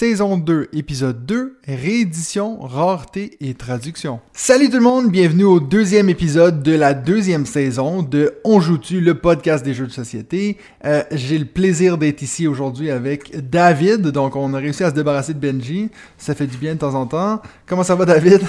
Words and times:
Saison 0.00 0.38
2, 0.38 0.68
épisode 0.72 1.26
2, 1.26 1.58
réédition, 1.66 2.58
rareté 2.58 3.36
et 3.42 3.52
traduction. 3.52 4.20
Salut 4.32 4.70
tout 4.70 4.78
le 4.78 4.82
monde, 4.82 5.10
bienvenue 5.10 5.44
au 5.44 5.60
deuxième 5.60 6.08
épisode 6.08 6.62
de 6.62 6.72
la 6.72 6.94
deuxième 6.94 7.44
saison 7.44 8.02
de 8.02 8.32
On 8.42 8.60
joue-tu, 8.60 9.02
le 9.02 9.18
podcast 9.18 9.62
des 9.62 9.74
jeux 9.74 9.86
de 9.86 9.92
société. 9.92 10.56
Euh, 10.86 11.02
J'ai 11.12 11.36
le 11.36 11.44
plaisir 11.44 11.98
d'être 11.98 12.22
ici 12.22 12.46
aujourd'hui 12.46 12.90
avec 12.90 13.50
David, 13.50 14.06
donc 14.06 14.36
on 14.36 14.54
a 14.54 14.58
réussi 14.58 14.84
à 14.84 14.88
se 14.88 14.94
débarrasser 14.94 15.34
de 15.34 15.38
Benji, 15.38 15.90
ça 16.16 16.34
fait 16.34 16.46
du 16.46 16.56
bien 16.56 16.76
de 16.76 16.78
temps 16.78 16.94
en 16.94 17.04
temps. 17.04 17.42
Comment 17.66 17.84
ça 17.84 17.94
va 17.94 18.06
David? 18.06 18.40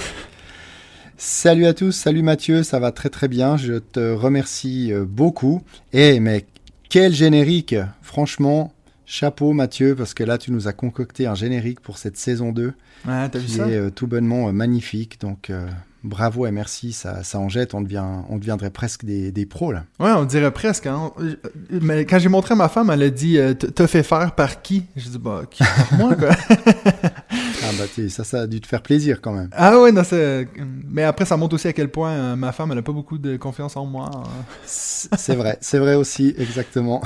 Salut 1.18 1.66
à 1.66 1.74
tous, 1.74 1.92
salut 1.92 2.22
Mathieu, 2.22 2.62
ça 2.62 2.78
va 2.78 2.92
très 2.92 3.10
très 3.10 3.28
bien, 3.28 3.58
je 3.58 3.74
te 3.74 4.14
remercie 4.14 4.90
euh, 4.90 5.04
beaucoup. 5.04 5.60
Eh 5.92 6.18
mais 6.18 6.46
quel 6.88 7.12
générique 7.12 7.74
Franchement, 8.00 8.72
chapeau 9.12 9.52
Mathieu, 9.52 9.94
parce 9.94 10.14
que 10.14 10.24
là 10.24 10.38
tu 10.38 10.52
nous 10.52 10.68
as 10.68 10.72
concocté 10.72 11.26
un 11.26 11.34
générique 11.34 11.80
pour 11.80 11.98
cette 11.98 12.16
saison 12.16 12.50
2 12.50 12.72
Ouais, 13.06 13.28
t'as 13.28 13.38
vu 13.38 13.44
qui 13.46 13.52
ça 13.52 13.68
est 13.68 13.76
euh, 13.76 13.90
tout 13.90 14.06
bonnement 14.06 14.48
euh, 14.48 14.52
magnifique, 14.52 15.20
donc 15.20 15.50
euh, 15.50 15.66
bravo 16.02 16.46
et 16.46 16.50
merci, 16.50 16.92
ça, 16.92 17.22
ça 17.22 17.38
en 17.38 17.50
jette, 17.50 17.74
on, 17.74 17.82
devient, 17.82 18.04
on 18.30 18.38
deviendrait 18.38 18.70
presque 18.70 19.04
des, 19.04 19.30
des 19.30 19.44
pros 19.44 19.70
là. 19.70 19.84
Ouais, 20.00 20.12
on 20.12 20.24
dirait 20.24 20.50
presque. 20.50 20.86
Hein. 20.86 21.12
Mais 21.70 22.06
quand 22.06 22.18
j'ai 22.20 22.30
montré 22.30 22.52
à 22.54 22.56
ma 22.56 22.68
femme, 22.70 22.88
elle 22.90 23.02
a 23.02 23.10
dit 23.10 23.38
T'as 23.74 23.86
fait 23.86 24.02
faire 24.02 24.34
par 24.34 24.62
qui? 24.62 24.84
J'ai 24.96 25.10
dit 25.10 25.18
Bah, 25.18 25.42
qui? 25.50 25.62
Par 25.62 25.98
moi, 25.98 26.14
quoi. 26.14 26.30
Ah 27.64 27.70
bah 27.78 27.84
t'es- 27.94 28.08
ça, 28.08 28.24
ça 28.24 28.40
a 28.42 28.46
dû 28.48 28.60
te 28.60 28.66
faire 28.66 28.82
plaisir 28.82 29.20
quand 29.20 29.32
même. 29.32 29.48
ah 29.52 29.78
ouais, 29.80 29.92
non. 29.92 30.02
Mais 30.88 31.04
après, 31.04 31.24
ça 31.24 31.36
montre 31.36 31.54
aussi 31.54 31.68
à 31.68 31.72
quel 31.72 31.88
point 31.90 32.34
ma 32.34 32.50
femme, 32.52 32.72
elle 32.72 32.78
a 32.78 32.82
pas 32.82 32.92
beaucoup 32.92 33.18
de 33.18 33.36
confiance 33.36 33.76
en 33.76 33.86
moi. 33.86 34.10
hein. 34.12 34.22
C'est 34.66 35.36
vrai, 35.36 35.58
c'est 35.60 35.78
vrai 35.78 35.94
aussi, 35.94 36.34
exactement. 36.38 37.02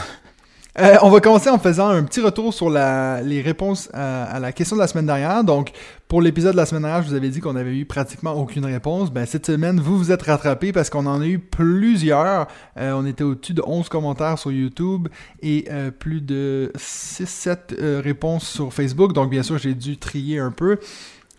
Euh, 0.79 0.97
on 1.01 1.09
va 1.09 1.21
commencer 1.21 1.49
en 1.49 1.59
faisant 1.59 1.89
un 1.89 2.03
petit 2.03 2.21
retour 2.21 2.53
sur 2.53 2.69
la, 2.69 3.23
les 3.23 3.41
réponses 3.41 3.89
à, 3.95 4.25
à 4.25 4.41
la 4.41 4.53
question 4.53 4.77
de 4.77 4.83
la 4.83 4.87
semaine 4.87 5.07
dernière. 5.07 5.43
Donc, 5.43 5.73
pour 6.07 6.21
l'épisode 6.21 6.53
de 6.53 6.59
la 6.59 6.67
semaine 6.67 6.83
dernière, 6.83 7.03
je 7.03 7.09
vous 7.09 7.15
avais 7.15 7.31
dit 7.31 7.41
qu'on 7.41 7.57
avait 7.57 7.75
eu 7.75 7.87
pratiquement 7.87 8.35
aucune 8.35 8.67
réponse. 8.67 9.11
Ben, 9.11 9.25
cette 9.25 9.47
semaine, 9.47 9.81
vous 9.81 9.97
vous 9.97 10.13
êtes 10.13 10.23
rattrapés 10.23 10.73
parce 10.73 10.91
qu'on 10.91 11.07
en 11.07 11.23
a 11.23 11.27
eu 11.27 11.39
plusieurs. 11.39 12.47
Euh, 12.77 12.93
on 12.93 13.07
était 13.07 13.25
au-dessus 13.25 13.55
de 13.55 13.63
11 13.67 13.89
commentaires 13.89 14.39
sur 14.39 14.53
YouTube 14.53 15.09
et 15.41 15.65
euh, 15.71 15.91
plus 15.91 16.21
de 16.21 16.71
6-7 16.77 18.01
réponses 18.03 18.47
sur 18.47 18.71
Facebook. 18.71 19.15
Donc, 19.15 19.31
bien 19.31 19.43
sûr, 19.43 19.57
j'ai 19.57 19.75
dû 19.75 19.97
trier 19.97 20.41
un 20.41 20.51
peu. 20.51 20.79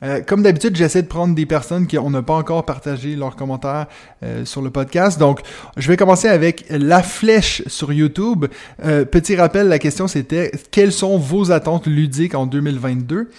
Euh, 0.04 0.22
comme 0.22 0.44
d'habitude, 0.44 0.76
j'essaie 0.76 1.02
de 1.02 1.08
prendre 1.08 1.34
des 1.34 1.46
personnes 1.46 1.88
qui 1.88 1.98
on 1.98 2.12
pas 2.22 2.36
encore 2.36 2.66
partagé 2.66 3.16
leurs 3.16 3.36
commentaires 3.36 3.88
euh, 4.24 4.46
sur 4.46 4.62
le 4.62 4.70
podcast. 4.70 5.20
Donc, 5.20 5.42
je 5.76 5.88
vais 5.88 5.98
commencer 5.98 6.28
avec 6.28 6.66
la 6.70 7.02
flèche 7.02 7.64
sur 7.68 7.92
YouTube. 7.92 8.46
Euh, 8.84 9.06
petit 9.06 9.36
rappel, 9.36 9.68
la 9.68 9.80
question 9.80 10.08
c'était 10.08 10.52
quelles 10.72 10.92
sont 10.92 11.18
vos 11.18 11.52
attentes 11.52 11.88
ludiques 11.88 12.36
en 12.36 12.46
2022 12.46 13.30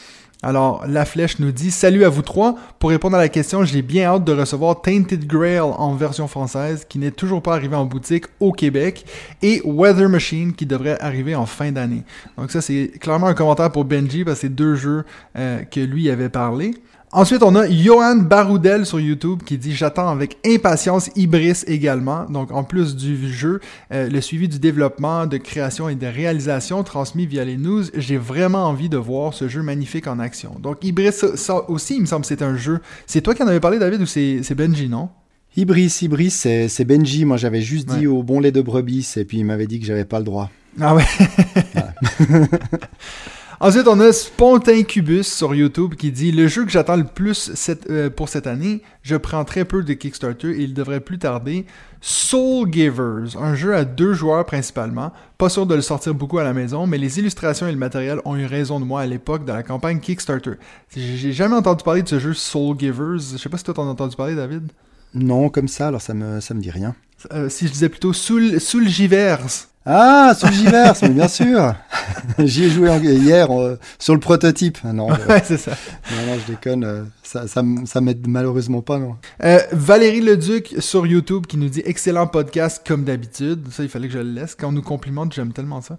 alors, 0.40 0.84
la 0.86 1.04
flèche 1.04 1.40
nous 1.40 1.50
dit 1.50 1.72
Salut 1.72 2.04
à 2.04 2.08
vous 2.08 2.22
trois. 2.22 2.54
Pour 2.78 2.90
répondre 2.90 3.16
à 3.16 3.18
la 3.18 3.28
question, 3.28 3.64
j'ai 3.64 3.82
bien 3.82 4.04
hâte 4.04 4.24
de 4.24 4.32
recevoir 4.32 4.80
Tainted 4.80 5.26
Grail 5.26 5.58
en 5.58 5.96
version 5.96 6.28
française, 6.28 6.86
qui 6.88 7.00
n'est 7.00 7.10
toujours 7.10 7.42
pas 7.42 7.54
arrivé 7.54 7.74
en 7.74 7.86
boutique 7.86 8.26
au 8.38 8.52
Québec, 8.52 9.04
et 9.42 9.60
Weather 9.64 10.08
Machine, 10.08 10.52
qui 10.52 10.64
devrait 10.64 10.96
arriver 11.00 11.34
en 11.34 11.44
fin 11.44 11.72
d'année. 11.72 12.04
Donc, 12.36 12.52
ça, 12.52 12.60
c'est 12.60 12.92
clairement 13.00 13.26
un 13.26 13.34
commentaire 13.34 13.72
pour 13.72 13.84
Benji, 13.84 14.24
parce 14.24 14.36
que 14.36 14.40
c'est 14.42 14.54
deux 14.54 14.76
jeux 14.76 15.04
euh, 15.36 15.64
que 15.64 15.80
lui 15.80 16.08
avait 16.08 16.28
parlé. 16.28 16.74
Ensuite, 17.10 17.42
on 17.42 17.54
a 17.54 17.66
Johan 17.68 18.16
Baroudel 18.16 18.84
sur 18.84 19.00
YouTube 19.00 19.42
qui 19.44 19.56
dit 19.56 19.74
J'attends 19.74 20.10
avec 20.10 20.36
impatience 20.46 21.08
Ibris 21.16 21.62
également. 21.66 22.26
Donc, 22.26 22.52
en 22.52 22.64
plus 22.64 22.96
du 22.96 23.32
jeu, 23.32 23.60
euh, 23.92 24.10
le 24.10 24.20
suivi 24.20 24.46
du 24.46 24.58
développement, 24.58 25.26
de 25.26 25.38
création 25.38 25.88
et 25.88 25.94
de 25.94 26.06
réalisation 26.06 26.82
transmis 26.84 27.24
via 27.26 27.44
les 27.46 27.56
news, 27.56 27.84
j'ai 27.94 28.18
vraiment 28.18 28.64
envie 28.66 28.90
de 28.90 28.98
voir 28.98 29.32
ce 29.32 29.48
jeu 29.48 29.62
magnifique 29.62 30.06
en 30.06 30.18
action. 30.18 30.56
Donc, 30.60 30.84
Ibris, 30.84 31.12
ça, 31.12 31.36
ça 31.36 31.70
aussi, 31.70 31.96
il 31.96 32.02
me 32.02 32.06
semble 32.06 32.22
que 32.22 32.28
c'est 32.28 32.42
un 32.42 32.56
jeu. 32.56 32.80
C'est 33.06 33.22
toi 33.22 33.34
qui 33.34 33.42
en 33.42 33.46
avais 33.46 33.60
parlé, 33.60 33.78
David, 33.78 34.02
ou 34.02 34.06
c'est 34.06 34.54
Benji, 34.54 34.88
non? 34.90 35.08
Ibris, 35.56 36.00
Ibris, 36.02 36.30
c'est 36.30 36.84
Benji. 36.84 37.24
Moi, 37.24 37.38
j'avais 37.38 37.62
juste 37.62 37.88
dit 37.88 38.06
Ouais. 38.06 38.18
au 38.18 38.22
bon 38.22 38.38
lait 38.38 38.52
de 38.52 38.60
brebis, 38.60 39.14
et 39.16 39.24
puis 39.24 39.38
il 39.38 39.44
m'avait 39.44 39.66
dit 39.66 39.80
que 39.80 39.86
j'avais 39.86 40.04
pas 40.04 40.18
le 40.18 40.24
droit. 40.26 40.50
Ah 40.78 40.94
ouais. 40.94 41.04
Ensuite, 43.60 43.88
on 43.88 43.98
a 43.98 44.12
Spontincubus 44.12 45.24
sur 45.24 45.52
YouTube 45.52 45.94
qui 45.96 46.12
dit 46.12 46.30
Le 46.30 46.46
jeu 46.46 46.64
que 46.64 46.70
j'attends 46.70 46.94
le 46.96 47.02
plus 47.04 47.50
cette- 47.54 47.90
euh, 47.90 48.08
pour 48.08 48.28
cette 48.28 48.46
année, 48.46 48.82
je 49.02 49.16
prends 49.16 49.44
très 49.44 49.64
peu 49.64 49.82
de 49.82 49.92
Kickstarter 49.94 50.50
et 50.50 50.62
il 50.62 50.74
devrait 50.74 51.00
plus 51.00 51.18
tarder. 51.18 51.66
Soul 52.00 52.72
Givers, 52.72 53.36
un 53.40 53.56
jeu 53.56 53.74
à 53.74 53.84
deux 53.84 54.14
joueurs 54.14 54.46
principalement. 54.46 55.12
Pas 55.38 55.48
sûr 55.48 55.66
de 55.66 55.74
le 55.74 55.80
sortir 55.80 56.14
beaucoup 56.14 56.38
à 56.38 56.44
la 56.44 56.52
maison, 56.52 56.86
mais 56.86 56.98
les 56.98 57.18
illustrations 57.18 57.66
et 57.66 57.72
le 57.72 57.78
matériel 57.78 58.20
ont 58.24 58.36
eu 58.36 58.46
raison 58.46 58.78
de 58.78 58.84
moi 58.84 59.00
à 59.00 59.06
l'époque 59.06 59.44
de 59.44 59.50
la 59.52 59.64
campagne 59.64 59.98
Kickstarter. 59.98 60.52
J'ai 60.96 61.16
j'ai 61.16 61.32
jamais 61.32 61.56
entendu 61.56 61.82
parler 61.82 62.02
de 62.04 62.08
ce 62.08 62.20
jeu 62.20 62.34
Soul 62.34 62.78
Givers. 62.78 63.18
Je 63.32 63.38
sais 63.38 63.48
pas 63.48 63.58
si 63.58 63.64
toi 63.64 63.74
t'en 63.74 63.88
as 63.88 63.90
entendu 63.90 64.14
parler, 64.14 64.36
David. 64.36 64.70
Non, 65.14 65.48
comme 65.48 65.66
ça, 65.68 65.88
alors 65.88 66.00
ça 66.02 66.14
me, 66.14 66.38
ça 66.40 66.54
me 66.54 66.60
dit 66.60 66.70
rien. 66.70 66.94
Euh, 67.32 67.48
si 67.48 67.66
je 67.66 67.72
disais 67.72 67.88
plutôt 67.88 68.12
Soul, 68.12 68.60
Soul 68.60 68.86
Givers. 68.86 69.40
Ah, 69.90 70.34
sur 70.36 70.52
Giverse, 70.52 71.00
mais 71.02 71.08
bien 71.08 71.28
sûr 71.28 71.74
J'y 72.38 72.64
ai 72.64 72.70
joué 72.70 72.94
hier 72.98 73.50
euh, 73.50 73.78
sur 73.98 74.12
le 74.12 74.20
prototype. 74.20 74.76
Ah 74.84 74.92
Non, 74.92 75.10
euh, 75.10 75.14
Ouais, 75.28 75.42
c'est 75.42 75.56
ça. 75.56 75.70
non, 76.10 76.26
non, 76.34 76.38
je 76.46 76.52
déconne. 76.52 76.84
euh, 76.84 77.04
ça, 77.22 77.46
ça 77.46 78.00
m'aide 78.02 78.26
malheureusement 78.28 78.82
pas, 78.82 78.98
non. 78.98 79.16
Euh, 79.44 79.58
Valérie 79.72 80.20
Leduc 80.20 80.74
sur 80.80 81.06
YouTube 81.06 81.46
qui 81.46 81.56
nous 81.56 81.68
dit 81.70 81.82
excellent 81.86 82.26
podcast 82.26 82.82
comme 82.86 83.04
d'habitude. 83.04 83.66
Ça, 83.70 83.82
il 83.82 83.88
fallait 83.88 84.08
que 84.08 84.14
je 84.14 84.18
le 84.18 84.30
laisse. 84.30 84.54
Quand 84.54 84.68
on 84.68 84.72
nous 84.72 84.82
complimente, 84.82 85.32
j'aime 85.34 85.52
tellement 85.52 85.80
ça. 85.80 85.96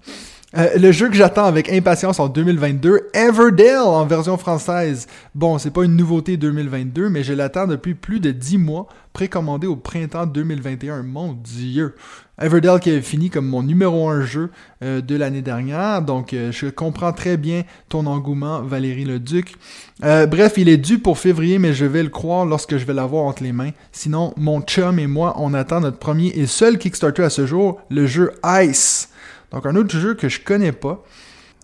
Euh, 0.58 0.68
le 0.80 0.92
jeu 0.92 1.10
que 1.10 1.16
j'attends 1.16 1.46
avec 1.46 1.72
impatience 1.72 2.20
en 2.20 2.28
2022, 2.28 3.10
Everdale 3.14 3.82
en 3.84 4.06
version 4.06 4.36
française. 4.36 5.06
Bon, 5.36 5.60
c'est 5.60 5.70
pas 5.70 5.84
une 5.84 5.96
nouveauté 5.96 6.38
2022, 6.38 7.08
mais 7.10 7.24
je 7.24 7.34
l'attends 7.34 7.68
depuis 7.68 7.94
plus 7.94 8.20
de 8.20 8.32
10 8.32 8.58
mois, 8.58 8.88
précommandé 9.14 9.68
au 9.68 9.76
printemps 9.76 10.26
2021. 10.26 11.04
Mon 11.04 11.34
Dieu! 11.34 11.94
Everdale 12.42 12.80
qui 12.80 12.90
avait 12.90 13.02
fini 13.02 13.30
comme 13.30 13.46
mon 13.46 13.62
numéro 13.62 14.10
1 14.10 14.26
jeu 14.26 14.50
euh, 14.82 15.02
de 15.02 15.16
l'année 15.16 15.44
dernière, 15.44 16.02
donc 16.02 16.34
euh, 16.34 16.52
je 16.52 16.68
comprends 16.68 17.12
très 17.12 17.38
bien 17.38 17.64
ton 17.88 18.08
engouement, 18.08 18.62
Valérie 18.62 19.06
Leduc. 19.06 19.56
Bref, 20.02 20.54
il 20.58 20.70
est 20.70 20.78
dû 20.78 20.98
pour 20.98 21.20
février, 21.20 21.60
mais 21.60 21.74
je 21.74 21.86
vais 21.86 22.02
le 22.02 22.10
croire 22.10 22.46
lorsque 22.46 22.78
je 22.78 22.86
vais 22.86 22.94
l'avoir 22.94 23.26
entre 23.26 23.44
les 23.44 23.52
mains. 23.52 23.72
Sinon, 23.92 24.34
mon 24.36 24.62
chum 24.62 24.98
et 24.98 25.08
moi, 25.08 25.36
on 25.38 25.54
attend 25.54 25.82
notre 25.82 26.00
premier 26.00 26.30
et 26.30 26.48
seul 26.48 26.80
Kickstarter 26.80 27.24
à 27.24 27.30
ce 27.30 27.46
jour, 27.46 27.82
le 27.92 28.08
jeu 28.08 28.32
Ice. 28.64 29.09
Donc 29.52 29.66
un 29.66 29.76
autre 29.76 29.98
jeu 29.98 30.14
que 30.14 30.30
je 30.30 30.40
connais 30.42 30.72
pas. 30.72 31.04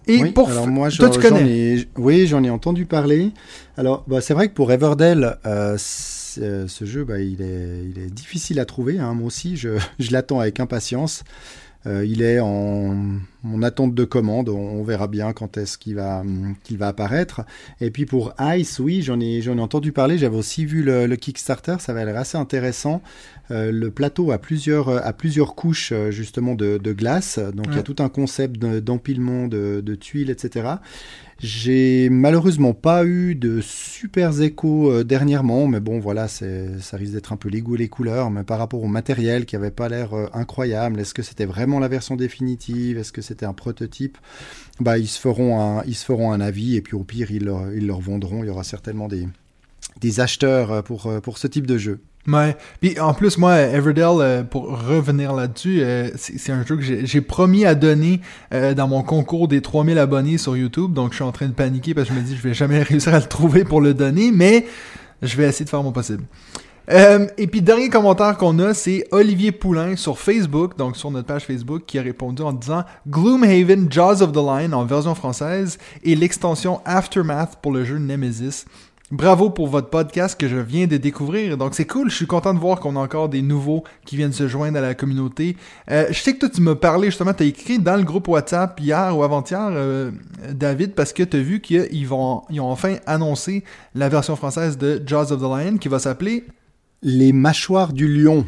Et 0.08 0.22
oui, 0.22 0.32
pour 0.32 0.50
alors 0.50 0.68
moi, 0.68 0.92
toi, 0.92 1.10
tu 1.10 1.20
connais. 1.20 1.78
ai- 1.78 1.88
oui, 1.98 2.28
j'en 2.28 2.44
ai 2.44 2.50
entendu 2.50 2.86
parler. 2.86 3.32
Alors, 3.76 4.04
bah, 4.08 4.22
c'est 4.22 4.36
vrai 4.36 4.50
que 4.50 4.54
pour 4.54 4.72
Everdell, 4.72 5.38
euh, 5.48 5.78
euh, 6.38 6.68
ce 6.68 6.86
jeu, 6.86 7.04
bah, 7.04 7.20
il, 7.20 7.42
est, 7.42 7.82
il 7.90 8.00
est 8.04 8.14
difficile 8.14 8.60
à 8.60 8.66
trouver. 8.66 9.00
hein. 9.00 9.14
Moi 9.16 9.28
aussi, 9.28 9.58
je, 9.58 9.70
je 10.00 10.12
l'attends 10.12 10.40
avec 10.40 10.60
impatience. 10.60 11.24
Euh, 11.88 12.04
il 12.06 12.22
est 12.24 12.40
en, 12.40 12.96
en 13.44 13.62
attente 13.62 13.94
de 13.94 14.04
commande. 14.06 14.50
On, 14.50 14.58
on 14.58 14.84
verra 14.84 15.08
bien 15.08 15.34
quand 15.34 15.58
est-ce 15.58 15.78
qu'il 15.78 15.96
va, 15.96 16.24
qu'il 16.64 16.78
va 16.78 16.88
apparaître. 16.88 17.42
Et 17.80 17.92
puis 17.92 18.06
pour 18.06 18.34
Ice, 18.40 18.80
oui, 18.80 19.02
j'en 19.04 19.20
ai, 19.20 19.42
j'en 19.42 19.58
ai 19.58 19.62
entendu 19.62 19.92
parler. 19.92 20.18
J'avais 20.18 20.38
aussi 20.38 20.66
vu 20.66 20.82
le, 20.82 21.06
le 21.06 21.16
Kickstarter. 21.16 21.76
Ça 21.80 21.94
va 21.94 22.04
l'air 22.06 22.18
assez 22.18 22.38
intéressant. 22.38 23.02
Euh, 23.52 23.72
le 23.72 23.92
plateau 23.92 24.32
a 24.32 24.40
plusieurs, 24.40 24.90
a 24.90 25.14
plusieurs 25.14 25.54
couches 25.54 25.92
euh, 25.92 26.10
justement 26.10 26.56
de, 26.56 26.78
de 26.80 26.94
glace. 26.94 27.38
Donc 27.38 27.68
il 27.70 27.76
y 27.76 27.80
a 27.80 27.84
tout 27.84 27.98
un 28.00 28.10
concept 28.10 28.60
de- 28.60 28.80
d'empilement 28.80 29.48
de, 29.48 29.82
de 29.86 29.96
tuiles, 29.96 30.32
etc. 30.32 30.68
J'ai 31.40 32.10
malheureusement 32.10 32.74
pas 32.74 33.06
eu 33.06 33.36
de 33.36 33.60
super 33.60 34.42
échos 34.42 34.90
euh, 34.90 35.04
dernièrement, 35.04 35.68
mais 35.68 35.82
bon 35.82 36.00
voilà, 36.00 36.30
ça 36.30 36.46
risque 36.94 37.14
d'être 37.14 37.34
un 37.34 37.38
peu 37.38 37.50
les 37.50 37.60
et 37.60 37.78
les 37.78 37.90
couleurs. 37.90 38.32
Mais 38.32 38.44
par 38.44 38.58
rapport 38.58 38.82
au 38.82 38.88
matériel 38.88 39.46
qui 39.46 39.58
avait 39.58 39.72
pas 39.72 39.90
l'air 39.90 40.14
euh, 40.14 40.28
incroyable, 40.34 41.00
est-ce 41.00 41.14
que 41.14 41.24
c'était 41.24 41.46
vraiment 41.46 41.80
la 41.80 41.90
version 41.90 42.16
définitive? 42.16 42.98
Est-ce 42.98 43.12
que 43.12 43.22
c'était 43.22 43.46
un 43.46 43.54
prototype? 43.54 44.18
Bah 44.80 44.98
ils 44.98 45.08
se 45.08 45.20
feront 45.20 45.60
un, 46.32 46.42
avis 46.42 46.76
et 46.76 46.82
puis 46.82 46.96
au 46.96 47.04
pire 47.04 47.32
ils 47.32 47.44
leur, 47.44 48.00
vendront. 48.00 48.44
Il 48.44 48.48
y 48.48 48.50
aura 48.50 48.64
certainement 48.64 49.10
des 49.10 50.20
acheteurs 50.22 50.72
euh, 50.72 50.82
pour 50.82 51.38
ce 51.38 51.48
type 51.48 51.68
de 51.68 51.78
jeu. 51.78 52.00
Ouais. 52.28 52.58
Puis 52.82 53.00
en 53.00 53.14
plus, 53.14 53.38
moi, 53.38 53.60
Everdell, 53.60 54.20
euh, 54.20 54.44
pour 54.44 54.82
revenir 54.88 55.34
là-dessus, 55.34 55.82
euh, 55.82 56.10
c'est 56.16 56.52
un 56.52 56.66
jeu 56.66 56.76
que 56.78 57.06
j'ai 57.06 57.22
promis 57.22 57.66
à 57.66 57.76
donner 57.76 58.20
euh, 58.54 58.74
dans 58.74 58.88
mon 58.88 59.04
concours 59.04 59.48
des 59.48 59.62
3000 59.62 59.98
abonnés 60.00 60.38
sur 60.38 60.58
YouTube. 60.58 60.94
Donc 60.94 61.12
je 61.12 61.16
suis 61.16 61.24
en 61.24 61.32
train 61.32 61.48
de 61.48 61.54
paniquer 61.54 61.94
parce 61.94 62.10
que 62.10 62.16
je 62.16 62.20
me 62.20 62.26
dis 62.26 62.36
je 62.36 62.42
vais 62.42 62.54
jamais 62.54 62.82
réussir 62.84 63.14
à 63.14 63.20
le 63.20 63.26
trouver 63.26 63.64
pour 63.64 63.80
le 63.80 63.94
donner, 63.94 64.32
mais 64.32 64.66
je 65.22 65.38
vais 65.38 65.48
essayer 65.48 65.66
de 65.66 65.70
faire 65.70 65.84
mon 65.84 65.92
possible. 65.92 66.24
Et 66.88 67.48
puis 67.48 67.64
dernier 67.64 67.90
commentaire 67.90 68.38
qu'on 68.38 68.60
a, 68.60 68.76
c'est 68.76 69.08
Olivier 69.10 69.52
Poulain 69.52 69.96
sur 69.96 70.20
Facebook, 70.20 70.78
donc 70.78 70.96
sur 70.98 71.10
notre 71.10 71.26
page 71.26 71.44
Facebook, 71.44 71.82
qui 71.88 71.98
a 71.98 72.04
répondu 72.04 72.44
en 72.44 72.54
disant 72.54 72.84
Gloomhaven 73.10 73.92
Jaws 73.92 74.22
of 74.22 74.34
the 74.34 74.36
Line 74.36 74.72
en 74.72 74.86
version 74.86 75.16
française 75.16 75.80
et 76.04 76.16
l'extension 76.16 76.82
Aftermath 76.86 77.58
pour 77.60 77.72
le 77.72 77.86
jeu 77.86 77.98
Nemesis. 77.98 78.66
Bravo 79.12 79.52
pour 79.52 79.68
votre 79.68 79.92
podcast 79.92 80.40
que 80.40 80.48
je 80.48 80.58
viens 80.58 80.88
de 80.88 80.98
découvrir. 80.98 81.58
Donc 81.58 81.76
c'est 81.76 81.86
cool, 81.86 82.10
je 82.10 82.16
suis 82.16 82.26
content 82.26 82.56
de 82.56 82.60
voir 82.60 82.80
qu'on 82.80 82.96
a 82.96 83.00
encore 83.00 83.30
des 83.30 83.44
nouveaux 83.44 83.84
qui 84.04 84.16
viennent 84.16 84.34
se 84.34 84.48
joindre 84.48 84.80
à 84.80 84.82
la 84.82 84.96
communauté. 84.96 85.58
Euh, 85.92 86.08
je 86.10 86.20
sais 86.20 86.34
que 86.34 86.40
toi 86.40 86.50
tu 86.50 86.62
m'as 86.62 86.74
parlé 86.74 87.10
justement, 87.10 87.32
tu 87.32 87.44
as 87.44 87.46
écrit 87.46 87.78
dans 87.78 87.98
le 87.98 88.04
groupe 88.04 88.28
WhatsApp 88.28 88.80
hier 88.80 89.16
ou 89.16 89.22
avant-hier, 89.22 89.68
euh, 89.70 90.10
David, 90.52 90.96
parce 90.96 91.14
que 91.14 91.22
tu 91.22 91.38
as 91.38 91.40
vu 91.40 91.62
qu'ils 91.62 92.08
vont, 92.08 92.42
ils 92.50 92.60
ont 92.60 92.72
enfin 92.72 92.96
annoncé 93.06 93.64
la 93.94 94.10
version 94.10 94.36
française 94.36 94.76
de 94.76 95.00
Jaws 95.06 95.32
of 95.32 95.40
the 95.40 95.44
Lion 95.44 95.78
qui 95.78 95.88
va 95.88 96.00
s'appeler 96.00 96.44
Les 97.04 97.32
mâchoires 97.32 97.94
du 97.94 98.08
lion. 98.08 98.44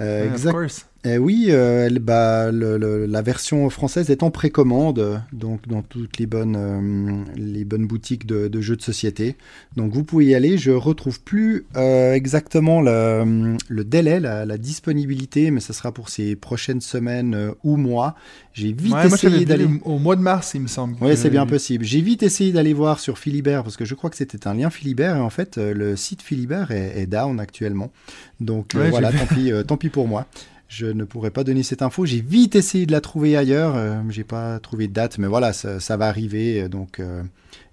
Euh, 0.00 0.26
Of 0.26 0.32
exact-. 0.32 0.91
Eh 1.04 1.18
oui, 1.18 1.46
euh, 1.48 1.86
elle- 1.86 1.98
bah, 1.98 2.52
le- 2.52 2.78
le- 2.78 3.06
la 3.06 3.22
version 3.22 3.68
française 3.70 4.08
est 4.10 4.22
en 4.22 4.30
précommande, 4.30 5.20
donc 5.32 5.66
dans 5.66 5.82
toutes 5.82 6.18
les 6.18 6.26
bonnes, 6.26 6.54
euh, 6.56 7.24
les 7.34 7.64
bonnes 7.64 7.88
boutiques 7.88 8.24
de, 8.24 8.46
de 8.46 8.60
jeux 8.60 8.76
de 8.76 8.82
société. 8.82 9.34
Donc 9.76 9.92
vous 9.92 10.04
pouvez 10.04 10.26
y 10.26 10.34
aller. 10.36 10.58
Je 10.58 10.70
retrouve 10.70 11.20
plus 11.20 11.64
euh, 11.76 12.12
exactement 12.12 12.80
le, 12.80 13.56
le 13.68 13.84
délai, 13.84 14.20
la, 14.20 14.46
la 14.46 14.58
disponibilité, 14.58 15.50
mais 15.50 15.58
ce 15.58 15.72
sera 15.72 15.90
pour 15.90 16.08
ces 16.08 16.36
prochaines 16.36 16.80
semaines 16.80 17.34
euh, 17.34 17.50
ou 17.64 17.76
mois. 17.76 18.14
J'ai 18.52 18.72
vite 18.72 18.92
Ouais, 18.94 19.06
essayé 19.08 19.44
d'aller. 19.44 19.66
au 19.84 19.98
mois 19.98 20.14
de 20.14 20.20
mars, 20.20 20.52
il 20.54 20.60
me 20.60 20.68
semble. 20.68 20.94
Oui, 21.00 21.16
c'est 21.16 21.30
bien 21.30 21.46
vu. 21.46 21.50
possible. 21.50 21.84
J'ai 21.84 22.00
vite 22.00 22.22
essayé 22.22 22.52
d'aller 22.52 22.74
voir 22.74 23.00
sur 23.00 23.18
Philibert 23.18 23.64
parce 23.64 23.76
que 23.76 23.84
je 23.84 23.96
crois 23.96 24.08
que 24.08 24.16
c'était 24.16 24.46
un 24.46 24.54
lien 24.54 24.70
Philibert 24.70 25.16
et 25.16 25.20
en 25.20 25.30
fait 25.30 25.58
euh, 25.58 25.74
le 25.74 25.96
site 25.96 26.22
Philibert 26.22 26.70
est, 26.70 26.92
est 27.00 27.06
down 27.06 27.40
actuellement. 27.40 27.90
Donc 28.40 28.76
euh, 28.76 28.82
Ouais, 28.84 28.90
voilà, 28.90 29.10
tant 29.10 29.26
pis, 29.34 29.50
euh, 29.52 29.64
tant 29.64 29.76
pis 29.76 29.88
pour 29.88 30.06
moi. 30.06 30.26
Je 30.74 30.86
ne 30.86 31.04
pourrais 31.04 31.30
pas 31.30 31.44
donner 31.44 31.62
cette 31.62 31.82
info. 31.82 32.06
J'ai 32.06 32.22
vite 32.22 32.56
essayé 32.56 32.86
de 32.86 32.92
la 32.92 33.02
trouver 33.02 33.36
ailleurs. 33.36 33.76
Euh, 33.76 34.00
j'ai 34.08 34.24
pas 34.24 34.58
trouvé 34.58 34.88
de 34.88 34.94
date, 34.94 35.18
mais 35.18 35.26
voilà, 35.26 35.52
ça, 35.52 35.80
ça 35.80 35.98
va 35.98 36.08
arriver. 36.08 36.66
Donc 36.70 36.98
euh, 36.98 37.22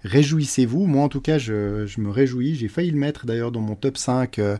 réjouissez-vous. 0.04 0.86
Moi 0.86 1.02
en 1.04 1.08
tout 1.08 1.22
cas, 1.22 1.38
je, 1.38 1.86
je 1.86 2.00
me 2.02 2.10
réjouis. 2.10 2.56
J'ai 2.56 2.68
failli 2.68 2.90
le 2.90 2.98
mettre 2.98 3.24
d'ailleurs 3.24 3.52
dans 3.52 3.62
mon 3.62 3.74
top 3.74 3.96
5 3.96 4.38
euh, 4.38 4.58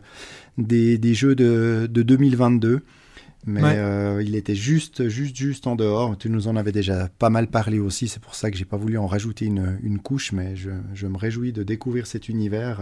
des, 0.57 0.97
des 0.97 1.13
jeux 1.13 1.35
de, 1.35 1.87
de 1.91 2.01
2022. 2.01 2.81
Mais 3.45 3.61
Ouais. 3.61 3.73
euh, 3.75 4.23
il 4.23 4.35
était 4.35 4.53
juste, 4.55 5.07
juste, 5.07 5.35
juste 5.35 5.67
en 5.67 5.75
dehors. 5.75 6.17
Tu 6.17 6.27
nous 6.29 6.47
en 6.47 6.55
avais 6.55 6.71
déjà 6.71 7.09
pas 7.19 7.29
mal 7.29 7.45
parlé 7.47 7.77
aussi. 7.79 8.07
C'est 8.07 8.21
pour 8.21 8.33
ça 8.33 8.49
que 8.49 8.57
j'ai 8.57 8.65
pas 8.65 8.77
voulu 8.77 8.97
en 8.97 9.05
rajouter 9.07 9.45
une, 9.45 9.77
une 9.83 9.99
couche. 9.99 10.31
Mais 10.31 10.55
je, 10.55 10.69
je 10.95 11.05
me 11.07 11.17
réjouis 11.17 11.51
de 11.51 11.61
découvrir 11.61 12.07
cet 12.07 12.27
univers, 12.29 12.81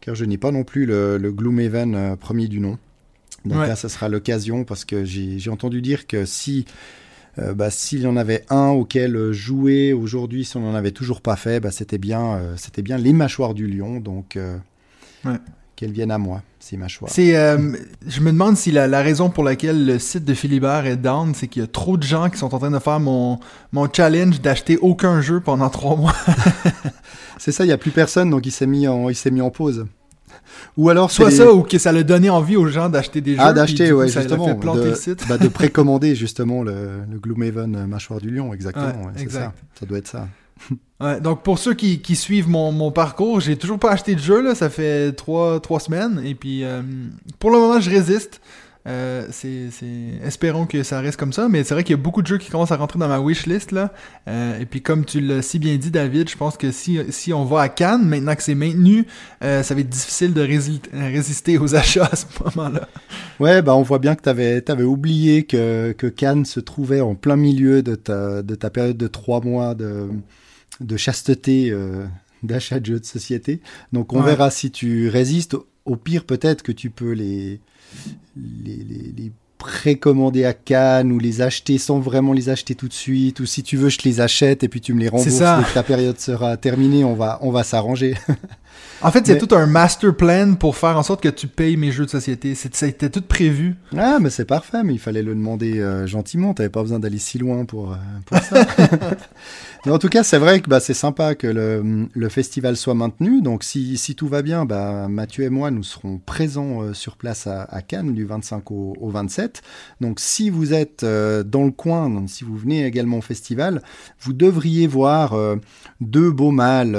car 0.00 0.14
je 0.16 0.24
n'ai 0.24 0.38
pas 0.38 0.50
non 0.52 0.64
plus 0.64 0.84
le, 0.86 1.16
le 1.18 1.32
Gloomhaven 1.32 2.16
premier 2.16 2.48
du 2.48 2.58
nom. 2.60 2.78
Donc 3.46 3.60
Ouais. 3.60 3.68
là, 3.68 3.76
ça 3.76 3.88
sera 3.88 4.08
l'occasion 4.08 4.64
parce 4.64 4.84
que 4.84 5.04
j'ai 5.04 5.48
entendu 5.50 5.80
dire 5.80 6.06
que 6.06 6.24
si 6.26 6.64
euh, 7.38 7.52
bah, 7.54 7.70
s'il 7.70 8.00
y 8.00 8.06
en 8.06 8.16
avait 8.16 8.44
un 8.48 8.68
auquel 8.68 9.32
jouer 9.32 9.92
aujourd'hui, 9.92 10.44
si 10.44 10.56
on 10.56 10.60
n'en 10.60 10.74
avait 10.74 10.90
toujours 10.90 11.20
pas 11.20 11.36
fait, 11.36 11.60
bah, 11.60 11.70
c'était 11.70 11.98
bien, 11.98 12.36
euh, 12.36 12.54
c'était 12.56 12.80
bien 12.82 12.96
les 12.98 13.12
mâchoires 13.12 13.52
du 13.54 13.66
lion. 13.66 14.00
Donc 14.00 14.36
euh, 14.36 14.56
Ouais. 15.24 15.36
qu'elles 15.76 15.92
viennent 15.92 16.10
à 16.12 16.16
moi, 16.18 16.42
ces 16.60 16.76
mâchoires. 16.78 17.10
C'est, 17.12 17.32
je 17.34 18.20
me 18.20 18.32
demande 18.32 18.56
si 18.56 18.70
la, 18.70 18.86
la 18.86 19.02
raison 19.02 19.28
pour 19.28 19.44
laquelle 19.44 19.84
le 19.84 19.98
site 19.98 20.24
de 20.24 20.32
Philibert 20.34 20.86
est 20.86 20.96
down, 20.96 21.34
c'est 21.34 21.46
qu'il 21.48 21.60
y 21.60 21.64
a 21.64 21.68
trop 21.68 21.96
de 21.98 22.02
gens 22.04 22.30
qui 22.30 22.38
sont 22.38 22.54
en 22.54 22.58
train 22.58 22.70
de 22.70 22.78
faire 22.78 23.00
mon, 23.00 23.38
mon 23.72 23.86
challenge 23.92 24.40
d'acheter 24.40 24.78
aucun 24.78 25.20
jeu 25.20 25.40
pendant 25.40 25.68
trois 25.68 25.94
mois. 25.96 26.14
C'est 27.38 27.52
ça, 27.52 27.64
il 27.64 27.66
n'y 27.66 27.72
a 27.72 27.78
plus 27.78 27.90
personne, 27.90 28.30
donc 28.30 28.46
il 28.46 28.50
s'est 28.52 28.66
mis 28.66 28.88
en, 28.88 29.08
il 29.10 29.14
s'est 29.14 29.30
mis 29.30 29.42
en 29.42 29.50
pause. 29.50 29.86
Ou 30.76 30.90
alors 30.90 31.10
Soit 31.10 31.30
ça, 31.30 31.52
ou 31.52 31.62
que 31.62 31.78
ça 31.78 31.92
l'a 31.92 32.02
donné 32.02 32.30
envie 32.30 32.56
aux 32.56 32.66
gens 32.68 32.88
d'acheter 32.88 33.20
des 33.20 33.32
jeux. 33.32 33.40
ah 33.40 33.52
d'acheter, 33.52 33.92
ouais, 33.92 34.08
ça 34.08 34.20
justement, 34.20 34.46
l'a 34.46 34.54
fait 34.54 34.60
planter 34.60 34.80
de, 34.80 34.88
le 34.90 34.94
site. 34.94 35.24
bah, 35.28 35.38
de 35.38 35.48
précommander 35.60 36.14
justement 36.14 36.62
le, 36.62 37.00
le 37.10 37.18
Gloomhaven 37.18 37.76
euh, 37.76 37.86
mâchoire 37.86 38.20
du 38.20 38.30
lion, 38.30 38.52
exactement. 38.52 38.86
Ouais, 38.86 39.22
exact. 39.22 39.40
ça. 39.40 39.80
Ça 39.80 39.86
doit 39.86 39.98
être 39.98 40.08
ça. 40.08 40.28
Ouais, 40.98 41.20
donc 41.20 41.42
pour 41.42 41.58
ceux 41.58 41.74
qui, 41.74 42.00
qui 42.00 42.16
suivent 42.16 42.48
mon, 42.48 42.72
mon 42.72 42.90
parcours, 42.90 43.40
j'ai 43.40 43.56
toujours 43.56 43.78
pas 43.78 43.90
acheté 43.90 44.14
de 44.14 44.20
jeu, 44.20 44.40
là, 44.40 44.54
ça 44.54 44.70
fait 44.70 45.12
trois, 45.12 45.60
trois 45.60 45.78
semaines, 45.78 46.22
et 46.24 46.34
puis 46.34 46.64
euh, 46.64 46.80
pour 47.38 47.50
le 47.50 47.58
moment 47.58 47.78
je 47.80 47.90
résiste. 47.90 48.40
Euh, 48.86 49.26
c'est, 49.32 49.68
Espérons 50.24 50.66
que 50.66 50.82
ça 50.84 51.00
reste 51.00 51.18
comme 51.18 51.32
ça, 51.32 51.48
mais 51.48 51.64
c'est 51.64 51.74
vrai 51.74 51.82
qu'il 51.82 51.96
y 51.96 51.98
a 51.98 52.02
beaucoup 52.02 52.22
de 52.22 52.26
jeux 52.28 52.38
qui 52.38 52.50
commencent 52.50 52.70
à 52.70 52.76
rentrer 52.76 52.98
dans 53.00 53.08
ma 53.08 53.18
wishlist 53.18 53.72
là. 53.72 53.92
Euh, 54.28 54.60
et 54.60 54.64
puis 54.66 54.80
comme 54.80 55.04
tu 55.04 55.20
l'as 55.20 55.42
si 55.42 55.58
bien 55.58 55.74
dit 55.76 55.90
David, 55.90 56.30
je 56.30 56.36
pense 56.36 56.56
que 56.56 56.70
si, 56.70 57.00
si 57.10 57.32
on 57.32 57.44
va 57.44 57.62
à 57.62 57.68
Cannes, 57.68 58.06
maintenant 58.06 58.36
que 58.36 58.42
c'est 58.44 58.54
maintenu, 58.54 59.06
euh, 59.42 59.62
ça 59.64 59.74
va 59.74 59.80
être 59.80 59.88
difficile 59.88 60.32
de 60.34 60.42
rési- 60.46 60.80
résister 60.92 61.58
aux 61.58 61.74
achats 61.74 62.08
à 62.12 62.14
ce 62.14 62.26
moment-là. 62.44 62.88
Ouais, 63.40 63.60
bah 63.60 63.74
on 63.74 63.82
voit 63.82 63.98
bien 63.98 64.14
que 64.14 64.22
tu 64.22 64.28
avais, 64.28 64.82
oublié 64.84 65.42
que, 65.44 65.92
que 65.92 66.06
Cannes 66.06 66.44
se 66.44 66.60
trouvait 66.60 67.00
en 67.00 67.14
plein 67.16 67.36
milieu 67.36 67.82
de 67.82 67.96
ta, 67.96 68.42
de 68.42 68.54
ta 68.54 68.70
période 68.70 68.96
de 68.96 69.08
trois 69.08 69.40
mois 69.40 69.74
de, 69.74 70.08
de 70.80 70.96
chasteté 70.96 71.74
d'achat 72.42 72.78
de 72.80 72.86
jeux 72.86 73.00
de 73.00 73.04
société. 73.04 73.60
Donc 73.92 74.12
on 74.12 74.20
Ouais. 74.20 74.26
verra 74.26 74.50
si 74.50 74.70
tu 74.70 75.08
résistes. 75.08 75.56
Au 75.84 75.94
pire, 75.96 76.24
peut-être 76.24 76.62
que 76.62 76.72
tu 76.72 76.90
peux 76.90 77.12
les, 77.12 77.60
les, 78.36 78.76
les, 78.76 79.12
les 79.16 79.32
précommander 79.58 80.44
à 80.44 80.52
Cannes 80.52 81.10
ou 81.10 81.18
les 81.18 81.40
acheter 81.40 81.78
sans 81.78 81.98
vraiment 81.98 82.32
les 82.32 82.48
acheter 82.50 82.74
tout 82.74 82.88
de 82.88 82.92
suite. 82.92 83.40
Ou 83.40 83.46
si 83.46 83.62
tu 83.62 83.76
veux, 83.76 83.88
je 83.88 83.98
te 83.98 84.06
les 84.08 84.20
achète 84.20 84.62
et 84.62 84.68
puis 84.68 84.80
tu 84.80 84.92
me 84.94 85.00
les 85.00 85.08
rembourses 85.08 85.30
ça. 85.34 85.58
dès 85.58 85.64
que 85.64 85.74
ta 85.74 85.82
période 85.82 86.20
sera 86.20 86.56
terminée. 86.56 87.04
On 87.04 87.14
va, 87.14 87.38
on 87.42 87.50
va 87.50 87.62
s'arranger. 87.64 88.14
En 89.02 89.10
fait, 89.10 89.26
c'est 89.26 89.34
Mais- 89.34 89.38
tout 89.38 89.54
un 89.54 89.66
master 89.66 90.14
plan 90.16 90.54
pour 90.54 90.74
faire 90.76 90.98
en 90.98 91.02
sorte 91.02 91.22
que 91.22 91.28
tu 91.28 91.46
payes 91.48 91.76
mes 91.76 91.92
jeux 91.92 92.06
de 92.06 92.10
société. 92.10 92.54
Été 92.82 93.10
tout 93.10 93.20
prévu. 93.20 93.76
Ah, 93.96 94.18
mais 94.20 94.30
c'est 94.30 94.46
parfait, 94.46 94.82
mais 94.84 94.94
il 94.94 94.98
fallait 94.98 95.22
le 95.22 95.34
demander 95.34 95.80
euh, 95.80 96.06
gentiment. 96.06 96.54
T'avais 96.54 96.70
pas 96.70 96.80
besoin 96.82 96.98
d'aller 96.98 97.18
si 97.18 97.38
loin 97.38 97.66
pour, 97.66 97.92
euh, 97.92 97.96
pour 98.24 98.38
ça. 98.38 98.66
mais 99.86 99.92
en 99.92 99.98
tout 100.00 100.08
cas, 100.08 100.24
c'est 100.24 100.38
vrai 100.38 100.60
que 100.60 100.68
bah, 100.68 100.80
c'est 100.80 100.94
sympa 100.94 101.36
que 101.36 101.46
le, 101.46 102.08
le 102.12 102.28
festival 102.28 102.76
soit 102.76 102.94
maintenu. 102.94 103.40
Donc, 103.40 103.62
si, 103.62 103.96
si 103.98 104.16
tout 104.16 104.26
va 104.26 104.42
bien, 104.42 104.64
bah, 104.64 105.06
Mathieu 105.08 105.44
et 105.44 105.48
moi, 105.48 105.70
nous 105.70 105.84
serons 105.84 106.18
présents 106.18 106.82
euh, 106.82 106.92
sur 106.92 107.16
place 107.16 107.46
à, 107.46 107.62
à 107.62 107.82
Cannes 107.82 108.12
du 108.12 108.24
25 108.24 108.68
au, 108.72 108.94
au 109.00 109.10
27. 109.10 109.62
Donc, 110.00 110.18
si 110.18 110.50
vous 110.50 110.72
êtes 110.74 111.04
euh, 111.04 111.44
dans 111.44 111.64
le 111.64 111.70
coin, 111.70 112.10
donc, 112.10 112.28
si 112.30 112.42
vous 112.42 112.56
venez 112.56 112.84
également 112.84 113.18
au 113.18 113.22
festival, 113.22 113.80
vous 114.20 114.32
devriez 114.32 114.88
voir 114.88 115.34
euh, 115.34 115.54
deux 116.00 116.32
beaux 116.32 116.50
mâles 116.50 116.96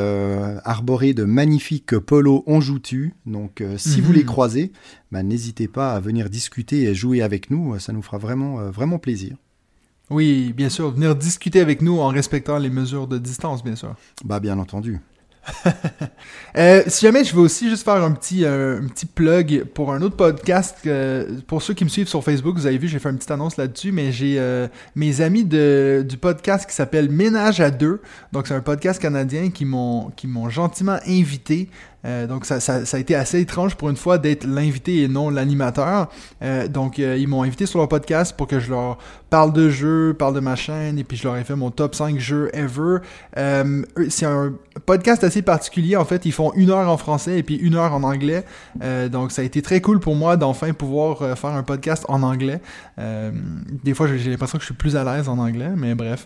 arborés 0.63 1.13
de 1.13 1.25
magnifiques 1.25 1.97
polos 1.99 2.43
en 2.47 2.61
joutu. 2.61 3.13
Donc, 3.25 3.61
si 3.75 3.99
vous 3.99 4.11
Mhm. 4.11 4.15
les 4.17 4.23
croisez, 4.23 4.71
bah, 5.11 5.23
n'hésitez 5.23 5.67
pas 5.67 5.91
à 5.93 5.99
venir 5.99 6.29
discuter 6.29 6.83
et 6.83 6.95
jouer 6.95 7.21
avec 7.21 7.51
nous. 7.51 7.77
Ça 7.79 7.91
nous 7.91 8.01
fera 8.01 8.17
vraiment, 8.17 8.71
vraiment 8.71 8.97
plaisir. 8.97 9.35
Oui, 10.09 10.53
bien 10.53 10.69
sûr, 10.69 10.91
venir 10.91 11.15
discuter 11.15 11.59
avec 11.59 11.81
nous 11.81 11.99
en 11.99 12.07
respectant 12.07 12.57
les 12.57 12.69
mesures 12.69 13.07
de 13.07 13.17
distance, 13.17 13.63
bien 13.63 13.75
sûr. 13.75 13.95
Bah, 14.23 14.39
bien 14.39 14.57
entendu. 14.57 14.99
Euh, 16.57 16.81
si 16.87 17.05
jamais 17.05 17.23
je 17.23 17.35
veux 17.35 17.41
aussi 17.41 17.69
juste 17.69 17.83
faire 17.83 18.03
un 18.03 18.11
petit, 18.11 18.43
euh, 18.43 18.81
un 18.81 18.87
petit 18.87 19.05
plug 19.05 19.65
pour 19.75 19.93
un 19.93 20.01
autre 20.01 20.15
podcast, 20.15 20.89
pour 21.45 21.61
ceux 21.61 21.75
qui 21.75 21.83
me 21.83 21.89
suivent 21.89 22.07
sur 22.07 22.23
Facebook, 22.23 22.55
vous 22.55 22.65
avez 22.65 22.79
vu, 22.79 22.87
j'ai 22.87 22.97
fait 22.97 23.09
une 23.09 23.17
petite 23.17 23.29
annonce 23.29 23.57
là-dessus, 23.57 23.91
mais 23.91 24.11
j'ai 24.11 24.39
euh, 24.39 24.67
mes 24.95 25.21
amis 25.21 25.43
de, 25.43 26.03
du 26.07 26.17
podcast 26.17 26.67
qui 26.67 26.75
s'appelle 26.75 27.11
Ménage 27.11 27.61
à 27.61 27.69
deux. 27.69 28.01
Donc 28.31 28.47
c'est 28.47 28.55
un 28.55 28.61
podcast 28.61 28.99
canadien 28.99 29.51
qui 29.51 29.65
m'ont 29.65 30.09
qui 30.15 30.25
m'ont 30.25 30.49
gentiment 30.49 30.97
invité. 31.05 31.69
Euh, 32.07 32.27
donc 32.27 32.45
ça, 32.45 32.59
ça, 32.59 32.85
ça 32.85 32.97
a 32.97 32.99
été 32.99 33.15
assez 33.15 33.39
étrange 33.39 33.75
pour 33.75 33.89
une 33.89 33.97
fois 33.97 34.17
d'être 34.17 34.45
l'invité 34.45 35.03
et 35.03 35.07
non 35.07 35.29
l'animateur. 35.29 36.07
Euh, 36.41 36.67
donc 36.67 36.99
euh, 36.99 37.17
ils 37.17 37.27
m'ont 37.27 37.43
invité 37.43 37.65
sur 37.65 37.79
leur 37.79 37.89
podcast 37.89 38.35
pour 38.35 38.47
que 38.47 38.59
je 38.59 38.69
leur 38.69 38.97
parle 39.29 39.51
de 39.51 39.69
jeux, 39.69 40.15
parle 40.17 40.35
de 40.35 40.39
ma 40.39 40.55
chaîne, 40.55 40.97
et 40.97 41.03
puis 41.03 41.17
je 41.17 41.25
leur 41.25 41.35
ai 41.35 41.43
fait 41.43 41.55
mon 41.55 41.69
top 41.69 41.95
5 41.95 42.17
jeux 42.17 42.49
ever. 42.53 42.99
C'est 44.09 44.25
un 44.25 44.53
podcast 44.85 45.23
assez 45.25 45.41
particulier. 45.41 45.97
En 45.97 46.05
fait, 46.05 46.25
ils 46.25 46.31
font 46.31 46.53
une 46.55 46.69
heure 46.69 46.89
en 46.89 46.95
français 46.95 47.39
et 47.39 47.43
puis 47.43 47.55
une 47.55 47.75
heure 47.75 47.93
en 47.93 48.03
anglais. 48.03 48.45
Donc, 49.11 49.33
ça 49.33 49.41
a 49.41 49.45
été 49.45 49.61
très 49.61 49.81
cool 49.81 49.99
pour 49.99 50.15
moi 50.15 50.37
d'enfin 50.37 50.71
pouvoir 50.71 51.37
faire 51.37 51.49
un 51.49 51.63
podcast 51.63 52.05
en 52.07 52.23
anglais. 52.23 52.61
Des 53.83 53.93
fois, 53.93 54.07
j'ai 54.07 54.29
l'impression 54.29 54.57
que 54.57 54.61
je 54.61 54.67
suis 54.67 54.75
plus 54.75 54.95
à 54.95 55.03
l'aise 55.03 55.27
en 55.27 55.37
anglais, 55.39 55.71
mais 55.75 55.93
bref. 55.93 56.25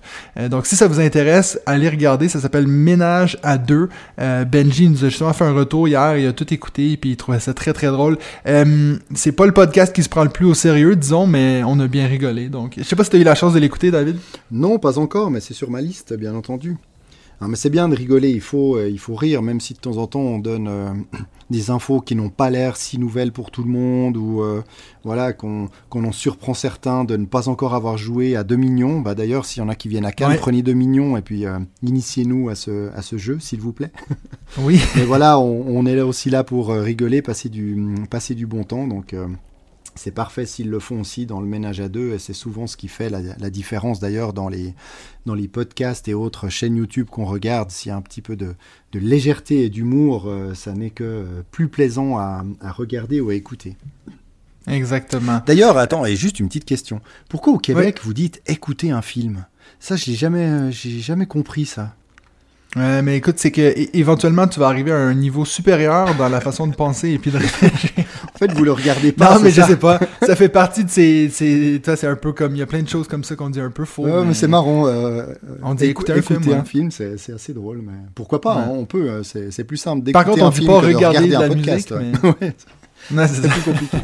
Donc, 0.51 0.67
si 0.67 0.75
ça 0.75 0.87
vous 0.87 0.99
intéresse, 0.99 1.59
allez 1.65 1.89
regarder. 1.89 2.29
Ça 2.29 2.39
s'appelle 2.39 2.67
Ménage 2.67 3.39
à 3.41 3.57
deux. 3.57 3.89
Benji 4.19 4.89
nous 4.89 5.03
a 5.03 5.09
justement 5.09 5.33
fait 5.33 5.45
un 5.45 5.53
retour 5.53 5.70
hier. 5.87 6.17
Il 6.17 6.27
a 6.27 6.33
tout 6.33 6.53
écouté 6.53 6.91
et 6.91 6.97
puis 6.97 7.11
il 7.11 7.17
trouvait 7.17 7.39
ça 7.39 7.53
très 7.53 7.73
très 7.73 7.87
drôle. 7.87 8.17
Euh, 8.47 8.97
c'est 9.15 9.31
pas 9.31 9.45
le 9.45 9.53
podcast 9.53 9.93
qui 9.93 10.03
se 10.03 10.09
prend 10.09 10.23
le 10.23 10.29
plus 10.29 10.45
au 10.45 10.53
sérieux, 10.53 10.95
disons, 10.95 11.27
mais 11.27 11.63
on 11.65 11.79
a 11.79 11.87
bien 11.87 12.07
rigolé. 12.07 12.49
Donc, 12.49 12.75
je 12.77 12.83
sais 12.83 12.95
pas 12.95 13.03
si 13.03 13.09
tu 13.09 13.17
as 13.17 13.19
eu 13.19 13.23
la 13.23 13.35
chance 13.35 13.53
de 13.53 13.59
l'écouter, 13.59 13.91
David. 13.91 14.17
Non, 14.51 14.79
pas 14.79 14.99
encore, 14.99 15.31
mais 15.31 15.39
c'est 15.39 15.53
sur 15.53 15.69
ma 15.69 15.81
liste, 15.81 16.13
bien 16.13 16.35
entendu. 16.35 16.77
Mais 17.47 17.55
c'est 17.55 17.69
bien 17.69 17.89
de 17.89 17.95
rigoler, 17.95 18.29
il 18.29 18.41
faut, 18.41 18.77
euh, 18.77 18.87
il 18.89 18.99
faut 18.99 19.15
rire, 19.15 19.41
même 19.41 19.59
si 19.59 19.73
de 19.73 19.79
temps 19.79 19.97
en 19.97 20.07
temps 20.07 20.19
on 20.19 20.37
donne 20.39 20.67
euh, 20.67 20.91
des 21.49 21.69
infos 21.71 21.99
qui 21.99 22.15
n'ont 22.15 22.29
pas 22.29 22.49
l'air 22.49 22.77
si 22.77 22.97
nouvelles 22.99 23.31
pour 23.31 23.49
tout 23.51 23.63
le 23.63 23.69
monde, 23.69 24.15
ou 24.17 24.41
euh, 24.41 24.61
voilà, 25.03 25.33
qu'on 25.33 25.67
qu'on 25.89 26.03
en 26.05 26.11
surprend 26.11 26.53
certains 26.53 27.03
de 27.03 27.17
ne 27.17 27.25
pas 27.25 27.49
encore 27.49 27.73
avoir 27.73 27.97
joué 27.97 28.35
à 28.35 28.43
2 28.43 28.55
millions. 28.55 28.99
Bah, 29.01 29.15
D'ailleurs, 29.15 29.45
s'il 29.45 29.61
y 29.61 29.65
en 29.65 29.69
a 29.69 29.75
qui 29.75 29.87
viennent 29.87 30.05
à 30.05 30.11
Cannes, 30.11 30.31
Ouais. 30.31 30.37
prenez 30.37 30.61
2 30.61 30.73
millions 30.73 31.17
et 31.17 31.21
puis 31.21 31.45
initiez-nous 31.83 32.49
à 32.49 32.55
ce, 32.55 32.89
à 32.95 33.01
ce 33.01 33.17
jeu, 33.17 33.37
s'il 33.39 33.59
vous 33.59 33.73
plaît. 33.73 33.91
Oui. 34.59 34.79
Mais 34.95 35.03
voilà, 35.05 35.39
on, 35.39 35.65
on 35.67 35.85
est 35.85 35.95
là 35.95 36.05
aussi 36.05 36.29
là 36.29 36.43
pour 36.43 36.69
rigoler, 36.69 37.21
passer 37.21 37.49
du, 37.49 37.95
passer 38.09 38.35
du 38.35 38.45
bon 38.45 38.63
temps. 38.63 38.87
Donc, 38.87 39.15
c'est 40.01 40.11
parfait 40.11 40.47
s'ils 40.47 40.69
le 40.69 40.79
font 40.79 41.01
aussi 41.01 41.27
dans 41.27 41.39
le 41.39 41.45
ménage 41.45 41.79
à 41.79 41.87
deux. 41.87 42.13
Et 42.13 42.19
c'est 42.19 42.33
souvent 42.33 42.65
ce 42.65 42.75
qui 42.75 42.87
fait 42.87 43.09
la, 43.09 43.21
la 43.21 43.49
différence 43.51 43.99
d'ailleurs 43.99 44.33
dans 44.33 44.49
les, 44.49 44.73
dans 45.27 45.35
les 45.35 45.47
podcasts 45.47 46.07
et 46.07 46.13
autres 46.15 46.49
chaînes 46.49 46.75
YouTube 46.75 47.07
qu'on 47.09 47.25
regarde. 47.25 47.69
S'il 47.69 47.89
y 47.89 47.93
a 47.93 47.95
un 47.95 48.01
petit 48.01 48.21
peu 48.21 48.35
de, 48.35 48.55
de 48.93 48.99
légèreté 48.99 49.63
et 49.63 49.69
d'humour, 49.69 50.25
euh, 50.25 50.55
ça 50.55 50.73
n'est 50.73 50.89
que 50.89 51.03
euh, 51.03 51.25
plus 51.51 51.67
plaisant 51.67 52.17
à, 52.17 52.43
à 52.61 52.71
regarder 52.71 53.21
ou 53.21 53.29
à 53.29 53.35
écouter. 53.35 53.75
Exactement. 54.67 55.41
D'ailleurs, 55.45 55.77
attends, 55.77 56.05
et 56.05 56.15
juste 56.15 56.39
une 56.39 56.47
petite 56.47 56.65
question. 56.65 57.01
Pourquoi 57.29 57.53
au 57.53 57.59
Québec 57.59 57.99
vous 58.03 58.13
dites 58.13 58.41
écouter 58.47 58.89
un 58.89 59.01
film? 59.01 59.45
Ça, 59.79 59.95
jamais, 59.95 60.45
euh, 60.45 60.71
j'ai 60.71 60.99
jamais 60.99 61.27
compris 61.27 61.65
ça. 61.65 61.95
Mais 62.77 63.17
écoute, 63.17 63.37
c'est 63.37 63.51
que 63.51 63.73
éventuellement 63.93 64.47
tu 64.47 64.61
vas 64.61 64.67
arriver 64.67 64.93
à 64.93 64.97
un 64.97 65.13
niveau 65.13 65.43
supérieur 65.43 66.15
dans 66.15 66.29
la 66.29 66.39
façon 66.39 66.67
de 66.67 66.73
penser 66.73 67.09
et 67.09 67.19
puis 67.19 67.29
de 67.29 67.37
réfléchir. 67.37 67.91
Fait, 68.41 68.51
vous 68.53 68.63
le 68.63 68.71
regardez 68.71 69.11
pas. 69.11 69.35
non, 69.35 69.39
mais 69.41 69.51
je 69.51 69.61
sais 69.61 69.75
pas. 69.77 69.99
Ça 70.25 70.35
fait 70.35 70.49
partie 70.49 70.83
de 70.83 70.89
ces, 70.89 71.29
ces 71.29 71.79
toi, 71.83 71.95
c'est 71.95 72.07
un 72.07 72.15
peu 72.15 72.33
comme 72.33 72.55
il 72.55 72.59
y 72.59 72.61
a 72.63 72.65
plein 72.65 72.81
de 72.81 72.89
choses 72.89 73.07
comme 73.07 73.23
ça 73.23 73.35
qu'on 73.35 73.51
dit 73.51 73.59
un 73.61 73.69
peu 73.69 73.85
faux. 73.85 74.05
Ouais, 74.05 74.25
mais 74.25 74.33
c'est 74.33 74.47
marrant. 74.47 74.87
euh, 74.87 75.25
On 75.61 75.75
dit 75.75 75.83
écou- 75.85 75.89
écouter 76.03 76.13
un 76.13 76.21
film, 76.21 76.39
écouter 76.39 76.49
ouais. 76.55 76.59
un 76.59 76.63
film, 76.63 76.89
c'est 76.91 77.33
assez 77.33 77.53
drôle, 77.53 77.81
mais 77.85 77.93
pourquoi 78.15 78.41
pas 78.41 78.55
Ouais. 78.55 78.61
hein, 78.63 78.69
On 78.71 78.85
peut, 78.85 79.09
euh, 79.09 79.21
c'est 79.23 79.63
plus 79.63 79.77
simple 79.77 80.11
Par 80.11 80.23
d'écouter 80.23 80.41
contre, 80.41 80.43
on 80.43 80.47
un 80.57 80.59
dit 80.59 80.65
pas 80.65 80.81
de 80.81 80.95
regarder 80.95 81.27
de 81.29 81.35
un 81.35 81.39
la 81.41 81.47
podcast. 81.49 81.91
musique, 81.91 82.23
ouais. 82.23 82.53
Ouais, 83.15 83.27
c'est 83.27 83.47
plus 83.47 83.61
compliqué. 83.61 83.97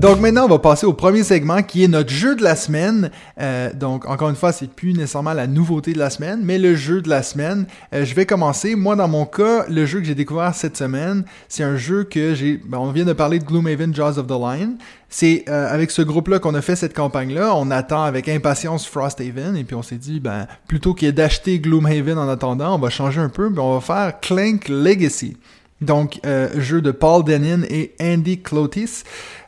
Donc 0.00 0.18
maintenant, 0.18 0.46
on 0.46 0.48
va 0.48 0.58
passer 0.58 0.86
au 0.86 0.94
premier 0.94 1.22
segment 1.22 1.62
qui 1.62 1.84
est 1.84 1.88
notre 1.88 2.08
jeu 2.08 2.34
de 2.34 2.42
la 2.42 2.56
semaine. 2.56 3.10
Euh, 3.38 3.70
donc 3.74 4.08
encore 4.08 4.30
une 4.30 4.34
fois, 4.34 4.50
c'est 4.50 4.70
plus 4.70 4.94
nécessairement 4.94 5.34
la 5.34 5.46
nouveauté 5.46 5.92
de 5.92 5.98
la 5.98 6.08
semaine, 6.08 6.40
mais 6.42 6.58
le 6.58 6.74
jeu 6.74 7.02
de 7.02 7.10
la 7.10 7.22
semaine. 7.22 7.66
Euh, 7.92 8.06
je 8.06 8.14
vais 8.14 8.24
commencer. 8.24 8.76
Moi, 8.76 8.96
dans 8.96 9.08
mon 9.08 9.26
cas, 9.26 9.66
le 9.68 9.84
jeu 9.84 10.00
que 10.00 10.06
j'ai 10.06 10.14
découvert 10.14 10.54
cette 10.54 10.78
semaine, 10.78 11.24
c'est 11.50 11.64
un 11.64 11.76
jeu 11.76 12.04
que 12.04 12.34
j'ai. 12.34 12.58
ben, 12.64 12.78
on 12.78 12.92
vient 12.92 13.04
de 13.04 13.12
parler 13.12 13.40
de 13.40 13.44
Gloomhaven 13.44 13.94
Jaws 13.94 14.18
of 14.18 14.26
the 14.26 14.30
Lion. 14.30 14.78
C'est 15.10 15.44
euh, 15.50 15.70
avec 15.70 15.90
ce 15.90 16.00
groupe-là 16.00 16.38
qu'on 16.38 16.54
a 16.54 16.62
fait 16.62 16.76
cette 16.76 16.94
campagne-là. 16.94 17.54
On 17.54 17.70
attend 17.70 18.02
avec 18.02 18.26
impatience 18.30 18.86
Frosthaven 18.86 19.54
et 19.54 19.64
puis 19.64 19.76
on 19.76 19.82
s'est 19.82 19.98
dit, 19.98 20.18
ben 20.18 20.46
plutôt 20.66 20.94
que 20.94 21.10
d'acheter 21.10 21.58
Gloomhaven 21.58 22.16
en 22.16 22.28
attendant, 22.30 22.74
on 22.74 22.78
va 22.78 22.88
changer 22.88 23.20
un 23.20 23.28
peu, 23.28 23.50
mais 23.50 23.60
on 23.60 23.74
va 23.74 23.80
faire 23.82 24.18
Clank 24.20 24.66
Legacy. 24.70 25.36
Donc, 25.80 26.20
euh, 26.26 26.48
jeu 26.60 26.82
de 26.82 26.90
Paul 26.90 27.24
Denin 27.24 27.62
et 27.70 27.94
Andy 28.00 28.42
Clotis. 28.42 29.04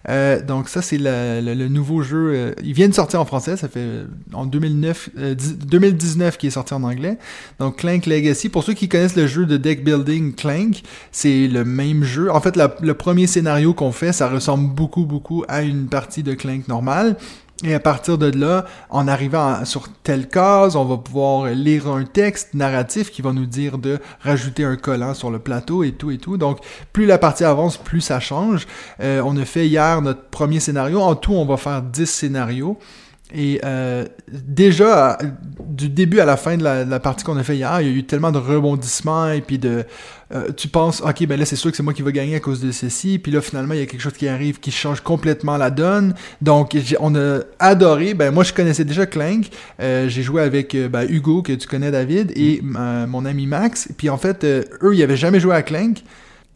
Euh, 0.09 0.43
donc 0.43 0.69
ça, 0.69 0.83
c'est 0.83 0.99
le, 0.99 1.69
nouveau 1.69 2.03
jeu. 2.03 2.33
euh, 2.35 2.53
il 2.65 2.73
vient 2.73 2.89
de 2.89 2.95
sortir 2.95 3.21
en 3.21 3.25
français, 3.25 3.57
ça 3.57 3.69
fait 3.69 3.81
euh, 3.81 4.05
en 4.33 4.47
2009, 4.47 5.11
euh, 5.19 5.35
dix- 5.35 5.57
2019 5.59 6.39
qui 6.39 6.49
est 6.49 6.51
sorti 6.51 6.75
en 6.75 6.83
anglais. 6.83 7.19
Donc 7.61 7.77
Clank 7.79 8.07
Legacy, 8.07 8.49
pour 8.49 8.65
ceux 8.65 8.75
qui 8.75 8.89
connaissent 8.89 9.17
le 9.17 9.27
jeu 9.27 9.47
de 9.47 9.57
deck 9.57 9.85
building 9.85 10.35
Clank, 10.35 10.83
c'est 11.13 11.47
le 11.47 11.65
même 11.65 12.03
jeu. 12.05 12.31
En 12.33 12.41
fait, 12.41 12.57
la- 12.57 12.75
le 12.83 12.95
premier 12.95 13.27
scénario 13.27 13.75
qu'on 13.75 13.93
fait, 13.93 14.13
ça 14.13 14.29
ressemble 14.29 14.75
beaucoup, 14.75 15.05
beaucoup 15.05 15.45
à 15.49 15.63
une 15.63 15.87
partie 15.87 16.23
de 16.23 16.35
Clank 16.35 16.67
normale. 16.69 17.17
Et 17.65 17.75
à 17.75 17.81
partir 17.81 18.19
de 18.19 18.27
là, 18.37 18.65
en 18.91 19.07
arrivant 19.07 19.65
sur 19.65 19.89
telle 20.03 20.29
case, 20.29 20.75
on 20.75 20.85
va 20.85 20.97
pouvoir 20.97 21.47
lire 21.47 21.87
un 21.87 22.05
texte 22.05 22.55
narratif 22.55 23.11
qui 23.11 23.23
va 23.23 23.33
nous 23.33 23.47
dire 23.47 23.79
de 23.79 24.01
rajouter 24.21 24.65
un 24.65 24.77
collant 24.77 25.15
sur 25.15 25.31
le 25.31 25.39
plateau 25.39 25.85
et 25.85 25.93
tout 25.93 26.11
et 26.11 26.19
tout. 26.19 26.37
Donc, 26.37 26.59
plus 26.93 27.07
la 27.07 27.19
partie 27.19 27.45
avance, 27.45 27.77
plus 27.77 28.01
ça 28.01 28.19
change. 28.19 28.67
Euh, 29.01 29.23
on 29.25 29.37
a 29.37 29.45
fait 29.45 29.69
hier 29.69 30.03
notre 30.03 30.25
premier 30.25 30.59
scénario. 30.59 31.01
En 31.01 31.15
tout, 31.15 31.35
on 31.35 31.45
va 31.45 31.57
faire 31.57 31.83
10 31.83 32.07
scénarios. 32.07 32.79
Et 33.35 33.61
euh, 33.65 34.05
déjà, 34.31 35.17
du 35.65 35.89
début 35.89 36.21
à 36.21 36.27
la 36.27 36.37
fin 36.37 36.57
de 36.57 36.65
la, 36.65 36.85
de 36.85 36.91
la 36.91 37.01
partie 37.01 37.25
qu'on 37.25 37.37
a 37.39 37.43
fait 37.43 37.57
hier, 37.57 37.81
il 37.81 37.87
y 37.87 37.91
a 37.91 37.95
eu 37.95 38.05
tellement 38.05 38.33
de 38.33 38.39
rebondissements 38.39 39.31
et 39.31 39.41
puis 39.41 39.59
de... 39.59 39.85
euh, 40.35 40.51
tu 40.57 40.69
penses, 40.69 41.01
ok, 41.01 41.27
ben 41.27 41.39
là 41.39 41.45
c'est 41.45 41.57
sûr 41.57 41.71
que 41.71 41.77
c'est 41.77 41.83
moi 41.83 41.93
qui 41.93 42.03
vais 42.03 42.13
gagner 42.13 42.37
à 42.37 42.41
cause 42.41 42.61
de 42.61 42.73
ceci, 42.73 43.19
puis 43.19 43.33
là 43.33 43.41
finalement 43.41 43.75
il 43.75 43.81
y 43.81 43.83
a 43.83 43.87
quelque 43.87 44.01
chose 44.01 44.13
qui 44.15 44.29
arrive 44.29 44.61
qui 44.61 44.71
change 44.71 45.01
complètement 45.01 45.57
la 45.57 45.71
donne. 45.71 46.15
Donc 46.41 46.77
on 47.01 47.15
a 47.15 47.41
adoré, 47.59 48.15
ben 48.15 48.31
moi 48.31 48.45
je 48.45 48.53
connaissais 48.53 48.85
déjà 48.85 49.07
Clank, 49.07 49.51
Euh, 49.81 50.09
j'ai 50.09 50.23
joué 50.23 50.43
avec 50.43 50.75
euh, 50.75 50.89
ben, 50.89 51.07
Hugo 51.09 51.43
que 51.43 51.53
tu 51.53 51.67
connais 51.67 51.91
David 51.91 52.33
et 52.37 52.63
euh, 52.79 53.07
mon 53.07 53.25
ami 53.25 53.47
Max, 53.47 53.89
puis 53.97 54.09
en 54.11 54.19
fait 54.19 54.45
eux 54.45 54.95
ils 54.95 55.03
avaient 55.03 55.17
jamais 55.17 55.41
joué 55.41 55.55
à 55.55 55.63
Clank. 55.63 56.03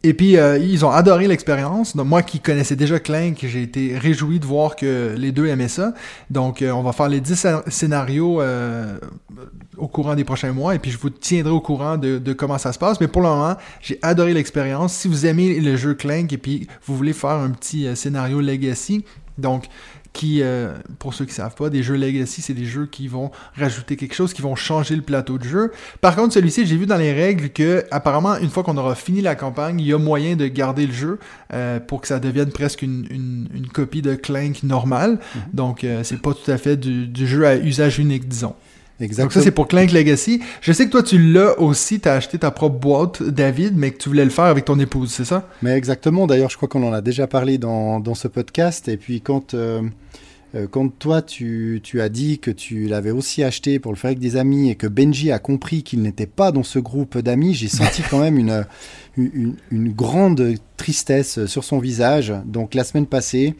Et 0.03 0.13
puis, 0.13 0.37
euh, 0.37 0.57
ils 0.59 0.85
ont 0.85 0.91
adoré 0.91 1.27
l'expérience. 1.27 1.95
Moi 1.95 2.21
qui 2.21 2.39
connaissais 2.39 2.75
déjà 2.75 2.99
Clank, 2.99 3.39
j'ai 3.41 3.63
été 3.63 3.97
réjoui 3.97 4.39
de 4.39 4.45
voir 4.45 4.75
que 4.75 5.15
les 5.17 5.31
deux 5.31 5.47
aimaient 5.47 5.67
ça. 5.67 5.93
Donc, 6.29 6.61
euh, 6.61 6.71
on 6.71 6.83
va 6.83 6.93
faire 6.93 7.09
les 7.09 7.19
10 7.19 7.33
scé- 7.33 7.61
scénarios 7.67 8.39
euh, 8.39 8.99
au 9.75 9.87
courant 9.87 10.15
des 10.15 10.23
prochains 10.23 10.53
mois. 10.53 10.75
Et 10.75 10.79
puis, 10.79 10.91
je 10.91 10.97
vous 10.99 11.09
tiendrai 11.09 11.51
au 11.51 11.61
courant 11.61 11.97
de, 11.97 12.19
de 12.19 12.33
comment 12.33 12.59
ça 12.59 12.71
se 12.73 12.79
passe. 12.79 13.01
Mais 13.01 13.07
pour 13.07 13.21
le 13.23 13.27
moment, 13.29 13.55
j'ai 13.81 13.97
adoré 14.03 14.33
l'expérience. 14.33 14.93
Si 14.93 15.07
vous 15.07 15.25
aimez 15.25 15.59
le 15.59 15.75
jeu 15.75 15.95
Clank 15.95 16.31
et 16.31 16.37
puis 16.37 16.67
vous 16.85 16.95
voulez 16.95 17.13
faire 17.13 17.31
un 17.31 17.49
petit 17.49 17.93
scénario 17.95 18.39
Legacy, 18.39 19.03
donc 19.39 19.65
qui, 20.17 20.41
euh, 20.41 20.73
pour 20.97 21.13
ceux 21.13 21.25
qui 21.25 21.33
savent 21.35 21.53
pas, 21.53 21.69
des 21.69 21.83
jeux 21.83 21.95
Legacy, 21.95 22.41
c'est 22.41 22.55
des 22.55 22.65
jeux 22.65 22.87
qui 22.87 23.07
vont 23.07 23.29
rajouter 23.55 23.95
quelque 23.95 24.15
chose, 24.15 24.33
qui 24.33 24.41
vont 24.41 24.55
changer 24.55 24.95
le 24.95 25.03
plateau 25.03 25.37
de 25.37 25.43
jeu. 25.43 25.71
Par 26.01 26.15
contre, 26.15 26.33
celui-ci, 26.33 26.65
j'ai 26.65 26.75
vu 26.75 26.87
dans 26.87 26.97
les 26.97 27.13
règles 27.13 27.49
que, 27.49 27.85
apparemment, 27.91 28.35
une 28.37 28.49
fois 28.49 28.63
qu'on 28.63 28.77
aura 28.77 28.95
fini 28.95 29.21
la 29.21 29.35
campagne, 29.35 29.79
il 29.79 29.85
y 29.85 29.93
a 29.93 29.99
moyen 29.99 30.35
de 30.35 30.47
garder 30.47 30.87
le 30.87 30.93
jeu 30.93 31.19
euh, 31.53 31.79
pour 31.79 32.01
que 32.01 32.07
ça 32.07 32.19
devienne 32.19 32.49
presque 32.49 32.81
une, 32.81 33.05
une, 33.11 33.47
une 33.53 33.67
copie 33.67 34.01
de 34.01 34.15
Clank 34.15 34.63
normal. 34.63 35.19
Donc, 35.53 35.83
euh, 35.83 36.03
c'est 36.03 36.19
pas 36.19 36.33
tout 36.33 36.49
à 36.49 36.57
fait 36.57 36.77
du, 36.77 37.05
du 37.05 37.27
jeu 37.27 37.45
à 37.45 37.55
usage 37.55 37.99
unique, 37.99 38.27
disons. 38.27 38.55
Donc 38.99 39.31
ça, 39.31 39.41
c'est 39.41 39.51
pour 39.51 39.67
Clank 39.67 39.91
Legacy. 39.91 40.41
Je 40.59 40.71
sais 40.71 40.85
que 40.87 40.91
toi, 40.91 41.03
tu 41.03 41.19
l'as 41.19 41.59
aussi, 41.59 41.99
t'as 41.99 42.15
acheté 42.15 42.39
ta 42.39 42.49
propre 42.49 42.79
boîte, 42.79 43.21
David, 43.21 43.77
mais 43.77 43.91
que 43.91 43.97
tu 43.97 44.09
voulais 44.09 44.23
le 44.23 44.31
faire 44.31 44.45
avec 44.45 44.65
ton 44.65 44.79
épouse, 44.79 45.11
c'est 45.11 45.25
ça? 45.25 45.47
Mais 45.61 45.71
exactement, 45.77 46.25
d'ailleurs, 46.25 46.49
je 46.49 46.57
crois 46.57 46.67
qu'on 46.67 46.81
en 46.81 46.93
a 46.93 47.01
déjà 47.01 47.27
parlé 47.27 47.59
dans, 47.59 47.99
dans 47.99 48.15
ce 48.15 48.27
podcast. 48.27 48.87
Et 48.87 48.97
puis, 48.97 49.21
quand, 49.21 49.53
euh, 49.53 49.83
euh, 50.55 50.65
quand 50.65 50.87
toi, 50.97 51.21
tu, 51.21 51.79
tu 51.83 52.01
as 52.01 52.09
dit 52.09 52.39
que 52.39 52.49
tu 52.49 52.87
l'avais 52.87 53.11
aussi 53.11 53.43
acheté 53.43 53.77
pour 53.77 53.91
le 53.91 53.97
faire 53.97 54.09
avec 54.09 54.19
des 54.19 54.35
amis 54.35 54.71
et 54.71 54.75
que 54.75 54.87
Benji 54.87 55.31
a 55.31 55.37
compris 55.37 55.83
qu'il 55.83 56.01
n'était 56.01 56.25
pas 56.25 56.51
dans 56.51 56.63
ce 56.63 56.79
groupe 56.79 57.19
d'amis, 57.19 57.53
j'ai 57.53 57.67
senti 57.67 58.01
quand 58.09 58.19
même 58.19 58.39
une, 58.39 58.65
une, 59.15 59.55
une 59.69 59.93
grande 59.93 60.55
tristesse 60.75 61.45
sur 61.45 61.63
son 61.63 61.77
visage. 61.77 62.33
Donc, 62.45 62.73
la 62.73 62.83
semaine 62.83 63.05
passée, 63.05 63.53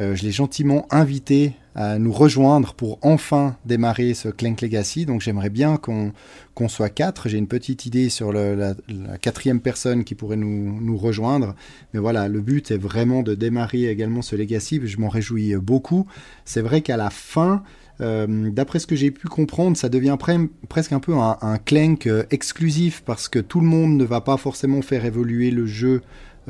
je 0.00 0.22
l'ai 0.22 0.32
gentiment 0.32 0.86
invité 0.90 1.52
à 1.74 1.98
nous 1.98 2.12
rejoindre 2.12 2.74
pour 2.74 2.98
enfin 3.02 3.56
démarrer 3.64 4.14
ce 4.14 4.28
Clank 4.28 4.60
Legacy. 4.60 5.06
Donc 5.06 5.20
j'aimerais 5.20 5.50
bien 5.50 5.76
qu'on 5.76 6.68
soit 6.68 6.88
quatre. 6.88 7.28
J'ai 7.28 7.38
une 7.38 7.46
petite 7.46 7.86
idée 7.86 8.08
sur 8.08 8.32
la, 8.32 8.74
quatrième 9.20 9.60
personne 9.60 10.04
qui 10.04 10.14
pourrait 10.14 10.36
nous, 10.36 10.96
rejoindre. 10.96 11.54
Mais 11.94 12.00
voilà, 12.00 12.28
le 12.28 12.40
but 12.40 12.70
est 12.70 12.78
vraiment 12.78 13.22
de 13.22 13.34
démarrer 13.34 13.88
également 13.88 14.22
ce 14.22 14.36
Legacy. 14.36 14.80
Je 14.84 14.98
m'en 14.98 15.08
réjouis 15.08 15.54
beaucoup. 15.56 16.06
C'est 16.44 16.60
vrai 16.60 16.80
qu'à 16.80 16.96
la 16.96 17.10
fin, 17.10 17.62
euh, 18.00 18.50
d'après 18.50 18.78
ce 18.78 18.86
que 18.86 18.96
j'ai 18.96 19.10
pu 19.10 19.28
comprendre, 19.28 19.76
ça 19.76 19.88
devient 19.88 20.16
pre- 20.18 20.48
presque 20.68 20.92
un 20.92 21.00
peu 21.00 21.14
un, 21.14 21.58
Clank 21.64 22.06
euh, 22.06 22.24
exclusif 22.30 23.02
parce 23.04 23.28
que 23.28 23.38
tout 23.38 23.60
le 23.60 23.66
monde 23.66 23.96
ne 23.96 24.04
va 24.04 24.20
pas 24.20 24.36
forcément 24.36 24.82
faire 24.82 25.04
évoluer 25.04 25.50
le 25.50 25.66
jeu 25.66 26.00
euh, 26.00 26.00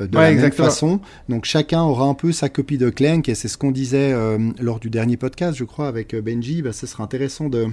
de 0.06 0.16
Ouais, 0.16 0.24
la 0.24 0.32
exactement. 0.32 0.66
même 0.66 0.72
façon. 0.72 1.00
Donc 1.28 1.44
chacun 1.44 1.82
aura 1.82 2.04
un 2.06 2.14
peu 2.14 2.32
sa 2.32 2.48
copie 2.48 2.78
de 2.78 2.90
Clank 2.90 3.28
et 3.28 3.34
c'est 3.34 3.48
ce 3.48 3.58
qu'on 3.58 3.70
disait 3.70 4.12
euh, 4.12 4.38
lors 4.60 4.80
du 4.80 4.90
dernier 4.90 5.16
podcast, 5.16 5.56
je 5.56 5.64
crois, 5.64 5.88
avec 5.88 6.14
euh, 6.14 6.22
Benji. 6.22 6.62
Bah, 6.62 6.72
ce 6.72 6.86
sera 6.86 7.04
intéressant 7.04 7.48
de, 7.48 7.66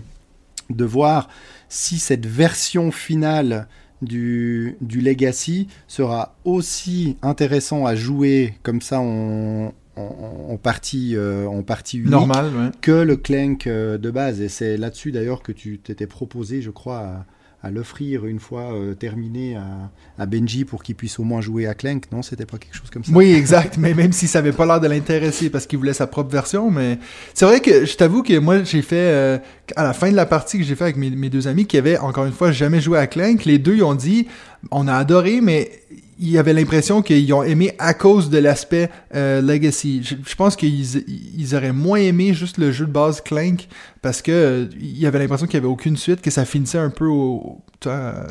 de 0.69 0.85
voir 0.85 1.29
si 1.69 1.99
cette 1.99 2.25
version 2.25 2.91
finale 2.91 3.67
du, 4.01 4.75
du 4.81 5.01
Legacy 5.01 5.67
sera 5.87 6.35
aussi 6.45 7.17
intéressant 7.21 7.85
à 7.85 7.95
jouer 7.95 8.53
comme 8.63 8.81
ça 8.81 8.99
en, 8.99 9.73
en, 9.95 10.47
en 10.49 10.57
partie, 10.57 11.15
euh, 11.15 11.47
en 11.47 11.63
partie 11.63 11.97
unique 11.97 12.11
Normal, 12.11 12.45
ouais. 12.55 12.69
que 12.81 12.91
le 12.91 13.15
Clank 13.17 13.65
euh, 13.65 13.97
de 13.97 14.11
base. 14.11 14.39
Et 14.41 14.49
c'est 14.49 14.77
là-dessus 14.77 15.11
d'ailleurs 15.11 15.41
que 15.41 15.51
tu 15.51 15.79
t'étais 15.79 16.05
proposé, 16.07 16.61
je 16.61 16.69
crois, 16.69 17.25
à, 17.61 17.71
l'offrir 17.71 18.25
une 18.25 18.39
fois 18.39 18.73
euh, 18.73 18.93
terminé 18.93 19.55
à, 19.55 19.91
à 20.17 20.25
Benji 20.25 20.65
pour 20.65 20.83
qu'il 20.83 20.95
puisse 20.95 21.19
au 21.19 21.23
moins 21.23 21.41
jouer 21.41 21.67
à 21.67 21.73
Clank. 21.73 22.03
Non, 22.11 22.21
c'était 22.21 22.45
pas 22.45 22.57
quelque 22.57 22.75
chose 22.75 22.89
comme 22.89 23.03
ça? 23.03 23.11
Oui, 23.13 23.33
exact. 23.33 23.77
Mais 23.77 23.93
même 23.93 24.11
si 24.11 24.27
ça 24.27 24.39
avait 24.39 24.51
pas 24.51 24.65
l'air 24.65 24.79
de 24.79 24.87
l'intéresser 24.87 25.49
parce 25.49 25.65
qu'il 25.65 25.79
voulait 25.79 25.93
sa 25.93 26.07
propre 26.07 26.31
version, 26.31 26.71
mais 26.71 26.99
c'est 27.33 27.45
vrai 27.45 27.59
que 27.59 27.85
je 27.85 27.95
t'avoue 27.95 28.23
que 28.23 28.37
moi 28.39 28.63
j'ai 28.63 28.81
fait 28.81 28.95
euh, 28.95 29.37
à 29.75 29.83
la 29.83 29.93
fin 29.93 30.09
de 30.11 30.15
la 30.15 30.25
partie 30.25 30.57
que 30.57 30.63
j'ai 30.63 30.75
fait 30.75 30.85
avec 30.85 30.97
mes, 30.97 31.09
mes 31.09 31.29
deux 31.29 31.47
amis 31.47 31.65
qui 31.65 31.77
avaient 31.77 31.97
encore 31.97 32.25
une 32.25 32.33
fois 32.33 32.51
jamais 32.51 32.81
joué 32.81 32.99
à 32.99 33.07
Clank, 33.07 33.45
les 33.45 33.57
deux 33.57 33.75
ils 33.75 33.83
ont 33.83 33.95
dit 33.95 34.27
on 34.71 34.87
a 34.87 34.95
adoré, 34.95 35.41
mais 35.41 35.71
il 36.19 36.29
y 36.29 36.37
avait 36.37 36.53
l'impression 36.53 37.01
qu'ils 37.01 37.31
ont 37.33 37.43
aimé 37.43 37.73
à 37.79 37.93
cause 37.93 38.29
de 38.29 38.37
l'aspect 38.37 38.89
euh, 39.15 39.41
legacy. 39.41 40.01
Je, 40.03 40.15
je 40.25 40.35
pense 40.35 40.55
qu'ils 40.55 40.97
ils 41.37 41.55
auraient 41.55 41.73
moins 41.73 41.99
aimé 41.99 42.33
juste 42.33 42.57
le 42.57 42.71
jeu 42.71 42.85
de 42.85 42.91
base 42.91 43.21
Clank 43.21 43.67
parce 44.01 44.21
que 44.21 44.31
euh, 44.31 44.65
il 44.79 45.05
avait 45.05 45.19
l'impression 45.19 45.45
qu'il 45.45 45.55
y 45.55 45.57
avait 45.57 45.67
aucune 45.67 45.97
suite, 45.97 46.21
que 46.21 46.31
ça 46.31 46.45
finissait 46.45 46.77
un 46.79 46.89
peu 46.89 47.05
au, 47.07 47.61
euh, 47.85 48.23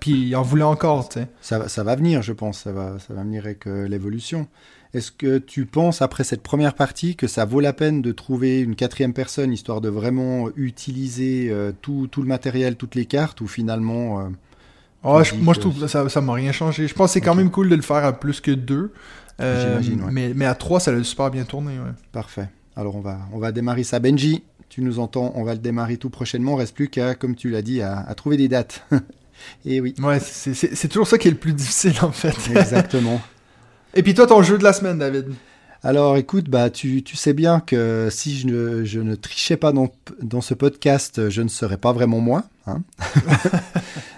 puis 0.00 0.28
ils 0.28 0.36
en 0.36 0.42
voulaient 0.42 0.62
encore, 0.62 1.08
tu 1.08 1.20
sais. 1.20 1.28
Ça, 1.40 1.58
va- 1.58 1.68
ça 1.68 1.82
va 1.82 1.96
venir, 1.96 2.22
je 2.22 2.32
pense. 2.32 2.60
Ça 2.60 2.72
va, 2.72 2.98
ça 2.98 3.14
va 3.14 3.22
venir 3.22 3.44
avec 3.44 3.66
euh, 3.66 3.88
l'évolution. 3.88 4.46
Est-ce 4.92 5.10
que 5.10 5.38
tu 5.38 5.64
penses, 5.64 6.02
après 6.02 6.24
cette 6.24 6.42
première 6.42 6.74
partie, 6.74 7.16
que 7.16 7.26
ça 7.26 7.46
vaut 7.46 7.60
la 7.60 7.72
peine 7.72 8.02
de 8.02 8.12
trouver 8.12 8.60
une 8.60 8.76
quatrième 8.76 9.14
personne, 9.14 9.50
histoire 9.50 9.80
de 9.80 9.88
vraiment 9.88 10.50
utiliser 10.54 11.50
tout, 11.80 12.08
tout 12.10 12.20
le 12.20 12.28
matériel, 12.28 12.76
toutes 12.76 12.94
les 12.94 13.06
cartes, 13.06 13.40
ou 13.40 13.46
finalement... 13.46 14.30
je- 15.24 15.34
dis 15.34 15.40
moi, 15.42 15.54
je 15.54 15.60
trouve 15.60 15.78
que 15.80 15.86
ça 15.86 16.20
m'a 16.20 16.32
rien 16.34 16.52
changé. 16.52 16.86
Je 16.88 16.94
pense 16.94 17.10
que 17.10 17.12
c'est 17.14 17.20
quand 17.20 17.34
même 17.34 17.50
cool 17.50 17.68
de 17.68 17.74
le 17.76 17.82
faire 17.82 18.04
à 18.04 18.12
plus 18.12 18.40
que 18.40 18.50
deux. 18.52 18.92
Euh, 19.40 19.80
J'imagine, 19.80 20.04
ouais. 20.04 20.12
mais, 20.12 20.32
mais 20.34 20.44
à 20.44 20.54
trois, 20.54 20.78
ça 20.78 20.90
a 20.92 21.02
super 21.04 21.30
bien 21.30 21.44
tourné. 21.44 21.72
Ouais. 21.78 21.90
Parfait. 22.12 22.48
Alors 22.76 22.94
on 22.96 23.00
va, 23.00 23.18
on 23.32 23.38
va 23.38 23.50
démarrer 23.52 23.82
ça. 23.82 23.98
Benji, 23.98 24.44
tu 24.68 24.82
nous 24.82 24.98
entends, 24.98 25.32
on 25.34 25.42
va 25.44 25.54
le 25.54 25.58
démarrer 25.58 25.96
tout 25.96 26.10
prochainement. 26.10 26.54
Reste 26.56 26.74
plus 26.74 26.88
qu'à, 26.88 27.14
comme 27.14 27.34
tu 27.34 27.50
l'as 27.50 27.62
dit, 27.62 27.82
à, 27.82 27.98
à 28.00 28.14
trouver 28.14 28.36
des 28.36 28.48
dates. 28.48 28.86
Et 29.64 29.80
oui, 29.80 29.94
Ouais, 30.00 30.20
c'est 30.20 30.54
c'est- 30.54 30.74
c'est 30.76 30.88
toujours 30.88 31.08
ça 31.08 31.18
qui 31.18 31.26
est 31.28 31.32
le 31.32 31.36
plus 31.36 31.52
difficile 31.54 31.94
en 32.02 32.12
fait. 32.12 32.34
exactement. 32.56 33.20
Et 33.94 34.02
puis 34.02 34.14
toi, 34.14 34.26
ton 34.26 34.42
jeu 34.42 34.56
de 34.58 34.62
la 34.64 34.72
semaine, 34.72 34.98
David? 34.98 35.32
Alors 35.82 36.16
écoute, 36.16 36.48
bah, 36.48 36.70
tu, 36.70 37.02
tu 37.02 37.16
sais 37.16 37.32
bien 37.32 37.58
que 37.58 38.06
si 38.10 38.38
je 38.38 38.46
ne, 38.46 38.84
je 38.84 39.00
ne 39.00 39.16
trichais 39.16 39.56
pas 39.56 39.72
dans, 39.72 39.90
dans 40.22 40.40
ce 40.40 40.54
podcast, 40.54 41.28
je 41.28 41.42
ne 41.42 41.48
serais 41.48 41.76
pas 41.78 41.92
vraiment 41.92 42.20
moi. 42.20 42.44
hein. 42.68 42.82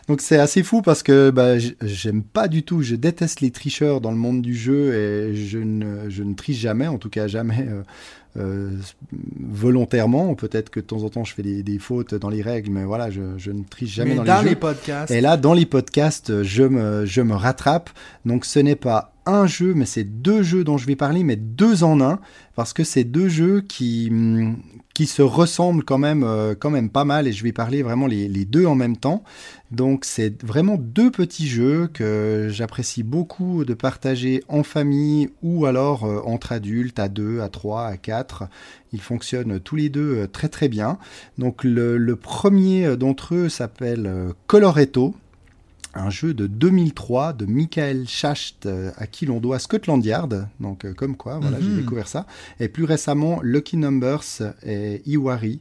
Donc 0.08 0.20
c'est 0.20 0.38
assez 0.38 0.62
fou 0.62 0.82
parce 0.82 1.02
que 1.02 1.30
bah, 1.30 1.58
j'aime 1.58 2.23
pas 2.23 2.49
du 2.49 2.62
tout, 2.62 2.82
je 2.82 2.94
déteste 2.94 3.40
les 3.40 3.50
tricheurs 3.50 4.00
dans 4.00 4.11
le 4.11 4.16
monde 4.18 4.42
du 4.42 4.54
jeu 4.54 4.94
et 4.94 5.34
je 5.34 5.58
ne, 5.58 6.11
je 6.11 6.23
ne 6.23 6.34
triche 6.34 6.58
jamais, 6.58 6.87
en 6.87 6.99
tout 6.99 7.08
cas 7.08 7.26
jamais 7.26 7.66
euh, 7.68 7.82
euh, 8.37 8.70
volontairement. 9.40 10.34
Peut-être 10.34 10.68
que 10.68 10.80
de 10.80 10.84
temps 10.84 11.04
en 11.04 11.08
temps 11.08 11.25
je 11.25 11.32
fais 11.32 11.42
des, 11.42 11.62
des 11.62 11.78
fautes 11.78 12.14
dans 12.14 12.28
les 12.28 12.42
règles, 12.42 12.70
mais 12.70 12.84
voilà, 12.84 13.11
je, 13.11 13.23
je 13.38 13.50
ne 13.50 13.62
triche 13.64 13.94
jamais 13.94 14.11
mais 14.11 14.16
dans, 14.16 14.25
dans 14.25 14.38
les 14.40 14.44
les, 14.44 14.50
jeux. 14.50 14.56
podcasts. 14.56 15.11
Et 15.11 15.20
là, 15.20 15.37
dans 15.37 15.54
les 15.54 15.66
podcasts, 15.66 16.42
je 16.42 16.64
me, 16.64 17.06
je 17.06 17.23
me 17.23 17.34
rattrape. 17.34 17.90
Donc, 18.26 18.44
ce 18.44 18.58
n'est 18.58 18.76
pas 18.76 19.14
un 19.26 19.46
jeu, 19.46 19.73
mais 19.75 19.87
c'est 19.87 20.04
deux 20.04 20.42
jeux 20.42 20.64
dont 20.64 20.76
je 20.76 20.87
vais 20.87 20.96
parler, 20.96 21.23
mais 21.25 21.37
deux 21.37 21.82
en 21.82 22.00
un, 22.00 22.18
parce 22.56 22.73
que 22.73 22.84
c'est 22.84 23.04
deux 23.04 23.28
jeux 23.28 23.62
qui, 23.62 24.08
hum, 24.11 24.56
qui 24.95 25.07
se 25.07 25.23
ressemblent 25.23 25.85
quand 25.85 25.99
même, 25.99 26.23
euh, 26.23 26.55
quand 26.55 26.71
même 26.71 26.89
pas 26.89 27.05
mal, 27.05 27.27
et 27.27 27.33
je 27.33 27.43
vais 27.43 27.53
parler 27.53 27.83
vraiment 27.83 28.07
les, 28.07 28.29
deux 28.45 28.65
en 28.65 28.77
même 28.77 28.97
temps. 28.97 29.25
Donc, 29.73 30.05
c'est 30.05 30.41
vraiment 30.45 30.77
deux 30.79 31.11
petits 31.11 31.49
jeux 31.49 31.89
que 31.93 32.49
j'apprécie 32.51 33.03
beaucoup 33.03 33.65
de 33.65 33.75
partager 33.75 34.45
en 34.49 34.63
famille 34.63 35.31
ou 35.43 35.67
alors 35.67 36.05
euh, 36.05 36.21
entre 36.25 36.53
adultes, 36.53 37.01
à 37.01 37.09
deux, 37.09 37.41
à 37.41 37.49
trois, 37.49 37.87
à 37.87 37.97
quatre. 37.97 38.45
Ils 38.93 39.01
fonctionnent 39.01 39.59
tous 39.59 39.75
les 39.75 39.89
deux 39.89 40.17
euh, 40.17 40.27
très 40.29 40.49
très 40.49 40.69
bien. 40.69 40.99
Donc 41.39 41.65
le, 41.65 41.99
le 41.99 42.17
premier 42.17 42.97
d'entre 42.97 43.35
eux 43.35 43.49
s'appelle 43.49 44.33
Coloretto, 44.47 45.17
un 45.95 46.11
jeu 46.11 46.35
de 46.35 46.47
2003 46.47 47.33
de 47.35 47.47
Michael 47.47 48.07
Schacht 48.09 48.67
euh, 48.67 48.91
à 48.97 49.07
qui 49.07 49.27
l'on 49.27 49.41
doit 49.41 49.59
Scotland 49.59 50.05
Yard. 50.05 50.49
Donc 50.61 50.85
euh, 50.85 50.93
comme 50.95 51.17
quoi, 51.17 51.39
voilà, 51.39 51.59
Mhm. 51.59 51.63
j'ai 51.65 51.77
découvert 51.83 52.09
ça. 52.09 52.27
Et 52.61 52.69
plus 52.69 52.85
récemment 52.85 53.41
Lucky 53.43 53.77
Numbers 53.77 54.25
et 54.65 55.03
Iwari. 55.07 55.61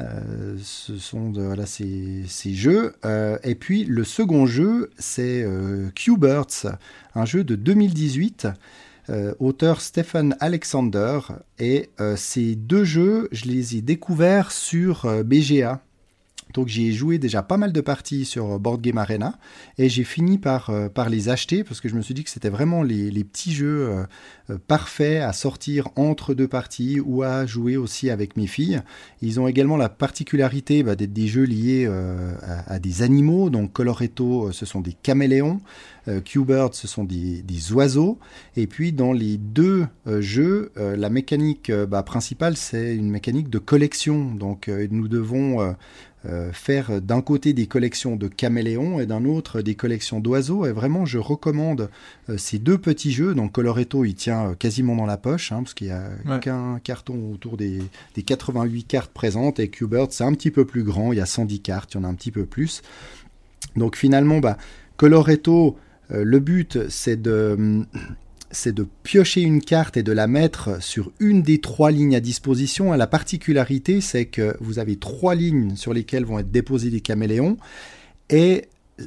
Euh, 0.00 0.56
ce 0.62 0.96
sont 0.98 1.30
de, 1.30 1.42
voilà, 1.42 1.66
ces, 1.66 2.22
ces 2.26 2.52
jeux. 2.54 2.94
Et 3.44 3.54
puis 3.54 3.84
le 3.84 4.02
second 4.04 4.46
jeu, 4.46 4.90
c'est 4.98 5.46
Q-Birds, 5.94 6.66
un 7.14 7.24
jeu 7.24 7.44
de 7.44 7.54
2018. 7.54 8.48
euh, 9.10 9.34
auteur 9.38 9.82
Stephen 9.82 10.34
Alexander. 10.40 11.18
Et 11.58 11.90
euh, 12.00 12.16
ces 12.16 12.54
deux 12.56 12.84
jeux, 12.84 13.28
je 13.32 13.44
les 13.44 13.76
ai 13.76 13.82
découverts 13.82 14.50
sur 14.50 15.04
euh, 15.04 15.22
BGA. 15.22 15.82
Donc 16.54 16.68
j'ai 16.68 16.92
joué 16.92 17.18
déjà 17.18 17.42
pas 17.42 17.56
mal 17.56 17.72
de 17.72 17.80
parties 17.80 18.24
sur 18.24 18.58
Board 18.58 18.80
Game 18.80 18.98
Arena 18.98 19.38
et 19.76 19.88
j'ai 19.88 20.04
fini 20.04 20.38
par, 20.38 20.70
euh, 20.70 20.88
par 20.88 21.10
les 21.10 21.28
acheter 21.28 21.64
parce 21.64 21.80
que 21.80 21.88
je 21.88 21.94
me 21.94 22.00
suis 22.00 22.14
dit 22.14 22.24
que 22.24 22.30
c'était 22.30 22.48
vraiment 22.48 22.82
les, 22.82 23.24
petits 23.24 23.52
jeux 23.52 23.88
euh, 23.88 24.04
euh, 24.50 24.58
parfaits 24.68 25.22
à 25.22 25.32
sortir 25.32 25.88
entre 25.96 26.32
deux 26.32 26.48
parties 26.48 27.00
ou 27.00 27.22
à 27.22 27.44
jouer 27.44 27.76
aussi 27.76 28.08
avec 28.08 28.36
mes 28.36 28.46
filles. 28.46 28.82
Ils 29.20 29.40
ont 29.40 29.48
également 29.48 29.76
la 29.76 29.88
particularité 29.88 30.82
bah, 30.82 30.94
d'être 30.94 31.12
des 31.12 31.26
jeux 31.26 31.44
liés 31.44 31.86
euh, 31.88 32.34
à, 32.66 32.78
des 32.78 33.02
animaux. 33.02 33.50
Donc 33.50 33.72
Coloretto, 33.72 34.48
euh, 34.48 34.52
ce 34.52 34.66
sont 34.66 34.80
des 34.80 34.92
caméléons. 34.92 35.60
Euh, 36.08 36.20
Q-Bird, 36.20 36.74
ce 36.74 36.86
sont 36.86 37.04
des, 37.04 37.42
oiseaux. 37.72 38.18
Et 38.56 38.66
puis 38.66 38.92
dans 38.92 39.12
les 39.12 39.38
deux 39.38 39.86
euh, 40.06 40.20
jeux, 40.20 40.72
euh, 40.76 40.96
la 40.96 41.08
mécanique 41.08 41.70
euh, 41.70 41.86
bah, 41.86 42.02
principale, 42.02 42.56
c'est 42.56 42.94
une 42.94 43.10
mécanique 43.10 43.48
de 43.48 43.58
collection. 43.58 44.34
Donc 44.34 44.68
euh, 44.68 44.86
nous 44.90 45.08
devons 45.08 45.74
euh, 46.26 46.52
faire 46.52 47.02
d'un 47.02 47.20
côté 47.20 47.52
des 47.52 47.66
collections 47.66 48.16
de 48.16 48.28
caméléons 48.28 48.98
et 49.00 49.06
d'un 49.06 49.24
autre 49.24 49.60
des 49.60 49.74
collections 49.74 50.20
d'oiseaux. 50.20 50.64
Et 50.66 50.72
vraiment, 50.72 51.04
je 51.04 51.18
recommande 51.18 51.90
euh, 52.30 52.38
ces 52.38 52.58
deux 52.58 52.78
petits 52.78 53.12
jeux. 53.12 53.34
Donc 53.34 53.52
Coloretto, 53.52 54.04
il 54.04 54.14
tient 54.14 54.50
euh, 54.50 54.54
quasiment 54.54 54.96
dans 54.96 55.06
la 55.06 55.16
poche, 55.18 55.52
hein, 55.52 55.62
parce 55.62 55.74
qu'il 55.74 55.88
n'y 55.88 55.92
a 55.92 56.08
Ouais. 56.26 56.40
qu'un 56.40 56.78
carton 56.82 57.32
autour 57.32 57.56
des, 57.56 57.80
des 58.14 58.22
88 58.22 58.84
cartes 58.84 59.12
présentes. 59.12 59.60
Et 59.60 59.68
Q-Bird, 59.68 60.12
c'est 60.12 60.24
un 60.24 60.32
petit 60.32 60.50
peu 60.50 60.64
plus 60.64 60.82
grand, 60.82 61.12
il 61.12 61.18
y 61.18 61.20
a 61.22 61.26
110 61.26 61.60
cartes, 61.60 61.94
il 61.94 61.98
y 61.98 62.00
en 62.00 62.04
a 62.04 62.08
un 62.08 62.14
petit 62.14 62.30
peu 62.30 62.46
plus. 62.46 62.82
Donc 63.76 63.96
finalement, 63.96 64.38
bah, 64.40 64.56
Coloretto, 64.96 65.76
le 66.10 66.38
but, 66.38 66.78
c'est 66.88 67.20
de 67.20 67.84
c'est 68.54 68.72
de 68.72 68.86
piocher 69.02 69.42
une 69.42 69.60
carte 69.60 69.96
et 69.96 70.02
de 70.02 70.12
la 70.12 70.26
mettre 70.26 70.82
sur 70.82 71.12
une 71.20 71.42
des 71.42 71.60
trois 71.60 71.90
lignes 71.90 72.16
à 72.16 72.20
disposition. 72.20 72.92
La 72.92 73.06
particularité, 73.06 74.00
c'est 74.00 74.26
que 74.26 74.56
vous 74.60 74.78
avez 74.78 74.96
trois 74.96 75.34
lignes 75.34 75.76
sur 75.76 75.92
lesquelles 75.92 76.24
vont 76.24 76.38
être 76.38 76.50
déposés 76.50 76.90
des 76.90 77.00
caméléons. 77.00 77.56
Et 78.30 78.66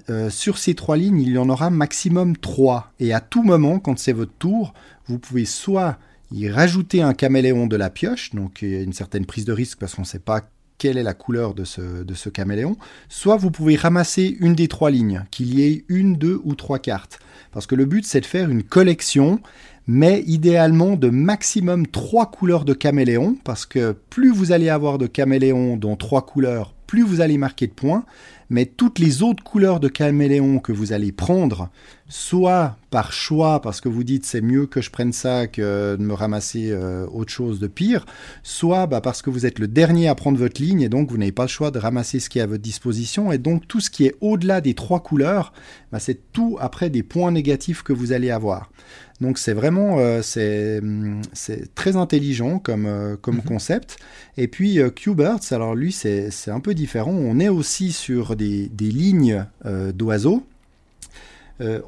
euh, 0.09 0.29
sur 0.29 0.57
ces 0.57 0.75
trois 0.75 0.97
lignes, 0.97 1.21
il 1.21 1.29
y 1.29 1.37
en 1.37 1.49
aura 1.49 1.69
maximum 1.69 2.37
trois. 2.37 2.91
Et 2.99 3.13
à 3.13 3.19
tout 3.19 3.43
moment, 3.43 3.79
quand 3.79 3.97
c'est 3.97 4.13
votre 4.13 4.33
tour, 4.37 4.73
vous 5.07 5.19
pouvez 5.19 5.45
soit 5.45 5.97
y 6.31 6.49
rajouter 6.49 7.01
un 7.01 7.13
caméléon 7.13 7.67
de 7.67 7.77
la 7.77 7.89
pioche, 7.89 8.35
donc 8.35 8.61
une 8.61 8.91
certaine 8.91 9.25
prise 9.25 9.45
de 9.45 9.53
risque 9.53 9.79
parce 9.79 9.95
qu'on 9.95 10.01
ne 10.01 10.07
sait 10.07 10.19
pas 10.19 10.49
quelle 10.77 10.97
est 10.97 11.03
la 11.03 11.13
couleur 11.13 11.53
de 11.53 11.63
ce, 11.63 12.03
de 12.03 12.13
ce 12.13 12.29
caméléon, 12.29 12.77
soit 13.09 13.37
vous 13.37 13.51
pouvez 13.51 13.75
ramasser 13.75 14.37
une 14.39 14.53
des 14.53 14.67
trois 14.67 14.91
lignes, 14.91 15.23
qu'il 15.31 15.53
y 15.53 15.63
ait 15.63 15.85
une, 15.89 16.15
deux 16.15 16.39
ou 16.43 16.55
trois 16.55 16.79
cartes. 16.79 17.19
Parce 17.51 17.65
que 17.65 17.75
le 17.75 17.85
but, 17.85 18.05
c'est 18.05 18.21
de 18.21 18.25
faire 18.25 18.49
une 18.49 18.63
collection, 18.63 19.39
mais 19.87 20.23
idéalement 20.27 20.95
de 20.95 21.09
maximum 21.09 21.87
trois 21.87 22.29
couleurs 22.29 22.65
de 22.65 22.73
caméléon, 22.73 23.37
parce 23.43 23.65
que 23.65 23.95
plus 24.09 24.31
vous 24.31 24.51
allez 24.51 24.69
avoir 24.69 24.97
de 24.97 25.07
caméléons 25.07 25.77
dont 25.77 25.95
trois 25.95 26.25
couleurs, 26.25 26.73
plus 26.87 27.03
vous 27.03 27.21
allez 27.21 27.37
marquer 27.37 27.67
de 27.67 27.73
points, 27.73 28.05
mais 28.49 28.65
toutes 28.65 28.99
les 28.99 29.21
autres 29.21 29.43
couleurs 29.43 29.79
de 29.79 29.89
caméléon 29.89 30.59
que 30.59 30.71
vous 30.71 30.93
allez 30.93 31.11
prendre, 31.11 31.69
soit 32.07 32.77
par 32.89 33.11
choix, 33.11 33.61
parce 33.61 33.81
que 33.81 33.89
vous 33.89 34.05
dites 34.05 34.25
c'est 34.25 34.41
mieux 34.41 34.65
que 34.65 34.81
je 34.81 34.89
prenne 34.89 35.11
ça 35.11 35.47
que 35.47 35.97
de 35.97 36.01
me 36.01 36.13
ramasser 36.13 36.71
euh, 36.71 37.05
autre 37.11 37.31
chose 37.31 37.59
de 37.59 37.67
pire, 37.67 38.05
soit 38.43 38.87
bah, 38.87 39.01
parce 39.01 39.21
que 39.21 39.29
vous 39.29 39.45
êtes 39.45 39.59
le 39.59 39.67
dernier 39.67 40.07
à 40.07 40.15
prendre 40.15 40.37
votre 40.37 40.61
ligne 40.61 40.81
et 40.81 40.89
donc 40.89 41.11
vous 41.11 41.17
n'avez 41.17 41.33
pas 41.33 41.43
le 41.43 41.49
choix 41.49 41.71
de 41.71 41.79
ramasser 41.79 42.19
ce 42.21 42.29
qui 42.29 42.39
est 42.39 42.41
à 42.41 42.47
votre 42.47 42.63
disposition, 42.63 43.31
et 43.31 43.37
donc 43.37 43.67
tout 43.67 43.81
ce 43.81 43.89
qui 43.89 44.05
est 44.05 44.15
au-delà 44.21 44.61
des 44.61 44.73
trois 44.73 45.01
couleurs, 45.01 45.51
bah, 45.91 45.99
c'est 45.99 46.31
tout 46.31 46.57
après 46.61 46.89
des 46.89 47.03
points 47.03 47.31
négatifs 47.31 47.83
que 47.83 47.93
vous 47.93 48.13
allez 48.13 48.31
avoir. 48.31 48.71
Donc 49.19 49.37
c'est 49.39 49.53
vraiment 49.53 49.97
euh, 49.99 50.21
c'est 50.21 50.79
hum, 50.79 51.21
c'est 51.33 51.73
très 51.73 51.95
intelligent 51.95 52.59
comme, 52.59 52.85
euh, 52.85 53.15
comme 53.19 53.37
Mhm. 53.37 53.41
concept. 53.43 53.97
Et 54.37 54.47
puis 54.47 54.79
euh, 54.79 54.89
Q-Birds, 54.91 55.41
alors 55.51 55.73
lui 55.75 55.91
c'est 55.91 56.29
c'est 56.31 56.51
un 56.51 56.59
peu 56.59 56.73
différent. 56.75 57.11
On 57.11 57.39
est 57.39 57.49
aussi 57.49 57.91
sur 57.91 58.35
des, 58.35 58.67
des 58.69 58.91
lignes 58.91 59.45
d'oiseaux. 59.93 60.43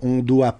On 0.01 0.19
doit 0.19 0.59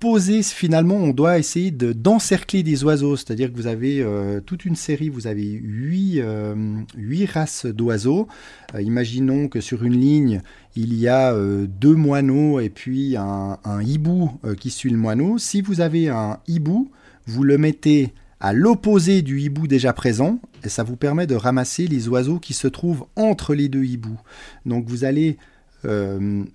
poser 0.00 0.42
finalement, 0.42 0.96
on 0.96 1.12
doit 1.12 1.38
essayer 1.38 1.70
de 1.70 1.92
d'encercler 1.92 2.62
des 2.62 2.82
oiseaux. 2.82 3.16
C'est-à-dire 3.16 3.52
que 3.52 3.56
vous 3.56 3.66
avez 3.66 4.00
euh, 4.00 4.40
toute 4.40 4.64
une 4.64 4.74
série, 4.74 5.10
vous 5.10 5.26
avez 5.26 5.44
huit, 5.44 6.20
euh, 6.20 6.84
races 7.32 7.66
d'oiseaux. 7.66 8.26
Euh, 8.74 8.80
imaginons 8.80 9.48
que 9.48 9.60
sur 9.60 9.84
une 9.84 10.00
ligne, 10.00 10.40
il 10.74 10.94
y 10.94 11.06
a 11.06 11.34
deux 11.66 11.94
moineaux 11.94 12.60
et 12.60 12.70
puis 12.70 13.16
un, 13.16 13.58
hibou 13.82 14.30
qui 14.58 14.70
suit 14.70 14.90
le 14.90 14.96
moineau. 14.96 15.36
Si 15.36 15.60
vous 15.60 15.80
avez 15.80 16.08
un 16.08 16.38
hibou, 16.46 16.90
vous 17.26 17.42
le 17.42 17.58
mettez 17.58 18.14
à 18.38 18.52
l'opposé 18.52 19.20
du 19.20 19.40
hibou 19.40 19.66
déjà 19.66 19.92
présent 19.92 20.40
et 20.64 20.68
ça 20.68 20.84
vous 20.84 20.96
permet 20.96 21.26
de 21.26 21.34
ramasser 21.34 21.88
les 21.88 22.08
oiseaux 22.08 22.38
qui 22.38 22.54
se 22.54 22.68
trouvent 22.68 23.04
entre 23.16 23.54
les 23.54 23.68
deux 23.68 23.84
hiboux. 23.84 24.20
Donc 24.64 24.88
vous 24.88 25.04
allez 25.04 25.38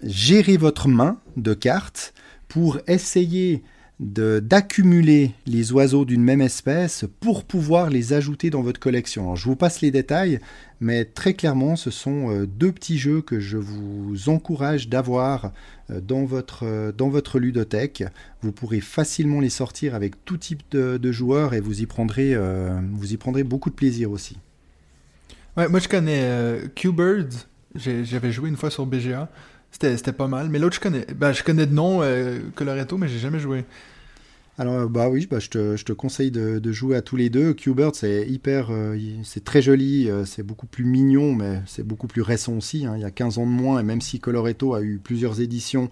gérer 0.01 0.55
votre 0.55 0.88
main 0.88 1.19
de 1.36 1.53
cartes 1.53 2.13
pour 2.55 2.79
essayer 2.87 3.63
d'accumuler 3.99 5.31
les 5.45 5.73
oiseaux 5.73 6.05
d'une 6.05 6.23
même 6.23 6.39
espèce 6.39 7.03
pour 7.19 7.43
pouvoir 7.43 7.89
les 7.89 8.13
ajouter 8.13 8.49
dans 8.49 8.61
votre 8.61 8.79
collection. 8.79 9.35
Je 9.35 9.43
vous 9.43 9.57
passe 9.57 9.81
les 9.81 9.91
détails, 9.91 10.39
mais 10.79 11.03
très 11.03 11.33
clairement, 11.33 11.75
ce 11.75 11.91
sont 11.91 12.29
euh, 12.29 12.45
deux 12.45 12.71
petits 12.71 12.97
jeux 12.97 13.21
que 13.21 13.41
je 13.41 13.57
vous 13.57 14.29
encourage 14.29 14.87
d'avoir 14.87 15.51
euh, 15.89 15.99
dans 15.99 16.23
votre, 16.23 16.65
euh, 16.65 16.93
dans 16.93 17.09
votre 17.09 17.39
ludothèque. 17.39 18.05
Vous 18.41 18.53
pourrez 18.53 18.79
facilement 18.79 19.41
les 19.41 19.49
sortir 19.49 19.93
avec 19.93 20.23
tout 20.23 20.37
type 20.37 20.63
de, 20.71 21.11
joueurs 21.11 21.55
et 21.55 21.59
vous 21.59 21.81
y, 21.81 21.85
prendrez, 21.85 22.37
vous 22.93 23.11
y 23.11 23.17
prendrez 23.17 23.43
beaucoup 23.43 23.69
de 23.69 23.75
plaisir 23.75 24.11
aussi. 24.11 24.37
Ouais, 25.57 25.67
moi 25.67 25.81
je 25.81 25.89
connais 25.89 26.21
euh, 26.21 26.67
Q-Birds. 26.73 27.47
J'avais 27.75 28.31
joué 28.31 28.49
une 28.49 28.55
fois 28.55 28.69
sur 28.69 28.85
BGA. 28.85 29.29
C'était 29.79 30.13
pas 30.13 30.27
mal. 30.27 30.49
Mais 30.49 30.59
l'autre, 30.59 30.75
je 30.75 30.79
connais. 30.81 31.05
Ben, 31.15 31.31
je 31.33 31.43
connais 31.43 31.65
de 31.65 31.73
nom 31.73 31.99
euh, 32.01 32.39
Coloretto, 32.55 32.97
mais 32.97 33.07
j'ai 33.07 33.19
jamais 33.19 33.39
joué. 33.39 33.65
Alors 34.57 34.89
bah 34.89 35.09
oui, 35.09 35.27
bah, 35.29 35.39
je, 35.39 35.49
te, 35.49 35.75
je 35.75 35.83
te 35.83 35.91
conseille 35.91 36.31
de, 36.31 36.59
de 36.59 36.71
jouer 36.71 36.95
à 36.95 37.01
tous 37.01 37.17
les 37.17 37.29
deux. 37.29 37.53
Q-Bird 37.53 37.93
c'est 37.93 38.25
hyper, 38.25 38.67
euh, 38.71 38.97
c'est 39.23 39.43
très 39.43 39.61
joli, 39.61 40.09
euh, 40.09 40.23
c'est 40.23 40.43
beaucoup 40.43 40.65
plus 40.65 40.85
mignon, 40.85 41.33
mais 41.35 41.61
c'est 41.65 41.83
beaucoup 41.85 42.07
plus 42.07 42.21
récent 42.21 42.53
aussi. 42.53 42.85
hein. 42.85 42.93
Il 42.95 43.01
y 43.01 43.05
a 43.05 43.11
15 43.11 43.38
ans 43.38 43.45
de 43.45 43.51
moins, 43.51 43.81
et 43.81 43.83
même 43.83 43.99
si 43.99 44.21
Coloretto 44.21 44.73
a 44.73 44.81
eu 44.81 44.97
plusieurs 45.03 45.41
éditions, 45.41 45.89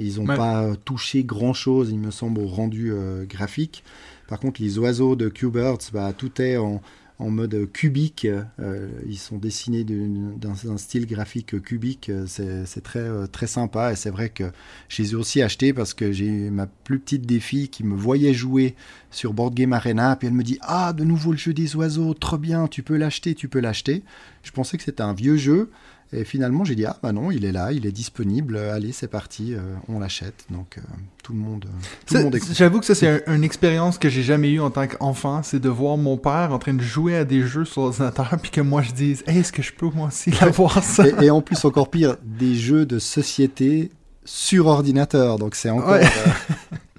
ils 0.00 0.16
n'ont 0.20 0.26
Ouais. 0.28 0.34
pas 0.36 0.64
euh, 0.64 0.74
touché 0.84 1.22
grand-chose, 1.22 1.90
il 1.92 2.00
me 2.00 2.10
semble, 2.10 2.40
au 2.40 2.48
rendu 2.48 2.90
euh, 2.90 3.24
graphique. 3.26 3.84
Par 4.26 4.40
contre, 4.40 4.60
les 4.60 4.76
oiseaux 4.80 5.14
de 5.14 5.28
Q-Birds, 5.28 5.78
bah, 5.92 6.12
tout 6.12 6.42
est 6.42 6.56
en, 6.56 6.82
en 7.20 7.30
mode 7.30 7.70
cubique. 7.72 8.26
euh, 8.58 8.88
ils 9.06 9.18
sont 9.18 9.38
dessinés 9.38 9.84
d'un 9.84 10.76
style 10.78 11.06
graphique 11.06 11.60
cubique. 11.62 12.08
euh, 12.08 12.24
C'est 12.26 12.66
c'est 12.66 12.80
très, 12.82 13.00
euh, 13.00 13.26
très 13.26 13.46
sympa, 13.46 13.92
et 13.92 13.96
c'est 13.96 14.10
vrai 14.10 14.30
que 14.30 14.44
je 14.88 15.02
les 15.02 15.12
ai 15.12 15.14
aussi 15.14 15.42
achetés 15.42 15.72
parce 15.72 15.94
que 15.94 16.12
j'ai 16.12 16.50
ma 16.50 16.66
plus 16.66 16.98
petite 16.98 17.26
des 17.26 17.40
filles 17.40 17.68
qui 17.68 17.84
me 17.84 17.94
voyait 17.94 18.34
jouer 18.34 18.74
sur 19.10 19.32
Board 19.34 19.54
Game 19.54 19.72
Arena, 19.72 20.16
puis 20.16 20.28
elle 20.28 20.34
me 20.34 20.42
dit 20.42 20.58
Ah, 20.62 20.92
de 20.92 21.04
nouveau 21.04 21.32
le 21.32 21.38
jeu 21.38 21.52
des 21.52 21.76
oiseaux, 21.76 22.14
trop 22.14 22.38
bien, 22.38 22.66
tu 22.68 22.82
peux 22.82 22.96
l'acheter, 22.96 23.34
tu 23.34 23.48
peux 23.48 23.60
l'acheter. 23.60 24.02
Je 24.42 24.50
pensais 24.52 24.76
que 24.78 24.82
c'était 24.82 25.02
un 25.02 25.12
vieux 25.14 25.36
jeu, 25.36 25.70
et 26.12 26.24
finalement 26.24 26.64
j'ai 26.64 26.74
dit 26.74 26.84
Ah, 26.86 26.96
bah 27.02 27.12
non, 27.12 27.30
il 27.30 27.44
est 27.44 27.52
là, 27.52 27.72
il 27.72 27.86
est 27.86 27.92
disponible, 27.92 28.56
allez, 28.56 28.92
c'est 28.92 29.08
parti, 29.08 29.54
euh, 29.54 29.60
on 29.88 29.98
l'achète. 30.00 30.44
Donc 30.50 30.78
euh, 30.78 30.80
tout 31.22 31.32
le 31.32 31.38
monde, 31.38 31.66
euh, 31.66 31.86
tout 32.06 32.14
le 32.14 32.22
monde. 32.24 32.36
J'avoue 32.52 32.80
que 32.80 32.86
ça, 32.86 32.94
c'est 32.94 33.08
un- 33.26 33.34
une 33.34 33.44
expérience 33.44 33.98
que 33.98 34.08
j'ai 34.08 34.22
jamais 34.22 34.50
eue 34.50 34.60
en 34.60 34.70
tant 34.70 34.86
qu'enfant. 34.86 35.42
C'est 35.42 35.60
de 35.60 35.68
voir 35.68 35.96
mon 35.96 36.16
père 36.16 36.52
en 36.52 36.58
train 36.58 36.74
de 36.74 36.82
jouer 36.82 37.16
à 37.16 37.24
des 37.24 37.42
jeux 37.42 37.64
sur 37.64 37.82
l'ordinateur, 37.82 38.30
puis 38.42 38.50
que 38.50 38.60
moi 38.60 38.82
je 38.82 38.92
dise 38.92 39.22
Hey, 39.26 39.38
est-ce 39.38 39.52
que 39.52 39.62
je 39.62 39.72
peux 39.72 39.88
moi 39.94 40.08
aussi 40.08 40.32
avoir 40.40 40.82
ça? 40.84 41.06
Et, 41.06 41.26
et 41.26 41.30
en 41.30 41.40
plus, 41.42 41.64
encore 41.64 41.90
pire, 41.90 42.16
des 42.24 42.54
jeux 42.54 42.86
de 42.86 42.98
société 42.98 43.90
sur 44.24 44.66
ordinateur. 44.66 45.38
Donc 45.38 45.54
c'est 45.54 45.70
encore. 45.70 45.90
Ouais. 45.92 46.04
euh, 46.04 46.76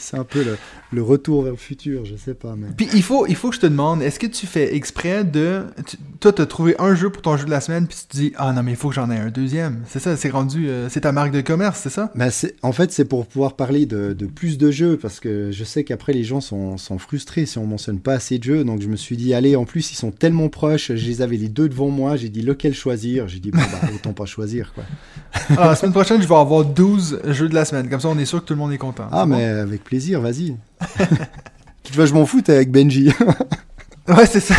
c'est 0.00 0.16
un 0.16 0.24
peu 0.24 0.42
le, 0.44 0.56
le 0.92 1.02
retour 1.02 1.42
vers 1.42 1.52
le 1.52 1.58
futur, 1.58 2.04
je 2.04 2.16
sais 2.16 2.34
pas. 2.34 2.54
Mais... 2.56 2.66
Puis 2.76 2.88
il 2.94 3.02
faut, 3.02 3.26
il 3.26 3.36
faut 3.36 3.50
que 3.50 3.56
je 3.56 3.60
te 3.60 3.66
demande, 3.66 4.02
est-ce 4.02 4.18
que 4.18 4.26
tu 4.26 4.46
fais 4.46 4.74
exprès 4.76 5.24
de... 5.24 5.62
tu- 5.86 5.96
toi, 6.20 6.32
t'as 6.32 6.46
trouvé 6.46 6.74
un 6.78 6.94
jeu 6.94 7.10
pour 7.10 7.22
ton 7.22 7.36
jeu 7.36 7.44
de 7.44 7.50
la 7.50 7.60
semaine, 7.60 7.86
puis 7.86 7.96
tu 8.00 8.06
te 8.06 8.16
dis, 8.16 8.32
ah 8.36 8.52
non, 8.52 8.62
mais 8.62 8.72
il 8.72 8.76
faut 8.76 8.88
que 8.88 8.94
j'en 8.94 9.10
ai 9.10 9.16
un 9.16 9.28
deuxième. 9.30 9.82
C'est 9.88 9.98
ça, 9.98 10.16
c'est 10.16 10.30
rendu... 10.30 10.68
euh, 10.68 10.88
c'est 10.88 11.02
ta 11.02 11.12
marque 11.12 11.32
de 11.32 11.40
commerce, 11.40 11.80
c'est 11.82 11.90
ça? 11.90 12.12
C'est- 12.30 12.56
en 12.62 12.72
fait, 12.72 12.92
c'est 12.92 13.04
pour 13.04 13.26
pouvoir 13.26 13.54
parler 13.56 13.86
de, 13.86 14.12
de 14.12 14.26
plus 14.26 14.58
de 14.58 14.70
jeux, 14.70 14.96
parce 14.96 15.20
que 15.20 15.50
je 15.52 15.64
sais 15.64 15.84
qu'après, 15.84 16.12
les 16.12 16.24
gens 16.24 16.40
sont, 16.40 16.76
sont 16.78 16.98
frustrés 16.98 17.46
si 17.46 17.58
on 17.58 17.66
mentionne 17.66 18.00
pas 18.00 18.14
assez 18.14 18.38
de 18.38 18.44
jeux. 18.44 18.64
Donc, 18.64 18.80
je 18.80 18.88
me 18.88 18.96
suis 18.96 19.16
dit, 19.16 19.34
allez, 19.34 19.56
en 19.56 19.64
plus, 19.64 19.92
ils 19.92 19.96
sont 19.96 20.10
tellement 20.10 20.48
proches, 20.48 20.92
je 20.94 21.06
les 21.06 21.22
avais 21.22 21.36
les 21.36 21.48
deux 21.48 21.68
devant 21.68 21.88
moi, 21.90 22.16
j'ai 22.16 22.28
dit 22.28 22.42
lequel 22.42 22.74
choisir? 22.74 23.28
J'ai 23.28 23.38
dit, 23.40 23.50
bon, 23.50 23.58
bah, 23.60 23.88
autant 23.94 24.12
pas 24.12 24.26
choisir, 24.26 24.72
quoi. 24.74 24.84
Alors, 25.50 25.66
la 25.66 25.76
semaine 25.76 25.92
prochaine, 25.92 26.20
je 26.22 26.26
vais 26.28 26.34
avoir 26.34 26.64
12 26.64 27.20
jeux 27.26 27.48
de 27.48 27.54
la 27.54 27.64
semaine. 27.64 27.88
Comme 27.90 28.00
ça, 28.00 28.08
on 28.08 28.18
est 28.18 28.24
sûr 28.24 28.40
que 28.40 28.46
tout 28.46 28.54
le 28.54 28.58
monde 28.58 28.72
est 28.72 28.78
content. 28.78 29.06
Ah, 29.12 29.26
bon? 29.26 29.36
mais 29.36 29.44
avec 29.44 29.84
plaisir, 29.86 30.20
vas-y. 30.20 30.56
tu 31.84 31.92
vois, 31.94 32.06
je 32.06 32.12
m'en 32.12 32.26
fous, 32.26 32.42
t'es 32.42 32.52
avec 32.52 32.70
Benji. 32.70 33.10
Ouais, 34.08 34.24
c'est 34.24 34.38
ça. 34.38 34.54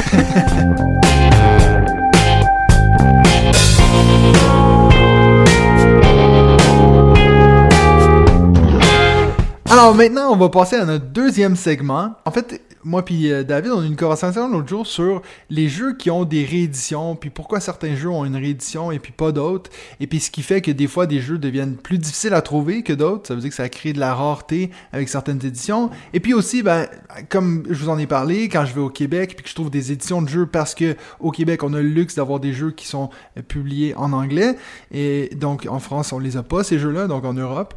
Alors 9.70 9.96
maintenant, 9.96 10.34
on 10.34 10.36
va 10.36 10.50
passer 10.50 10.76
à 10.76 10.84
notre 10.84 11.06
deuxième 11.06 11.56
segment. 11.56 12.16
En 12.26 12.32
fait, 12.32 12.60
moi 12.88 13.04
puis 13.04 13.32
euh, 13.32 13.44
David, 13.44 13.72
on 13.72 13.82
a 13.82 13.84
eu 13.84 13.88
une 13.88 13.98
conversation 13.98 14.48
l'autre 14.48 14.70
jour 14.70 14.88
sur 14.88 15.22
les 15.50 15.68
jeux 15.68 15.96
qui 15.96 16.10
ont 16.10 16.24
des 16.24 16.46
rééditions, 16.46 17.16
puis 17.16 17.30
pourquoi 17.30 17.60
certains 17.60 17.96
jeux 17.96 18.10
ont 18.10 18.24
une 18.24 18.36
réédition 18.36 18.92
et 18.92 19.00
puis 19.00 19.12
pas 19.12 19.34
d'autres, 19.34 19.70
et 20.00 20.08
puis 20.08 20.22
ce 20.22 20.32
qui 20.32 20.42
fait 20.42 20.62
que 20.62 20.72
des 20.72 20.88
fois 20.88 21.06
des 21.06 21.20
jeux 21.20 21.38
deviennent 21.38 21.76
plus 21.76 21.98
difficiles 21.98 22.34
à 22.34 22.42
trouver 22.42 22.84
que 22.84 22.94
d'autres. 22.94 23.28
Ça 23.28 23.36
veut 23.36 23.42
dire 23.42 23.50
que 23.50 23.56
ça 23.56 23.68
crée 23.68 23.92
de 23.92 24.00
la 24.00 24.16
rareté 24.16 24.72
avec 24.94 25.10
certaines 25.10 25.46
éditions. 25.46 25.90
Et 26.14 26.20
puis 26.20 26.34
aussi, 26.34 26.64
ben, 26.64 26.88
comme 27.30 27.64
je 27.70 27.84
vous 27.84 27.90
en 27.90 27.98
ai 27.98 28.08
parlé, 28.08 28.48
quand 28.48 28.66
je 28.66 28.74
vais 28.74 28.82
au 28.82 28.90
Québec 28.90 29.34
puis 29.36 29.44
que 29.44 29.50
je 29.50 29.56
trouve 29.56 29.70
des 29.70 29.92
éditions 29.92 30.22
de 30.22 30.30
jeux 30.30 30.46
parce 30.46 30.74
que 30.74 30.96
au 31.20 31.32
Québec, 31.32 31.64
on 31.64 31.74
a 31.74 31.82
le 31.82 31.90
luxe 31.90 32.16
d'avoir 32.16 32.40
des 32.40 32.54
jeux 32.54 32.72
qui 32.72 32.88
sont 32.88 33.10
euh, 33.38 33.42
publiés 33.42 33.96
en 33.96 34.14
anglais, 34.14 34.56
et 34.92 35.30
donc 35.36 35.68
en 35.70 35.80
France, 35.80 36.14
on 36.14 36.20
les 36.20 36.38
a 36.38 36.44
pas 36.44 36.64
ces 36.64 36.80
jeux-là, 36.80 37.08
donc 37.08 37.26
en 37.26 37.34
Europe. 37.34 37.74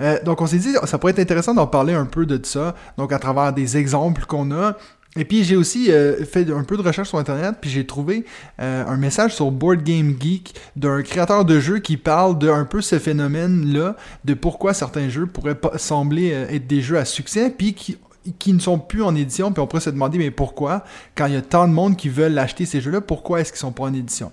Euh, 0.00 0.18
donc 0.24 0.40
on 0.40 0.46
s'est 0.46 0.58
dit, 0.58 0.74
ça 0.84 0.98
pourrait 0.98 1.12
être 1.12 1.20
intéressant 1.20 1.54
d'en 1.54 1.66
parler 1.66 1.94
un 1.94 2.06
peu 2.06 2.26
de 2.26 2.44
ça, 2.44 2.74
donc 2.98 3.12
à 3.12 3.18
travers 3.18 3.52
des 3.52 3.76
exemples 3.76 4.26
qu'on 4.26 4.50
a. 4.50 4.76
Et 5.16 5.24
puis 5.24 5.44
j'ai 5.44 5.56
aussi 5.56 5.92
euh, 5.92 6.24
fait 6.24 6.50
un 6.50 6.64
peu 6.64 6.76
de 6.76 6.82
recherche 6.82 7.08
sur 7.08 7.18
internet, 7.18 7.56
puis 7.60 7.70
j'ai 7.70 7.86
trouvé 7.86 8.24
euh, 8.60 8.84
un 8.86 8.96
message 8.96 9.34
sur 9.34 9.50
Board 9.52 9.82
Game 9.82 10.16
Geek 10.18 10.54
d'un 10.74 11.02
créateur 11.02 11.44
de 11.44 11.60
jeux 11.60 11.78
qui 11.78 11.96
parle 11.96 12.38
de 12.38 12.48
un 12.48 12.64
peu 12.64 12.80
ce 12.80 12.98
phénomène-là, 12.98 13.96
de 14.24 14.34
pourquoi 14.34 14.74
certains 14.74 15.08
jeux 15.08 15.26
pourraient 15.26 15.54
pas 15.54 15.78
sembler 15.78 16.32
euh, 16.32 16.48
être 16.48 16.66
des 16.66 16.80
jeux 16.80 16.98
à 16.98 17.04
succès, 17.04 17.50
puis 17.56 17.74
qui 17.74 17.98
qui 18.38 18.54
ne 18.54 18.58
sont 18.58 18.78
plus 18.78 19.02
en 19.02 19.14
édition, 19.14 19.52
puis 19.52 19.60
on 19.60 19.66
pourrait 19.66 19.82
se 19.82 19.90
demander 19.90 20.16
mais 20.16 20.30
pourquoi, 20.30 20.82
quand 21.14 21.26
il 21.26 21.34
y 21.34 21.36
a 21.36 21.42
tant 21.42 21.68
de 21.68 21.74
monde 21.74 21.94
qui 21.94 22.08
veulent 22.08 22.38
acheter 22.38 22.64
ces 22.64 22.80
jeux-là, 22.80 23.02
pourquoi 23.02 23.42
est-ce 23.42 23.52
qu'ils 23.52 23.60
sont 23.60 23.70
pas 23.70 23.84
en 23.84 23.92
édition? 23.92 24.32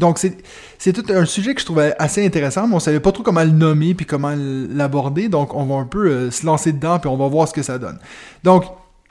Donc, 0.00 0.18
c'est 0.78 0.92
tout 0.92 1.04
un 1.10 1.26
sujet 1.26 1.54
que 1.54 1.60
je 1.60 1.66
trouvais 1.66 1.94
assez 1.98 2.24
intéressant, 2.24 2.66
mais 2.66 2.74
on 2.74 2.80
savait 2.80 3.00
pas 3.00 3.12
trop 3.12 3.22
comment 3.22 3.44
le 3.44 3.50
nommer 3.50 3.94
puis 3.94 4.06
comment 4.06 4.34
l'aborder. 4.34 5.28
Donc, 5.28 5.54
on 5.54 5.64
va 5.66 5.76
un 5.76 5.84
peu 5.84 6.08
euh, 6.08 6.30
se 6.30 6.44
lancer 6.46 6.72
dedans 6.72 6.98
puis 6.98 7.08
on 7.08 7.16
va 7.16 7.28
voir 7.28 7.46
ce 7.46 7.52
que 7.52 7.62
ça 7.62 7.78
donne. 7.78 7.98
Donc, 8.42 8.64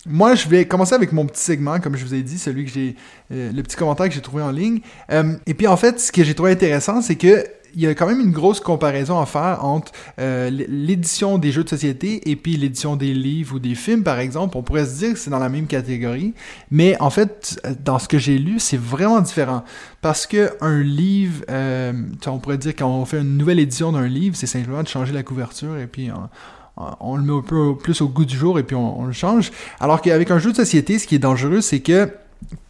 moi, 0.06 0.34
je 0.34 0.48
vais 0.48 0.66
commencer 0.66 0.96
avec 0.96 1.12
mon 1.12 1.26
petit 1.26 1.44
segment, 1.44 1.80
comme 1.80 1.96
je 1.96 2.04
vous 2.04 2.16
ai 2.16 2.24
dit, 2.24 2.40
celui 2.40 2.66
que 2.66 2.72
j'ai, 2.72 2.96
euh, 3.32 3.52
le 3.52 3.62
petit 3.62 3.76
commentaire 3.76 4.08
que 4.08 4.16
j'ai 4.16 4.22
trouvé 4.22 4.42
en 4.42 4.50
ligne. 4.52 4.80
Euh, 5.12 5.36
et 5.46 5.54
puis, 5.54 5.68
en 5.68 5.78
fait, 5.78 6.00
ce 6.00 6.12
que 6.12 6.24
j'ai 6.24 6.34
trouvé 6.34 6.52
intéressant, 6.52 7.02
c'est 7.02 7.16
que 7.16 7.46
il 7.76 7.82
y 7.82 7.88
a 7.88 7.94
quand 7.94 8.08
même 8.08 8.20
une 8.20 8.32
grosse 8.32 8.60
comparaison 8.60 9.20
à 9.20 9.26
faire 9.26 9.64
entre 9.64 9.92
euh, 10.20 10.50
l'édition 10.50 11.38
des 11.38 11.52
jeux 11.52 11.64
de 11.64 11.70
société 11.70 12.30
et 12.30 12.36
puis 12.36 12.58
l'édition 12.58 12.96
des 12.96 13.14
livres 13.14 13.56
ou 13.56 13.60
des 13.60 13.76
films, 13.76 14.04
par 14.04 14.20
exemple. 14.20 14.58
On 14.58 14.64
pourrait 14.64 14.86
se 14.86 15.00
dire 15.00 15.14
que 15.14 15.20
c'est 15.20 15.30
dans 15.30 15.40
la 15.40 15.50
même 15.50 15.68
catégorie, 15.68 16.34
mais 16.72 17.00
en 17.00 17.10
fait, 17.10 17.62
dans 17.84 18.00
ce 18.00 18.08
que 18.08 18.18
j'ai 18.18 18.38
lu, 18.38 18.60
c'est 18.60 18.80
vraiment 18.80 19.22
différent. 19.22 19.64
Parce 20.02 20.28
que 20.28 20.52
un 20.62 20.82
livre, 20.82 21.44
euh, 21.50 21.94
on 22.28 22.40
pourrait 22.40 22.58
dire 22.58 22.74
quand 22.76 22.90
on 22.90 23.06
fait 23.06 23.20
une 23.20 23.38
nouvelle 23.38 23.60
édition 23.60 23.92
d'un 23.92 24.08
livre, 24.08 24.36
c'est 24.36 24.48
simplement 24.48 24.84
de 24.84 24.88
changer 24.88 25.14
la 25.14 25.24
couverture 25.24 25.78
et 25.78 25.88
puis 25.88 26.10
on, 27.00 27.16
le 27.18 27.24
met 27.24 27.34
un 27.34 27.42
peu 27.42 27.76
plus 27.76 28.02
au 28.02 28.08
goût 28.08 28.26
du 28.26 28.38
jour 28.38 28.60
et 28.60 28.64
puis 28.64 28.76
on 28.76 29.06
le 29.06 29.12
change. 29.12 29.52
Alors 29.80 30.02
qu'avec 30.02 30.32
un 30.32 30.40
jeu 30.40 30.52
de 30.52 30.56
société, 30.56 31.00
ce 31.00 31.08
qui 31.08 31.16
est 31.16 31.20
dangereux, 31.20 31.62
c'est 31.62 31.82
que 31.82 32.10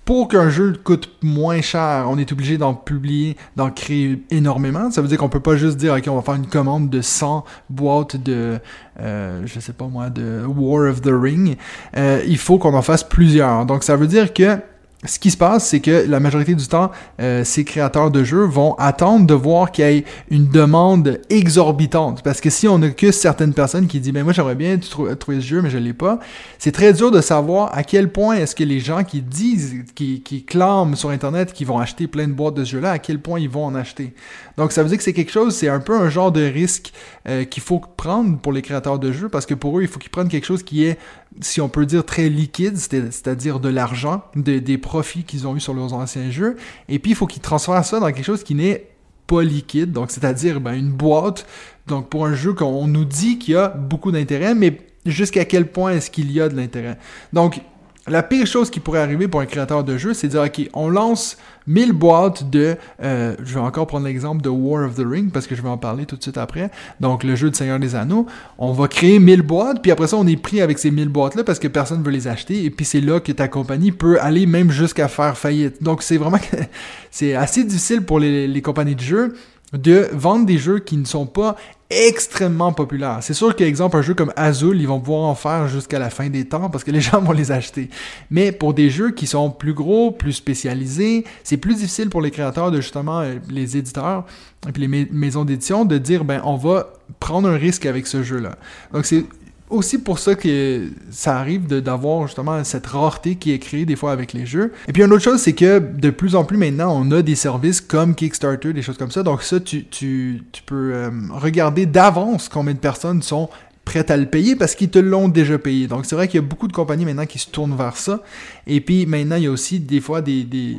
pour 0.10 0.28
qu'un 0.28 0.50
jeu 0.50 0.74
coûte 0.84 1.08
moins 1.22 1.62
cher, 1.62 2.08
on 2.10 2.18
est 2.18 2.32
obligé 2.32 2.58
d'en 2.58 2.74
publier, 2.74 3.38
d'en 3.56 3.70
créer 3.70 4.24
énormément. 4.32 4.90
Ça 4.90 5.04
veut 5.04 5.08
dire 5.08 5.20
qu'on 5.20 5.30
peut 5.30 5.40
pas 5.40 5.56
juste 5.56 5.78
dire, 5.78 5.94
OK, 5.94 6.04
on 6.08 6.16
va 6.16 6.24
faire 6.24 6.34
une 6.34 6.48
commande 6.48 6.90
de 6.90 7.00
100 7.00 7.46
boîtes 7.70 8.16
de, 8.16 8.58
euh, 9.00 9.44
je 9.46 9.60
sais 9.60 9.72
pas 9.72 9.86
moi, 9.86 10.10
de 10.10 10.44
War 10.48 10.90
of 10.90 11.02
the 11.02 11.12
Ring. 11.12 11.58
Euh, 11.96 12.24
il 12.28 12.40
faut 12.40 12.58
qu'on 12.58 12.74
en 12.74 12.82
fasse 12.82 13.04
plusieurs. 13.04 13.68
Donc, 13.68 13.84
ça 13.84 13.96
veut 13.96 14.08
dire 14.08 14.34
que 14.34 14.58
ce 15.06 15.18
qui 15.18 15.32
se 15.32 15.38
passe, 15.38 15.66
c'est 15.66 15.80
que 15.80 16.06
la 16.10 16.20
majorité 16.20 16.56
du 16.56 16.68
temps, 16.68 16.92
euh, 17.22 17.46
ces 17.46 17.64
créateurs 17.64 18.12
de 18.12 18.26
jeux 18.26 18.44
vont 18.44 18.74
attendre 18.74 19.26
de 19.26 19.34
voir 19.34 19.72
qu'il 19.72 19.86
y 19.86 19.88
ait 19.88 20.06
une 20.30 20.48
demande 20.48 21.22
exorbitante. 21.30 22.22
Parce 22.22 22.42
que 22.42 22.50
si 22.50 22.68
on 22.68 22.82
a 22.82 22.90
que 22.90 23.12
certaines 23.12 23.54
personnes 23.54 23.88
qui 23.88 24.02
disent, 24.02 24.12
ben 24.12 24.26
moi 24.26 24.34
j'aimerais 24.34 24.56
bien 24.56 24.78
trouver 24.78 25.40
ce 25.40 25.46
jeu, 25.46 25.62
mais 25.62 25.70
je 25.70 25.78
l'ai 25.78 25.94
pas, 25.94 26.20
c'est 26.58 26.74
très 26.74 26.92
dur 26.92 27.12
de 27.12 27.22
savoir 27.22 27.78
à 27.78 27.84
quel 27.84 28.12
point 28.12 28.36
est-ce 28.36 28.56
que 28.56 28.66
les 28.66 28.82
gens 28.82 29.06
qui 29.06 29.22
disent, 29.22 29.86
qui, 29.96 30.22
qui 30.22 30.44
clament 30.44 30.96
sur 30.96 31.12
Internet 31.12 31.54
qu'ils 31.54 31.68
vont 31.68 31.80
acheter 31.80 32.08
plein 32.08 32.28
de 32.28 32.34
boîtes 32.34 32.56
de 32.56 32.66
ce 32.66 32.72
jeu-là, 32.72 32.92
à 32.92 33.00
quel 33.00 33.22
point 33.22 33.40
ils 33.40 33.50
vont 33.50 33.64
en 33.64 33.76
acheter. 33.76 34.14
Donc 34.58 34.74
ça 34.74 34.84
veut 34.84 34.90
dire 34.90 34.98
que 34.98 35.04
c'est 35.06 35.14
quelque 35.14 35.32
chose, 35.32 35.56
c'est 35.56 35.70
un 35.70 35.80
peu 35.80 35.98
un 35.98 36.10
genre 36.10 36.34
de 36.34 36.44
risque 36.44 36.92
euh, 37.30 37.46
qu'il 37.46 37.64
faut 37.64 37.80
prendre 37.80 38.38
pour 38.38 38.52
les 38.52 38.62
créateurs 38.62 39.00
de 39.00 39.14
jeux, 39.14 39.30
parce 39.30 39.46
que 39.46 39.54
pour 39.54 39.80
eux, 39.80 39.82
il 39.82 39.88
faut 39.88 40.00
qu'ils 40.00 40.12
prennent 40.12 40.28
quelque 40.28 40.46
chose 40.46 40.64
qui 40.64 40.84
est, 40.84 41.00
si 41.40 41.62
on 41.62 41.70
peut 41.70 41.86
dire, 41.86 42.06
très 42.06 42.28
liquide, 42.28 42.76
c'est-à-dire 42.78 43.62
de 43.62 43.70
l'argent, 43.70 44.24
de, 44.36 44.60
des 44.60 44.78
profits 44.90 45.24
qu'ils 45.24 45.46
ont 45.48 45.56
eu 45.56 45.60
sur 45.60 45.76
leurs 45.76 45.94
anciens 45.94 46.32
jeux, 46.32 46.58
et 46.88 46.98
puis 46.98 47.12
il 47.12 47.16
faut 47.16 47.28
qu'ils 47.28 47.44
transfèrent 47.44 47.86
ça 47.86 48.00
dans 48.00 48.08
quelque 48.08 48.26
chose 48.26 48.44
qui 48.44 48.56
n'est 48.56 48.88
pas 49.28 49.44
liquide, 49.44 49.92
donc 49.92 50.10
c'est-à-dire 50.10 50.60
ben, 50.60 50.74
une 50.74 50.92
boîte, 50.92 51.46
donc 51.86 52.10
pour 52.10 52.26
un 52.26 52.34
jeu 52.34 52.54
qu'on 52.54 52.88
nous 52.88 53.06
dit 53.06 53.38
qu'il 53.38 53.54
y 53.54 53.58
a 53.58 53.68
beaucoup 53.68 54.12
d'intérêt, 54.12 54.56
mais 54.56 54.82
jusqu'à 55.06 55.46
quel 55.46 55.68
point 55.68 55.92
est-ce 55.92 56.10
qu'il 56.10 56.32
y 56.32 56.42
a 56.42 56.50
de 56.50 56.56
l'intérêt? 56.56 56.98
Donc 57.34 57.62
la 58.10 58.24
pire 58.24 58.46
chose 58.46 58.70
qui 58.70 58.80
pourrait 58.80 59.00
arriver 59.00 59.28
pour 59.28 59.40
un 59.40 59.46
créateur 59.46 59.84
de 59.84 59.98
jeu, 59.98 60.14
c'est 60.14 60.28
de 60.28 60.32
dire, 60.34 60.42
OK, 60.42 60.70
on 60.74 60.90
lance 60.90 61.38
1000 61.68 61.94
boîtes 61.94 62.50
de... 62.50 62.76
euh, 63.02 63.36
je 63.44 63.54
vais 63.54 63.60
encore 63.60 63.88
prendre 63.88 64.06
l'exemple 64.06 64.42
de 64.42 64.50
War 64.50 64.86
of 64.86 64.96
the 64.96 65.06
Ring, 65.06 65.32
parce 65.32 65.48
que 65.48 65.56
je 65.56 65.62
vais 65.62 65.70
en 65.70 65.78
parler 65.78 66.06
tout 66.06 66.16
de 66.16 66.22
suite 66.22 66.38
après. 66.38 66.72
Donc, 67.00 67.24
le 67.24 67.36
jeu 67.36 67.50
de 67.50 67.56
Seigneur 67.56 67.80
des 67.80 67.96
Anneaux. 67.96 68.26
On 68.58 68.72
va 68.74 68.88
créer 68.88 69.20
1000 69.20 69.42
boîtes, 69.42 69.82
puis 69.82 69.92
après 69.92 70.08
ça, 70.08 70.18
on 70.18 70.28
est 70.28 70.42
pris 70.42 70.62
avec 70.62 70.80
ces 70.80 70.92
1000 70.92 71.10
boîtes-là 71.10 71.44
parce 71.44 71.60
que 71.60 71.68
personne 71.68 72.04
veut 72.04 72.12
les 72.12 72.28
acheter. 72.28 72.66
Et 72.66 72.70
puis, 72.70 72.86
c'est 72.86 73.02
là 73.02 73.20
que 73.20 73.32
ta 73.32 73.48
compagnie 73.48 73.92
peut 73.92 74.20
aller 74.20 74.46
même 74.46 74.72
jusqu'à 74.72 75.08
faire 75.08 75.38
faillite. 75.38 75.82
Donc, 75.84 76.04
c'est 76.04 76.18
vraiment... 76.18 76.40
c'est 77.12 77.36
assez 77.36 77.64
difficile 77.64 78.02
pour 78.02 78.20
les, 78.20 78.48
les 78.48 78.62
compagnies 78.62 78.96
de 78.96 79.02
jeux 79.02 79.36
de 79.74 80.08
vendre 80.14 80.46
des 80.46 80.58
jeux 80.58 80.80
qui 80.80 80.98
ne 80.98 81.06
sont 81.06 81.26
pas 81.26 81.56
extrêmement 81.90 82.72
populaires. 82.72 83.18
C'est 83.22 83.34
sûr 83.34 83.56
qu'exemple, 83.56 83.98
un 83.98 84.02
jeu 84.02 84.14
comme 84.14 84.32
Azul, 84.36 84.80
ils 84.80 84.88
vont 84.88 85.00
pouvoir 85.00 85.24
en 85.24 85.36
faire 85.36 85.68
jusqu'à 85.68 85.98
la 85.98 86.10
fin 86.10 86.30
des 86.30 86.46
temps 86.46 86.70
parce 86.70 86.84
que 86.84 86.92
les 86.92 87.02
gens 87.02 87.20
vont 87.22 87.32
les 87.32 87.52
acheter. 87.52 87.90
Mais 88.30 88.52
pour 88.52 88.74
des 88.74 88.90
jeux 88.90 89.12
qui 89.12 89.26
sont 89.28 89.50
plus 89.50 89.74
gros, 89.74 90.12
plus 90.12 90.34
spécialisés, 90.34 91.26
c'est 91.44 91.58
plus 91.58 91.76
difficile 91.76 92.10
pour 92.10 92.22
les 92.22 92.32
créateurs 92.32 92.72
de 92.72 92.80
justement 92.80 93.22
euh, 93.22 93.36
les 93.50 93.76
éditeurs 93.78 94.26
et 94.68 94.72
puis 94.72 94.82
les 94.82 94.88
mais- 94.88 95.08
maisons 95.12 95.46
d'édition 95.46 95.86
de 95.86 95.98
dire 95.98 96.26
ben 96.26 96.42
on 96.44 96.58
va 96.58 96.94
prendre 97.20 97.50
un 97.50 97.56
risque 97.58 97.86
avec 97.86 98.06
ce 98.08 98.22
jeu-là. 98.24 98.56
Donc 98.94 99.06
c'est 99.06 99.26
aussi 99.70 100.00
pour 100.00 100.20
ça 100.20 100.36
que 100.36 100.90
ça 101.12 101.38
arrive 101.38 101.68
d'avoir 101.68 102.28
justement 102.28 102.64
cette 102.64 102.88
rareté 102.88 103.36
qui 103.36 103.52
est 103.52 103.60
créée 103.60 103.86
des 103.86 103.96
fois 103.96 104.12
avec 104.12 104.34
les 104.34 104.46
jeux. 104.46 104.74
Et 104.88 104.94
puis 104.94 105.04
une 105.04 105.14
autre 105.14 105.24
chose, 105.24 105.40
c'est 105.40 105.54
que 105.54 105.80
de 105.80 106.10
plus 106.10 106.36
en 106.36 106.44
plus 106.44 106.58
maintenant, 106.58 106.94
on 106.96 107.12
a 107.12 107.22
des 107.22 107.36
services 107.36 107.82
comme 107.82 108.16
Kickstarter, 108.16 108.74
des 108.74 108.82
choses 108.82 108.98
comme 108.98 109.12
ça. 109.12 109.24
Donc 109.24 109.44
ça, 109.44 109.60
tu, 109.60 109.86
tu, 109.86 110.44
tu 110.52 110.64
peux 110.64 110.94
euh, 110.94 111.10
regarder 111.32 111.86
d'avance 111.86 112.50
combien 112.50 112.74
de 112.74 112.80
personnes 112.80 113.22
sont 113.22 113.50
prêtes 113.86 114.12
à 114.12 114.18
le 114.18 114.28
payer 114.28 114.56
parce 114.56 114.76
qu'ils 114.76 114.90
te 114.90 115.00
l'ont 115.00 115.30
déjà 115.30 115.58
payé. 115.58 115.88
Donc 115.88 116.06
c'est 116.06 116.16
vrai 116.16 116.28
qu'il 116.28 116.40
y 116.40 116.44
a 116.44 116.48
beaucoup 116.48 116.68
de 116.68 116.74
compagnies 116.74 117.06
maintenant 117.06 117.26
qui 117.26 117.40
se 117.40 117.50
tournent 117.50 117.76
vers 117.76 117.98
ça. 117.98 118.22
Et 118.68 118.82
puis 118.82 119.06
maintenant, 119.06 119.36
il 119.36 119.44
y 119.44 119.48
a 119.48 119.52
aussi 119.52 119.80
des 119.80 120.00
fois 120.00 120.22
des, 120.22 120.78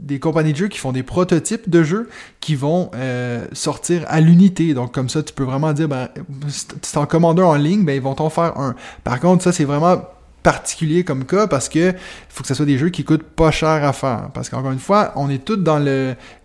des 0.00 0.20
compagnies 0.20 0.52
de 0.52 0.58
jeux 0.58 0.68
qui 0.68 0.78
font 0.78 0.92
des 0.92 1.02
prototypes 1.02 1.68
de 1.68 1.82
jeux 1.82 2.08
qui 2.40 2.54
vont 2.54 2.90
euh, 2.94 3.46
sortir 3.52 4.04
à 4.08 4.20
l'unité. 4.20 4.74
Donc 4.74 4.92
comme 4.92 5.08
ça, 5.08 5.22
tu 5.22 5.32
peux 5.32 5.44
vraiment 5.44 5.72
dire, 5.72 5.88
ben, 5.88 6.08
si 6.48 6.66
tu 6.66 6.98
en 6.98 7.06
commandes 7.06 7.40
un 7.40 7.44
en 7.44 7.54
ligne, 7.54 7.84
ben, 7.84 7.94
ils 7.94 8.02
vont 8.02 8.14
t'en 8.14 8.30
faire 8.30 8.58
un. 8.58 8.74
Par 9.04 9.20
contre, 9.20 9.42
ça, 9.42 9.52
c'est 9.52 9.64
vraiment 9.64 10.00
particulier 10.48 11.04
comme 11.04 11.26
cas 11.26 11.46
parce 11.46 11.68
que 11.68 11.92
faut 12.30 12.40
que 12.40 12.48
ce 12.48 12.54
soit 12.54 12.64
des 12.64 12.78
jeux 12.78 12.88
qui 12.88 13.04
coûtent 13.04 13.22
pas 13.22 13.50
cher 13.50 13.68
à 13.68 13.92
faire. 13.92 14.30
Parce 14.32 14.48
qu'encore 14.48 14.72
une 14.72 14.78
fois, 14.78 15.12
on 15.14 15.28
est 15.28 15.44
tous 15.44 15.56
dans 15.56 15.78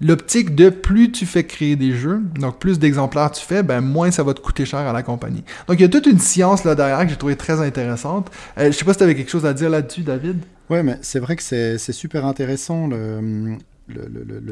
l'optique 0.02 0.56
de 0.56 0.68
plus 0.68 1.10
tu 1.10 1.26
fais 1.26 1.46
créer 1.46 1.78
des 1.78 1.94
jeux, 1.94 2.20
donc 2.38 2.60
plus 2.60 2.80
d'exemplaires 2.80 3.32
tu 3.32 3.46
fais, 3.46 3.64
ben 3.64 3.80
moins 3.80 4.12
ça 4.12 4.24
va 4.24 4.34
te 4.34 4.42
coûter 4.42 4.66
cher 4.66 4.80
à 4.80 4.92
la 4.92 5.04
compagnie. 5.04 5.46
Donc 5.70 5.80
il 5.80 5.84
y 5.84 5.86
a 5.86 5.88
toute 5.88 6.06
une 6.06 6.20
science 6.20 6.66
là 6.66 6.76
derrière 6.76 7.00
que 7.06 7.12
j'ai 7.12 7.16
trouvé 7.16 7.38
très 7.38 7.62
intéressante. 7.62 8.30
Euh, 8.58 8.74
je 8.74 8.78
sais 8.78 8.84
pas 8.84 8.92
si 8.92 8.98
tu 8.98 9.04
avais 9.06 9.16
quelque 9.16 9.32
chose 9.32 9.46
à 9.46 9.54
dire 9.54 9.70
là-dessus, 9.70 10.02
David. 10.02 10.40
Ouais, 10.70 10.84
mais 10.84 10.98
c'est 11.02 11.20
vrai 11.20 11.38
que 11.38 11.42
c'est 11.44 11.78
super 11.78 12.26
intéressant 12.26 12.88
le, 12.88 13.58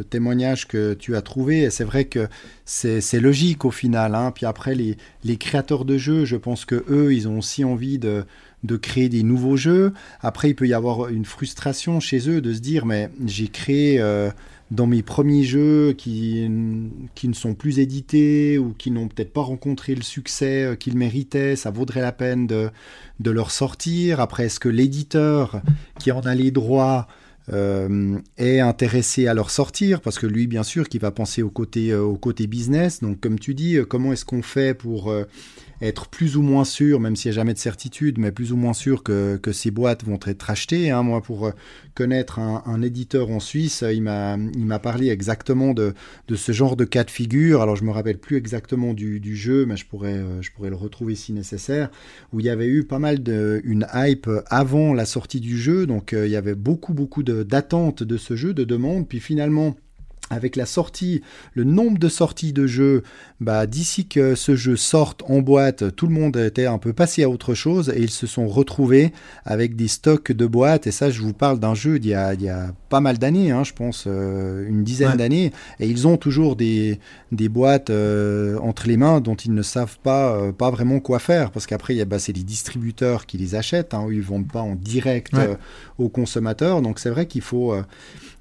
témoignage 0.10 0.68
que 0.68 0.94
tu 0.94 1.18
as 1.18 1.22
trouvé. 1.22 1.70
C'est 1.72 1.84
vrai 1.84 2.06
que 2.06 2.30
c'est 2.64 3.20
logique 3.20 3.66
au 3.66 3.72
final. 3.72 4.16
hein. 4.16 4.32
Puis 4.34 4.46
après, 4.46 4.76
les, 4.76 4.98
les 5.26 5.36
créateurs 5.36 5.84
de 5.84 5.98
jeux, 5.98 6.24
je 6.24 6.38
pense 6.38 6.64
que 6.64 6.86
eux, 6.90 7.14
ils 7.14 7.28
ont 7.28 7.38
aussi 7.38 7.64
envie 7.64 7.98
de, 7.98 8.26
de 8.64 8.78
créer 8.78 9.10
des 9.10 9.24
nouveaux 9.24 9.58
jeux. 9.58 9.94
Après, 10.22 10.50
il 10.50 10.56
peut 10.56 10.68
y 10.68 10.74
avoir 10.74 11.10
une 11.10 11.26
frustration 11.26 12.00
chez 12.00 12.30
eux 12.30 12.42
de 12.42 12.54
se 12.54 12.60
dire, 12.60 12.86
mais 12.86 13.10
j'ai 13.26 13.48
créé 13.48 14.00
euh, 14.00 14.30
dans 14.70 14.88
mes 14.88 15.02
premiers 15.02 15.44
jeux 15.44 15.94
qui, 15.94 16.50
qui 17.16 17.28
ne 17.28 17.34
sont 17.34 17.56
plus 17.56 17.80
édités 17.80 18.58
ou 18.58 18.74
qui 18.78 18.92
n'ont 18.92 19.08
peut-être 19.08 19.34
pas 19.34 19.42
rencontré 19.42 19.96
le 19.96 20.04
succès 20.04 20.64
euh, 20.64 20.76
qu'ils 20.76 20.98
méritaient, 20.98 21.56
ça 21.56 21.72
vaudrait 21.72 22.02
la 22.02 22.12
peine 22.12 22.48
de, 22.48 22.70
de 23.20 23.32
leur 23.32 23.52
sortir. 23.52 24.20
Après, 24.20 24.46
est-ce 24.46 24.60
que 24.60 24.70
l'éditeur 24.70 25.62
qui 26.00 26.12
en 26.12 26.22
a 26.22 26.36
les 26.36 26.52
droits 26.52 27.08
euh, 27.52 28.20
est 28.38 28.60
intéressé 28.60 29.26
à 29.26 29.34
leur 29.34 29.50
sortir? 29.50 30.02
Parce 30.02 30.20
que 30.20 30.28
lui, 30.28 30.46
bien 30.46 30.64
sûr, 30.64 30.88
qui 30.88 31.00
va 31.00 31.10
penser 31.10 31.42
au 31.42 31.50
côté, 31.50 31.96
au 31.96 32.16
côté 32.16 32.46
business. 32.46 33.02
Donc, 33.02 33.20
comme 33.20 33.40
tu 33.40 33.56
dis, 33.56 33.78
comment 33.90 34.14
est-ce 34.14 34.24
qu'on 34.26 34.44
fait 34.44 34.76
pour 34.76 35.12
être 35.82 36.08
plus 36.08 36.38
ou 36.38 36.42
moins 36.42 36.64
sûr, 36.64 37.00
même 37.00 37.16
s'il 37.16 37.30
n'y 37.32 37.36
a 37.36 37.40
jamais 37.42 37.54
de 37.54 37.60
certitude, 37.60 38.18
mais 38.20 38.32
plus 38.32 38.52
ou 38.52 38.58
moins 38.58 38.74
sûr 38.74 39.04
que, 39.04 39.38
que 39.38 39.52
ces 39.52 39.72
boîtes 39.72 40.04
vont 40.06 40.20
être 40.26 40.50
achetées. 40.50 40.92
hein. 40.92 41.04
Moi, 41.04 41.22
pour 41.22 41.48
euh, 41.48 41.52
connaître 41.96 42.40
un, 42.40 42.82
éditeur 42.82 43.30
en 43.30 43.40
Suisse, 43.40 43.84
euh, 43.84 43.94
il 43.94 44.02
m'a 44.02 44.80
parlé 44.80 45.10
exactement 45.10 45.74
de, 45.74 45.94
de 46.28 46.36
ce 46.36 46.52
genre 46.52 46.76
de 46.76 46.86
cas 46.86 47.04
de 47.04 47.12
figure. 47.12 47.62
Alors, 47.62 47.76
je 47.76 47.84
me 47.84 47.92
rappelle 47.92 48.18
plus 48.18 48.38
exactement 48.38 48.94
du, 48.94 49.20
du 49.20 49.36
jeu, 49.36 49.66
mais 49.66 49.78
je 49.78 49.86
pourrais, 49.86 50.18
euh, 50.18 50.42
je 50.42 50.52
pourrais 50.52 50.70
le 50.70 50.76
retrouver 50.76 51.16
si 51.16 51.34
nécessaire, 51.34 51.90
où 52.32 52.40
il 52.40 52.46
y 52.46 52.50
avait 52.50 52.68
eu 52.68 52.84
pas 52.84 53.00
mal 53.00 53.24
de 53.24 53.62
une 53.64 53.88
hype 53.94 54.30
avant 54.48 54.94
la 54.94 55.06
sortie 55.06 55.40
du 55.40 55.58
jeu. 55.58 55.86
Donc, 55.88 56.14
il 56.14 56.30
y 56.30 56.36
avait 56.36 56.56
beaucoup, 56.56 56.94
beaucoup 56.94 57.24
de- 57.24 57.44
d'attentes 57.44 58.04
de 58.04 58.18
ce 58.18 58.36
jeu, 58.36 58.54
de 58.54 58.64
demandes. 58.64 59.08
Puis 59.08 59.20
finalement, 59.20 59.76
avec 60.32 60.56
la 60.56 60.66
sortie, 60.66 61.22
le 61.54 61.64
nombre 61.64 62.00
de 62.00 62.10
sorties 62.10 62.54
de 62.54 62.66
jeux, 62.66 63.04
bah, 63.40 63.68
d'ici 63.68 64.08
que 64.08 64.34
ce 64.36 64.56
jeu 64.56 64.76
sorte 64.76 65.24
en 65.28 65.42
boîte, 65.42 65.96
tout 65.96 66.08
le 66.08 66.14
monde 66.14 66.38
était 66.38 66.66
un 66.66 66.78
peu 66.78 66.94
passé 66.94 67.24
à 67.24 67.30
autre 67.30 67.54
chose 67.54 67.90
et 67.96 68.00
ils 68.02 68.10
se 68.10 68.26
sont 68.28 68.48
retrouvés 68.48 69.12
avec 69.46 69.76
des 69.76 69.88
stocks 69.88 70.32
de 70.32 70.46
boîtes. 70.48 70.88
Et 70.88 70.92
ça, 70.92 71.10
je 71.12 71.22
vous 71.22 71.34
parle 71.34 71.60
d'un 71.60 71.76
jeu 71.76 72.00
d'il 72.00 72.12
y 72.12 72.14
a, 72.16 72.36
d'il 72.36 72.46
y 72.46 72.50
a 72.50 72.74
pas 72.90 73.02
mal 73.02 73.18
d'années, 73.18 73.52
hein, 73.52 73.64
je 73.64 73.74
pense 73.74 74.06
euh, 74.08 74.68
une 74.68 74.84
dizaine 74.84 75.12
Ouais. 75.12 75.18
d'années. 75.18 75.52
Et 75.80 75.88
ils 75.88 76.08
ont 76.08 76.16
toujours 76.18 76.56
des, 76.56 77.00
des 77.32 77.50
boîtes 77.50 77.90
euh, 77.90 78.58
entre 78.60 78.88
les 78.88 78.98
mains 78.98 79.20
dont 79.20 79.36
ils 79.36 79.54
ne 79.54 79.62
savent 79.62 79.98
pas, 80.02 80.34
euh, 80.36 80.52
pas 80.54 80.72
vraiment 80.72 81.00
quoi 81.02 81.20
faire. 81.20 81.52
Parce 81.52 81.66
qu'après, 81.68 82.04
bah, 82.06 82.20
c'est 82.20 82.34
les 82.34 82.44
distributeurs 82.44 83.26
qui 83.26 83.38
les 83.38 83.56
achètent. 83.56 83.94
Hein, 83.94 84.08
ils 84.10 84.18
ne 84.20 84.24
vendent 84.24 84.52
pas 84.52 84.62
en 84.62 84.76
direct 84.76 85.34
Ouais. 85.34 85.58
aux 85.98 86.08
consommateurs. 86.10 86.82
Donc 86.82 87.00
c'est 87.00 87.10
vrai 87.10 87.26
qu'il 87.26 87.42
faut... 87.42 87.76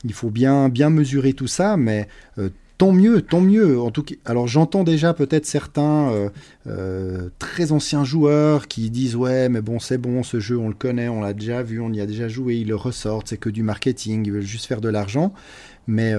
il 0.04 0.12
faut 0.12 0.30
bien, 0.30 0.68
bien 0.68 0.90
mesurer 0.90 1.32
tout 1.32 1.46
ça, 1.46 1.76
mais 1.76 2.08
euh, 2.38 2.48
tant 2.78 2.92
mieux, 2.92 3.22
tant 3.22 3.40
mieux. 3.40 3.80
En 3.80 3.90
tout 3.90 4.02
cas, 4.02 4.14
alors 4.24 4.48
j'entends 4.48 4.84
déjà 4.84 5.12
peut-être 5.12 5.46
certains 5.46 6.10
euh, 6.10 6.28
euh, 6.66 7.28
très 7.38 7.72
anciens 7.72 8.04
joueurs 8.04 8.68
qui 8.68 8.90
disent 8.90 9.16
ouais, 9.16 9.48
mais 9.48 9.60
bon, 9.60 9.78
c'est 9.78 9.98
bon, 9.98 10.22
ce 10.22 10.40
jeu, 10.40 10.56
on 10.58 10.68
le 10.68 10.74
connaît, 10.74 11.08
on 11.08 11.20
l'a 11.20 11.34
déjà 11.34 11.62
vu, 11.62 11.80
on 11.80 11.92
y 11.92 12.00
a 12.00 12.06
déjà 12.06 12.28
joué, 12.28 12.56
ils 12.56 12.68
le 12.68 12.76
ressortent, 12.76 13.28
c'est 13.28 13.36
que 13.36 13.50
du 13.50 13.62
marketing, 13.62 14.24
ils 14.26 14.32
veulent 14.32 14.42
juste 14.42 14.66
faire 14.66 14.80
de 14.80 14.88
l'argent. 14.88 15.32
Mais 15.86 16.14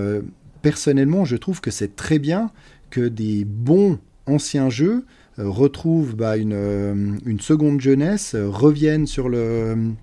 personnellement, 0.62 1.24
je 1.24 1.38
trouve 1.38 1.62
que 1.62 1.72
c'est 1.72 1.96
très 1.96 2.20
bien 2.20 2.52
que 2.90 3.08
des 3.08 3.46
bons 3.46 4.00
anciens 4.26 4.70
jeux 4.70 5.06
retrouvent 5.38 6.16
bah, 6.16 6.36
une, 6.36 7.40
seconde 7.40 7.80
jeunesse, 7.80 8.36
reviennent 8.36 9.08
sur 9.08 9.30
le 9.30 9.94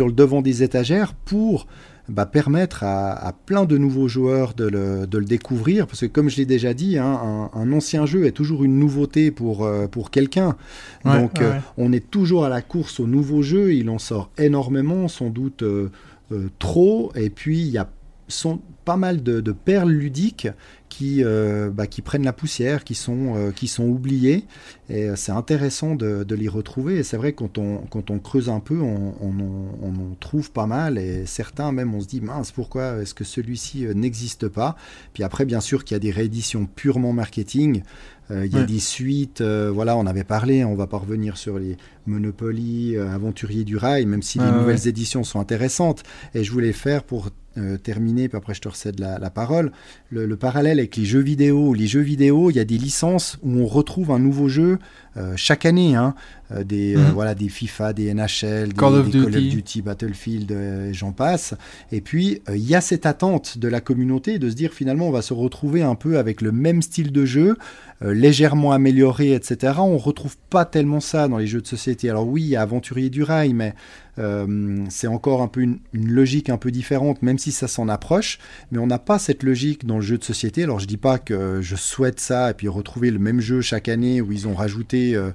devant 0.00 0.40
des 0.40 0.62
étagères 0.62 1.12
pour 1.12 1.66
bah, 2.12 2.26
permettre 2.26 2.84
à, 2.84 3.12
à 3.12 3.32
plein 3.32 3.64
de 3.64 3.76
nouveaux 3.78 4.06
joueurs 4.06 4.54
de 4.54 4.66
le, 4.66 5.06
de 5.06 5.18
le 5.18 5.24
découvrir. 5.24 5.86
Parce 5.86 6.00
que 6.02 6.06
comme 6.06 6.28
je 6.28 6.36
l'ai 6.36 6.46
déjà 6.46 6.74
dit, 6.74 6.98
hein, 6.98 7.20
un, 7.54 7.58
un 7.58 7.72
ancien 7.72 8.06
jeu 8.06 8.26
est 8.26 8.32
toujours 8.32 8.62
une 8.64 8.78
nouveauté 8.78 9.30
pour, 9.30 9.64
euh, 9.64 9.88
pour 9.88 10.10
quelqu'un. 10.10 10.56
Ouais, 11.04 11.20
Donc 11.20 11.34
ouais, 11.38 11.44
euh, 11.44 11.58
on 11.76 11.92
est 11.92 12.10
toujours 12.10 12.44
à 12.44 12.48
la 12.48 12.62
course 12.62 13.00
aux 13.00 13.06
nouveaux 13.06 13.42
jeux. 13.42 13.74
Il 13.74 13.88
en 13.90 13.98
sort 13.98 14.30
énormément, 14.38 15.08
sans 15.08 15.30
doute 15.30 15.62
euh, 15.62 15.90
euh, 16.30 16.48
trop. 16.58 17.10
Et 17.16 17.30
puis 17.30 17.60
il 17.60 17.70
y 17.70 17.78
a 17.78 17.88
sont 18.28 18.60
pas 18.84 18.96
mal 18.96 19.22
de, 19.22 19.40
de 19.40 19.52
perles 19.52 19.90
ludiques 19.90 20.48
qui, 20.92 21.24
euh, 21.24 21.70
bah, 21.70 21.86
qui 21.86 22.02
prennent 22.02 22.24
la 22.24 22.34
poussière, 22.34 22.84
qui 22.84 22.94
sont, 22.94 23.34
euh, 23.36 23.50
qui 23.50 23.66
sont 23.66 23.84
oubliées. 23.84 24.44
Et 24.90 25.08
euh, 25.08 25.16
c'est 25.16 25.32
intéressant 25.32 25.94
de, 25.94 26.22
de 26.22 26.34
les 26.34 26.48
retrouver. 26.48 26.98
Et 26.98 27.02
c'est 27.02 27.16
vrai, 27.16 27.32
quand 27.32 27.56
on, 27.56 27.78
quand 27.90 28.10
on 28.10 28.18
creuse 28.18 28.50
un 28.50 28.60
peu, 28.60 28.78
on, 28.78 29.14
on, 29.20 29.30
en- 29.40 29.78
on 29.82 29.88
en 29.88 30.14
trouve 30.20 30.50
pas 30.52 30.66
mal. 30.66 30.98
Et 30.98 31.24
certains, 31.24 31.72
même, 31.72 31.94
on 31.94 32.00
se 32.00 32.06
dit, 32.06 32.20
mince, 32.20 32.52
pourquoi 32.52 32.98
est-ce 33.00 33.14
que 33.14 33.24
celui-ci 33.24 33.86
n'existe 33.94 34.48
pas? 34.48 34.76
Puis 35.14 35.22
après, 35.22 35.46
bien 35.46 35.60
sûr, 35.60 35.84
qu'il 35.84 35.94
y 35.94 35.96
a 35.96 36.00
des 36.00 36.10
rééditions 36.10 36.66
purement 36.66 37.14
marketing. 37.14 37.82
Euh, 38.30 38.44
Il 38.46 38.52
y 38.52 38.56
a 38.56 38.60
Ouais. 38.60 38.66
des 38.66 38.78
suites, 38.80 39.40
euh, 39.40 39.70
voilà, 39.74 39.96
on 39.96 40.06
avait 40.06 40.24
parlé, 40.24 40.62
on 40.64 40.74
va 40.76 40.86
pas 40.86 40.98
revenir 40.98 41.36
sur 41.36 41.58
les 41.58 41.76
Monopoly, 42.06 42.96
euh, 42.96 43.10
Aventurier 43.14 43.64
du 43.64 43.76
Rail, 43.76 44.06
même 44.06 44.22
si 44.22 44.38
les 44.38 44.44
ouais, 44.44 44.52
nouvelles 44.52 44.86
éditions 44.88 45.24
sont 45.24 45.40
intéressantes. 45.40 46.02
Et 46.34 46.44
je 46.44 46.52
voulais 46.52 46.72
faire 46.72 47.02
pour 47.02 47.30
euh, 47.58 47.76
terminer, 47.76 48.28
puis 48.28 48.38
après 48.38 48.54
je 48.54 48.60
te 48.60 48.68
recède 48.68 48.98
la, 48.98 49.30
parole, 49.30 49.72
le, 50.10 50.26
le 50.26 50.36
parallèle 50.36 50.78
avec 50.78 50.96
les 50.96 51.04
jeux 51.04 51.20
vidéo. 51.20 51.74
Les 51.74 51.86
jeux 51.86 52.00
vidéo, 52.00 52.50
il 52.50 52.56
y 52.56 52.60
a 52.60 52.64
des 52.64 52.78
licences 52.78 53.38
où 53.42 53.58
on 53.58 53.66
retrouve 53.66 54.10
un 54.10 54.18
nouveau 54.18 54.48
jeu 54.48 54.78
euh, 55.16 55.34
chaque 55.36 55.66
année. 55.66 55.94
Hein, 55.94 56.14
euh, 56.52 56.64
des, 56.64 56.94
euh, 56.96 56.98
Mhm. 56.98 57.12
voilà, 57.12 57.34
des 57.34 57.48
FIFA, 57.48 57.92
des 57.94 58.12
NHL, 58.12 58.68
des, 58.68 58.74
Call 58.74 58.94
of 58.94 59.10
des 59.10 59.20
Call 59.20 59.36
of 59.36 59.42
Duty. 59.42 59.82
Battlefield, 59.82 60.54
j'en 60.92 61.12
passe. 61.12 61.54
Et 61.92 62.00
puis, 62.00 62.42
il 62.50 62.68
y 62.68 62.74
a 62.74 62.80
cette 62.80 63.06
attente 63.06 63.56
de 63.58 63.68
la 63.68 63.80
communauté 63.80 64.38
de 64.38 64.50
se 64.50 64.54
dire 64.54 64.72
finalement, 64.72 65.08
on 65.08 65.12
va 65.12 65.22
se 65.22 65.32
retrouver 65.32 65.82
un 65.82 65.94
peu 65.94 66.18
avec 66.18 66.42
le 66.42 66.52
même 66.52 66.82
style 66.82 67.10
de 67.10 67.24
jeu, 67.24 67.56
légèrement 68.02 68.72
amélioré, 68.72 69.32
etc. 69.32 69.74
On 69.78 69.96
retrouve 69.96 70.36
pas 70.50 70.64
tellement 70.64 71.00
ça 71.00 71.28
dans 71.28 71.38
les 71.38 71.46
jeux 71.46 71.60
de 71.62 71.66
société. 71.66 72.10
Alors 72.10 72.26
oui, 72.28 72.42
il 72.42 72.48
y 72.48 72.56
a 72.56 72.62
Aventurier 72.62 73.08
du 73.10 73.22
Rail, 73.22 73.54
mais 73.54 73.74
Euh, 74.18 74.84
c'est 74.90 75.06
encore 75.06 75.40
un 75.40 75.48
peu 75.48 75.62
une, 75.62 75.78
une, 75.94 76.10
logique 76.10 76.50
un 76.50 76.58
peu 76.58 76.70
différente, 76.70 77.22
même 77.22 77.38
si 77.38 77.50
ça 77.50 77.66
s'en 77.66 77.88
approche, 77.88 78.38
mais 78.70 78.78
on 78.78 78.86
n'a 78.86 78.98
pas 78.98 79.18
cette 79.18 79.42
logique 79.42 79.86
dans 79.86 79.96
le 79.96 80.02
jeu 80.02 80.18
de 80.18 80.24
société. 80.24 80.64
Alors 80.64 80.80
je 80.80 80.86
dis 80.86 80.98
pas 80.98 81.18
que 81.18 81.60
je 81.62 81.76
souhaite 81.76 82.20
ça 82.20 82.50
et 82.50 82.54
puis 82.54 82.68
retrouver 82.68 83.10
le 83.10 83.18
même 83.18 83.40
jeu 83.40 83.62
chaque 83.62 83.88
année 83.88 84.20
où 84.20 84.30
ils 84.30 84.46
ont 84.46 84.54
rajouté 84.54 85.01
euh, 85.14 85.30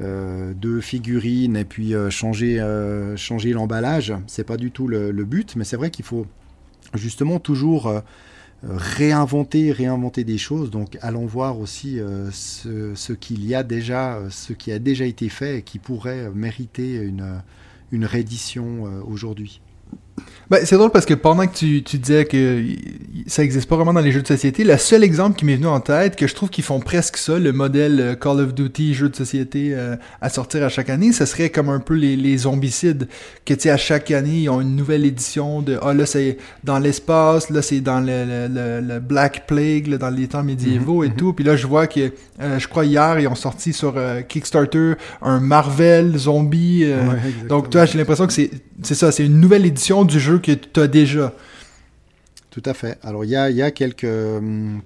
euh, 0.00 0.52
deux 0.54 0.80
figurines 0.80 1.56
et 1.56 1.64
puis 1.64 1.94
euh, 1.94 2.10
changer, 2.10 2.58
changer 3.16 3.52
l'emballage. 3.52 4.14
C'est 4.26 4.44
pas 4.44 4.56
du 4.56 4.70
tout 4.70 4.88
le, 4.88 5.12
but, 5.24 5.56
mais 5.56 5.64
c'est 5.64 5.76
vrai 5.76 5.90
qu'il 5.90 6.04
faut 6.04 6.26
justement 6.94 7.38
toujours 7.38 7.92
réinventer, 8.62 9.72
réinventer 9.72 10.24
des 10.24 10.38
choses. 10.38 10.70
Donc 10.70 10.96
allons 11.02 11.26
voir 11.26 11.58
aussi 11.58 11.98
ce, 12.30 13.12
qu'il 13.12 13.44
y 13.44 13.54
a 13.54 13.62
déjà, 13.62 14.20
ce 14.30 14.52
qui 14.52 14.72
a 14.72 14.78
déjà 14.78 15.04
été 15.04 15.28
fait 15.28 15.58
et 15.58 15.62
qui 15.62 15.78
pourrait 15.78 16.30
mériter 16.34 16.94
une, 16.94 17.42
une 17.92 18.04
réédition 18.04 18.84
aujourd'hui. 19.06 19.60
Ben, 20.50 20.64
c'est 20.64 20.76
drôle 20.76 20.90
parce 20.90 21.04
que 21.04 21.12
pendant 21.12 21.46
que 21.46 21.54
tu, 21.54 21.82
tu 21.82 21.98
disais 21.98 22.24
que 22.24 22.64
ça 23.26 23.44
existe 23.44 23.68
pas 23.68 23.76
vraiment 23.76 23.92
dans 23.92 24.00
les 24.00 24.12
jeux 24.12 24.22
de 24.22 24.26
société, 24.26 24.64
le 24.64 24.78
seul 24.78 25.04
exemple 25.04 25.38
qui 25.38 25.44
m'est 25.44 25.56
venu 25.56 25.66
en 25.66 25.80
tête, 25.80 26.16
que 26.16 26.26
je 26.26 26.34
trouve 26.34 26.48
qu'ils 26.48 26.64
font 26.64 26.80
presque 26.80 27.18
ça, 27.18 27.38
le 27.38 27.52
modèle 27.52 28.00
euh, 28.00 28.14
Call 28.14 28.40
of 28.40 28.54
Duty 28.54 28.94
jeu 28.94 29.10
de 29.10 29.16
société 29.16 29.72
euh, 29.74 29.96
à 30.22 30.30
sortir 30.30 30.64
à 30.64 30.70
chaque 30.70 30.88
année, 30.88 31.12
ce 31.12 31.26
serait 31.26 31.50
comme 31.50 31.68
un 31.68 31.80
peu 31.80 31.92
les, 31.92 32.16
les 32.16 32.38
zombicides, 32.38 33.08
que 33.44 33.52
tu 33.52 33.60
sais, 33.60 33.70
à 33.70 33.76
chaque 33.76 34.10
année, 34.10 34.38
ils 34.44 34.48
ont 34.48 34.62
une 34.62 34.74
nouvelle 34.74 35.04
édition 35.04 35.60
de, 35.60 35.78
ah 35.82 35.92
là 35.92 36.06
c'est 36.06 36.38
dans 36.64 36.78
l'espace, 36.78 37.50
là 37.50 37.60
c'est 37.60 37.82
dans 37.82 38.00
le, 38.00 38.24
le, 38.48 38.80
le, 38.80 39.00
Black 39.00 39.46
Plague, 39.46 39.88
là, 39.88 39.98
dans 39.98 40.10
les 40.10 40.28
temps 40.28 40.42
médiévaux 40.42 41.02
Mm 41.02 41.02
-hmm, 41.02 41.06
et 41.06 41.08
mm 41.08 41.12
-hmm. 41.12 41.16
tout, 41.16 41.32
puis 41.34 41.44
là 41.44 41.56
je 41.56 41.66
vois 41.66 41.86
que, 41.86 42.00
euh, 42.40 42.58
je 42.58 42.68
crois 42.68 42.86
hier, 42.86 43.20
ils 43.20 43.28
ont 43.28 43.34
sorti 43.34 43.72
sur 43.74 43.94
euh, 43.96 44.22
Kickstarter 44.22 44.94
un 45.20 45.40
Marvel 45.40 46.16
zombie, 46.16 46.84
euh, 46.84 47.06
ouais, 47.08 47.46
donc 47.48 47.68
toi 47.70 47.84
j'ai 47.84 47.98
l'impression 47.98 48.26
que 48.26 48.32
c'est 48.32 48.94
ça, 48.94 49.12
c'est 49.12 49.26
une 49.26 49.40
nouvelle 49.40 49.66
édition 49.66 50.04
du 50.04 50.18
jeu 50.18 50.37
que 50.40 50.52
tu 50.52 50.80
as 50.80 50.86
déjà. 50.86 51.34
Tout 52.50 52.62
à 52.64 52.74
fait. 52.74 52.98
Alors 53.02 53.24
il 53.24 53.30
y 53.30 53.36
a, 53.36 53.50
y 53.50 53.62
a, 53.62 53.70
quelques, 53.70 54.06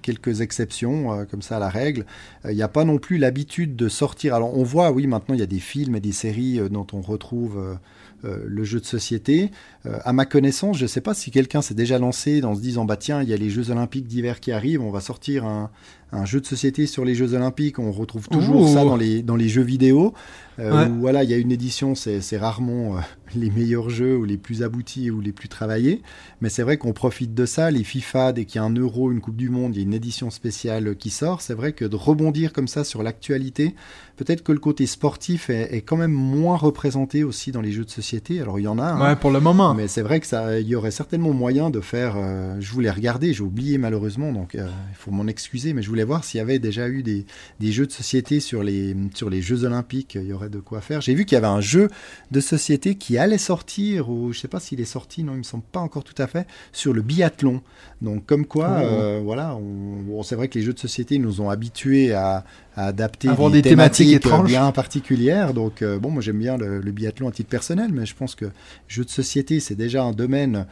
quelques 0.01 0.41
exceptions 0.41 1.13
euh, 1.13 1.23
comme 1.25 1.41
ça 1.41 1.57
à 1.57 1.59
la 1.59 1.69
règle. 1.69 2.05
Il 2.43 2.51
euh, 2.51 2.53
n'y 2.53 2.61
a 2.61 2.67
pas 2.67 2.83
non 2.83 2.97
plus 2.97 3.17
l'habitude 3.17 3.75
de 3.75 3.87
sortir. 3.87 4.35
Alors 4.35 4.55
on 4.57 4.63
voit, 4.63 4.91
oui, 4.91 5.07
maintenant 5.07 5.33
il 5.33 5.39
y 5.39 5.43
a 5.43 5.47
des 5.47 5.59
films 5.59 5.95
et 5.95 5.99
des 6.01 6.11
séries 6.11 6.59
euh, 6.59 6.69
dont 6.69 6.85
on 6.93 7.01
retrouve 7.01 7.77
le 8.23 8.63
jeu 8.63 8.79
de 8.79 8.85
société. 8.85 9.51
à 9.83 10.13
ma 10.13 10.25
connaissance, 10.25 10.77
je 10.77 10.83
ne 10.83 10.87
sais 10.87 11.01
pas 11.01 11.13
si 11.13 11.29
quelqu'un 11.29 11.61
s'est 11.61 11.73
déjà 11.73 11.99
lancé 11.99 12.39
dans 12.39 12.55
se 12.55 12.61
disant 12.61 12.85
bah 12.85 12.95
tiens, 12.95 13.21
il 13.21 13.27
y 13.27 13.33
a 13.33 13.35
les 13.35 13.49
Jeux 13.49 13.69
Olympiques 13.69 14.07
d'hiver 14.07 14.39
qui 14.39 14.53
arrivent, 14.53 14.81
on 14.81 14.91
va 14.91 15.01
sortir 15.01 15.43
un, 15.43 15.71
un, 16.13 16.23
jeu 16.23 16.39
de 16.39 16.45
société 16.45 16.87
sur 16.87 17.03
les 17.03 17.15
Jeux 17.15 17.33
Olympiques. 17.33 17.79
On 17.79 17.91
retrouve 17.91 18.29
toujours 18.29 18.61
Ouh. 18.61 18.73
ça 18.73 18.85
dans 18.85 18.95
les, 18.95 19.23
dans 19.23 19.35
les 19.35 19.49
jeux 19.49 19.61
vidéo. 19.61 20.13
Ouais. 20.57 20.87
Où, 20.87 21.01
voilà, 21.01 21.25
il 21.25 21.31
y 21.31 21.33
a 21.33 21.37
une 21.37 21.51
édition, 21.51 21.95
c'est 21.95 22.37
rarement 22.37 22.95
les 23.35 23.49
meilleurs 23.49 23.89
jeux 23.89 24.17
ou 24.17 24.25
les 24.25 24.37
plus 24.37 24.63
aboutis 24.63 25.11
ou 25.11 25.21
les 25.21 25.31
plus 25.31 25.49
travaillés. 25.49 26.01
Mais 26.41 26.49
c'est 26.49 26.63
vrai 26.63 26.77
qu'on 26.77 26.93
profite 26.93 27.33
de 27.33 27.45
ça. 27.45 27.71
Les 27.71 27.83
FIFA, 27.83 28.33
dès 28.33 28.45
qu'il 28.45 28.59
y 28.59 28.63
a 28.63 28.63
un 28.63 28.73
euro, 28.73 29.11
une 29.11 29.21
Coupe 29.21 29.37
du 29.37 29.49
Monde, 29.49 29.75
il 29.75 29.79
y 29.79 29.81
a 29.81 29.83
une 29.83 29.93
édition 29.93 30.29
spéciale 30.29 30.95
qui 30.95 31.09
sort. 31.09 31.41
C'est 31.41 31.53
vrai 31.53 31.73
que 31.73 31.85
de 31.85 31.95
rebondir 31.95 32.53
comme 32.53 32.67
ça 32.67 32.83
sur 32.83 33.03
l'actualité, 33.03 33.75
peut-être 34.17 34.43
que 34.43 34.51
le 34.51 34.59
côté 34.59 34.85
sportif 34.85 35.49
est, 35.49 35.73
est, 35.73 35.81
quand 35.81 35.97
même 35.97 36.11
moins 36.11 36.57
représenté 36.57 37.23
aussi 37.23 37.51
dans 37.51 37.61
les 37.61 37.71
jeux 37.71 37.85
de 37.85 37.89
société. 37.89 38.41
Alors 38.41 38.59
il 38.59 38.63
y 38.63 38.67
en 38.67 38.79
a. 38.79 38.97
Ouais, 38.97 39.07
hein, 39.07 39.15
pour 39.15 39.31
le 39.31 39.39
moment. 39.39 39.73
Mais 39.73 39.87
c'est 39.87 40.01
vrai 40.01 40.19
que 40.19 40.27
ça, 40.27 40.59
il 40.59 40.67
y 40.67 40.75
aurait 40.75 40.91
certainement 40.91 41.33
moyen 41.33 41.69
de 41.69 41.79
faire. 41.79 42.15
Euh, 42.17 42.55
je 42.59 42.71
voulais 42.71 42.91
regarder, 42.91 43.33
j'ai 43.33 43.43
oublié 43.43 43.77
malheureusement, 43.77 44.31
donc 44.31 44.55
euh, 44.55 44.67
il 44.91 44.95
faut 44.95 45.11
m'en 45.11 45.27
excuser. 45.27 45.73
Mais 45.73 45.81
je 45.81 45.89
voulais 45.89 46.03
voir 46.03 46.23
s'il 46.23 46.37
y 46.37 46.41
avait 46.41 46.59
déjà 46.59 46.87
eu 46.87 47.03
des, 47.03 47.25
des, 47.59 47.71
jeux 47.71 47.87
de 47.87 47.91
société 47.91 48.39
sur 48.39 48.63
les, 48.63 48.95
sur 49.13 49.29
les 49.29 49.41
Jeux 49.41 49.63
Olympiques. 49.63 50.15
Il 50.15 50.27
y 50.27 50.33
aurait 50.33 50.49
de 50.49 50.59
quoi 50.59 50.81
faire. 50.81 51.01
J'ai 51.01 51.13
vu 51.13 51.25
qu'il 51.25 51.35
y 51.35 51.37
avait 51.37 51.47
un 51.47 51.61
jeu 51.61 51.89
de 52.31 52.39
société 52.39 52.95
qui 52.95 53.17
allait 53.23 53.37
sortir, 53.37 54.09
ou 54.09 54.31
je 54.31 54.39
sais 54.39 54.47
pas 54.47 54.59
s'il 54.59 54.79
est 54.79 54.85
sorti, 54.85 55.23
non, 55.23 55.33
il 55.33 55.39
me 55.39 55.43
semble 55.43 55.63
pas 55.63 55.79
encore 55.79 56.03
tout 56.03 56.19
à 56.21 56.27
fait, 56.27 56.47
sur 56.71 56.93
le 56.93 57.01
biathlon. 57.01 57.61
Donc 58.01 58.25
comme 58.25 58.45
quoi, 58.45 58.77
oh. 58.79 58.83
euh, 58.83 59.21
voilà, 59.23 59.55
on, 59.55 60.01
bon, 60.03 60.23
c'est 60.23 60.35
vrai 60.35 60.47
que 60.47 60.57
les 60.57 60.63
jeux 60.65 60.73
de 60.73 60.79
société 60.79 61.17
nous 61.17 61.41
ont 61.41 61.49
habitués 61.49 62.13
à, 62.13 62.43
à 62.75 62.87
adapter 62.87 63.29
Avoir 63.29 63.49
des, 63.49 63.61
des 63.61 63.69
thématiques, 63.69 64.07
thématiques 64.07 64.25
étranges. 64.27 64.47
bien 64.47 64.71
particulières. 64.71 65.53
Donc 65.53 65.81
euh, 65.81 65.99
bon, 65.99 66.11
moi 66.11 66.21
j'aime 66.21 66.39
bien 66.39 66.57
le, 66.57 66.79
le, 66.79 66.91
biathlon 66.91 67.27
à 67.27 67.31
titre 67.31 67.49
personnel, 67.49 67.91
mais 67.91 68.05
je 68.05 68.15
pense 68.15 68.35
que 68.35 68.45
jeux 68.87 69.05
de 69.05 69.09
société, 69.09 69.59
c'est 69.59 69.75
déjà 69.75 70.03
un 70.03 70.11
domaine 70.11 70.65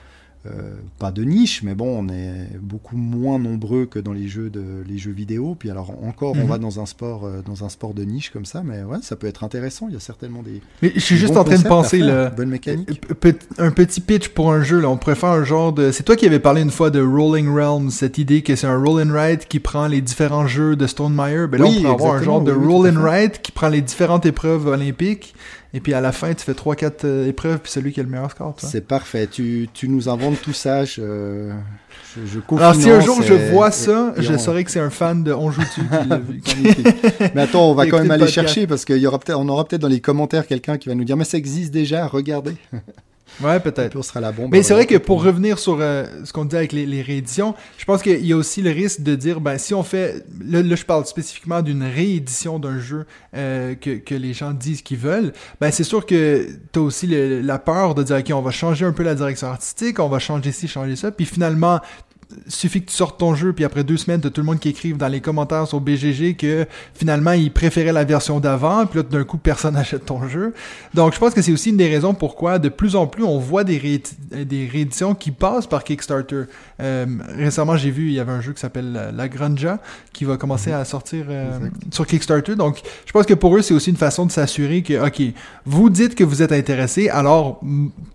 euh, 0.47 0.73
pas 0.97 1.12
de 1.12 1.23
niche, 1.23 1.62
mais 1.62 1.75
bon, 1.75 1.99
on 1.99 2.10
est 2.10 2.58
beaucoup 2.60 2.97
moins 2.97 3.38
nombreux 3.38 3.86
que 3.86 3.99
dans 3.99 4.12
les 4.12 4.27
jeux 4.27 4.49
de 4.49 4.84
les 4.88 4.97
jeux 4.97 5.12
vidéo. 5.12 5.56
Puis 5.58 5.69
alors 5.69 5.91
encore, 6.04 6.36
on 6.36 6.45
va 6.45 6.58
dans 6.58 6.80
un 6.80 6.88
sport 6.88 7.25
euh, 7.25 7.43
dans 7.45 7.63
un 7.63 7.69
sport 7.69 7.93
de 7.93 8.04
niche 8.04 8.32
comme 8.32 8.45
ça, 8.45 8.63
mais 8.65 8.82
ouais, 8.82 8.97
ça 9.04 9.15
peut 9.15 9.27
être 9.27 9.43
intéressant. 9.43 9.86
Il 9.89 9.93
y 9.93 9.97
a 9.97 9.99
certainement 9.99 10.41
des. 10.41 10.62
Mais 10.82 10.93
je 10.95 10.99
suis 10.99 11.17
juste 11.17 11.38
en 11.38 11.43
train 11.43 11.60
de 11.60 11.67
penser 11.67 11.99
le 11.99 12.30
bonne 12.36 12.49
mécanique. 12.49 13.01
Un 13.60 13.69
petit 13.69 14.01
pitch 14.01 14.30
pour 14.30 14.51
un 14.51 14.63
jeu 14.63 14.80
là, 14.80 14.89
on 14.89 14.97
pourrait 14.97 15.13
faire 15.13 15.30
un 15.30 15.43
genre 15.43 15.73
de. 15.73 15.91
C'est 15.91 16.04
toi 16.04 16.15
qui 16.15 16.25
avais 16.25 16.39
parlé 16.39 16.63
une 16.63 16.71
fois 16.71 16.89
de 16.89 17.01
Rolling 17.01 17.47
Realms, 17.47 17.91
cette 17.91 18.17
idée 18.17 18.41
que 18.41 18.56
c'est 18.56 18.67
un 18.67 18.77
roll 18.77 18.99
and 19.04 19.13
ride 19.13 19.45
qui 19.47 19.60
prend 19.60 19.86
les 19.86 20.01
différents 20.01 20.47
jeux 20.47 20.75
de 20.75 20.88
Stonemaier. 20.88 21.45
Ben 21.45 21.60
là, 21.60 21.65
oui, 21.65 21.84
on 21.86 21.95
pourrait 21.95 22.10
avoir 22.10 22.13
un 22.15 22.23
genre 22.23 22.41
de 22.41 22.51
oui, 22.51 22.65
roll 22.65 22.89
and 22.89 23.04
ride 23.04 23.41
qui 23.43 23.51
prend 23.51 23.69
les 23.69 23.82
différentes 23.82 24.25
épreuves 24.25 24.65
olympiques 24.65 25.36
et 25.74 25.80
puis 25.80 25.94
à 25.94 26.02
la 26.02 26.12
fin, 26.12 26.34
tu 26.34 26.44
fais 26.44 26.52
3-4 26.52 27.06
euh, 27.06 27.28
épreuves, 27.28 27.60
puis 27.60 27.72
celui 27.72 27.94
qui 27.94 28.02
a 28.02 28.04
le 28.04 28.10
meilleur 28.10 28.32
score. 28.32 28.56
C'est 28.58 28.86
parfait. 28.86 29.28
Tu, 29.28 29.70
tu, 29.74 29.88
nous 29.88 30.10
inventes 30.10 30.42
tout 30.42 30.52
ça. 30.52 30.84
Je, 30.84 31.52
je, 32.16 32.26
je 32.26 32.56
Alors 32.58 32.76
si 32.76 32.90
un 32.90 33.00
jour 33.00 33.22
je 33.22 33.34
vois 33.34 33.72
ça, 33.72 34.14
je 34.18 34.34
on... 34.34 34.38
saurais 34.38 34.66
que 34.66 34.72
c'est 34.72 34.82
un 34.82 34.90
fan 34.90 35.24
de 35.24 35.32
On 35.32 35.50
joue-tu 35.50 35.82
qui 36.44 36.60
mais 37.36 37.42
attends, 37.42 37.72
on 37.72 37.74
va 37.74 37.86
quand 37.86 38.00
même 38.00 38.12
aller 38.12 38.28
chercher 38.28 38.68
parce 38.68 38.84
qu'on 38.84 39.48
aura 39.48 39.66
peut-être 39.66 39.82
dans 39.82 39.88
les 39.88 40.02
commentaires 40.02 40.46
quelqu'un 40.46 40.78
qui 40.78 40.90
va 40.90 40.96
nous 40.96 41.06
dire 41.06 41.16
Mais 41.16 41.24
ça 41.24 41.38
existe 41.38 41.72
déjà, 41.72 42.06
regardez. 42.08 42.56
Ouais, 43.43 43.60
peut-être. 43.60 43.95
On 43.95 44.01
sera 44.01 44.19
la 44.19 44.32
bombe. 44.32 44.51
Mais 44.51 44.63
c'est 44.63 44.73
vrai 44.73 44.86
que 44.86 44.97
pour 44.97 45.23
revenir 45.23 45.60
sur 45.60 45.77
euh, 45.80 46.06
ce 46.23 46.34
qu'on 46.34 46.45
dit 46.45 46.56
avec 46.56 46.71
les, 46.71 46.86
les, 46.86 47.01
rééditions, 47.01 47.56
je 47.77 47.86
pense 47.86 48.01
qu'il 48.01 48.25
y 48.25 48.34
a 48.34 48.38
aussi 48.38 48.62
le 48.62 48.71
risque 48.71 49.01
de 49.01 49.15
dire, 49.15 49.41
ben, 49.41 49.58
si 49.58 49.73
on 49.73 49.84
fait, 49.84 50.23
là, 50.45 50.62
là 50.62 50.75
je 50.75 50.86
parle 50.86 51.06
spécifiquement 51.06 51.62
d'une 51.62 51.84
réédition 51.84 52.60
d'un 52.60 52.80
jeu 52.80 53.06
euh, 53.36 53.75
que, 53.75 53.97
que 53.97 54.15
les 54.15 54.34
gens 54.34 54.51
disent 54.51 54.82
qu'ils 54.82 54.97
veulent, 54.97 55.34
ben, 55.60 55.71
c'est 55.71 55.84
sûr 55.84 56.06
que 56.06 56.47
tu 56.71 56.80
as 56.80 56.82
aussi 56.82 57.08
le, 57.08 57.41
la 57.41 57.60
peur 57.60 57.95
de 57.95 58.04
dire, 58.04 58.17
OK, 58.17 58.32
on 58.34 58.41
va 58.41 58.51
changer 58.51 58.86
un 58.86 58.93
peu 58.93 59.04
la 59.04 59.15
direction 59.15 59.47
artistique, 59.47 59.99
on 59.99 60.10
va 60.10 60.19
changer 60.19 60.51
ci, 60.51 60.67
changer 60.67 60.95
ça, 60.95 61.12
puis 61.12 61.25
finalement, 61.25 61.80
suffit 62.48 62.82
que 62.82 62.89
tu 62.89 62.96
sortes 62.96 63.20
ton 63.20 63.36
jeu, 63.36 63.54
puis 63.54 63.65
après 63.65 63.84
deux 63.84 63.98
semaines, 63.98 64.22
de 64.22 64.30
tout 64.30 64.41
le 64.41 64.46
monde 64.46 64.60
qui 64.60 64.70
écrive 64.70 64.98
dans 64.98 65.08
les 65.08 65.22
commentaires 65.22 65.67
sur 65.67 65.80
BGG 65.80 66.36
que 66.36 66.65
finalement, 66.94 67.32
ils 67.32 67.52
préféraient 67.52 67.94
la 67.94 68.04
version 68.04 68.39
d'avant, 68.39 68.86
puis 68.86 69.00
là, 69.00 69.04
d'un 69.10 69.24
coup, 69.24 69.38
personne 69.38 69.74
n'achète 69.76 70.06
ton 70.06 70.28
jeu. 70.28 70.54
Donc, 70.94 71.13
je 71.13 71.20
pense 71.20 71.34
que 71.34 71.41
c'est 71.41 71.52
aussi 71.52 71.70
une 71.70 71.78
des 71.78 71.89
raisons 71.89 72.13
pourquoi, 72.13 72.60
de 72.60 72.70
plus 72.70 72.96
en 72.96 73.08
plus, 73.08 73.24
on 73.24 73.39
voit 73.39 73.63
des 73.63 73.78
rééditions 73.78 75.15
qui 75.15 75.32
passent 75.32 75.67
par 75.67 75.84
Kickstarter. 75.84 76.44
Euh, 76.82 77.06
récemment, 77.38 77.76
j'ai 77.78 77.91
vu, 77.91 78.08
il 78.08 78.13
y 78.13 78.20
avait 78.20 78.32
un 78.32 78.41
jeu 78.41 78.54
qui 78.54 78.60
s'appelle 78.60 79.12
La 79.15 79.28
Granja, 79.28 79.80
qui 80.13 80.26
va 80.26 80.38
commencer 80.38 80.72
à 80.72 80.84
sortir 80.86 81.26
euh, 81.30 81.60
sur 81.91 82.08
Kickstarter. 82.08 82.56
Donc, 82.56 82.82
je 83.06 83.12
pense 83.12 83.26
que 83.26 83.34
pour 83.34 83.56
eux, 83.56 83.62
c'est 83.62 83.74
aussi 83.74 83.89
une 83.89 83.98
façon 83.98 84.26
de 84.26 84.32
s'assurer 84.32 84.82
que, 84.82 85.06
OK, 85.06 85.22
vous 85.65 85.89
dites 85.89 86.15
que 86.15 86.24
vous 86.24 86.41
êtes 86.41 86.52
intéressé, 86.52 87.10
alors 87.10 87.62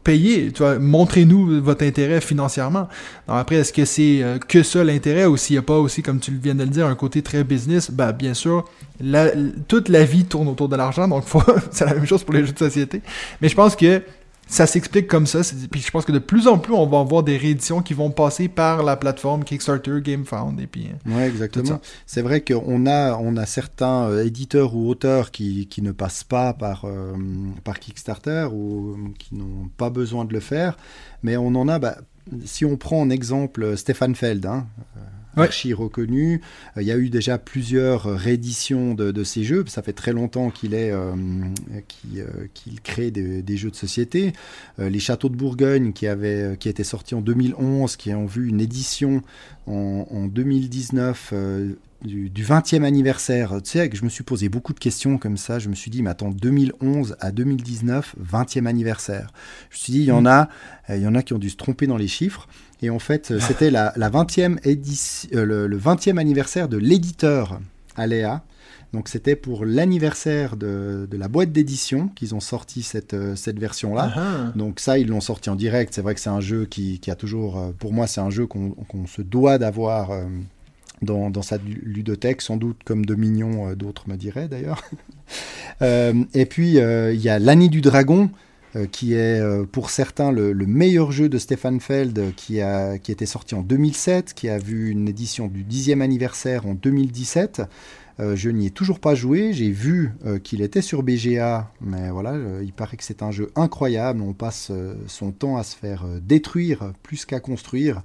payez, 0.05 0.53
montrez-nous 0.81 1.63
votre 1.63 1.85
intérêt 1.85 2.21
financièrement. 2.21 2.89
Après, 3.29 3.57
est-ce 3.57 3.73
que 3.73 3.85
c'est 3.85 4.25
que 4.49 4.63
ça 4.63 4.83
l'intérêt 4.85 5.27
ou 5.27 5.37
s'il 5.37 5.55
n'y 5.55 5.59
a 5.59 5.63
pas 5.63 5.79
aussi, 5.79 6.03
comme 6.03 6.21
tu 6.21 6.33
viens 6.33 6.55
de 6.55 6.65
le 6.65 6.71
dire, 6.71 6.87
un 6.87 6.95
côté 6.95 7.23
très 7.23 7.45
business, 7.45 7.91
ben, 7.91 8.13
bien 8.13 8.35
sûr, 8.35 8.65
la, 9.01 9.31
toute 9.69 9.89
la 9.89 10.05
vie 10.05 10.25
tourne 10.25 10.49
autour 10.49 10.69
de 10.69 10.77
l'argent, 10.77 11.09
donc 11.09 11.25
c'est 11.71 11.85
la 11.85 11.95
même 11.95 12.07
chose 12.07 12.25
pour 12.25 12.35
les 12.35 12.45
jeux 12.45 12.53
de 12.53 12.59
société. 12.59 13.03
Mais 13.41 13.49
je 13.49 13.55
pense 13.55 13.77
que 13.77 14.03
ça 14.49 14.67
s'explique 14.67 15.09
comme 15.09 15.27
ça, 15.27 15.41
puis 15.71 15.81
je 15.81 15.91
pense 15.91 16.05
que 16.05 16.13
de 16.13 16.21
plus 16.21 16.47
en 16.47 16.59
plus, 16.59 16.73
on 16.73 16.87
va 16.87 17.01
avoir 17.01 17.25
des 17.25 17.37
rééditions 17.37 17.83
qui 17.83 17.95
vont 17.95 18.11
passer 18.11 18.49
par 18.49 18.85
la 18.85 18.97
plateforme 18.97 19.43
Kickstarter, 19.43 20.01
GameFound, 20.01 20.61
et 20.61 20.69
puis... 20.69 20.91
Oui, 21.05 21.23
exactement. 21.23 21.81
C'est 22.07 22.23
vrai 22.23 22.43
qu'on 22.43 22.87
a, 22.87 23.17
on 23.17 23.37
a 23.37 23.45
certains 23.45 24.09
euh, 24.09 24.25
éditeurs 24.25 24.77
ou 24.77 24.89
auteurs 24.89 25.33
qui, 25.33 25.67
qui 25.67 25.83
ne 25.83 25.91
passent 25.91 26.25
pas 26.25 26.53
par, 26.53 26.85
euh, 26.85 27.15
par 27.65 27.81
Kickstarter 27.81 28.49
ou 28.53 28.97
qui 29.19 29.35
n'ont 29.35 29.69
pas 29.77 29.91
besoin 29.91 30.25
de 30.25 30.33
le 30.33 30.41
faire, 30.41 30.77
mais 31.23 31.37
on 31.37 31.49
en 31.49 31.67
a... 31.69 31.79
Bah, 31.79 31.97
si 32.45 32.65
on 32.65 32.77
prend 32.77 33.01
en 33.01 33.11
exemple 33.11 33.77
Stéphane 33.77 34.15
Feld, 34.15 34.47
hein, 34.47 34.67
ouais. 35.37 35.45
archi 35.45 35.73
reconnu, 35.75 36.41
il 36.77 36.83
y 36.83 36.93
a 36.93 36.97
eu 36.97 37.11
déjà 37.11 37.39
plusieurs 37.39 38.05
rééditions 38.05 38.95
de, 38.95 39.11
de 39.11 39.25
ces 39.25 39.45
jeux. 39.45 39.65
Ça 39.67 39.83
fait 39.83 39.93
très 39.93 40.13
longtemps 40.13 40.51
qu'il 40.51 40.75
est, 40.75 40.91
euh, 40.91 41.15
qu'il, 41.89 42.21
euh, 42.21 42.47
crée 42.83 43.11
des, 43.11 43.43
des, 43.43 43.57
jeux 43.57 43.71
de 43.71 43.77
société. 43.77 44.33
Euh, 44.79 44.89
les 44.89 45.01
Châteaux 45.01 45.29
de 45.29 45.37
Bourgogne, 45.37 45.93
qui 45.93 46.07
avaient, 46.07 46.57
qui 46.59 46.69
étaient 46.69 46.85
sortis 46.85 47.15
en 47.15 47.21
2011, 47.21 47.97
qui 47.97 48.13
ont 48.15 48.27
vu 48.27 48.49
une 48.49 48.61
édition 48.61 49.23
en, 49.67 50.07
en 50.11 50.27
2019 50.27 51.33
du, 52.03 52.31
du 52.31 52.45
20e 52.45 52.85
anniversaire, 52.85 53.61
tu 53.63 53.71
sais, 53.71 53.89
que 53.89 53.97
je 53.97 54.05
me 54.05 54.09
suis 54.09 54.23
posé 54.23 54.49
beaucoup 54.49 54.75
de 54.75 54.79
questions 54.79 55.19
comme 55.19 55.37
ça. 55.37 55.59
Je 55.59 55.69
me 55.69 55.75
suis 55.75 55.91
dit, 55.91 56.03
mais 56.03 56.11
attends, 56.11 56.31
2011 56.31 57.17
à 57.21 57.33
2019, 57.33 58.17
20e 58.23 58.67
anniversaire. 58.67 59.33
Je 59.71 59.77
me 59.77 59.81
suis 59.81 59.93
dit, 59.93 60.01
il 60.01 60.07
y 60.07 60.13
en 60.13 60.27
a, 60.27 60.49
il 60.89 61.01
y 61.01 61.07
en 61.07 61.15
a 61.15 61.23
qui 61.23 61.33
ont 61.33 61.39
dû 61.39 61.51
se 61.51 61.57
tromper 61.57 61.87
dans 61.87 61.97
les 61.97 62.09
chiffres. 62.09 62.49
Et 62.83 62.91
en 62.91 62.99
fait, 62.99 63.39
c'était 63.41 63.71
la, 63.71 63.93
la 63.97 64.11
20e 64.11 64.59
édition, 64.69 65.31
euh, 65.35 65.45
le, 65.45 65.67
le 65.67 65.79
20e 65.79 66.19
anniversaire 66.19 66.69
de 66.69 66.77
l'éditeur 66.77 67.61
Aléa. 67.97 68.43
Donc 68.93 69.09
c'était 69.09 69.37
pour 69.37 69.65
l'anniversaire 69.65 70.57
de, 70.57 71.09
de 71.11 71.17
la 71.17 71.29
boîte 71.29 71.53
d'édition 71.53 72.09
qu'ils 72.09 72.35
ont 72.35 72.41
sorti 72.41 72.83
cette, 72.83 73.15
euh, 73.15 73.35
cette 73.35 73.59
version-là. 73.59 74.13
Ah. 74.15 74.53
Donc 74.55 74.79
ça, 74.81 74.99
ils 74.99 75.09
l'ont 75.09 75.21
sorti 75.21 75.51
en 75.51 75.57
direct. 75.57 75.93
C'est 75.95 76.03
vrai 76.03 76.15
que 76.15 76.21
c'est 76.21 76.31
un 76.31 76.41
jeu 76.41 76.67
qui, 76.67 77.01
qui 77.01 77.11
a 77.11 77.15
toujours, 77.15 77.59
euh, 77.59 77.73
pour 77.79 77.93
moi, 77.93 78.07
c'est 78.07 78.21
un 78.21 78.31
jeu 78.31 78.47
qu'on 78.47 78.71
qu'on 78.71 79.07
se 79.07 79.23
doit 79.23 79.59
d'avoir 79.59 80.13
euh, 80.13 80.25
dans, 81.03 81.31
dans 81.31 81.43
sa 81.43 81.57
lu- 81.59 81.83
ludothèque, 81.85 82.41
sans 82.43 82.57
doute 82.57 82.79
comme 82.85 83.05
Dominion, 83.05 83.69
euh, 83.71 83.75
d'autres 83.75 84.09
me 84.09 84.17
diraient 84.17 84.49
d'ailleurs. 84.49 84.83
Euh, 85.83 86.15
et 86.33 86.47
puis, 86.47 86.79
euh, 86.79 87.13
il 87.13 87.21
y 87.21 87.29
a 87.29 87.39
l'année 87.41 87.69
du 87.69 87.81
dragon, 87.81 88.31
euh, 88.31 88.46
qui 88.85 89.15
est 89.15 89.41
euh, 89.41 89.65
pour 89.65 89.91
certains 89.91 90.33
le, 90.33 90.53
le 90.53 90.67
meilleur 90.67 91.13
jeu 91.13 91.29
de 91.29 91.39
Stefan 91.39 91.81
Feld, 91.81 92.19
euh, 92.19 92.31
qui, 92.37 92.61
a, 92.61 92.99
qui 92.99 93.13
était 93.13 93.27
sorti 93.27 93.55
en 93.55 93.63
2007, 93.63 94.35
qui 94.35 94.49
a 94.49 94.59
vu 94.59 94.91
une 94.91 95.09
édition 95.09 95.47
du 95.49 95.65
10e 95.65 96.01
anniversaire 96.03 96.67
en 96.67 96.75
2017. 96.75 97.63
Euh, 98.19 98.35
je 98.35 98.49
n'y 98.49 98.67
ai 98.67 98.71
toujours 98.71 98.99
pas 98.99 99.15
joué. 99.15 99.53
J'ai 99.53 99.71
vu 99.71 100.13
euh, 100.25 100.39
qu'il 100.39 100.63
était 100.63 100.83
sur 100.83 101.03
BGA, 101.03 101.71
mais 101.81 102.11
voilà, 102.11 102.33
euh, 102.33 102.63
il 102.65 102.73
paraît 102.73 102.97
que 102.97 103.05
c'est 103.05 103.23
un 103.23 103.31
jeu 103.31 103.51
incroyable. 103.57 104.23
On 104.23 104.33
passe 104.33 104.69
euh, 104.71 104.95
son 105.07 105.33
temps 105.33 105.57
à 105.57 105.63
se 105.63 105.77
faire 105.77 106.05
euh, 106.07 106.19
détruire 106.21 106.93
plus 107.03 107.25
qu'à 107.27 107.41
construire. 107.41 108.03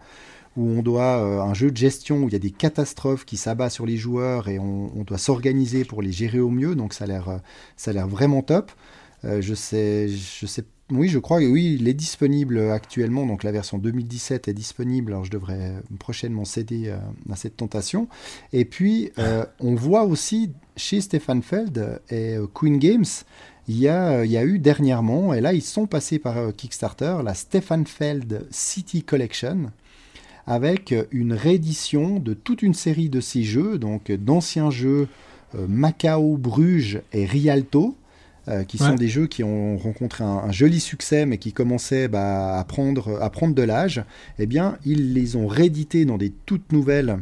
Où 0.58 0.68
on 0.68 0.82
doit 0.82 1.18
euh, 1.24 1.40
un 1.40 1.54
jeu 1.54 1.72
de 1.72 1.78
gestion 1.78 2.24
où 2.24 2.28
il 2.28 2.34
y 2.34 2.36
a 2.36 2.40
des 2.40 2.52
catastrophes 2.52 3.24
qui 3.24 3.38
s'abattent 3.38 3.72
sur 3.72 3.86
les 3.86 3.96
joueurs 3.96 4.50
et 4.50 4.60
on, 4.60 4.92
on 4.98 5.04
doit 5.04 5.18
s'organiser 5.18 5.86
pour 5.86 6.02
les 6.02 6.12
gérer 6.12 6.42
au 6.42 6.50
mieux. 6.50 6.76
Donc 6.76 6.94
ça 6.94 7.06
a 7.06 7.08
l'air, 7.08 7.30
euh, 7.30 7.38
ça 7.78 7.92
a 7.92 7.94
l'air 7.94 8.08
vraiment 8.10 8.42
top. 8.42 8.70
Euh, 9.24 9.42
je 9.42 9.54
sais, 9.54 10.08
je 10.08 10.46
sais, 10.46 10.64
oui, 10.92 11.08
je 11.08 11.20
crois 11.20 11.40
que 11.40 11.46
oui, 11.46 11.78
il 11.80 11.88
est 11.88 11.94
disponible 11.94 12.60
actuellement. 12.72 13.26
Donc 13.26 13.44
la 13.44 13.52
version 13.52 13.78
2017 13.78 14.48
est 14.48 14.54
disponible. 14.54 15.12
Alors 15.12 15.26
je 15.26 15.32
devrais 15.32 15.74
prochainement 16.00 16.46
céder 16.46 16.90
euh, 16.90 16.98
à 17.32 17.36
cette 17.36 17.58
tentation. 17.58 18.08
Et 18.54 18.66
puis, 18.66 19.12
euh, 19.20 19.46
on 19.60 19.76
voit 19.76 20.04
aussi 20.04 20.52
chez 20.76 21.02
Stefan 21.02 21.42
Feld 21.42 22.02
et 22.10 22.36
euh, 22.36 22.48
Queen 22.54 22.80
Games, 22.80 23.06
il 23.68 23.78
y, 23.78 23.88
a, 23.88 24.12
euh, 24.12 24.26
il 24.26 24.32
y 24.32 24.38
a 24.38 24.44
eu 24.44 24.60
dernièrement, 24.60 25.34
et 25.34 25.42
là 25.42 25.54
ils 25.54 25.62
sont 25.62 25.88
passés 25.88 26.20
par 26.20 26.38
euh, 26.38 26.52
Kickstarter, 26.52 27.18
la 27.24 27.34
Stefan 27.34 27.86
Feld 27.86 28.48
City 28.50 29.04
Collection, 29.04 29.72
avec 30.48 30.92
euh, 30.92 31.06
une 31.12 31.34
réédition 31.34 32.20
de 32.20 32.34
toute 32.34 32.64
une 32.64 32.74
série 32.74 33.10
de 33.10 33.22
ces 33.22 33.44
jeux, 33.44 33.78
donc 33.78 34.10
euh, 34.10 34.18
d'anciens 34.18 34.72
jeux 34.72 35.08
euh, 35.56 35.68
Macao, 35.68 36.38
Bruges 36.38 37.02
et 37.14 37.26
Rialto, 37.26 37.96
euh, 38.52 38.64
qui 38.66 38.78
sont 38.78 38.96
des 38.96 39.08
jeux 39.08 39.28
qui 39.28 39.44
ont 39.44 39.78
rencontré 39.78 40.24
un, 40.24 40.28
un 40.28 40.52
joli 40.52 40.80
succès, 40.80 41.26
mais 41.26 41.38
qui 41.38 41.54
commençaient 41.54 42.08
bah, 42.08 42.60
à, 42.60 42.64
prendre, 42.66 43.22
à 43.22 43.30
prendre 43.30 43.56
de 43.56 43.62
l'âge, 43.62 44.04
eh 44.40 44.46
bien, 44.46 44.78
ils 44.86 45.14
les 45.14 45.38
ont 45.38 45.48
réédités 45.48 46.04
dans 46.04 46.18
des 46.18 46.32
toutes 46.46 46.72
nouvelles, 46.74 47.20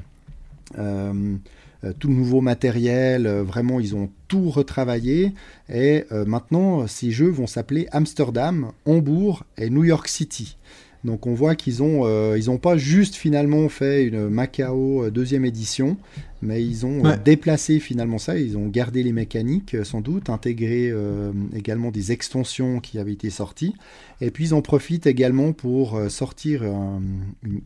euh, 0.80 1.36
euh, 1.84 1.94
tout 2.00 2.10
nouveau 2.10 2.42
matériel. 2.42 3.28
vraiment, 3.28 3.80
ils 3.80 3.96
ont 3.96 4.10
tout 4.28 4.50
retravaillé. 4.50 5.34
Et 5.72 6.06
maintenant, 6.26 6.88
ces 6.88 7.12
jeux 7.12 7.30
vont 7.30 7.48
s'appeler 7.48 7.88
Amsterdam, 7.92 8.72
Hambourg 8.86 9.44
et 9.58 9.70
New 9.70 9.84
York 9.84 10.08
City. 10.08 10.58
Donc 11.06 11.28
on 11.28 11.34
voit 11.34 11.56
qu'ils 11.56 11.82
ont, 11.82 12.02
euh, 12.06 12.36
ils 12.38 12.50
ont 12.52 12.58
pas 12.58 12.76
juste 12.78 13.16
finalement 13.16 13.70
fait 13.70 14.04
une 14.04 14.28
Macao 14.28 15.06
euh, 15.06 15.12
deuxième 15.12 15.45
édition, 15.45 15.95
mais 16.41 16.62
ils 16.66 16.86
ont 16.86 17.00
euh, 17.06 17.12
Ouais. 17.12 17.18
déplacé 17.24 17.80
finalement 17.80 18.18
ça. 18.18 18.38
Ils 18.38 18.58
ont 18.58 18.68
gardé 18.68 19.02
les 19.04 19.14
mécaniques 19.14 19.78
sans 19.86 20.02
doute, 20.02 20.30
intégré 20.30 20.89
euh, 20.91 21.32
également 21.56 21.91
des 21.91 22.12
extensions 22.12 22.80
qui 22.82 23.00
avaient 23.00 23.14
été 23.14 23.30
sorties, 23.30 23.76
et 24.20 24.30
puis 24.30 24.45
ils 24.47 24.54
en 24.54 24.62
profitent 24.62 25.08
également 25.08 25.54
pour 25.54 25.97
sortir 26.10 26.64
un, 26.64 27.02
une- 27.43 27.62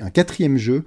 un 0.00 0.10
quatrième 0.10 0.56
jeu. 0.56 0.84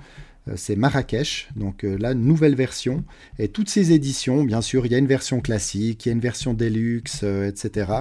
Euh, 0.47 0.53
C'est 0.55 0.75
Marrakech, 0.75 1.49
donc 1.55 1.83
euh, 1.83 1.97
la 1.99 2.13
nouvelle 2.13 2.55
version. 2.55 3.03
Et 3.39 3.47
toutes 3.47 3.69
ces 3.69 3.91
éditions, 3.91 4.43
bien 4.43 4.61
sûr, 4.61 4.85
il 4.85 4.91
y 4.91 4.95
a 4.95 4.97
une 4.97 5.07
version 5.07 5.41
classique, 5.41 6.05
il 6.05 6.09
y 6.09 6.11
a 6.11 6.13
une 6.13 6.19
version 6.19 6.53
deluxe, 6.53 7.21
euh, 7.23 7.47
etc. 7.47 7.91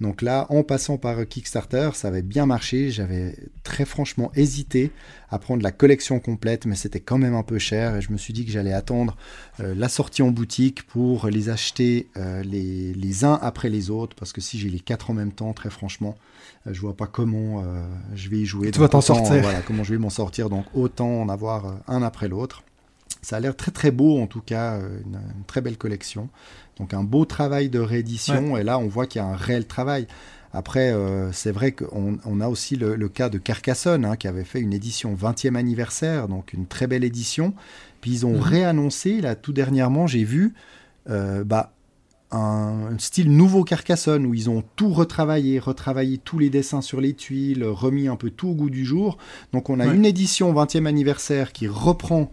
Donc 0.00 0.22
là, 0.22 0.46
en 0.50 0.62
passant 0.62 0.98
par 0.98 1.26
Kickstarter, 1.26 1.90
ça 1.94 2.08
avait 2.08 2.22
bien 2.22 2.46
marché. 2.46 2.90
J'avais 2.90 3.36
très 3.62 3.84
franchement 3.84 4.30
hésité 4.34 4.90
à 5.30 5.38
prendre 5.38 5.62
la 5.62 5.72
collection 5.72 6.20
complète, 6.20 6.66
mais 6.66 6.76
c'était 6.76 7.00
quand 7.00 7.18
même 7.18 7.34
un 7.34 7.42
peu 7.42 7.58
cher. 7.58 7.96
Et 7.96 8.00
je 8.00 8.12
me 8.12 8.16
suis 8.16 8.32
dit 8.32 8.44
que 8.44 8.50
j'allais 8.50 8.72
attendre 8.72 9.16
la 9.58 9.88
sortie 9.88 10.22
en 10.22 10.30
boutique 10.30 10.86
pour 10.86 11.28
les 11.28 11.48
acheter 11.48 12.08
euh, 12.16 12.42
les, 12.42 12.92
les 12.92 13.24
uns 13.24 13.38
après 13.40 13.70
les 13.70 13.90
autres. 13.90 14.14
Parce 14.16 14.32
que 14.32 14.40
si 14.40 14.58
j'ai 14.58 14.68
les 14.68 14.80
quatre 14.80 15.10
en 15.10 15.14
même 15.14 15.32
temps, 15.32 15.52
très 15.52 15.70
franchement, 15.70 16.16
euh, 16.66 16.74
je 16.74 16.80
vois 16.80 16.94
pas 16.96 17.06
comment 17.06 17.62
euh, 17.64 17.86
je 18.14 18.28
vais 18.28 18.38
y 18.38 18.44
jouer. 18.44 18.70
Tu 18.70 18.80
vas 18.80 18.88
t'en 18.88 19.00
sortir. 19.00 19.32
euh, 19.32 19.40
voilà, 19.40 19.62
comment 19.62 19.82
je 19.84 19.92
vais 19.92 19.98
m'en 19.98 20.10
sortir. 20.10 20.50
Donc 20.50 20.64
autant 20.74 21.22
en 21.22 21.28
avoir 21.28 21.66
euh, 21.66 21.72
un 21.88 22.02
après 22.02 22.28
l'autre. 22.28 22.62
Ça 23.22 23.36
a 23.36 23.40
l'air 23.40 23.56
très 23.56 23.70
très 23.72 23.90
beau 23.90 24.20
en 24.20 24.26
tout 24.26 24.42
cas, 24.42 24.74
euh, 24.74 25.00
une, 25.04 25.14
une 25.14 25.44
très 25.46 25.60
belle 25.60 25.78
collection. 25.78 26.28
Donc 26.78 26.92
un 26.92 27.02
beau 27.02 27.24
travail 27.24 27.70
de 27.70 27.78
réédition 27.78 28.56
et 28.58 28.62
là 28.62 28.78
on 28.78 28.88
voit 28.88 29.06
qu'il 29.06 29.20
y 29.20 29.24
a 29.24 29.28
un 29.28 29.36
réel 29.36 29.66
travail. 29.66 30.06
Après, 30.52 30.90
euh, 30.92 31.32
c'est 31.32 31.50
vrai 31.50 31.72
qu'on 31.72 32.18
on 32.24 32.40
a 32.40 32.48
aussi 32.48 32.76
le, 32.76 32.94
le 32.96 33.08
cas 33.08 33.28
de 33.28 33.36
Carcassonne 33.36 34.04
hein, 34.06 34.16
qui 34.16 34.26
avait 34.26 34.44
fait 34.44 34.60
une 34.60 34.72
édition 34.72 35.14
20e 35.14 35.54
anniversaire, 35.54 36.28
donc 36.28 36.52
une 36.54 36.66
très 36.66 36.86
belle 36.86 37.04
édition. 37.04 37.52
Puis 38.06 38.12
ils 38.14 38.24
ont 38.26 38.34
Mhm. 38.34 38.40
réannoncé, 38.40 39.20
là 39.20 39.34
tout 39.34 39.52
dernièrement, 39.52 40.06
j'ai 40.06 40.22
vu 40.22 40.54
euh, 41.10 41.42
bah, 41.42 41.72
un 42.30 42.96
style 42.98 43.32
nouveau 43.32 43.64
Carcassonne 43.64 44.26
où 44.26 44.32
ils 44.34 44.48
ont 44.48 44.62
tout 44.76 44.90
retravaillé, 44.92 45.58
retravaillé 45.58 46.18
tous 46.18 46.38
les 46.38 46.48
dessins 46.48 46.82
sur 46.82 47.00
les 47.00 47.14
tuiles, 47.14 47.64
remis 47.64 48.06
un 48.06 48.14
peu 48.14 48.30
tout 48.30 48.48
au 48.50 48.54
goût 48.54 48.70
du 48.70 48.84
jour. 48.84 49.18
Donc 49.52 49.70
on 49.70 49.80
a 49.80 49.88
Ouais. 49.88 49.94
une 49.96 50.04
édition 50.04 50.52
20e 50.52 50.86
anniversaire 50.86 51.52
qui 51.52 51.66
reprend 51.66 52.30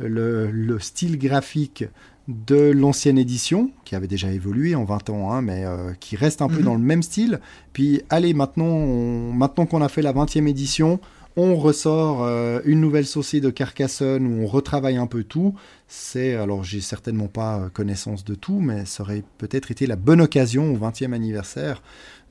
le, 0.00 0.50
le 0.50 0.78
style 0.80 1.18
graphique 1.18 1.84
de 2.28 2.70
l'ancienne 2.72 3.16
édition, 3.16 3.70
qui 3.86 3.94
avait 3.94 4.08
déjà 4.08 4.30
évolué 4.32 4.74
en 4.74 4.84
20 4.84 5.08
ans, 5.08 5.32
hein, 5.32 5.40
mais 5.40 5.64
euh, 5.64 5.92
qui 5.98 6.16
reste 6.16 6.42
un 6.42 6.48
peu 6.48 6.58
Mhm. 6.58 6.64
dans 6.64 6.74
le 6.74 6.80
même 6.80 7.02
style. 7.02 7.40
Puis 7.72 8.02
allez, 8.10 8.34
maintenant, 8.34 8.66
on- 8.66 9.32
maintenant 9.32 9.64
qu'on 9.64 9.80
a 9.80 9.88
fait 9.88 10.02
la 10.02 10.12
20e 10.12 10.46
édition, 10.46 11.00
on 11.36 11.56
ressort 11.56 12.24
euh, 12.24 12.60
une 12.64 12.80
nouvelle 12.80 13.06
saucée 13.06 13.40
de 13.40 13.50
Carcassonne 13.50 14.26
où 14.26 14.42
on 14.42 14.46
retravaille 14.46 14.96
un 14.96 15.06
peu 15.06 15.22
tout. 15.22 15.54
C'est, 15.86 16.34
alors 16.34 16.64
j'ai 16.64 16.80
certainement 16.80 17.28
pas 17.28 17.58
euh, 17.58 17.68
connaissance 17.68 18.24
de 18.24 18.34
tout, 18.34 18.60
mais 18.60 18.84
ça 18.86 19.02
aurait 19.02 19.22
peut-être 19.38 19.70
été 19.70 19.86
la 19.86 19.96
bonne 19.96 20.20
occasion 20.20 20.72
au 20.72 20.76
20e 20.78 21.12
anniversaire 21.12 21.82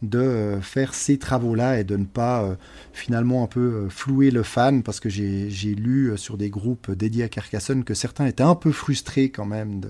de 0.02 0.20
euh, 0.20 0.62
faire 0.62 0.94
ces 0.94 1.18
travaux-là 1.18 1.80
et 1.80 1.84
de 1.84 1.96
ne 1.96 2.06
pas 2.06 2.44
euh, 2.44 2.56
finalement 2.94 3.44
un 3.44 3.48
peu 3.48 3.88
flouer 3.90 4.32
le 4.32 4.44
fan, 4.44 4.84
parce 4.84 5.00
que 5.00 5.10
j'ai 5.10 5.76
lu 5.76 6.14
sur 6.18 6.38
des 6.38 6.50
groupes 6.50 6.92
dédiés 6.92 7.24
à 7.24 7.30
Carcassonne 7.30 7.84
que 7.84 7.94
certains 7.94 8.26
étaient 8.26 8.44
un 8.44 8.56
peu 8.56 8.72
frustrés 8.72 9.30
quand 9.30 9.46
même 9.46 9.80
de, 9.80 9.90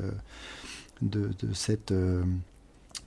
de, 1.02 1.30
de 1.40 1.54
cette... 1.54 1.92
euh, 1.92 2.24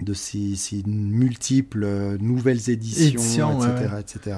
de 0.01 0.15
ces, 0.15 0.55
ces 0.55 0.83
multiples 0.87 2.17
nouvelles 2.21 2.71
éditions, 2.71 3.65
etc., 3.65 3.91
ouais. 3.93 4.01
etc. 4.01 4.37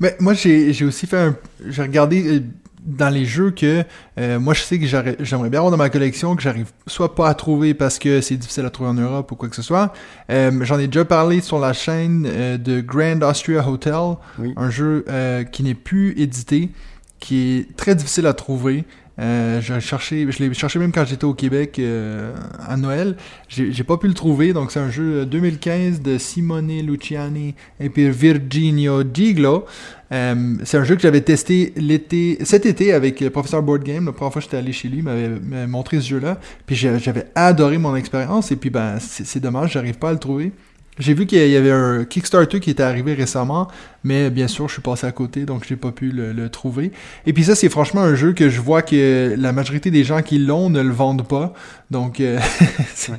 Mais 0.00 0.16
moi, 0.20 0.34
j'ai 0.34 0.84
aussi 0.84 1.06
fait 1.06 1.18
un. 1.18 1.36
J'ai 1.66 1.82
regardé 1.82 2.36
euh, 2.38 2.40
dans 2.86 3.08
les 3.12 3.24
jeux 3.26 3.50
que 3.50 3.82
euh, 4.18 4.38
moi, 4.38 4.54
je 4.54 4.62
sais 4.62 4.78
que 4.78 4.86
j'aimerais 4.86 5.50
bien 5.50 5.58
avoir 5.60 5.70
dans 5.70 5.76
ma 5.76 5.90
collection 5.90 6.36
que 6.36 6.42
j'arrive 6.42 6.70
soit 6.86 7.14
pas 7.14 7.28
à 7.28 7.34
trouver 7.34 7.74
parce 7.74 7.98
que 7.98 8.20
c'est 8.20 8.36
difficile 8.36 8.64
à 8.64 8.70
trouver 8.70 8.90
en 8.90 8.94
Europe 8.94 9.30
ou 9.32 9.34
quoi 9.36 9.48
que 9.48 9.56
ce 9.56 9.62
soit. 9.62 9.92
Euh, 10.30 10.50
J'en 10.62 10.78
ai 10.78 10.86
déjà 10.86 11.04
parlé 11.04 11.40
sur 11.40 11.58
la 11.58 11.72
chaîne 11.72 12.24
euh, 12.26 12.56
de 12.56 12.80
Grand 12.80 13.22
Austria 13.22 13.68
Hotel, 13.68 14.16
Oui. 14.38 14.54
un 14.56 14.70
jeu 14.70 15.04
qui 15.52 15.62
n'est 15.64 15.74
plus 15.74 16.14
édité, 16.18 16.70
qui 17.18 17.58
est 17.58 17.76
très 17.76 17.94
difficile 17.94 18.26
à 18.26 18.32
trouver. 18.34 18.84
Euh, 19.18 19.60
j'ai 19.60 19.80
cherché, 19.80 20.26
je 20.30 20.42
l'ai 20.42 20.54
cherché 20.54 20.78
même 20.78 20.92
quand 20.92 21.04
j'étais 21.04 21.24
au 21.24 21.34
Québec 21.34 21.78
euh, 21.78 22.32
à 22.60 22.76
Noël. 22.76 23.16
J'ai 23.48 23.84
pas 23.84 23.96
pu 23.96 24.06
le 24.06 24.14
trouver, 24.14 24.52
donc 24.52 24.70
c'est 24.70 24.78
un 24.78 24.90
jeu 24.90 25.20
euh, 25.20 25.24
2015 25.24 26.02
de 26.02 26.18
Simone 26.18 26.68
Luciani 26.68 27.54
et 27.80 27.90
puis 27.90 28.08
Virginio 28.10 29.02
Giglo. 29.12 29.66
Euh, 30.12 30.54
c'est 30.64 30.78
un 30.78 30.84
jeu 30.84 30.94
que 30.94 31.02
j'avais 31.02 31.20
testé 31.20 31.72
l'été, 31.76 32.38
cet 32.44 32.64
été 32.64 32.92
avec 32.92 33.20
le 33.20 33.30
professeur 33.30 33.62
Board 33.62 33.82
Game. 33.82 34.06
La 34.06 34.12
première 34.12 34.32
fois 34.32 34.40
que 34.40 34.44
j'étais 34.44 34.56
allé 34.56 34.72
chez 34.72 34.88
lui, 34.88 34.98
il 34.98 35.04
m'avait 35.04 35.66
montré 35.66 36.00
ce 36.00 36.08
jeu-là. 36.08 36.38
Puis 36.64 36.76
j'avais 36.76 37.26
adoré 37.34 37.76
mon 37.78 37.96
expérience. 37.96 38.52
Et 38.52 38.56
puis 38.56 38.70
ben, 38.70 38.98
c'est 39.00 39.40
dommage, 39.40 39.72
j'arrive 39.72 39.98
pas 39.98 40.10
à 40.10 40.12
le 40.12 40.18
trouver. 40.18 40.52
J'ai 40.98 41.14
vu 41.14 41.26
qu'il 41.26 41.46
y 41.48 41.56
avait 41.56 41.70
un 41.70 42.04
Kickstarter 42.04 42.60
qui 42.60 42.70
était 42.70 42.82
arrivé 42.82 43.14
récemment, 43.14 43.68
mais 44.04 44.30
bien 44.30 44.48
sûr, 44.48 44.68
je 44.68 44.74
suis 44.74 44.82
passé 44.82 45.06
à 45.06 45.12
côté, 45.12 45.44
donc 45.44 45.64
j'ai 45.66 45.76
pas 45.76 45.92
pu 45.92 46.10
le, 46.10 46.32
le 46.32 46.48
trouver. 46.48 46.92
Et 47.26 47.32
puis 47.32 47.44
ça, 47.44 47.54
c'est 47.54 47.68
franchement 47.68 48.02
un 48.02 48.14
jeu 48.14 48.32
que 48.32 48.48
je 48.48 48.60
vois 48.60 48.82
que 48.82 49.34
la 49.36 49.52
majorité 49.52 49.90
des 49.90 50.04
gens 50.04 50.22
qui 50.22 50.38
l'ont 50.38 50.70
ne 50.70 50.82
le 50.82 50.92
vendent 50.92 51.26
pas. 51.26 51.52
Donc, 51.90 52.20
euh, 52.20 52.38
c'est 52.94 53.12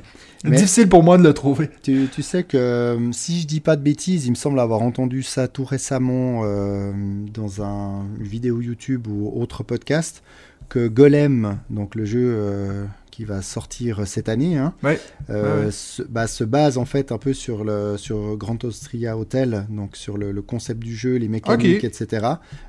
Ouais. 0.46 0.52
Difficile 0.56 0.88
pour 0.88 1.04
moi 1.04 1.18
de 1.18 1.24
le 1.24 1.34
trouver. 1.34 1.70
Tu, 1.84 2.08
tu 2.12 2.22
sais 2.22 2.44
que 2.44 2.58
euh, 2.58 3.12
si 3.12 3.42
je 3.42 3.48
dis 3.48 3.60
pas 3.60 3.76
de 3.76 3.82
bêtises, 3.82 4.26
il 4.26 4.32
me 4.32 4.36
semble 4.36 4.60
avoir 4.60 4.82
entendu 4.82 5.22
ça 5.22 5.48
tout 5.48 5.66
récemment 5.66 6.42
euh, 6.44 6.94
dans 7.34 7.62
un, 7.62 8.06
une 8.20 8.28
vidéo 8.28 8.62
YouTube 8.62 9.08
ou 9.08 9.34
autre 9.36 9.64
podcast, 9.64 10.24
que 10.70 10.88
Golem, 10.88 11.58
donc 11.70 11.96
le 11.96 12.06
jeu 12.06 12.34
euh, 12.38 12.86
qui 13.20 13.26
va 13.26 13.42
sortir 13.42 14.08
cette 14.08 14.30
année, 14.30 14.58
hein, 14.58 14.74
Ouais. 14.82 14.98
euh, 15.30 15.60
Ouais, 15.60 15.66
ouais. 15.66 15.72
Se, 15.72 16.02
bah, 16.04 16.26
se 16.26 16.46
base 16.46 16.78
en 16.78 16.86
fait 16.86 17.12
un 17.12 17.18
peu 17.18 17.34
sur 17.34 17.66
le 17.66 17.98
sur 17.98 18.38
Grand 18.38 18.64
Austria 18.64 19.18
Hotel, 19.18 19.66
donc 19.70 19.98
sur 19.98 20.16
le, 20.18 20.32
le 20.32 20.42
concept 20.42 20.80
du 20.82 20.96
jeu, 20.96 21.18
les 21.18 21.28
mécaniques, 21.28 21.84
etc. 21.84 22.26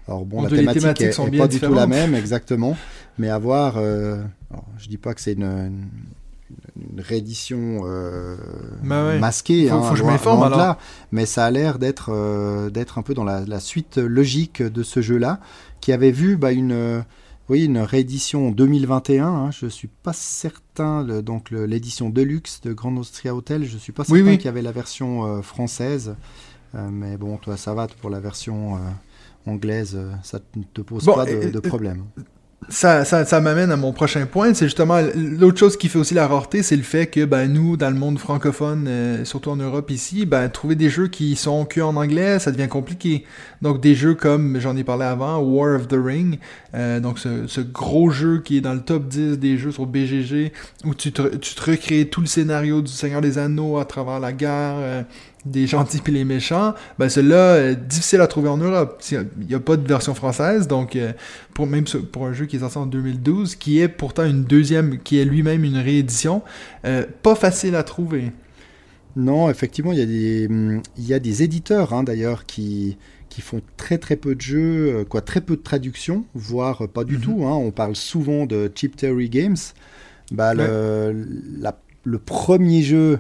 Alors 0.09 0.25
bon, 0.25 0.39
Bon, 0.39 0.43
la 0.43 0.49
thématique 0.51 0.81
thématiques 0.83 1.07
est, 1.07 1.13
sont 1.13 1.29
est 1.29 1.31
bien 1.31 1.43
pas 1.45 1.47
du 1.49 1.61
tout 1.61 1.73
la 1.73 1.87
même 1.87 2.17
exactement, 2.17 2.77
mais 3.17 3.29
à 3.29 3.39
voir. 3.39 3.75
euh, 3.77 4.21
alors, 4.51 4.65
je 4.79 4.89
dis 4.89 4.99
pas 4.99 5.15
que 5.15 5.21
c'est 5.21 5.35
une, 5.35 5.45
une- 5.45 5.89
une 6.95 7.01
réédition 7.01 7.83
euh, 7.85 8.35
Bah 8.83 9.07
ouais. 9.07 9.21
masquée, 9.21 9.69
Faut- 9.69 9.77
hein, 9.77 9.83
faut 9.83 9.91
que 9.93 9.99
je 9.99 10.03
loin- 10.03 10.11
m'informe, 10.13 10.41
loin 10.41 10.49
de 10.49 10.55
alors. 10.55 10.67
là. 10.67 10.79
mais 11.13 11.27
ça 11.27 11.45
a 11.45 11.51
l'air 11.53 11.79
d'être 11.79 12.11
euh, 12.13 12.71
d'être 12.71 12.99
un 12.99 13.03
peu 13.03 13.15
dans 13.15 13.23
la, 13.23 13.45
la 13.47 13.61
suite 13.61 13.99
logique 13.99 14.63
de 14.65 14.83
ce 14.83 15.01
jeu-là, 15.01 15.39
qui 15.81 15.93
avait 15.93 16.11
vu 16.11 16.37
bah, 16.37 16.51
une 16.51 17.05
oui, 17.51 17.65
une 17.67 17.79
réédition 17.79 18.49
en 18.49 18.51
2021. 18.53 19.27
Hein, 19.27 19.51
je 19.51 19.67
suis 19.67 19.89
pas 19.89 20.13
certain. 20.13 21.03
le- 21.05 21.21
donc 21.23 21.51
l'édition 21.51 22.09
Deluxe 22.09 22.61
de 22.63 22.73
Grand 22.73 22.97
Austria 22.97 23.35
Hotel, 23.35 23.65
je 23.65 23.77
suis 23.77 23.93
pas 23.93 24.05
certain 24.05 24.23
oui. 24.25 24.37
qu'il 24.39 24.47
y 24.47 24.49
avait 24.49 24.63
la 24.63 24.73
version 24.73 25.25
euh, 25.27 25.43
française. 25.43 26.15
Euh, 26.75 26.89
mais 26.91 27.17
bon, 27.17 27.37
toi, 27.37 27.57
ça 27.57 27.75
va 27.75 27.87
pour 27.89 28.11
la 28.11 28.21
version 28.21 28.77
euh, 28.77 28.79
anglaise, 29.47 29.99
ça 30.23 30.39
ne 30.57 30.63
te 30.63 30.81
pose 30.81 31.05
Bon, 31.05 31.15
pas 31.15 31.27
de, 31.27 31.51
de 31.51 31.61
problème. 31.61 32.05
Ça, 32.69 33.07
ça, 33.07 33.25
ça 33.25 33.41
m'amène 33.41 33.73
à 33.73 33.77
mon 33.77 33.93
prochain 33.93 34.27
point. 34.27 34.53
C'est 34.53 34.67
justement 34.67 35.01
l'autre 35.15 35.59
chose 35.59 35.77
qui 35.79 35.89
fait 35.89 35.99
aussi 35.99 36.13
la 36.15 36.29
rareté, 36.29 36.63
c'est 36.63 36.77
le 36.77 36.83
fait 36.83 37.07
que 37.07 37.25
ben, 37.25 37.51
nous, 37.51 37.77
dans 37.77 37.89
le 37.89 37.97
monde 37.97 38.19
francophone, 38.19 38.85
euh, 38.87 39.25
surtout 39.25 39.51
en 39.51 39.57
Europe 39.57 39.91
ici, 39.91 40.27
ben, 40.27 40.49
trouver 40.51 40.75
des 40.75 40.91
jeux 40.91 41.09
qui 41.09 41.37
sont 41.37 41.65
que 41.65 41.81
en 41.81 41.97
anglais, 41.97 42.39
ça 42.39 42.53
devient 42.53 42.69
compliqué. 42.69 43.25
Donc 43.63 43.81
des 43.81 43.95
jeux 43.95 44.15
comme, 44.15 44.61
j'en 44.61 44.77
ai 44.77 44.85
parlé 44.85 45.07
avant, 45.07 45.39
War 45.39 45.75
of 45.75 45.89
the 45.89 45.97
Ring, 45.97 46.39
euh, 46.75 47.01
donc 47.01 47.19
ce, 47.19 47.47
ce 47.47 47.63
gros 47.63 48.11
jeu 48.11 48.41
qui 48.41 48.59
est 48.59 48.61
dans 48.61 48.75
le 48.75 48.81
top 48.83 49.09
10 49.09 49.39
des 49.39 49.57
jeux 49.57 49.73
sur 49.73 49.87
BGG, 49.87 50.53
où 50.85 50.95
tu 50.95 51.13
te, 51.13 51.37
tu 51.37 51.55
te 51.55 51.71
recrées 51.71 52.09
tout 52.09 52.21
le 52.21 52.27
scénario 52.27 52.83
du 52.83 52.93
Seigneur 52.93 53.23
des 53.23 53.39
Anneaux 53.39 53.79
à 53.79 53.87
travers 53.87 54.21
la 54.21 54.33
guerre, 54.33 54.77
euh, 54.79 55.03
des 55.47 55.66
gentils 55.66 56.01
puis 56.01 56.12
les 56.12 56.24
méchants, 56.24 56.74
ben 56.99 57.09
celui-là, 57.09 57.55
euh, 57.55 57.74
difficile 57.74 58.20
à 58.20 58.26
trouver 58.26 58.49
en 58.51 58.59
Europe. 58.59 59.03
Il 59.11 59.47
n'y 59.49 59.55
a 59.55 59.61
pas 59.61 59.76
de 59.76 59.86
version 59.88 60.14
française, 60.14 60.68
donc 60.68 60.97
euh, 60.97 61.12
pour, 61.55 61.66
même 61.66 61.84
pour 62.12 62.26
un 62.26 62.32
jeu 62.32 62.47
qui 62.47 62.57
est 62.57 62.61
sorti 62.61 62.76
en 62.78 62.86
2012, 62.86 63.57
qui 63.57 63.80
est 63.80 63.88
pourtant 63.88 64.24
une 64.24 64.45
deuxième, 64.45 64.99
qui 64.99 65.18
est 65.18 65.24
lui-même 65.24 65.64
une 65.64 65.78
réédition, 65.78 66.43
euh, 66.84 67.05
pas 67.22 67.34
facile 67.34 67.74
à 67.74 67.82
trouver. 67.82 68.32
Non, 69.16 69.51
effectivement, 69.51 69.93
il 69.93 69.99
y 69.99 70.03
a 70.03 70.07
des, 70.07 70.49
il 70.99 71.05
y 71.07 71.14
a 71.14 71.18
des 71.18 71.43
éditeurs 71.43 71.93
hein, 71.95 72.05
d'ailleurs 72.05 72.47
qui, 72.47 72.97
qui 73.28 73.41
font 73.41 73.61
très 73.76 73.99
très 73.99 74.16
peu 74.16 74.34
de 74.36 74.41
jeux, 74.41 74.95
euh, 75.01 75.05
quoi, 75.05 75.20
très 75.20 75.41
peu 75.41 75.57
de 75.57 75.62
traductions, 75.62 76.24
voire 76.34 76.86
pas 76.88 77.03
du 77.05 77.16
Mhm. 77.16 77.20
tout. 77.22 77.45
hein. 77.45 77.55
On 77.55 77.70
parle 77.72 77.97
souvent 77.97 78.47
de 78.47 78.70
Cheap 78.74 78.95
Theory 78.97 79.28
Games. 79.28 79.57
Bah, 80.32 80.55
le, 80.55 81.26
la- 81.59 81.78
le 82.05 82.18
premier 82.18 82.82
jeu 82.82 83.18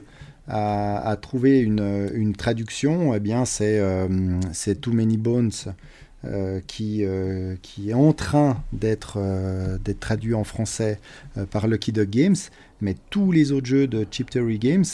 à, 0.48 0.98
à 1.08 1.16
trouver 1.16 1.60
une, 1.60 2.10
une 2.14 2.34
traduction, 2.34 3.14
eh 3.14 3.20
bien, 3.20 3.44
c'est 3.44 3.78
euh, 3.78 4.08
Too 4.80 4.92
Many 4.92 5.16
Bones. 5.16 5.52
euh, 6.26 6.60
qui, 6.66 7.02
euh, 7.02 7.56
qui 7.62 7.88
est 7.90 7.94
en 7.94 8.12
train 8.12 8.62
d'être 8.74 9.18
traduit 10.00 10.34
en 10.34 10.44
français 10.44 11.00
par 11.50 11.66
Lucky 11.66 11.92
Dog 11.92 12.10
Games, 12.10 12.36
mais 12.82 12.94
tous 13.08 13.32
les 13.32 13.52
autres 13.52 13.66
jeux 13.66 13.86
de 13.86 14.06
Cheap 14.10 14.28
Theory 14.28 14.58
Games, 14.58 14.84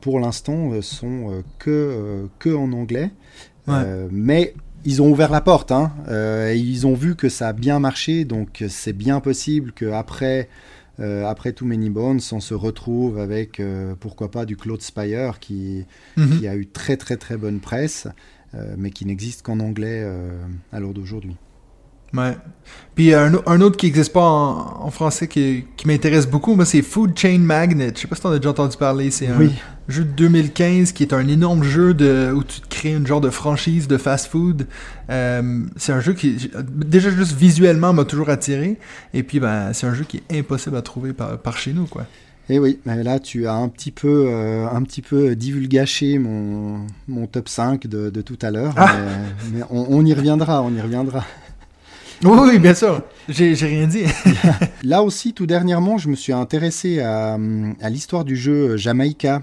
pour 0.00 0.18
l'instant, 0.18 0.72
sont 0.82 1.44
que, 1.60 2.28
que 2.40 2.50
en 2.50 2.72
anglais. 2.72 3.10
Ouais. 3.68 3.84
Mais 4.10 4.54
ils 4.84 5.00
ont 5.00 5.10
ouvert 5.10 5.30
la 5.30 5.40
porte, 5.40 5.70
hein, 5.70 5.92
et 6.10 6.56
ils 6.56 6.86
ont 6.88 6.94
vu 6.94 7.14
que 7.14 7.28
ça 7.28 7.48
a 7.48 7.52
bien 7.52 7.78
marché, 7.78 8.24
donc 8.24 8.64
c'est 8.68 8.92
bien 8.92 9.20
possible 9.20 9.72
qu'après 9.72 10.48
euh, 11.00 11.26
après 11.26 11.52
Too 11.52 11.64
Many 11.66 11.90
Bones, 11.90 12.20
on 12.32 12.40
se 12.40 12.54
retrouve 12.54 13.18
avec, 13.18 13.60
euh, 13.60 13.94
pourquoi 13.98 14.30
pas, 14.30 14.44
du 14.46 14.56
Claude 14.56 14.82
Spire 14.82 15.38
qui, 15.40 15.84
Mhm. 16.16 16.38
qui 16.38 16.48
a 16.48 16.56
eu 16.56 16.66
très 16.66 16.96
très 16.96 17.16
très 17.16 17.36
bonne 17.36 17.60
presse, 17.60 18.06
euh, 18.54 18.74
mais 18.78 18.90
qui 18.90 19.04
n'existe 19.06 19.42
qu'en 19.42 19.60
anglais 19.60 20.06
à 20.72 20.80
l'heure 20.80 20.94
d'aujourd'hui. 20.94 21.36
Ouais. 22.14 22.36
Puis 22.94 23.12
un, 23.12 23.34
au- 23.34 23.42
un 23.46 23.60
autre 23.60 23.76
qui 23.76 23.86
n'existe 23.86 24.12
pas 24.12 24.22
en, 24.22 24.84
en 24.86 24.90
français 24.90 25.26
qui, 25.26 25.64
qui 25.76 25.86
m'intéresse 25.88 26.26
beaucoup, 26.28 26.54
moi, 26.54 26.64
c'est 26.64 26.80
Food 26.82 27.18
Chain 27.18 27.38
Magnet. 27.40 27.92
Je 27.94 28.00
sais 28.02 28.06
pas 28.06 28.14
si 28.16 28.22
t'en 28.22 28.30
as 28.30 28.38
déjà 28.38 28.50
entendu 28.50 28.76
parler. 28.76 29.10
C'est 29.10 29.26
un 29.26 29.36
Oui. 29.38 29.50
jeu 29.88 30.04
de 30.04 30.10
2015 30.12 30.92
qui 30.92 31.02
est 31.02 31.12
un 31.12 31.26
énorme 31.26 31.64
jeu 31.64 31.92
de, 31.92 32.30
où 32.32 32.44
tu 32.44 32.60
te 32.60 32.68
crées 32.68 32.94
une 32.94 33.06
genre 33.06 33.20
de 33.20 33.30
franchise 33.30 33.88
de 33.88 33.98
fast-food. 33.98 34.66
Euh, 35.10 35.62
c'est 35.76 35.92
un 35.92 36.00
jeu 36.00 36.12
qui, 36.14 36.50
déjà 36.68 37.10
juste 37.10 37.32
visuellement, 37.36 37.92
m'a 37.92 38.04
toujours 38.04 38.30
attiré. 38.30 38.78
Et 39.12 39.22
puis, 39.24 39.40
ben, 39.40 39.72
c'est 39.72 39.86
un 39.88 39.94
jeu 39.94 40.04
qui 40.04 40.22
est 40.30 40.38
impossible 40.38 40.76
à 40.76 40.82
trouver 40.82 41.12
par, 41.12 41.36
par 41.38 41.58
chez 41.58 41.72
nous, 41.72 41.86
quoi. 41.86 42.06
Et 42.50 42.58
oui, 42.58 42.78
mais 42.84 43.02
là 43.02 43.18
tu 43.18 43.46
as 43.46 43.54
un 43.54 43.68
petit 43.70 43.90
peu, 43.90 44.26
euh, 44.28 44.66
un 44.70 44.82
petit 44.82 45.00
peu 45.00 45.34
divulgaché 45.34 46.18
mon, 46.18 46.80
mon 47.08 47.26
top 47.26 47.48
5 47.48 47.86
de, 47.86 48.10
de 48.10 48.20
tout 48.20 48.36
à 48.42 48.50
l'heure, 48.50 48.74
Ah. 48.76 48.92
mais, 49.50 49.58
mais 49.60 49.64
on, 49.70 49.86
on 49.88 50.04
y 50.04 50.12
reviendra, 50.12 50.62
on 50.62 50.70
y 50.74 50.80
reviendra. 50.82 51.24
Oui, 52.24 52.38
oui, 52.52 52.58
bien 52.58 52.74
sûr. 52.74 53.02
J'ai 53.28 53.52
rien 53.54 53.86
dit. 53.86 54.04
Là 54.82 55.02
aussi, 55.02 55.32
tout 55.34 55.46
dernièrement, 55.46 55.98
je 55.98 56.08
me 56.08 56.14
suis 56.16 56.32
intéressé 56.32 57.00
à, 57.00 57.34
à 57.80 57.90
l'histoire 57.90 58.24
du 58.24 58.34
jeu 58.36 58.76
Jamaïca. 58.76 59.42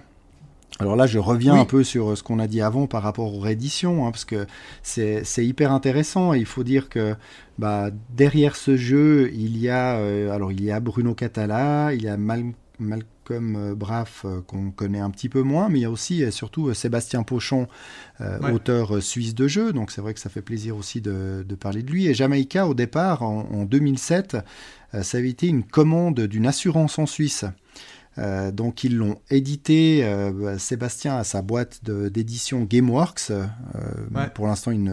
Alors 0.80 0.96
là, 0.96 1.06
je 1.06 1.20
reviens 1.20 1.54
Oui. 1.56 1.60
un 1.60 1.66
peu 1.66 1.84
sur 1.84 2.18
ce 2.18 2.24
qu'on 2.24 2.40
a 2.40 2.48
dit 2.48 2.60
avant 2.62 2.88
par 2.88 3.04
rapport 3.04 3.36
aux 3.36 3.40
rééditions, 3.40 4.08
hein, 4.08 4.12
parce 4.12 4.26
que 4.26 4.48
c'est 4.82 5.46
hyper 5.46 5.72
intéressant. 5.72 6.34
Et 6.34 6.40
il 6.40 6.46
faut 6.46 6.64
dire 6.64 6.90
que 6.90 7.16
bah, 7.60 7.90
derrière 8.16 8.56
ce 8.56 8.78
jeu, 8.78 9.30
il 9.34 9.58
y 9.60 9.70
a 9.70 9.98
euh, 9.98 10.32
alors 10.32 10.52
il 10.52 10.64
y 10.64 10.72
a 10.72 10.80
Bruno 10.80 11.14
Catala, 11.14 11.94
il 11.94 12.02
y 12.02 12.08
a 12.08 12.18
Mal- 12.18 12.54
Malcolm 12.80 13.06
euh, 13.40 13.76
Braff 13.76 14.24
euh, 14.26 14.42
qu'on 14.42 14.72
connaît 14.72 15.00
un 15.00 15.10
petit 15.10 15.30
peu 15.30 15.42
moins, 15.42 15.70
mais 15.70 15.80
il 15.80 15.82
y 15.84 15.86
a 15.86 15.92
aussi 15.92 16.22
et 16.24 16.32
surtout 16.32 16.68
euh, 16.70 16.74
Sébastien 16.74 17.24
Pochon, 17.24 17.68
Ouais. 18.20 18.52
auteur 18.52 19.02
suisse 19.02 19.34
de 19.34 19.48
jeux. 19.48 19.74
Donc 19.74 19.90
c'est 19.90 20.00
vrai 20.02 20.14
que 20.14 20.20
ça 20.20 20.30
fait 20.30 20.44
plaisir 20.44 20.78
aussi 20.78 21.02
de, 21.02 21.44
de 21.48 21.56
parler 21.56 21.82
de 21.82 21.90
lui. 21.90 22.06
Et 22.06 22.14
Jamaïca, 22.14 22.68
au 22.68 22.76
départ, 22.76 23.24
en, 23.24 23.48
en 23.52 23.66
2007, 23.66 24.38
euh, 24.94 25.02
ça 25.02 25.18
avait 25.18 25.30
été 25.32 25.48
une 25.48 25.64
commande 25.64 26.20
d'une 26.22 26.46
assurance 26.46 27.00
en 27.00 27.08
Suisse. 27.08 27.46
Euh, 28.18 28.52
donc 28.52 28.84
ils 28.84 28.98
l'ont 28.98 29.18
édité, 29.30 30.04
euh, 30.04 30.58
Sébastien 30.58 31.16
a 31.18 31.24
sa 31.24 31.42
boîte 31.42 31.80
d'édition 31.86 32.64
Gameworks. 32.64 33.32
Euh, 33.32 33.46
Ouais. 34.14 34.28
Pour 34.34 34.48
l'instant, 34.48 34.72
il, 34.72 34.92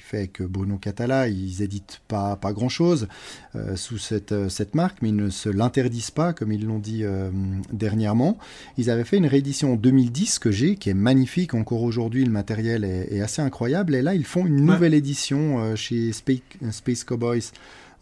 fait 0.00 0.18
avec 0.18 0.42
Bruno 0.42 0.76
Catala, 0.78 1.28
ils 1.28 1.62
éditent 1.62 2.00
pas, 2.08 2.34
pas 2.36 2.52
grand-chose 2.52 3.06
euh, 3.54 3.76
sous 3.76 3.98
cette, 3.98 4.48
cette 4.48 4.74
marque, 4.74 4.98
mais 5.02 5.10
ils 5.10 5.16
ne 5.16 5.30
se 5.30 5.48
l'interdisent 5.48 6.10
pas, 6.10 6.32
comme 6.32 6.50
ils 6.52 6.66
l'ont 6.66 6.80
dit 6.80 7.04
dernièrement. 7.72 8.38
Ils 8.78 8.90
avaient 8.90 9.04
fait 9.04 9.16
une 9.18 9.26
réédition 9.26 9.74
en 9.74 9.76
2010 9.76 10.38
que 10.38 10.50
j'ai, 10.50 10.76
qui 10.76 10.90
est 10.90 10.94
magnifique. 10.94 11.54
Encore 11.54 11.82
aujourd'hui, 11.82 12.24
le 12.24 12.30
matériel 12.32 12.84
est, 12.84 13.14
est 13.14 13.20
assez 13.20 13.42
incroyable. 13.42 13.94
Et 13.94 14.02
là, 14.02 14.14
ils 14.14 14.24
font 14.24 14.44
une 14.46 14.56
Ouais. 14.68 14.72
nouvelle 14.74 14.94
édition 14.94 15.76
chez 15.76 16.12
Space, 16.12 16.38
Space 16.70 17.04
Cowboys 17.04 17.52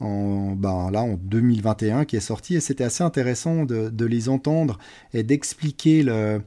en, 0.01 0.53
ben, 0.57 0.90
là, 0.90 1.03
en 1.03 1.14
2021 1.14 2.05
qui 2.05 2.16
est 2.16 2.20
sorti 2.20 2.57
et 2.57 2.61
c'était 2.61 2.84
assez 2.84 3.03
intéressant 3.05 3.64
de, 3.64 4.05
les 4.05 4.28
entendre 4.28 4.78
et 5.12 5.22
d'expliquer 5.22 6.03
le- 6.03 6.42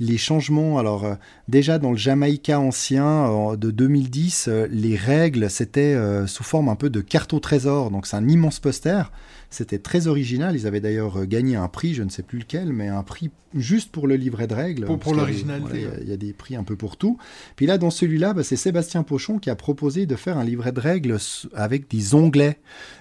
les 0.00 0.18
changements. 0.18 0.78
Alors 0.78 1.04
euh, 1.04 1.14
déjà 1.48 1.78
dans 1.78 1.90
le 1.90 1.96
Jamaïca 1.96 2.58
ancien 2.58 3.54
de 3.56 3.70
2010, 3.70 4.46
euh, 4.48 4.66
les 4.70 4.96
règles 4.96 5.50
c'était 5.50 5.94
euh, 5.94 6.26
sous 6.26 6.44
forme 6.44 6.68
un 6.68 6.74
peu 6.76 6.90
de 6.90 7.00
carte 7.00 7.32
au 7.34 7.40
trésor, 7.40 7.90
donc 7.90 8.06
c'est 8.06 8.16
un 8.16 8.28
immense 8.28 8.58
poster. 8.58 9.10
C'était 9.52 9.78
très 9.78 10.06
original. 10.06 10.56
Ils 10.56 10.66
avaient 10.66 10.80
d'ailleurs 10.80 11.18
euh, 11.20 11.24
gagné 11.26 11.56
un 11.56 11.68
prix, 11.68 11.94
je 11.94 12.02
ne 12.02 12.08
sais 12.08 12.22
plus 12.22 12.38
lequel, 12.40 12.72
mais 12.72 12.88
un 12.88 13.02
prix 13.02 13.30
juste 13.54 13.92
pour 13.92 14.06
le 14.06 14.16
livret 14.16 14.46
de 14.46 14.54
règles. 14.54 14.86
Pour- 14.86 15.14
l'originalité, 15.14 15.68
voilà, 15.68 15.78
il 15.78 15.82
y 15.82 15.86
a- 15.86 16.00
il 16.04 16.08
y, 16.08 16.12
a 16.12 16.16
des 16.16 16.32
prix 16.32 16.56
un 16.56 16.64
peu 16.64 16.74
pour 16.74 16.96
tout. 16.96 17.18
Puis 17.54 17.66
là, 17.66 17.76
dans 17.78 17.90
celui-là, 17.90 18.32
bah, 18.32 18.42
c'est 18.42 18.56
Sébastien 18.56 19.02
Pochon 19.02 19.38
qui 19.38 19.50
a 19.50 19.54
proposé 19.56 20.06
de 20.06 20.16
faire 20.16 20.38
un 20.38 20.44
livret 20.44 20.72
de 20.72 20.80
règles 20.80 21.18
avec 21.54 21.88
des 21.90 22.14
onglets 22.14 22.58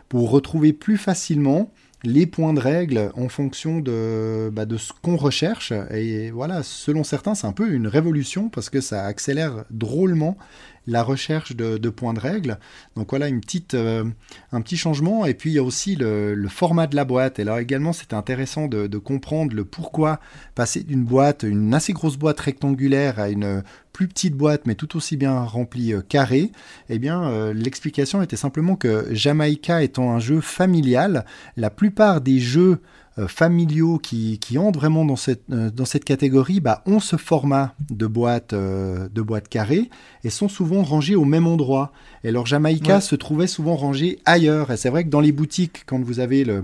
pour 0.10 0.30
retrouver 0.30 0.74
plus 0.74 0.98
facilement 0.98 1.72
les 2.04 2.26
points 2.26 2.52
de 2.54 2.60
règle 2.60 3.12
en 3.16 3.30
fonction 3.30 3.80
de, 3.80 4.50
bah, 4.52 4.66
de 4.66 4.76
ce 4.78 4.92
qu'on 5.04 5.16
recherche. 5.18 5.72
Et 5.92 6.32
voilà, 6.32 6.64
selon 6.64 7.04
certains, 7.04 7.36
c'est 7.36 7.46
un 7.46 7.52
peu 7.54 7.72
une 7.72 7.86
révolution 7.88 8.50
parce 8.50 8.72
que 8.72 8.82
ça 8.82 9.06
accélère 9.06 9.66
drôlement 9.70 10.36
la 10.88 11.04
recherche 11.04 11.56
de, 11.56 11.90
points 11.90 12.14
de 12.14 12.20
règle. 12.20 12.58
Donc 12.96 13.12
voilà, 13.12 13.28
une 13.28 13.42
petite, 13.42 13.74
euh, 13.74 14.04
un 14.52 14.62
petit 14.62 14.78
changement. 14.78 15.26
Et 15.26 15.34
puis 15.34 15.52
il 15.52 15.54
y 15.54 15.60
a 15.60 15.64
aussi 15.64 15.96
le, 15.96 16.48
format 16.50 16.88
de 16.88 16.96
la 16.96 17.06
boîte. 17.06 17.40
Et 17.40 17.44
là 17.44 17.62
également, 17.62 17.94
c'était 17.94 18.16
intéressant 18.16 18.68
de, 18.68 18.98
comprendre 18.98 19.56
le 19.56 19.66
pourquoi 19.66 20.20
passer 20.54 20.84
d'une 20.84 21.04
boîte, 21.04 21.44
une 21.44 21.74
assez 21.74 21.94
grosse 21.94 22.18
boîte 22.18 22.40
rectangulaire, 22.40 23.20
à 23.20 23.30
une 23.30 23.64
plus 23.94 24.08
petite 24.08 24.36
boîte, 24.36 24.66
mais 24.66 24.76
tout 24.76 24.96
aussi 24.96 25.18
bien 25.18 25.44
remplie 25.44 25.94
euh, 25.94 26.02
carrée. 26.02 26.52
Eh 26.90 27.00
bien, 27.00 27.24
euh, 27.24 27.54
l'explication 27.54 28.22
était 28.22 28.36
simplement 28.36 28.76
que 28.76 29.08
Jamaïca 29.12 29.84
étant 29.84 30.12
un 30.12 30.20
jeu 30.20 30.42
familial, 30.42 31.26
la 31.58 31.70
plupart 31.70 32.22
des 32.22 32.40
jeux 32.40 32.80
euh, 33.20 33.28
familiaux 33.28 33.98
qui, 33.98 34.40
qui 34.40 34.58
entrent 34.58 34.80
vraiment 34.80 35.04
dans 35.04 35.18
cette, 35.18 35.44
euh, 35.52 35.70
dans 35.70 35.84
cette 35.84 36.06
catégorie 36.06 36.62
bah, 36.62 36.82
ont 36.86 37.02
ce 37.02 37.18
format 37.18 37.74
de 37.90 38.08
boîte, 38.08 38.54
euh, 38.54 39.10
de 39.10 39.22
boîte 39.22 39.50
carrée 39.50 39.90
et 40.24 40.30
sont 40.30 40.48
souvent 40.48 40.82
rangés 40.84 41.16
au 41.16 41.26
même 41.26 41.46
endroit. 41.46 41.92
Et 42.24 42.32
leur 42.32 42.46
Jamaïca 42.46 42.96
Ouais. 42.96 43.02
se 43.02 43.16
trouvait 43.16 43.48
souvent 43.48 43.76
rangé 43.76 44.20
ailleurs. 44.26 44.72
Et 44.72 44.78
c'est 44.78 44.90
vrai 44.90 45.04
que 45.04 45.10
dans 45.10 45.20
les 45.20 45.34
boutiques, 45.34 45.84
quand 45.86 46.00
vous 46.02 46.20
avez 46.22 46.46
le, 46.46 46.64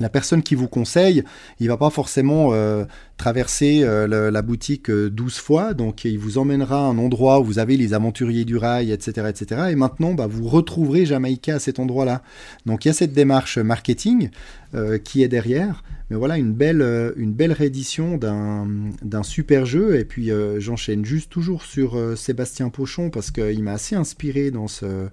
la 0.00 0.08
personne 0.08 0.42
qui 0.42 0.54
vous 0.54 0.68
conseille, 0.68 1.22
il 1.60 1.68
va 1.68 1.76
pas 1.76 1.90
forcément 1.90 2.50
euh, 2.52 2.84
traverser 3.16 3.82
euh, 3.84 4.30
la 4.30 4.42
boutique 4.42 4.90
euh, 4.90 5.10
12 5.10 5.36
fois, 5.38 5.74
donc 5.74 6.04
il 6.04 6.18
vous 6.18 6.38
emmènera 6.38 6.78
à 6.78 6.88
un 6.88 6.98
endroit 6.98 7.40
où 7.40 7.44
vous 7.44 7.58
avez 7.58 7.76
les 7.76 7.94
aventuriers 7.94 8.44
du 8.44 8.56
rail, 8.56 8.90
etc., 8.90 9.28
etc. 9.28 9.62
Et 9.70 9.76
maintenant, 9.76 10.14
bah, 10.14 10.26
vous 10.26 10.48
retrouverez 10.48 11.06
Jamaïca 11.06 11.56
à 11.56 11.58
cet 11.58 11.78
endroit-là. 11.78 12.22
Donc 12.66 12.84
il 12.84 12.88
y 12.88 12.90
a 12.90 12.94
cette 12.94 13.12
démarche 13.12 13.58
marketing 13.58 14.30
euh, 14.74 14.98
qui 14.98 15.22
est 15.22 15.28
derrière. 15.28 15.82
Mais 16.10 16.16
voilà, 16.16 16.38
une 16.38 16.52
belle, 16.52 16.82
euh, 16.82 17.12
une 17.16 17.32
belle 17.32 17.52
réédition 17.52 18.18
d'un 18.18 19.22
super 19.22 19.64
jeu. 19.64 19.96
Et 19.96 20.04
puis 20.04 20.30
euh, 20.30 20.58
j'enchaîne 20.58 21.04
juste 21.04 21.30
toujours 21.30 21.62
sur 21.62 21.96
euh, 21.96 22.16
Sébastien 22.16 22.68
Pochon 22.68 23.10
parce 23.10 23.30
qu'il 23.30 23.62
m'a 23.62 23.72
assez 23.72 23.94
inspiré 23.94 24.50
dans 24.50 24.66
ce, 24.66 25.08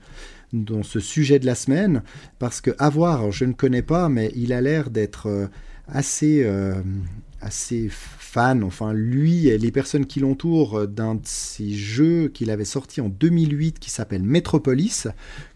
dans 0.53 0.83
ce 0.83 0.99
sujet 0.99 1.39
de 1.39 1.45
la 1.45 1.55
semaine. 1.55 2.03
Parce 2.39 2.61
que 2.61 2.71
à 2.79 2.89
voir, 2.89 3.19
alors, 3.19 3.31
je 3.31 3.45
ne 3.45 3.53
connais 3.53 3.81
pas, 3.81 4.09
mais 4.09 4.31
il 4.35 4.53
a 4.53 4.61
l'air 4.61 4.89
d'être 4.89 5.27
euh, 5.27 5.47
assez, 5.87 6.43
euh, 6.43 6.75
assez 7.41 7.87
fan, 7.91 8.63
enfin 8.63 8.93
lui 8.93 9.47
et 9.47 9.57
les 9.57 9.71
personnes 9.71 10.05
qui 10.05 10.19
l'entourent, 10.19 10.79
euh, 10.79 10.87
d'un 10.87 11.15
de 11.15 11.21
ses 11.23 11.71
jeux 11.71 12.29
qu'il 12.29 12.49
avait 12.51 12.65
sorti 12.65 12.99
en 13.01 13.09
2008 13.09 13.79
qui 13.79 13.89
s'appelle 13.89 14.23
Metropolis, 14.23 15.07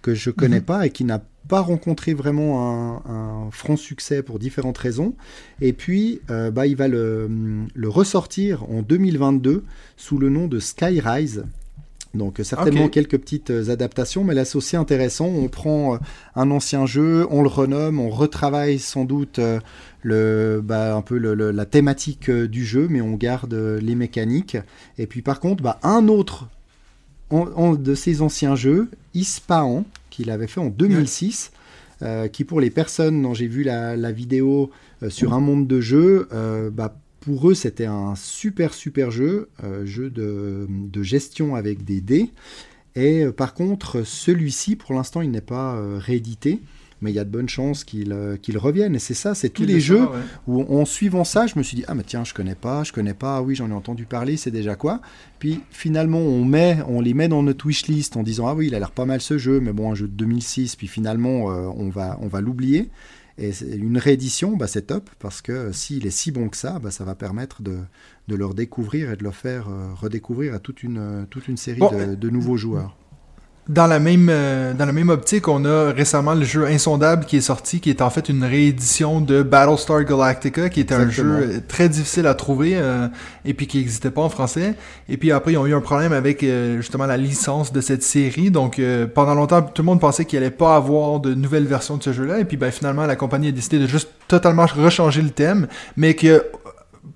que 0.01 0.13
je 0.13 0.29
connais 0.29 0.59
Mhm. 0.59 0.65
pas 0.65 0.85
et 0.87 0.89
qui 0.89 1.03
n'a 1.03 1.23
pas 1.47 1.59
rencontré 1.61 2.13
vraiment 2.13 3.01
un, 3.05 3.11
un 3.11 3.51
franc 3.51 3.75
succès 3.75 4.21
pour 4.23 4.39
différentes 4.39 4.77
raisons. 4.77 5.15
Et 5.59 5.73
puis, 5.73 6.21
euh, 6.29 6.51
bah, 6.51 6.67
il 6.67 6.75
va 6.75 6.87
le, 6.87 7.29
le 7.73 7.89
ressortir 7.89 8.63
en 8.69 8.81
2022 8.83 9.63
sous 9.97 10.17
le 10.17 10.29
nom 10.29 10.47
de 10.47 10.59
Skyrise. 10.59 11.43
Donc 12.13 12.39
euh, 12.39 12.43
certainement 12.43 12.81
quelques 12.89 13.17
petites 13.17 13.51
euh, 13.51 13.69
adaptations, 13.71 14.23
mais 14.25 14.33
là 14.33 14.43
c'est 14.45 14.57
aussi 14.57 14.75
intéressant. 14.75 15.27
On 15.27 15.47
prend 15.47 15.95
euh, 15.95 15.97
un 16.35 16.51
ancien 16.51 16.85
jeu, 16.85 17.25
on 17.29 17.41
le 17.41 17.47
renomme, 17.47 17.99
on 17.99 18.09
retravaille 18.09 18.79
sans 18.79 19.05
doute 19.05 19.39
le, 20.03 20.61
bah, 20.63 20.95
un 20.95 21.01
peu 21.01 21.17
le- 21.17 21.35
le- 21.35 21.51
la 21.51 21.65
thématique 21.65 22.29
du 22.29 22.65
jeu, 22.65 22.87
mais 22.89 23.01
on 23.01 23.13
garde 23.15 23.53
les 23.53 23.95
mécaniques. 23.95 24.57
Et 24.97 25.07
puis 25.07 25.21
par 25.21 25.39
contre, 25.39 25.63
bah, 25.63 25.79
un 25.83 26.07
autre 26.07 26.47
de 27.31 27.95
ces 27.95 28.21
anciens 28.21 28.55
jeux, 28.55 28.89
Ispahan, 29.13 29.85
qu'il 30.09 30.29
avait 30.31 30.47
fait 30.47 30.59
en 30.59 30.67
2006, 30.67 31.51
euh, 32.01 32.27
qui 32.27 32.43
pour 32.43 32.59
les 32.59 32.69
personnes 32.71 33.21
dont 33.21 33.33
j'ai 33.33 33.47
vu 33.47 33.63
la, 33.63 33.95
la 33.95 34.11
vidéo 34.11 34.69
euh, 35.03 35.09
sur 35.09 35.33
un 35.33 35.39
monde 35.39 35.65
de 35.67 35.79
jeu, 35.79 36.27
euh, 36.33 36.69
bah, 36.69 36.93
pour 37.21 37.49
eux 37.49 37.53
c'était 37.53 37.85
un 37.85 38.15
super 38.15 38.73
super 38.73 39.11
jeu, 39.11 39.47
euh, 39.63 39.85
jeu 39.85 40.09
de, 40.09 40.67
de 40.69 41.03
gestion 41.03 41.55
avec 41.55 41.85
des 41.85 42.01
dés. 42.01 42.29
Et 42.95 43.23
euh, 43.23 43.31
par 43.31 43.53
contre, 43.53 44.03
celui-ci, 44.03 44.75
pour 44.75 44.93
l'instant, 44.93 45.21
il 45.21 45.31
n'est 45.31 45.39
pas 45.39 45.75
euh, 45.75 45.97
réédité, 45.97 46.59
mais 46.99 47.11
il 47.11 47.13
y 47.13 47.19
a 47.19 47.23
de 47.23 47.29
bonnes 47.29 47.47
chances 47.47 47.83
qu'il 47.83 48.11
revienne. 48.57 48.95
Et 48.95 48.99
c'est 48.99 49.13
ça, 49.13 49.33
c'est 49.33 49.49
tous 49.49 49.63
les 49.63 49.75
le 49.75 49.79
jeux 49.79 50.01
ouais. 50.01 50.19
où 50.47 50.61
en 50.61 50.83
suivant 50.83 51.23
ça, 51.23 51.47
je 51.47 51.57
me 51.57 51.63
suis 51.63 51.77
dit 51.77 51.83
ah 51.87 51.95
mais 51.95 52.03
tiens, 52.03 52.23
je 52.23 52.33
connais 52.33 52.55
pas, 52.55 52.83
je 52.83 52.91
connais 52.91 53.13
pas, 53.13 53.37
ah 53.37 53.41
oui, 53.41 53.55
j'en 53.55 53.69
ai 53.69 53.73
entendu 53.73 54.05
parler, 54.05 54.35
c'est 54.35 54.51
déjà 54.51 54.75
quoi 54.75 54.99
Puis 55.39 55.61
finalement, 55.69 56.19
on 56.19 56.43
met 56.43 56.79
on 56.87 57.01
les 57.01 57.13
met 57.13 57.27
dans 57.27 57.43
notre 57.43 57.65
wishlist 57.65 58.17
en 58.17 58.23
disant 58.23 58.47
ah 58.47 58.55
oui, 58.55 58.67
il 58.67 58.75
a 58.75 58.79
l'air 58.79 58.91
pas 58.91 59.05
mal 59.05 59.21
ce 59.21 59.37
jeu, 59.37 59.59
mais 59.61 59.73
bon, 59.73 59.91
un 59.91 59.95
jeu 59.95 60.07
de 60.07 60.13
2006, 60.13 60.75
puis 60.75 60.87
finalement 60.87 61.45
on 61.45 61.89
va 61.89 62.17
on 62.21 62.27
va 62.27 62.41
l'oublier. 62.41 62.89
Et 63.41 63.51
une 63.75 63.97
réédition, 63.97 64.55
bah, 64.55 64.67
c'est 64.67 64.83
top 64.83 65.09
parce 65.19 65.41
que 65.41 65.71
s'il 65.71 66.05
est 66.05 66.11
si 66.11 66.31
bon 66.31 66.47
que 66.47 66.57
ça, 66.57 66.77
bah, 66.77 66.91
ça 66.91 67.03
va 67.03 67.15
permettre 67.15 67.63
de, 67.63 67.79
de 68.27 68.35
le 68.35 68.45
redécouvrir 68.45 69.11
et 69.11 69.15
de 69.17 69.23
le 69.23 69.31
faire 69.31 69.67
euh, 69.67 69.93
redécouvrir 69.95 70.53
à 70.53 70.59
toute 70.59 70.83
une, 70.83 71.25
toute 71.31 71.47
une 71.47 71.57
série 71.57 71.79
Bon, 71.79 71.91
de, 71.91 72.13
de 72.13 72.29
nouveaux 72.29 72.55
joueurs. 72.57 72.95
Dans 73.71 73.87
la 73.87 73.99
même 73.99 74.27
euh, 74.29 74.73
dans 74.73 74.85
la 74.85 74.91
même 74.91 75.07
optique, 75.07 75.47
on 75.47 75.63
a 75.63 75.93
récemment 75.93 76.33
le 76.33 76.43
jeu 76.43 76.65
Insondable 76.65 77.23
qui 77.23 77.37
est 77.37 77.41
sorti, 77.41 77.79
qui 77.79 77.89
est 77.89 78.01
en 78.01 78.09
fait 78.09 78.27
une 78.27 78.43
réédition 78.43 79.21
de 79.21 79.43
Battlestar 79.43 80.03
Galactica, 80.03 80.67
qui 80.67 80.81
était 80.81 80.93
un 80.93 81.09
jeu 81.09 81.63
très 81.69 81.87
difficile 81.87 82.27
à 82.27 82.33
trouver 82.33 82.73
euh, 82.75 83.07
et 83.45 83.53
puis 83.53 83.67
qui 83.67 83.77
n'existait 83.77 84.11
pas 84.11 84.23
en 84.23 84.27
français. 84.27 84.75
Et 85.07 85.15
puis 85.15 85.31
après, 85.31 85.53
ils 85.53 85.57
ont 85.57 85.65
eu 85.65 85.73
un 85.73 85.79
problème 85.79 86.11
avec 86.11 86.43
euh, 86.43 86.81
justement 86.81 87.05
la 87.05 87.15
licence 87.15 87.71
de 87.71 87.79
cette 87.79 88.03
série. 88.03 88.51
Donc 88.51 88.77
euh, 88.77 89.07
pendant 89.07 89.35
longtemps, 89.35 89.61
tout 89.61 89.83
le 89.83 89.85
monde 89.85 90.01
pensait 90.01 90.25
qu'il 90.25 90.37
allait 90.39 90.51
pas 90.51 90.75
avoir 90.75 91.21
de 91.21 91.33
nouvelles 91.33 91.65
versions 91.65 91.95
de 91.95 92.03
ce 92.03 92.11
jeu-là. 92.11 92.39
Et 92.39 92.45
puis 92.45 92.57
ben, 92.57 92.71
finalement, 92.71 93.05
la 93.05 93.15
compagnie 93.15 93.47
a 93.47 93.51
décidé 93.53 93.79
de 93.79 93.87
juste 93.87 94.09
totalement 94.27 94.65
rechanger 94.65 95.21
le 95.21 95.29
thème, 95.29 95.67
mais 95.95 96.13
que 96.13 96.43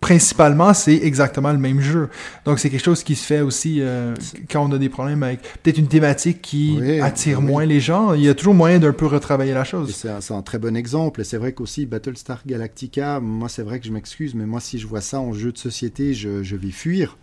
principalement, 0.01 0.73
c'est 0.73 0.95
exactement 0.95 1.51
le 1.51 1.57
même 1.57 1.81
jeu. 1.81 2.09
Donc, 2.45 2.59
c'est 2.59 2.69
quelque 2.69 2.83
chose 2.83 3.03
qui 3.03 3.15
se 3.15 3.25
fait 3.25 3.41
aussi 3.41 3.81
euh, 3.81 4.13
quand 4.49 4.67
on 4.67 4.71
a 4.73 4.77
des 4.77 4.89
problèmes 4.89 5.23
avec 5.23 5.41
peut-être 5.63 5.77
une 5.77 5.87
thématique 5.87 6.41
qui 6.41 6.77
Oui, 6.79 6.99
attire 7.01 7.39
oui. 7.39 7.45
moins 7.45 7.65
les 7.65 7.79
gens. 7.79 8.13
Il 8.13 8.21
y 8.21 8.29
a 8.29 8.35
toujours 8.35 8.53
moyen 8.53 8.79
d'un 8.79 8.93
peu 8.93 9.05
retravailler 9.05 9.53
la 9.53 9.63
chose. 9.63 9.95
C'est 9.95 10.33
un, 10.33 10.41
très 10.41 10.59
bon 10.59 10.75
exemple. 10.75 11.21
Et 11.21 11.23
c'est 11.23 11.37
vrai 11.37 11.53
qu'aussi 11.53 11.85
Battlestar 11.85 12.41
Galactica, 12.45 13.19
moi 13.19 13.49
c'est 13.49 13.63
vrai 13.63 13.79
que 13.79 13.85
je 13.87 13.91
m'excuse, 13.91 14.35
mais 14.35 14.45
moi 14.45 14.59
si 14.59 14.79
je 14.79 14.87
vois 14.87 15.01
ça 15.01 15.19
en 15.19 15.33
jeu 15.33 15.51
de 15.51 15.57
société, 15.57 16.13
je, 16.13 16.43
je 16.43 16.55
vais 16.55 16.71
fuir. 16.71 17.17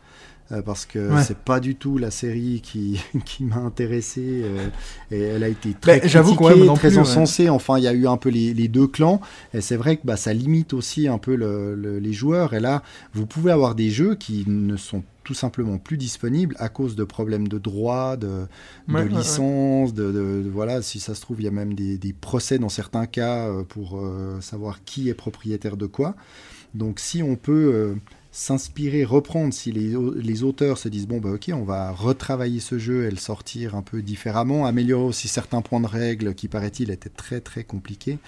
Euh, 0.50 0.60
parce 0.62 0.84
que 0.86 0.98
Ouais. 1.14 1.22
c'est 1.22 1.38
pas 1.38 1.60
du 1.60 1.76
tout 1.76 1.98
la 1.98 2.10
série 2.10 2.60
qui, 2.62 3.00
qui 3.24 3.44
m'a 3.44 3.56
intéressé 3.56 4.20
euh, 4.44 4.68
et 5.10 5.20
elle 5.20 5.44
a 5.44 5.48
été 5.48 5.72
très 5.74 5.92
ouais, 5.94 6.00
critiquée, 6.00 6.66
très 6.74 6.88
plus, 6.88 6.94
ouais. 6.96 6.98
encensée. 6.98 7.48
Enfin, 7.48 7.78
il 7.78 7.84
y 7.84 7.88
a 7.88 7.92
eu 7.92 8.06
un 8.06 8.16
peu 8.16 8.28
les, 8.28 8.52
les 8.54 8.68
deux 8.68 8.86
clans 8.86 9.20
et 9.54 9.60
c'est 9.60 9.76
vrai 9.76 9.96
que 9.96 10.02
bah, 10.04 10.16
ça 10.16 10.32
limite 10.32 10.72
aussi 10.74 11.06
un 11.08 11.18
peu 11.18 11.36
le- 11.36 11.74
le- 11.74 11.98
les 11.98 12.12
joueurs. 12.12 12.54
Et 12.54 12.60
là, 12.60 12.82
vous 13.14 13.26
pouvez 13.26 13.52
avoir 13.52 13.74
des 13.74 13.90
jeux 13.90 14.14
qui 14.14 14.44
ne 14.46 14.76
sont 14.76 15.02
tout 15.24 15.34
simplement 15.34 15.78
plus 15.78 15.96
disponibles 15.98 16.56
à 16.58 16.68
cause 16.68 16.96
de 16.96 17.04
problèmes 17.04 17.46
de 17.46 17.56
droit, 17.58 18.16
de, 18.16 18.26
Ouais, 18.88 18.94
ouais, 18.94 19.02
ouais. 19.02 19.08
licence, 19.08 19.94
de, 19.94 20.06
de- 20.10 20.42
de- 20.42 20.50
voilà, 20.52 20.82
si 20.82 20.98
ça 20.98 21.14
se 21.14 21.20
trouve, 21.20 21.40
il 21.40 21.44
y 21.44 21.48
a 21.48 21.52
même 21.52 21.74
des, 21.74 21.96
des 21.96 22.12
procès 22.12 22.58
dans 22.58 22.68
certains 22.68 23.06
cas 23.06 23.46
euh, 23.48 23.62
pour 23.62 23.98
euh, 24.00 24.40
savoir 24.40 24.82
qui 24.84 25.08
est 25.08 25.14
propriétaire 25.14 25.76
de 25.76 25.86
quoi. 25.86 26.16
Donc 26.74 26.98
si 26.98 27.22
on 27.22 27.36
peut 27.36 27.70
euh, 27.72 27.94
s'inspirer, 28.32 29.04
reprendre, 29.04 29.52
si 29.52 29.70
les, 29.72 29.94
les 30.16 30.42
auteurs 30.42 30.78
se 30.78 30.88
disent, 30.88 31.06
bon, 31.06 31.18
bah 31.18 31.30
ok, 31.30 31.50
on 31.52 31.64
va 31.64 31.90
retravailler 31.92 32.60
ce 32.60 32.78
jeu 32.78 33.04
et 33.04 33.10
le 33.10 33.18
sortir 33.18 33.76
un 33.76 33.82
peu 33.82 34.00
différemment, 34.00 34.64
améliorer 34.66 35.04
aussi 35.04 35.28
certains 35.28 35.60
points 35.60 35.80
de 35.80 35.86
règles 35.86 36.34
qui, 36.34 36.48
paraît-il, 36.48 36.90
étaient 36.90 37.10
très 37.10 37.40
très 37.40 37.62
compliqués. 37.62 38.18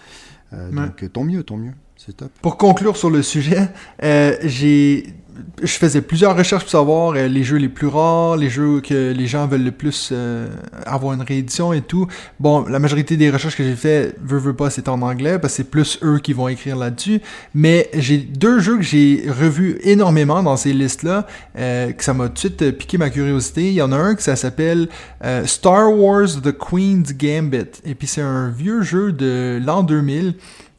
Euh, 0.52 0.70
Ouais. 0.70 0.86
Donc 0.86 1.02
euh, 1.02 1.08
tant 1.08 1.24
mieux, 1.24 1.42
tant 1.42 1.56
mieux, 1.56 1.72
c'est 1.96 2.16
top. 2.16 2.30
Pour 2.42 2.58
conclure 2.58 2.96
sur 2.96 3.10
le 3.10 3.22
sujet, 3.22 3.68
euh, 4.02 4.36
j'ai, 4.42 5.14
je 5.62 5.72
faisais 5.72 6.00
plusieurs 6.00 6.36
recherches 6.36 6.64
pour 6.64 6.70
savoir 6.70 7.14
euh, 7.14 7.28
les 7.28 7.42
jeux 7.42 7.56
les 7.56 7.68
plus 7.68 7.86
rares, 7.86 8.36
les 8.36 8.50
jeux 8.50 8.80
que 8.80 9.12
les 9.12 9.26
gens 9.26 9.46
veulent 9.46 9.64
le 9.64 9.72
plus 9.72 10.10
euh, 10.12 10.48
avoir 10.86 11.12
une 11.14 11.22
réédition 11.22 11.72
et 11.72 11.82
tout. 11.82 12.06
Bon, 12.40 12.64
la 12.68 12.78
majorité 12.78 13.16
des 13.16 13.30
recherches 13.30 13.56
que 13.56 13.64
j'ai 13.64 13.76
fait, 13.76 14.14
veut 14.22 14.38
veut 14.38 14.54
pas, 14.54 14.70
c'est 14.70 14.88
en 14.88 15.00
anglais 15.02 15.38
parce 15.38 15.54
que 15.54 15.56
c'est 15.58 15.70
plus 15.70 15.98
eux 16.02 16.18
qui 16.18 16.32
vont 16.32 16.48
écrire 16.48 16.76
là-dessus. 16.76 17.20
Mais 17.54 17.90
j'ai 17.94 18.18
deux 18.18 18.58
jeux 18.58 18.76
que 18.76 18.82
j'ai 18.82 19.24
revus 19.28 19.78
énormément 19.82 20.42
dans 20.42 20.56
ces 20.56 20.72
listes-là, 20.72 21.26
euh, 21.58 21.92
que 21.92 22.04
ça 22.04 22.14
m'a 22.14 22.28
tout 22.28 22.34
de 22.34 22.38
suite 22.38 22.62
euh, 22.62 22.72
piqué 22.72 22.98
ma 22.98 23.10
curiosité. 23.10 23.68
Il 23.68 23.74
y 23.74 23.82
en 23.82 23.92
a 23.92 23.96
un 23.96 24.14
que 24.14 24.22
ça 24.22 24.36
s'appelle 24.36 24.88
euh, 25.24 25.46
Star 25.46 25.92
Wars 25.92 26.40
The 26.42 26.52
Queen's 26.52 27.16
Gambit. 27.16 27.80
Et 27.84 27.94
puis 27.94 28.06
c'est 28.06 28.22
un 28.22 28.48
vieux 28.48 28.82
jeu 28.82 29.12
de 29.12 29.60
l'an 29.64 29.82
2000. 29.82 30.34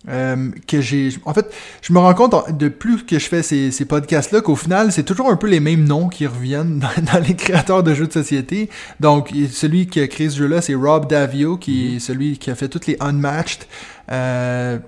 Euh, 0.10 0.52
que 0.68 0.82
j'ai 0.82 1.10
en 1.26 1.34
fait 1.34 1.54
je 1.82 1.94
me 1.94 2.00
rends 2.00 2.14
compte 2.14 2.56
de 2.56 2.68
plus 2.68 3.04
que 3.04 3.18
je 3.18 3.26
fais 3.28 3.42
ces, 3.42 3.72
ces 3.72 3.86
podcasts 3.86 4.32
là 4.32 4.42
qu'au 4.42 4.56
final 4.56 4.92
c'est 4.92 5.04
toujours 5.04 5.30
un 5.30 5.36
peu 5.36 5.48
les 5.48 5.60
mêmes 5.60 5.84
noms 5.84 6.10
qui 6.10 6.28
reviennent 6.28 6.80
dans, 7.06 7.14
dans 7.14 7.20
les 7.20 7.36
créateurs 7.36 7.84
de 7.84 7.94
jeux 7.94 8.08
de 8.08 8.14
société. 8.14 8.70
Donc 9.00 9.32
celui 9.52 9.88
qui 9.88 10.00
a 10.00 10.08
créé 10.08 10.30
ce 10.30 10.38
jeu 10.38 10.48
là 10.48 10.62
c'est 10.62 10.76
Rob 10.76 11.08
Davio 11.08 11.58
qui 11.58 11.96
est 11.96 12.00
celui 12.00 12.38
qui 12.38 12.52
a 12.52 12.56
fait 12.56 12.70
toutes 12.70 12.88
les 12.88 12.98
Unmatched 13.00 13.66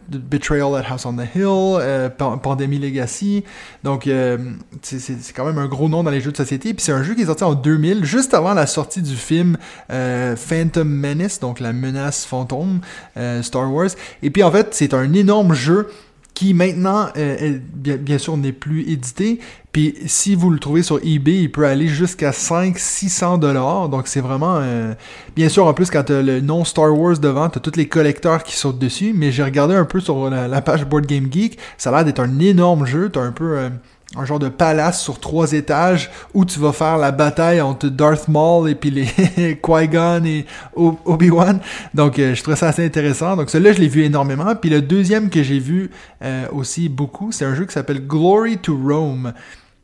Betrayal 0.10 0.76
at 0.76 0.84
House 0.92 1.06
on 1.06 1.14
the 1.14 1.26
Hill 1.36 1.46
euh, 1.80 2.10
Pan- 2.10 2.38
Pandemic 2.38 2.82
Legacy. 2.82 3.44
Donc 3.84 4.08
euh, 4.08 4.38
c'est- 4.82 5.34
quand 5.36 5.46
même 5.46 5.58
un 5.58 5.68
gros 5.68 5.90
nom 5.90 6.04
dans 6.04 6.12
les 6.12 6.22
jeux 6.22 6.32
de 6.32 6.38
société. 6.38 6.74
Puis 6.74 6.84
c'est 6.84 6.92
un 6.92 7.04
jeu 7.04 7.16
qui 7.16 7.22
est 7.24 7.26
sorti 7.26 7.44
en 7.44 7.54
2000 7.54 8.04
juste 8.06 8.34
avant 8.34 8.54
la 8.54 8.66
sortie 8.68 9.02
du 9.02 9.16
film 9.16 9.58
euh, 9.92 10.36
Phantom 10.36 10.88
Menace 10.88 11.40
donc 11.40 11.60
la 11.60 11.74
menace 11.74 12.26
fantôme 12.26 12.82
euh, 13.18 13.42
Star 13.42 13.72
Wars. 13.72 13.90
Et 14.24 14.30
puis 14.30 14.44
en 14.44 14.52
fait 14.52 14.70
c'est 14.72 14.94
un 14.94 15.12
énorme 15.14 15.54
jeu 15.54 15.88
qui 16.38 16.54
maintenant, 16.54 17.08
euh, 17.18 17.58
bien, 17.74 18.20
sûr, 18.20 18.38
n'est 18.38 18.52
plus 18.52 18.82
édité. 18.82 19.40
Puis 19.72 19.96
si 20.06 20.36
vous 20.36 20.52
le 20.52 20.60
trouvez 20.60 20.84
sur 20.84 21.00
eBay, 21.04 21.40
il 21.42 21.52
peut 21.52 21.66
aller 21.66 21.88
jusqu'à 21.88 22.30
500-600 22.30 23.40
dollars. 23.40 23.90
Donc 23.90 24.08
c'est 24.08 24.22
vraiment... 24.22 24.58
euh, 24.62 24.94
bien 25.36 25.50
sûr, 25.50 25.66
en 25.66 25.74
plus, 25.74 25.90
quand 25.90 26.04
tu 26.04 26.14
as 26.14 26.22
le 26.22 26.40
nom 26.40 26.64
Star 26.64 26.96
Wars 26.96 27.18
devant, 27.18 27.50
tu 27.50 27.58
as 27.58 27.62
tous 27.62 27.76
les 27.76 27.88
collecteurs 27.88 28.44
qui 28.44 28.56
sautent 28.56 28.78
dessus. 28.78 29.14
Mais 29.16 29.32
j'ai 29.32 29.42
regardé 29.42 29.74
un 29.74 29.86
peu 29.86 30.00
sur 30.00 30.30
la, 30.30 30.62
page 30.62 30.86
Board 30.86 31.08
Game 31.08 31.28
Geek. 31.32 31.58
Ça 31.76 31.90
a 31.90 31.94
l'air 31.94 32.06
d'être 32.06 32.20
un 32.20 32.38
énorme 32.38 32.86
jeu. 32.86 33.10
Tu 33.12 33.18
as 33.18 33.24
un 33.24 33.32
peu... 33.32 33.58
euh, 33.58 33.70
un 34.16 34.26
genre 34.26 34.40
de 34.40 34.48
palace 34.48 35.02
sur 35.02 35.20
trois 35.20 35.52
étages 35.52 36.10
où 36.34 36.46
tu 36.46 36.60
vas 36.60 36.72
faire 36.72 36.98
la 36.98 37.12
bataille 37.12 37.60
entre 37.60 37.88
Darth 37.90 38.28
Maul 38.30 38.70
et 38.70 38.76
puis 38.76 38.90
les 38.90 39.06
Qui-Gon 39.62 40.24
et 40.24 40.46
Obi-Wan. 40.76 41.60
Donc, 41.94 42.18
euh, 42.18 42.34
je 42.34 42.42
trouvais 42.42 42.56
ça 42.56 42.70
assez 42.70 42.86
intéressant. 42.86 43.36
Donc, 43.36 43.50
celui-là, 43.50 43.74
je 43.74 43.80
l'ai 43.80 43.90
vu 43.90 44.04
énormément. 44.04 44.56
Puis 44.56 44.70
le 44.70 44.82
deuxième 44.82 45.30
que 45.30 45.44
j'ai 45.44 45.60
vu 45.60 45.92
euh, 46.24 46.48
aussi 46.54 46.88
beaucoup, 46.88 47.32
c'est 47.32 47.46
un 47.46 47.54
jeu 47.54 47.66
qui 47.66 47.74
s'appelle 47.74 48.08
Glory 48.08 48.58
to 48.58 48.78
Rome. 48.78 49.34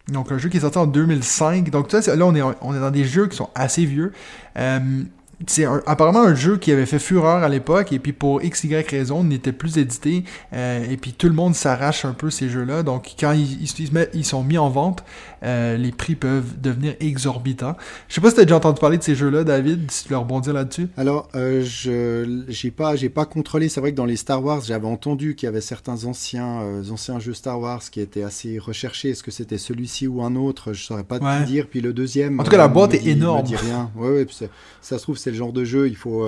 Donc, 0.08 0.32
un 0.32 0.38
jeu 0.38 0.50
qui 0.50 0.58
est 0.58 0.62
sorti 0.62 0.78
en 0.78 0.88
2005. 0.88 1.70
Donc, 1.70 1.92
là, 1.92 2.00
on 2.22 2.36
est, 2.36 2.42
on 2.62 2.76
est 2.76 2.80
dans 2.80 2.92
des 2.92 3.06
jeux 3.06 3.28
qui 3.28 3.36
sont 3.36 3.50
assez 3.56 3.86
vieux. 3.86 4.14
Euh, 4.58 4.80
c'est 5.48 5.66
apparemment 5.86 6.22
un 6.22 6.36
jeu 6.36 6.58
qui 6.58 6.72
avait 6.72 6.86
fait 6.86 7.00
fureur 7.00 7.44
à 7.44 7.50
l'époque, 7.50 7.92
et 7.92 8.00
puis 8.00 8.14
pour 8.14 8.44
x, 8.44 8.64
y 8.64 8.88
raison, 8.90 9.24
n'était 9.24 9.52
plus 9.52 9.78
édité, 9.78 10.24
euh, 10.54 10.86
et 10.90 10.98
puis 10.98 11.14
tout 11.14 11.28
le 11.28 11.34
monde 11.34 11.56
s'arrache 11.56 12.06
un 12.06 12.14
peu 12.14 12.30
ces 12.30 12.50
jeux-là. 12.50 12.84
Donc 12.84 13.12
quand 13.20 13.32
ils, 13.34 13.62
ils, 13.62 14.08
ils 14.14 14.26
sont 14.26 14.44
mis 14.44 14.58
en 14.58 14.70
vente, 14.70 15.04
euh, 15.44 15.78
les 15.78 15.92
prix 15.92 16.16
peuvent 16.16 16.60
devenir 16.62 16.96
exorbitants. 17.00 17.76
Je 18.08 18.16
sais 18.16 18.22
pas 18.22 18.30
si 18.30 18.36
t'as 18.38 18.44
déjà 18.44 18.56
entendu 18.58 18.80
parler 18.80 18.98
de 18.98 19.04
ces 19.04 19.16
jeux-là, 19.16 19.44
David, 19.44 19.92
si 19.92 20.04
tu 20.04 20.10
veux 20.10 20.18
rebondir 20.18 20.54
là-dessus. 20.54 20.88
Alors, 20.98 21.28
euh, 21.36 21.64
je 21.64 22.44
j'ai 22.48 22.72
pas 22.72 22.96
j'ai 22.96 23.10
pas 23.10 23.26
contrôlé. 23.26 23.70
C'est 23.70 23.80
vrai 23.82 23.92
que 23.92 23.98
dans 23.98 24.06
les 24.06 24.16
Star 24.16 24.44
Wars, 24.44 24.62
j'avais 24.62 24.88
entendu 24.88 25.36
qu'il 25.36 25.48
y 25.48 25.50
avait 25.50 25.62
certains 25.62 26.06
anciens 26.06 26.62
euh, 26.62 26.90
anciens 26.92 27.20
jeux 27.20 27.34
Star 27.34 27.60
Wars 27.60 27.82
qui 27.92 28.00
étaient 28.00 28.24
assez 28.24 28.58
recherchés. 28.60 29.10
Est-ce 29.10 29.24
que 29.24 29.32
c'était 29.32 29.58
celui-ci 29.58 30.08
ou 30.08 30.22
un 30.24 30.36
autre? 30.36 30.74
Je 30.74 30.84
saurais 30.84 31.04
pas 31.04 31.18
Ouais. 31.20 31.42
te 31.44 31.48
dire. 31.48 31.68
Puis 31.70 31.82
le 31.82 31.94
deuxième. 31.94 32.40
En 32.40 32.44
tout 32.44 32.52
cas, 32.52 32.58
la 32.58 32.68
boîte 32.68 32.94
est 32.94 33.00
dit- 33.00 33.10
énorme. 33.12 33.42
Me 33.42 33.48
dit 33.48 33.56
rien. 33.56 33.92
Ouais, 33.96 34.10
ouais. 34.10 34.28
ça 34.82 34.98
se 34.98 35.04
trouve, 35.04 35.18
c'est 35.18 35.32
le 35.32 35.38
genre 35.38 35.54
de 35.54 35.64
jeu. 35.64 35.88
Il 35.88 35.96
faut 35.96 36.28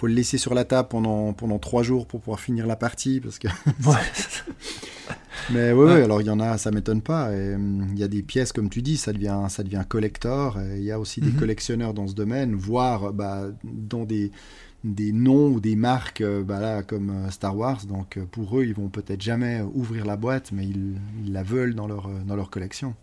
faut 0.00 0.06
le 0.06 0.14
laisser 0.14 0.38
sur 0.38 0.54
la 0.54 0.64
table 0.64 0.88
pendant 0.88 1.32
pendant 1.34 1.58
trois 1.58 1.82
jours 1.82 2.06
pour 2.06 2.20
pouvoir 2.20 2.40
finir 2.40 2.66
la 2.66 2.76
partie 2.76 3.20
parce 3.20 3.38
que. 3.38 3.48
Ouais. 3.86 3.94
Mais 5.52 5.72
Ouais. 5.72 5.84
ouais, 5.84 6.02
alors 6.02 6.20
il 6.20 6.26
y 6.26 6.30
en 6.30 6.40
a, 6.40 6.58
ça 6.58 6.70
m'étonne 6.70 7.02
pas. 7.02 7.28
Hum, 7.30 7.88
Il 7.92 7.98
y 7.98 8.02
a 8.04 8.08
des 8.08 8.22
pièces, 8.22 8.52
comme 8.52 8.68
tu 8.70 8.82
dis, 8.82 8.96
ça 8.96 9.12
devient, 9.12 9.46
ça 9.48 9.62
devient 9.62 9.82
collector. 9.88 10.58
Il 10.76 10.82
y 10.82 10.90
a 10.92 10.98
aussi 11.00 11.20
des 11.20 11.30
Mhm. 11.32 11.38
collectionneurs 11.38 11.94
dans 11.94 12.06
ce 12.06 12.14
domaine, 12.14 12.54
voire 12.54 13.12
bah, 13.12 13.44
dans 13.64 14.04
des, 14.04 14.30
des 14.84 15.12
noms 15.12 15.48
ou 15.48 15.60
des 15.60 15.76
marques 15.76 16.20
euh, 16.20 16.42
bah, 16.42 16.60
là, 16.60 16.82
comme 16.82 17.10
euh, 17.10 17.30
Star 17.30 17.56
Wars. 17.56 17.84
Donc 17.86 18.16
euh, 18.16 18.24
pour 18.30 18.58
eux, 18.58 18.64
ils 18.64 18.74
vont 18.74 18.88
peut-être 18.88 19.22
jamais 19.22 19.62
ouvrir 19.74 20.04
la 20.06 20.16
boîte, 20.16 20.50
mais 20.52 20.66
ils, 20.66 20.96
ils 21.24 21.32
la 21.32 21.42
veulent 21.42 21.74
dans 21.74 21.86
leur, 21.88 22.08
dans 22.26 22.36
leur 22.36 22.50
collection. 22.50 22.94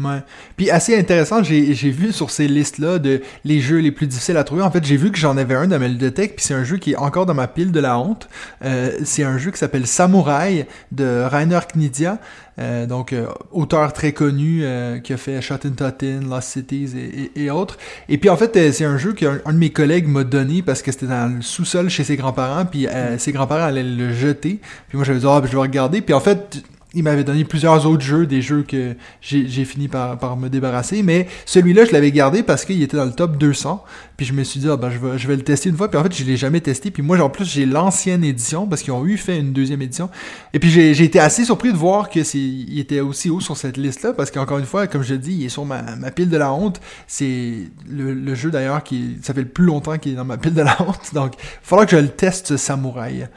Ouais. 0.00 0.22
Puis 0.56 0.70
assez 0.70 0.96
intéressant, 0.96 1.42
j'ai 1.42 1.72
vu 1.90 2.12
sur 2.12 2.30
ces 2.30 2.46
listes-là 2.46 3.00
de 3.00 3.20
les 3.44 3.60
jeux 3.60 3.78
les 3.78 3.90
plus 3.90 4.06
difficiles 4.06 4.36
à 4.36 4.44
trouver. 4.44 4.62
En 4.62 4.70
fait, 4.70 4.84
j'ai 4.84 4.96
vu 4.96 5.10
que 5.10 5.18
j'en 5.18 5.36
avais 5.36 5.56
un 5.56 5.66
dans 5.66 5.78
ma 5.80 5.88
bibliothèque, 5.88 6.36
puis 6.36 6.44
c'est 6.44 6.54
un 6.54 6.62
jeu 6.62 6.76
qui 6.76 6.92
est 6.92 6.96
encore 6.96 7.26
dans 7.26 7.34
ma 7.34 7.48
pile 7.48 7.72
de 7.72 7.80
la 7.80 7.98
honte. 7.98 8.28
Euh, 8.64 8.92
c'est 9.02 9.24
un 9.24 9.38
jeu 9.38 9.50
qui 9.50 9.58
s'appelle 9.58 9.88
Samurai 9.88 10.68
de 10.92 11.24
Rainer 11.28 11.58
Knizia. 11.74 12.18
Euh, 12.60 12.86
donc, 12.86 13.12
euh, 13.12 13.26
auteur 13.50 13.92
très 13.92 14.12
connu 14.12 14.60
euh, 14.62 14.98
qui 15.00 15.12
a 15.12 15.16
fait 15.16 15.40
Shot 15.42 15.56
in 15.64 15.70
Totten, 15.70 16.28
Lost 16.28 16.48
Cities 16.50 16.90
et, 16.96 17.44
et- 17.44 17.50
autres. 17.50 17.76
Et 18.08 18.18
puis 18.18 18.30
en 18.30 18.36
fait, 18.36 18.56
euh, 18.56 18.70
c'est 18.72 18.84
un 18.84 18.98
jeu 18.98 19.12
qu'un 19.14 19.38
un 19.44 19.52
de 19.52 19.58
mes 19.58 19.70
collègues 19.70 20.06
m'a 20.06 20.22
donné 20.24 20.62
parce 20.62 20.82
que 20.82 20.92
c'était 20.92 21.06
dans 21.06 21.34
le 21.36 21.42
sous-sol 21.42 21.88
chez 21.88 22.04
ses 22.04 22.16
grands-parents, 22.16 22.66
puis 22.66 22.86
euh, 22.86 23.18
ses 23.18 23.32
grands-parents 23.32 23.64
allaient 23.66 23.82
le 23.82 24.12
jeter. 24.12 24.60
Puis 24.88 24.96
moi, 24.96 25.04
j'avais 25.04 25.18
dit, 25.20 25.26
ah, 25.28 25.40
ben, 25.40 25.46
je 25.46 25.52
vais 25.52 25.58
regarder. 25.62 26.00
Puis 26.02 26.14
en 26.14 26.20
fait, 26.20 26.62
il 26.94 27.02
m'avait 27.02 27.24
donné 27.24 27.44
plusieurs 27.44 27.86
autres 27.86 28.02
jeux, 28.02 28.26
des 28.26 28.40
jeux 28.40 28.62
que 28.62 28.94
j'ai 29.20 29.64
fini 29.64 29.88
par, 29.88 30.36
me 30.38 30.48
débarrasser, 30.48 31.02
mais 31.02 31.26
celui-là, 31.44 31.84
je 31.84 31.92
l'avais 31.92 32.10
gardé 32.12 32.42
parce 32.42 32.64
qu'il 32.64 32.82
était 32.82 32.96
dans 32.96 33.04
le 33.04 33.12
top 33.12 33.36
200. 33.36 33.84
Puis 34.16 34.24
je 34.24 34.32
me 34.32 34.42
suis 34.42 34.58
dit, 34.58 34.68
ah, 34.70 34.76
ben, 34.76 34.90
je, 34.90 35.28
vais, 35.28 35.36
le 35.36 35.42
tester 35.42 35.68
une 35.68 35.76
fois. 35.76 35.88
Puis 35.88 36.00
en 36.00 36.02
fait, 36.02 36.14
je 36.14 36.24
l'ai 36.24 36.36
jamais 36.36 36.60
testé. 36.60 36.90
Puis 36.90 37.02
moi, 37.02 37.20
en 37.20 37.28
plus, 37.28 37.44
j'ai 37.44 37.66
l'ancienne 37.66 38.24
édition 38.24 38.66
parce 38.66 38.82
qu'ils 38.82 38.92
ont 38.92 39.04
eu 39.04 39.16
fait 39.18 39.38
une 39.38 39.52
deuxième 39.52 39.82
édition. 39.82 40.08
Et 40.54 40.58
puis 40.58 40.70
j'ai 40.70 41.02
été 41.02 41.20
assez 41.20 41.44
surpris 41.44 41.72
de 41.72 41.76
voir 41.76 42.08
que 42.08 42.24
c'est 42.24 42.38
il 42.38 42.78
était 42.78 43.00
aussi 43.00 43.28
haut 43.28 43.40
sur 43.40 43.56
cette 43.56 43.76
liste-là 43.76 44.14
parce 44.14 44.30
qu'encore 44.30 44.58
une 44.58 44.66
fois, 44.66 44.86
comme 44.86 45.02
je 45.02 45.14
dis, 45.14 45.34
il 45.34 45.44
est 45.44 45.50
sur 45.50 45.66
ma, 45.66 45.82
pile 46.10 46.30
de 46.30 46.36
la 46.36 46.52
honte. 46.52 46.80
C'est 47.06 47.52
le, 47.88 48.14
le 48.14 48.34
jeu 48.34 48.50
d'ailleurs 48.50 48.82
qui 48.82 49.18
ça 49.22 49.34
fait 49.34 49.42
le 49.42 49.48
plus 49.48 49.66
longtemps 49.66 49.98
qu'il 49.98 50.12
est 50.12 50.16
dans 50.16 50.24
ma 50.24 50.38
pile 50.38 50.54
de 50.54 50.62
la 50.62 50.80
honte. 50.82 51.14
Donc, 51.14 51.34
il 51.36 51.40
falloir 51.62 51.86
que 51.86 51.96
je 51.96 52.02
le 52.02 52.08
teste, 52.08 52.48
ce 52.48 52.56
Samouraï. 52.56 53.28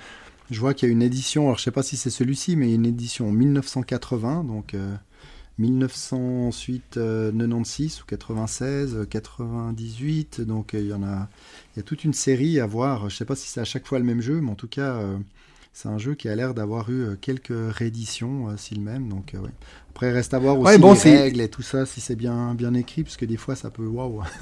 Je 0.52 0.60
vois 0.60 0.74
qu'il 0.74 0.90
y 0.90 0.92
a 0.92 0.94
une 0.94 1.02
édition, 1.02 1.46
alors 1.46 1.58
je 1.58 1.64
sais 1.64 1.72
pas 1.72 1.82
si 1.82 1.98
c'est 1.98 2.10
celui-ci, 2.10 2.56
mais 2.56 2.74
une 2.74 2.86
édition 2.86 3.32
1980, 3.32 4.44
donc 4.44 4.74
euh, 4.74 4.94
1900, 5.60 6.48
ensuite 6.48 6.98
euh, 6.98 7.32
96 7.32 8.02
ou 8.02 8.06
96, 8.06 8.96
euh, 8.96 9.06
98, 9.06 10.42
donc 10.42 10.74
euh, 10.74 10.80
il 10.80 10.88
y 10.88 10.94
en 10.94 11.04
a, 11.04 11.30
il 11.74 11.78
y 11.78 11.80
a 11.80 11.84
toute 11.84 12.04
une 12.04 12.14
série 12.14 12.60
à 12.60 12.66
voir. 12.66 13.10
Je 13.10 13.16
sais 13.16 13.26
pas 13.26 13.38
si 13.38 13.48
c'est 13.48 13.62
à 13.62 13.66
chaque 13.66 13.88
fois 13.88 13.98
le 13.98 14.06
même 14.06 14.22
jeu, 14.22 14.42
mais 14.42 14.52
en 14.52 14.56
tout 14.56 14.68
cas, 14.68 14.96
euh, 14.96 15.18
c'est 15.74 15.88
un 15.88 15.98
jeu 15.98 16.16
qui 16.16 16.28
a 16.28 16.36
l'air 16.36 16.54
d'avoir 16.54 16.90
eu 16.90 17.02
euh, 17.02 17.16
quelques 17.20 17.54
rééditions, 17.54 18.50
euh, 18.50 18.58
si 18.58 18.76
le 18.76 18.82
même. 18.82 19.08
Donc 19.08 19.34
euh, 19.34 19.40
ouais. 19.40 19.52
Après, 19.92 20.12
reste 20.12 20.34
à 20.34 20.40
voir 20.40 20.58
aussi 20.60 20.74
Ouais, 20.74 20.78
bon, 20.78 20.94
les 20.94 21.18
règles 21.18 21.42
et 21.42 21.50
tout 21.50 21.62
ça, 21.62 21.86
si 21.86 22.02
c'est 22.02 22.16
bien 22.16 22.54
bien 22.56 22.74
écrit, 22.74 23.04
parce 23.04 23.18
que 23.18 23.26
des 23.26 23.38
fois 23.38 23.56
ça 23.56 23.70
peut 23.70 23.86
waouh. 23.86 24.22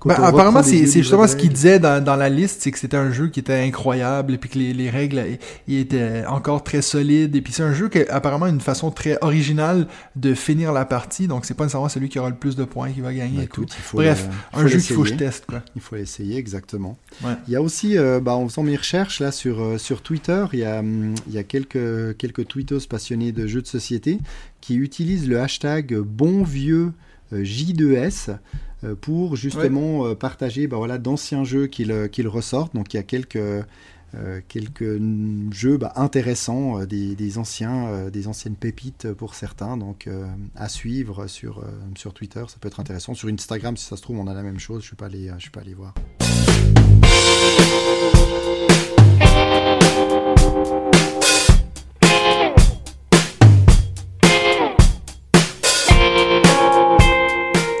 Quand 0.00 0.10
Ben, 0.10 0.22
apparemment, 0.22 0.62
c'est 0.62 0.86
justement 0.86 1.26
ce 1.26 1.36
qu'il 1.36 1.52
disait 1.52 1.78
dans, 1.78 2.02
dans 2.02 2.16
la 2.16 2.28
liste, 2.28 2.62
c'est 2.62 2.70
que 2.70 2.78
c'était 2.78 2.96
un 2.96 3.10
jeu 3.10 3.28
qui 3.28 3.40
était 3.40 3.60
incroyable 3.60 4.34
et 4.34 4.38
puis 4.38 4.48
que 4.48 4.58
les, 4.58 4.72
les 4.72 4.90
règles 4.90 5.18
eh, 5.18 5.38
ils 5.66 5.78
étaient 5.78 6.24
encore 6.26 6.62
très 6.62 6.82
solides. 6.82 7.34
Et 7.34 7.42
puis 7.42 7.52
c'est 7.52 7.62
un 7.62 7.72
jeu 7.72 7.88
qui 7.88 8.00
a 8.02 8.14
apparemment 8.14 8.46
une 8.46 8.60
façon 8.60 8.90
très 8.90 9.18
originale 9.22 9.86
de 10.16 10.34
finir 10.34 10.72
la 10.72 10.84
partie. 10.84 11.26
Donc 11.26 11.44
c'est 11.44 11.54
pas 11.54 11.64
nécessairement 11.64 11.88
celui 11.88 12.08
qui 12.08 12.18
aura 12.18 12.30
le 12.30 12.36
plus 12.36 12.56
de 12.56 12.64
points 12.64 12.90
qui 12.90 13.00
va 13.00 13.12
gagner 13.12 13.44
et 13.44 13.46
tout. 13.46 13.66
faut 13.68 13.98
Bref, 13.98 14.28
Un 14.52 14.66
jeu 14.66 14.78
qu'il 14.78 14.94
faut 14.94 15.02
que 15.02 15.08
je 15.08 15.14
teste. 15.14 15.46
Quoi. 15.46 15.62
Il 15.74 15.82
faut 15.82 15.96
l'essayer, 15.96 16.36
exactement. 16.36 16.98
Ouais. 17.24 17.32
Il 17.46 17.52
y 17.52 17.56
a 17.56 17.62
aussi, 17.62 17.98
euh, 17.98 18.20
bah, 18.20 18.34
en 18.34 18.48
faisant 18.48 18.62
mes 18.62 18.76
recherches 18.76 19.20
là 19.20 19.32
sur, 19.32 19.60
euh, 19.60 19.78
sur 19.78 20.02
Twitter, 20.02 20.44
il 20.52 20.60
y 20.60 20.64
a, 20.64 20.80
hum, 20.80 21.14
il 21.26 21.34
y 21.34 21.38
a 21.38 21.42
quelques, 21.42 22.16
quelques 22.16 22.46
tweetos 22.46 22.86
passionnés 22.88 23.32
de 23.32 23.46
jeux 23.46 23.62
de 23.62 23.66
société 23.66 24.18
qui 24.60 24.76
utilisent 24.76 25.28
le 25.28 25.40
hashtag 25.40 25.96
bon 25.98 26.42
vieux 26.42 26.92
euh, 27.32 27.42
J2S 27.42 28.30
euh, 28.30 28.34
pour 29.00 29.36
justement 29.36 30.06
euh, 30.06 30.14
partager 30.14 30.66
bah, 30.66 30.76
voilà, 30.76 30.98
d'anciens 30.98 31.44
jeux 31.44 31.66
qu'ils 31.66 31.90
euh, 31.92 32.08
ressortent. 32.26 32.74
Donc 32.74 32.94
il 32.94 32.96
y 32.96 33.00
a 33.00 33.02
quelques, 33.02 33.36
euh, 33.36 34.40
quelques 34.48 35.00
jeux 35.52 35.76
bah, 35.76 35.92
intéressants, 35.96 36.80
euh, 36.80 36.86
des, 36.86 37.14
des 37.14 37.38
anciens, 37.38 37.88
euh, 37.88 38.10
des 38.10 38.28
anciennes 38.28 38.56
pépites 38.56 39.12
pour 39.12 39.34
certains. 39.34 39.76
Donc 39.76 40.06
euh, 40.06 40.26
à 40.54 40.68
suivre 40.68 41.26
sur, 41.26 41.58
euh, 41.58 41.62
sur 41.96 42.14
Twitter, 42.14 42.44
ça 42.48 42.56
peut 42.60 42.68
être 42.68 42.80
intéressant. 42.80 43.14
Sur 43.14 43.28
Instagram, 43.28 43.76
si 43.76 43.84
ça 43.84 43.96
se 43.96 44.02
trouve, 44.02 44.18
on 44.18 44.26
a 44.26 44.34
la 44.34 44.42
même 44.42 44.58
chose. 44.58 44.82
Je 44.82 44.84
ne 44.84 44.88
suis 44.88 44.96
pas 44.96 45.06
allé, 45.06 45.28
euh, 45.28 45.34
je 45.36 45.42
suis 45.42 45.50
pas 45.50 45.60
allé 45.60 45.74
voir. 45.74 45.94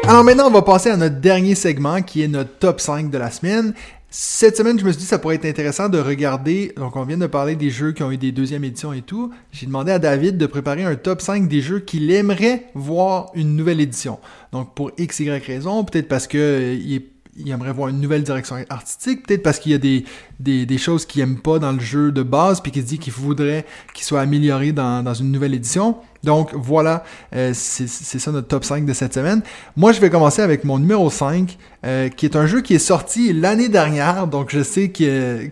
Alors 0.08 0.24
maintenant, 0.24 0.46
on 0.46 0.50
va 0.50 0.62
passer 0.62 0.88
à 0.88 0.96
notre 0.96 1.20
dernier 1.20 1.54
segment 1.54 2.00
qui 2.00 2.22
est 2.22 2.28
notre 2.28 2.58
top 2.58 2.80
5 2.80 3.10
de 3.10 3.18
la 3.18 3.30
semaine. 3.30 3.74
Cette 4.08 4.56
semaine, 4.56 4.78
je 4.78 4.84
me 4.86 4.90
suis 4.90 5.00
dit 5.00 5.04
que 5.04 5.10
ça 5.10 5.18
pourrait 5.18 5.34
être 5.34 5.44
intéressant 5.44 5.90
de 5.90 5.98
regarder. 5.98 6.72
Donc, 6.78 6.96
on 6.96 7.02
vient 7.02 7.18
de 7.18 7.26
parler 7.26 7.56
des 7.56 7.68
jeux 7.68 7.92
qui 7.92 8.02
ont 8.02 8.10
eu 8.10 8.16
des 8.16 8.32
deuxièmes 8.32 8.64
éditions 8.64 8.94
et 8.94 9.02
tout. 9.02 9.30
J'ai 9.52 9.66
demandé 9.66 9.92
à 9.92 9.98
David 9.98 10.38
de 10.38 10.46
préparer 10.46 10.82
un 10.82 10.94
top 10.94 11.20
5 11.20 11.46
des 11.46 11.60
jeux 11.60 11.80
qu'il 11.80 12.10
aimerait 12.10 12.70
voir 12.74 13.30
une 13.34 13.54
nouvelle 13.54 13.82
édition. 13.82 14.18
Donc, 14.50 14.74
pour 14.74 14.92
X, 14.96 15.20
Y 15.20 15.44
raison, 15.44 15.84
peut-être 15.84 16.08
parce 16.08 16.26
que 16.26 16.38
euh, 16.38 16.94
est 16.94 17.04
il 17.38 17.50
aimerait 17.50 17.72
voir 17.72 17.88
une 17.88 18.00
nouvelle 18.00 18.22
direction 18.22 18.56
artistique, 18.68 19.26
peut-être 19.26 19.42
parce 19.42 19.58
qu'il 19.58 19.72
y 19.72 19.74
a 19.74 19.78
des, 19.78 20.04
des, 20.40 20.66
des 20.66 20.78
choses 20.78 21.06
qu'il 21.06 21.22
aime 21.22 21.38
pas 21.38 21.58
dans 21.58 21.72
le 21.72 21.80
jeu 21.80 22.12
de 22.12 22.22
base, 22.22 22.60
puis 22.60 22.72
qu'il 22.72 22.84
dit 22.84 22.98
qu'il 22.98 23.12
voudrait 23.12 23.64
qu'il 23.94 24.04
soit 24.04 24.20
amélioré 24.20 24.72
dans, 24.72 25.02
dans 25.02 25.14
une 25.14 25.30
nouvelle 25.30 25.54
édition. 25.54 25.96
Donc 26.24 26.52
voilà, 26.52 27.04
euh, 27.34 27.52
c'est 27.54 27.86
ça 27.86 28.32
notre 28.32 28.48
top 28.48 28.64
5 28.64 28.84
de 28.84 28.92
cette 28.92 29.14
semaine. 29.14 29.42
Moi, 29.76 29.92
je 29.92 30.00
vais 30.00 30.10
commencer 30.10 30.42
avec 30.42 30.64
mon 30.64 30.78
numéro 30.78 31.10
5, 31.10 31.56
euh, 31.86 32.08
qui 32.08 32.26
est 32.26 32.34
un 32.34 32.46
jeu 32.46 32.60
qui 32.60 32.74
est 32.74 32.80
sorti 32.80 33.32
l'année 33.32 33.68
dernière, 33.68 34.26
donc 34.26 34.50
je 34.50 34.62
sais 34.62 34.90
qu'il 34.90 35.50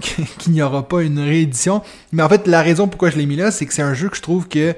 n'y 0.49 0.63
aura 0.63 0.89
pas 0.89 1.03
une 1.03 1.21
réédition. 1.21 1.83
Mais 2.13 2.23
en 2.23 2.29
fait, 2.29 2.49
la 2.49 2.63
raison 2.63 2.89
pourquoi 2.89 3.11
je 3.11 3.17
l'ai 3.17 3.27
mis 3.27 3.37
là, 3.37 3.51
c'est 3.51 3.67
que 3.67 3.73
c'est 3.73 3.83
un 3.83 3.95
jeu 3.95 4.09
que 4.09 4.17
je 4.17 4.23
trouve 4.23 4.49
que 4.49 4.75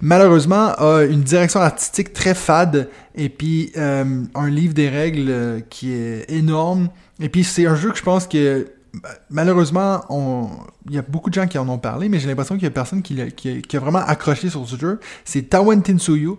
malheureusement 0.00 0.72
a 0.78 1.02
une 1.02 1.22
direction 1.22 1.60
artistique 1.60 2.12
très 2.12 2.34
fade 2.34 2.88
et 3.14 3.28
puis 3.28 3.72
euh, 3.76 4.24
un 4.34 4.50
livre 4.50 4.74
des 4.74 4.88
règles 4.88 5.30
euh, 5.30 5.60
qui 5.68 5.92
est 5.92 6.30
énorme. 6.30 6.88
Et 7.20 7.28
puis 7.28 7.44
c'est 7.44 7.66
un 7.66 7.76
jeu 7.76 7.90
que 7.90 7.98
je 7.98 8.02
pense 8.02 8.26
que 8.26 8.68
bah, 9.02 9.10
malheureusement, 9.30 10.04
on... 10.08 10.48
il 10.88 10.94
y 10.94 10.98
a 10.98 11.02
beaucoup 11.02 11.28
de 11.28 11.34
gens 11.34 11.46
qui 11.46 11.58
en 11.58 11.68
ont 11.68 11.78
parlé, 11.78 12.08
mais 12.08 12.18
j'ai 12.18 12.28
l'impression 12.28 12.54
qu'il 12.54 12.64
y 12.64 12.68
a 12.68 12.70
personne 12.70 13.02
qui, 13.02 13.20
a, 13.20 13.78
vraiment 13.78 13.98
accroché 13.98 14.48
sur 14.48 14.66
ce 14.66 14.76
jeu. 14.76 15.00
C'est 15.24 15.42
Tawan 15.50 15.82
Tinsuyu. 15.82 16.32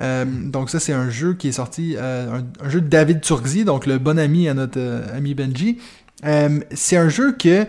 Euh, 0.00 0.24
donc 0.24 0.70
ça, 0.70 0.78
c'est 0.78 0.92
un 0.92 1.10
jeu 1.10 1.34
qui 1.34 1.48
est 1.48 1.52
sorti, 1.52 1.96
un, 1.98 2.44
jeu 2.68 2.80
de 2.80 2.88
David 2.88 3.20
Turgzi, 3.20 3.64
donc 3.64 3.86
le 3.86 3.98
bon 3.98 4.18
ami 4.18 4.48
à 4.48 4.54
notre 4.54 4.80
ami 5.14 5.34
Benji. 5.34 5.78
C'est 6.72 6.96
un 6.96 7.08
jeu 7.08 7.32
que 7.32 7.66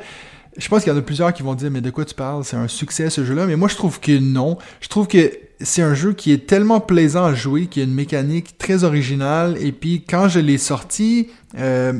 je 0.57 0.67
pense 0.67 0.83
qu'il 0.83 0.91
y 0.91 0.95
en 0.95 0.99
a 0.99 1.01
plusieurs 1.01 1.33
qui 1.33 1.43
vont 1.43 1.53
dire 1.53 1.69
mais 1.71 1.81
de 1.81 1.89
quoi 1.89 2.05
tu 2.05 2.15
parles? 2.15 2.43
C'est 2.43 2.57
un 2.57 2.67
succès 2.67 3.09
ce 3.09 3.25
jeu-là, 3.25 3.45
mais 3.45 3.55
moi 3.55 3.67
je 3.67 3.75
trouve 3.75 3.99
que 3.99 4.17
non. 4.17 4.57
Je 4.81 4.87
trouve 4.87 5.07
que 5.07 5.31
c'est 5.61 5.81
un 5.81 5.93
jeu 5.93 6.13
qui 6.13 6.31
est 6.31 6.47
tellement 6.47 6.79
plaisant 6.79 7.25
à 7.25 7.33
jouer, 7.33 7.67
qui 7.67 7.81
a 7.81 7.83
une 7.83 7.93
mécanique 7.93 8.57
très 8.57 8.83
originale, 8.83 9.57
et 9.59 9.71
puis 9.71 10.03
quand 10.07 10.27
je 10.27 10.39
l'ai 10.39 10.57
sorti, 10.57 11.29
euh, 11.57 11.93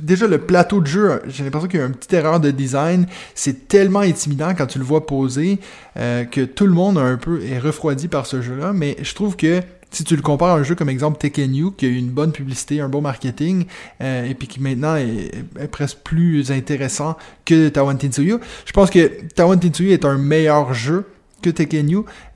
déjà 0.00 0.26
le 0.26 0.38
plateau 0.38 0.80
de 0.80 0.86
jeu, 0.86 1.22
j'ai 1.26 1.44
l'impression 1.44 1.68
qu'il 1.68 1.80
y 1.80 1.82
a 1.82 1.86
une 1.86 1.94
petite 1.94 2.12
erreur 2.12 2.40
de 2.40 2.50
design. 2.50 3.06
C'est 3.34 3.68
tellement 3.68 4.00
intimidant 4.00 4.54
quand 4.54 4.66
tu 4.66 4.78
le 4.78 4.84
vois 4.84 5.06
poser 5.06 5.58
euh, 5.96 6.24
que 6.24 6.42
tout 6.42 6.66
le 6.66 6.72
monde 6.72 6.98
a 6.98 7.02
un 7.02 7.16
peu 7.16 7.42
est 7.42 7.58
refroidi 7.58 8.08
par 8.08 8.26
ce 8.26 8.42
jeu-là, 8.42 8.72
mais 8.72 8.96
je 9.02 9.14
trouve 9.14 9.36
que 9.36 9.62
si 9.92 10.04
tu 10.04 10.16
le 10.16 10.22
compares 10.22 10.56
à 10.56 10.58
un 10.58 10.62
jeu 10.62 10.74
comme 10.74 10.88
exemple 10.88 11.18
Tekken 11.18 11.54
You, 11.54 11.70
qui 11.72 11.86
a 11.86 11.88
eu 11.88 11.96
une 11.96 12.10
bonne 12.10 12.32
publicité, 12.32 12.80
un 12.80 12.88
bon 12.88 13.00
marketing, 13.00 13.66
euh, 14.00 14.24
et 14.24 14.34
puis 14.34 14.48
qui 14.48 14.60
maintenant 14.60 14.96
est, 14.96 15.30
est 15.60 15.68
presque 15.68 15.98
plus 15.98 16.50
intéressant 16.50 17.16
que 17.44 17.68
Tawan 17.68 17.96
Tinsuyu, 17.96 18.38
je 18.64 18.72
pense 18.72 18.90
que 18.90 19.10
Tawan 19.34 19.60
Tinsuyu 19.60 19.92
est 19.92 20.04
un 20.04 20.18
meilleur 20.18 20.74
jeu 20.74 21.06
que 21.42 21.50
Tekken 21.50 21.82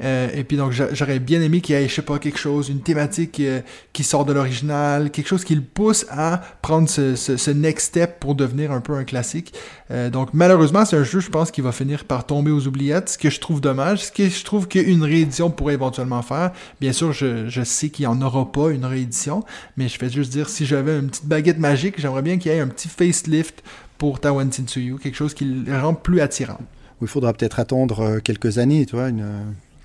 euh, 0.02 0.28
et 0.34 0.44
puis 0.44 0.56
donc 0.56 0.72
j'aurais 0.72 1.18
bien 1.18 1.40
aimé 1.40 1.60
qu'il 1.60 1.74
y 1.74 1.78
ait, 1.78 1.88
je 1.88 1.94
sais 1.94 2.02
pas, 2.02 2.18
quelque 2.18 2.38
chose, 2.38 2.68
une 2.68 2.80
thématique 2.80 3.40
euh, 3.40 3.60
qui 3.92 4.04
sort 4.04 4.24
de 4.24 4.32
l'original, 4.32 5.10
quelque 5.10 5.28
chose 5.28 5.44
qui 5.44 5.54
le 5.54 5.62
pousse 5.62 6.06
à 6.10 6.42
prendre 6.62 6.88
ce, 6.88 7.50
next 7.50 7.88
step 7.88 8.18
pour 8.20 8.34
devenir 8.34 8.72
un 8.72 8.80
peu 8.80 8.94
un 8.94 9.04
classique. 9.04 9.54
Euh, 9.90 10.10
donc 10.10 10.30
malheureusement, 10.32 10.84
c'est 10.84 10.96
un 10.96 11.04
jeu, 11.04 11.20
je 11.20 11.30
pense, 11.30 11.50
qui 11.50 11.60
va 11.60 11.72
finir 11.72 12.04
par 12.04 12.26
tomber 12.26 12.50
aux 12.50 12.66
oubliettes, 12.66 13.10
ce 13.10 13.18
que 13.18 13.30
je 13.30 13.40
trouve 13.40 13.60
dommage, 13.60 14.04
ce 14.04 14.12
que 14.12 14.28
je 14.28 14.44
trouve 14.44 14.68
qu'une 14.68 15.04
réédition 15.04 15.50
pourrait 15.50 15.74
éventuellement 15.74 16.22
faire. 16.22 16.52
Bien 16.80 16.92
sûr, 16.92 17.12
je, 17.12 17.62
sais 17.64 17.88
qu'il 17.88 18.04
n'y 18.04 18.06
en 18.06 18.20
aura 18.20 18.50
pas 18.50 18.70
une 18.70 18.84
réédition, 18.84 19.44
mais 19.76 19.88
je 19.88 19.98
vais 19.98 20.10
juste 20.10 20.32
dire, 20.32 20.48
si 20.48 20.66
j'avais 20.66 20.98
une 20.98 21.08
petite 21.08 21.26
baguette 21.26 21.58
magique, 21.58 22.00
j'aimerais 22.00 22.22
bien 22.22 22.38
qu'il 22.38 22.52
y 22.52 22.54
ait 22.54 22.60
un 22.60 22.68
petit 22.68 22.88
facelift 22.88 23.62
pour 23.98 24.20
Tawan 24.20 24.50
Tsuyu, 24.50 24.98
quelque 24.98 25.14
chose 25.14 25.34
qui 25.34 25.44
le 25.44 25.78
rend 25.78 25.94
plus 25.94 26.20
attirant 26.20 26.58
il 27.02 27.08
faudra 27.08 27.32
peut-être 27.32 27.60
attendre 27.60 28.00
euh, 28.00 28.18
quelques 28.20 28.58
années, 28.58 28.86
tu 28.86 28.96
vois, 28.96 29.08
une 29.08 29.26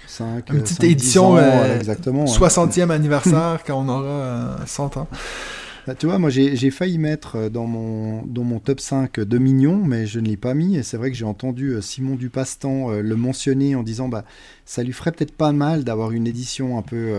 5, 0.07 0.49
une 0.49 0.61
petite 0.61 0.83
édition 0.83 1.37
euh, 1.37 1.77
exactement, 1.77 2.25
60e 2.25 2.89
anniversaire 2.89 3.59
quand 3.65 3.85
on 3.85 3.89
aura 3.89 4.57
100 4.65 4.97
euh, 4.97 4.99
ans. 4.99 5.07
Bah, 5.87 5.95
tu 5.95 6.05
vois, 6.05 6.19
moi 6.19 6.29
j'ai 6.29 6.71
failli 6.71 6.99
mettre 6.99 7.37
euh, 7.37 7.49
dans 7.49 7.65
mon, 7.65 8.23
dans 8.25 8.43
mon 8.43 8.59
top 8.59 8.79
5 8.79 9.19
de 9.19 9.37
Mignon, 9.39 9.83
mais 9.83 10.05
je 10.05 10.19
ne 10.19 10.27
l'ai 10.27 10.37
pas 10.37 10.53
mis. 10.53 10.77
Et 10.77 10.83
c'est 10.83 10.97
vrai 10.97 11.09
que 11.09 11.17
j'ai 11.17 11.25
entendu 11.25 11.69
euh, 11.69 11.81
Simon 11.81 12.15
Dupastan 12.15 12.91
euh, 12.91 13.01
le 13.01 13.15
mentionner 13.15 13.73
en 13.75 13.81
disant 13.81 14.07
bah, 14.07 14.23
ça 14.65 14.83
lui 14.83 14.93
ferait 14.93 15.11
peut-être 15.11 15.35
pas 15.35 15.51
mal 15.51 15.83
d'avoir 15.83 16.11
une 16.11 16.27
édition 16.27 16.77
un 16.77 16.81
peu, 16.83 17.13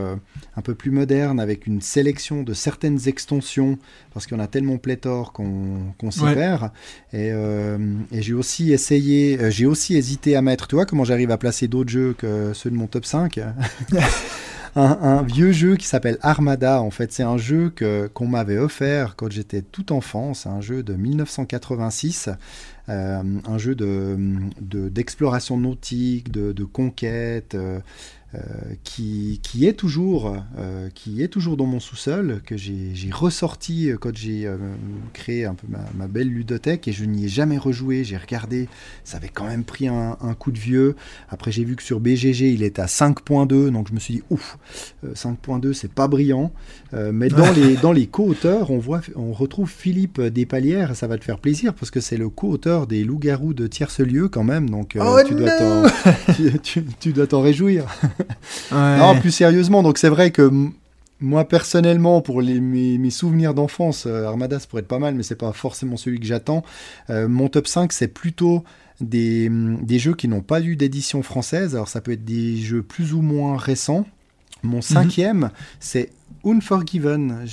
un 0.57 0.63
peu 0.63 0.75
plus 0.75 0.91
moderne 0.91 1.39
avec 1.39 1.67
une 1.67 1.83
sélection 1.83 2.43
de 2.43 2.55
certaines 2.55 3.09
extensions, 3.09 3.79
parce 4.15 4.27
qu'il 4.27 4.39
y 4.39 4.41
en 4.41 4.43
a 4.43 4.47
tellement 4.47 4.79
pléthore 4.79 5.35
qu'on 5.35 6.11
s'y 6.11 6.25
perd. 6.33 6.71
Et, 7.13 7.29
et 7.29 8.23
j'ai 8.23 8.33
aussi 8.33 8.73
essayé, 8.73 9.39
j'ai 9.51 9.67
aussi 9.67 9.97
hésité 9.97 10.35
à 10.35 10.41
mettre, 10.41 10.67
tu 10.67 10.77
vois, 10.77 10.87
comment 10.87 11.05
j'arrive 11.05 11.31
à 11.31 11.37
placer 11.37 11.69
d'autres 11.69 11.91
jeux 11.91 12.15
que 12.17 12.53
ceux 12.55 12.71
de 12.71 12.77
mon 12.77 12.87
top 12.87 13.05
5 13.05 13.39
un, 14.75 15.23
vieux 15.23 15.53
jeu 15.53 15.77
qui 15.77 15.87
s'appelle 15.87 16.19
Armada. 16.23 16.81
En 16.81 16.91
fait, 16.91 17.13
c'est 17.13 17.23
un 17.23 17.37
jeu 17.37 17.73
qu'on 18.15 18.27
m'avait 18.27 18.59
offert 18.59 19.17
quand 19.17 19.31
j'étais 19.31 19.63
tout 19.63 19.93
enfant. 19.93 20.35
C'est 20.35 20.49
un 20.49 20.61
jeu 20.61 20.83
de 20.83 20.95
1986. 20.95 22.31
Euh, 22.89 23.23
un 23.47 23.59
jeu 23.59 23.75
de 23.77 24.17
d'exploration 24.61 25.57
nautique, 25.57 26.33
de, 26.33 26.65
conquête, 26.65 27.55
euh, 27.55 27.79
qui, 28.83 29.41
qui, 29.43 29.67
est 29.67 29.75
toujours, 29.75 30.37
euh, 30.59 30.89
qui 30.95 31.23
est 31.23 31.29
toujours 31.29 31.59
dans 31.59 31.67
mon 31.67 31.81
sous-sol, 31.81 32.41
que 32.47 32.57
j'ai 32.57 32.95
ressorti 33.13 33.91
euh, 33.91 33.99
quand 34.01 34.17
j'ai 34.17 34.49
créé 35.13 35.45
un 35.45 35.55
peu 35.55 35.67
ma, 35.69 36.07
belle 36.07 36.29
ludothèque 36.29 36.89
et 36.89 36.93
je 36.93 37.05
n'y 37.05 37.27
ai 37.27 37.29
jamais 37.29 37.59
rejoué. 37.59 38.05
J'ai 38.05 38.17
regardé, 38.17 38.69
ça 39.05 39.19
avait 39.19 39.29
quand 39.29 39.47
même 39.47 39.65
pris 39.65 39.89
un, 39.89 40.17
coup 40.39 40.51
de 40.51 40.59
vieux. 40.59 40.97
Après, 41.29 41.53
j'ai 41.53 41.65
vu 41.65 41.77
que 41.77 41.83
sur 41.83 42.01
BGG, 42.01 42.53
il 42.53 42.63
est 42.63 42.79
à 42.79 42.87
5.2, 42.87 43.71
donc 43.71 43.89
je 43.89 43.95
me 43.95 44.01
suis 44.01 44.15
dit, 44.15 44.23
ouf, 44.31 44.59
5.2, 45.05 45.73
c'est 45.73 45.93
pas 45.93 46.09
brillant. 46.09 46.53
mais 46.93 47.29
dans 47.29 47.51
les, 47.53 47.77
dans 47.77 47.93
les 47.93 48.07
co-auteurs, 48.07 48.71
on, 48.71 48.79
voit, 48.79 49.01
on 49.15 49.33
retrouve 49.33 49.71
Philippe 49.71 50.21
Despalières, 50.21 50.97
ça 50.97 51.07
va 51.07 51.19
te 51.19 51.25
faire 51.25 51.39
plaisir 51.39 51.75
parce 51.75 51.91
que 51.91 52.01
c'est 52.01 52.17
le 52.17 52.29
co-auteur 52.29 52.87
des 52.87 53.05
Loups-garous 53.05 53.55
de 53.55 53.67
Tierce-Lieu 53.67 54.29
quand 54.29 54.45
même, 54.45 54.71
donc 54.71 54.97
oh 54.99 55.19
tu, 55.27 55.35
dois 55.35 55.51
tu, 56.63 56.85
tu 56.99 57.13
dois 57.13 57.27
t'en 57.27 57.43
réjouir. 57.43 57.87
Non, 58.73 59.19
plus 59.21 59.31
sérieusement, 59.31 59.83
donc 59.83 59.99
c'est 59.99 60.09
vrai 60.09 60.31
que 60.31 60.51
moi 61.23 61.47
personnellement, 61.47 62.21
pour 62.21 62.43
les, 62.43 62.61
mes, 62.61 63.11
souvenirs 63.11 63.55
d'enfance, 63.55 64.05
euh, 64.07 64.27
Armada 64.27 64.59
ça 64.59 64.67
pourrait 64.67 64.83
être 64.83 64.89
pas 64.89 64.99
mal, 64.99 65.15
mais 65.15 65.23
c'est 65.23 65.37
pas 65.37 65.53
forcément 65.53 65.97
celui 65.97 66.21
que 66.21 66.27
j'attends. 66.27 66.65
Euh, 67.11 67.29
mon 67.29 67.49
top 67.49 67.67
5, 67.67 67.93
c'est 67.93 68.09
plutôt 68.09 68.65
des, 69.01 69.49
des, 69.51 69.99
jeux 69.99 70.15
qui 70.15 70.29
n'ont 70.29 70.43
pas 70.43 70.61
eu 70.61 70.77
d'édition 70.77 71.23
française. 71.23 71.75
Alors 71.75 71.89
ça 71.89 72.01
peut 72.01 72.13
être 72.13 72.25
des 72.25 72.57
jeux 72.57 72.83
plus 72.83 73.15
ou 73.15 73.23
moins 73.23 73.57
récents. 73.57 74.05
Mon 74.63 74.77
mhm. 74.77 74.83
cinquième, 74.83 75.51
c'est 75.81 76.11
Unforgiven. 76.45 77.45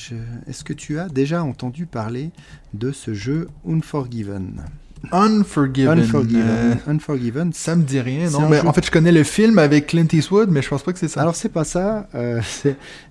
Est-ce 0.47 0.63
que 0.63 0.74
tu 0.74 0.99
as 0.99 1.09
déjà 1.09 1.43
entendu 1.43 1.86
parler 1.86 2.32
de 2.74 2.91
ce 2.91 3.13
jeu 3.13 3.47
Unforgiven? 3.67 4.65
Unforgiven. 5.12 6.00
Unforgiven. 6.00 6.43
Euh, 6.47 6.76
Unforgiven. 6.88 7.54
Ça 7.54 7.76
me 7.76 7.84
dit 7.84 8.00
rien, 8.00 8.30
non? 8.30 8.50
Mais 8.50 8.60
en 8.62 8.74
fait, 8.74 8.86
je 8.86 8.91
connais 8.91 9.12
le 9.12 9.24
film 9.24 9.58
avec 9.58 9.88
Clint 9.88 10.08
Eastwood, 10.12 10.50
mais 10.50 10.62
je 10.62 10.70
pense 10.70 10.84
pas 10.84 10.93
que 10.93 11.00
c'est 11.00 11.08
ça. 11.08 11.22
Alors, 11.22 11.36
c'est 11.36 11.50
pas 11.50 11.64
ça. 11.64 12.08
Euh, 12.16 12.41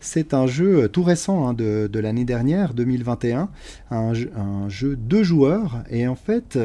c'est 0.01 0.35
un 0.35 0.47
jeu 0.47 0.85
euh, 0.85 0.89
tout 0.89 1.03
récent 1.03 1.49
hein, 1.49 1.55
de, 1.55 1.89
de 1.91 2.01
l'année 2.01 2.25
dernière, 2.25 2.75
2021. 2.75 3.49
Un, 3.91 4.13
un, 4.37 4.69
jeu 4.69 4.97
de 4.97 5.23
joueurs. 5.23 5.83
Et 5.91 6.07
en 6.07 6.17
fait, 6.17 6.59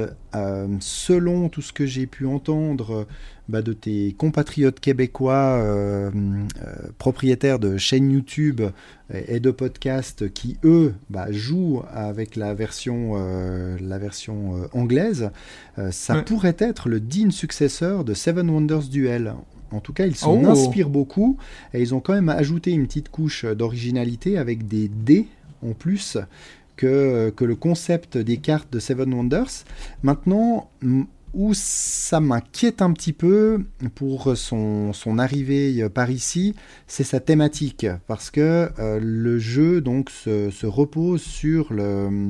selon 0.79 1.49
tout 1.49 1.61
ce 1.61 1.73
que 1.73 1.85
j'ai 1.85 2.07
pu 2.07 2.25
entendre 2.25 3.05
bah, 3.49 3.61
de 3.61 3.73
tes 3.73 4.13
compatriotes 4.17 4.79
québécois 4.79 5.59
euh, 5.61 6.09
euh, 6.65 6.75
propriétaires 6.97 7.59
de 7.59 7.75
chaînes 7.75 8.09
YouTube 8.09 8.61
et 9.13 9.41
de 9.41 9.51
podcasts 9.51 10.31
qui, 10.31 10.57
eux, 10.63 10.93
bah, 11.09 11.29
jouent 11.29 11.83
avec 11.91 12.37
la 12.37 12.53
version, 12.53 13.15
euh, 13.15 13.77
la 13.81 13.97
version 13.97 14.69
anglaise, 14.71 15.29
ça 15.91 16.21
pourrait 16.21 16.55
être 16.57 16.87
le 16.87 17.01
digne 17.01 17.31
successeur 17.31 18.05
de 18.05 18.13
Seven 18.13 18.49
Wonders 18.49 18.87
Duel. 18.89 19.33
En 19.71 19.81
tout 19.81 19.91
cas, 19.91 20.05
ils 20.05 20.15
s'en 20.15 20.41
oh. 20.41 20.47
inspirent 20.47 20.89
beaucoup 20.89 21.37
et 21.73 21.81
ils 21.81 21.93
ont 21.93 21.99
quand 21.99 22.13
même 22.13 22.29
ajouté 22.29 22.71
une 22.71 22.87
petite 22.87 23.09
couche 23.09 23.43
d'originalité 23.43 24.37
avec 24.37 24.67
des 24.67 24.87
dés 24.87 25.27
en 25.67 25.73
plus 25.73 26.17
que, 26.83 27.29
que 27.29 27.45
le 27.45 27.55
concept 27.55 28.17
des 28.17 28.37
cartes 28.37 28.71
de 28.71 28.79
Seven 28.79 29.13
Wonders. 29.13 29.63
Maintenant, 30.01 30.69
où 31.33 31.53
ça 31.53 32.19
m'inquiète 32.19 32.81
un 32.81 32.91
petit 32.91 33.13
peu 33.13 33.63
pour 33.95 34.35
son, 34.37 34.93
arrivée 35.17 35.87
par 35.89 36.11
ici, 36.11 36.55
c'est 36.87 37.03
sa 37.03 37.19
thématique, 37.19 37.87
parce 38.07 38.29
que 38.29 38.69
euh, 38.77 38.99
le 39.01 39.39
jeu 39.39 39.81
donc 39.81 40.09
se 40.09 40.65
repose 40.65 41.21
sur 41.21 41.73
le, 41.73 42.29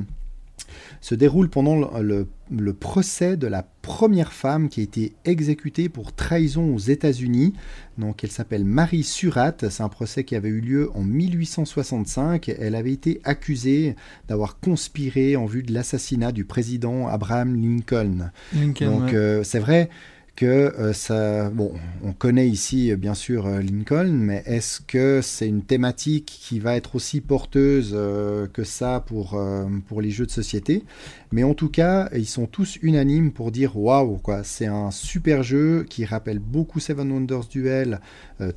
se 1.04 1.16
déroule 1.16 1.50
pendant 1.50 2.00
le, 2.00 2.74
procès 2.74 3.36
de 3.36 3.46
la 3.46 3.68
première 3.82 4.32
femme 4.32 4.70
qui 4.70 4.80
a 4.80 4.84
été 4.84 5.14
exécutée 5.26 5.90
pour 5.90 6.14
trahison 6.14 6.74
aux 6.74 6.80
États-Unis. 6.80 7.54
Donc, 7.98 8.24
elle 8.24 8.32
s'appelle 8.32 8.64
Marie 8.64 9.04
Surratt. 9.04 9.70
C'est 9.70 9.84
un 9.84 9.90
procès 9.90 10.24
qui 10.24 10.34
avait 10.38 10.48
eu 10.48 10.62
lieu 10.62 10.92
en 10.96 11.04
1865. 11.04 12.48
Elle 12.48 12.74
avait 12.74 12.94
été 12.94 13.20
accusée 13.26 13.98
d'avoir 14.30 14.62
conspiré 14.62 15.36
en 15.36 15.46
vue 15.46 15.62
de 15.62 15.74
l'assassinat 15.74 16.32
du 16.32 16.46
président 16.46 17.10
Abraham 17.10 17.54
Lincoln. 17.54 18.32
Donc, 18.54 19.14
euh, 19.14 19.44
c'est 19.44 19.60
vrai 19.60 19.90
que 20.36 20.46
euh, 20.46 20.94
ça. 20.94 21.50
Bon, 21.50 21.74
on 22.04 22.12
connaît 22.12 22.48
ici 22.48 22.92
euh, 22.92 22.96
bien 22.96 23.14
sûr 23.14 23.46
euh, 23.46 23.62
Lincoln, 23.62 24.12
mais 24.12 24.44
est-ce 24.46 24.82
que 24.82 25.22
c'est 25.22 25.48
une 25.48 25.64
thématique 25.64 26.26
qui 26.26 26.60
va 26.60 26.76
être 26.76 26.96
aussi 26.96 27.22
porteuse 27.22 27.92
que 28.54 28.64
ça 28.64 29.04
pour, 29.06 29.42
pour 29.88 30.02
les 30.02 30.12
jeux 30.12 30.26
de 30.26 30.32
société? 30.32 30.84
Mais 31.32 31.44
en 31.44 31.54
tout 31.54 31.70
cas, 31.70 32.10
ils 32.14 32.28
sont 32.28 32.46
tous 32.46 32.78
unanimes 32.82 33.32
pour 33.32 33.52
dire 33.52 33.78
waouh, 33.78 34.18
quoi. 34.18 34.44
C'est 34.44 34.68
un 34.68 34.92
super 34.92 35.44
jeu 35.44 35.86
qui 35.90 36.06
rappelle 36.06 36.40
beaucoup 36.40 36.80
Seven 36.80 37.12
Wonders 37.12 37.48
Duel, 37.50 38.00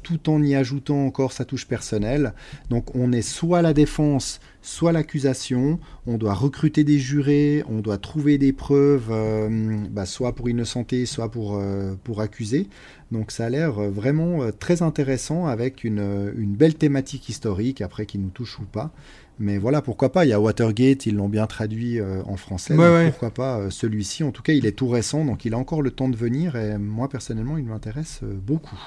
tout 0.02 0.28
en 0.28 0.42
y 0.42 0.54
ajoutant 0.54 1.06
encore 1.06 1.32
sa 1.32 1.44
touche 1.44 1.66
personnelle. 1.66 2.34
Donc, 2.70 2.94
on 2.94 3.12
est 3.12 3.22
soit 3.22 3.62
la 3.62 3.72
défense 3.72 4.40
soit 4.66 4.90
l'accusation, 4.90 5.78
on 6.08 6.18
doit 6.18 6.34
recruter 6.34 6.82
des 6.82 6.98
jurés, 6.98 7.62
on 7.68 7.78
doit 7.78 7.98
trouver 7.98 8.36
des 8.36 8.52
preuves, 8.52 9.10
euh, 9.10 9.48
bah, 9.90 10.06
soit 10.06 10.34
pour 10.34 10.48
innocenter, 10.48 11.06
soit 11.06 11.30
pour, 11.30 11.56
euh, 11.56 11.94
pour 12.02 12.20
accuser. 12.20 12.66
Donc 13.12 13.30
ça 13.30 13.46
a 13.46 13.48
l'air 13.48 13.78
euh, 13.78 13.90
vraiment 13.90 14.40
très 14.58 14.82
intéressant 14.82 15.46
avec 15.46 15.84
une, 15.84 16.32
belle 16.34 16.74
thématique 16.74 17.28
historique, 17.28 17.80
après 17.80 18.06
qui 18.06 18.18
nous 18.18 18.30
touche 18.30 18.58
ou 18.58 18.64
pas. 18.64 18.90
Mais 19.38 19.56
voilà, 19.56 19.82
pourquoi 19.82 20.10
pas, 20.10 20.24
il 20.24 20.30
y 20.30 20.32
a 20.32 20.40
Watergate, 20.40 21.06
ils 21.06 21.14
l'ont 21.14 21.28
bien 21.28 21.46
traduit 21.46 22.00
en 22.00 22.36
français, 22.36 22.74
pourquoi 23.10 23.30
pas 23.30 23.70
celui-ci. 23.70 24.24
En 24.24 24.30
tout 24.30 24.42
cas, 24.42 24.54
il 24.54 24.64
est 24.64 24.72
tout 24.72 24.88
récent, 24.88 25.26
donc 25.26 25.44
il 25.44 25.52
a 25.52 25.58
encore 25.58 25.82
le 25.82 25.90
temps 25.90 26.08
de 26.08 26.16
venir, 26.16 26.56
et 26.56 26.78
moi 26.78 27.08
personnellement, 27.08 27.58
il 27.58 27.66
m'intéresse 27.66 28.20
beaucoup. 28.22 28.80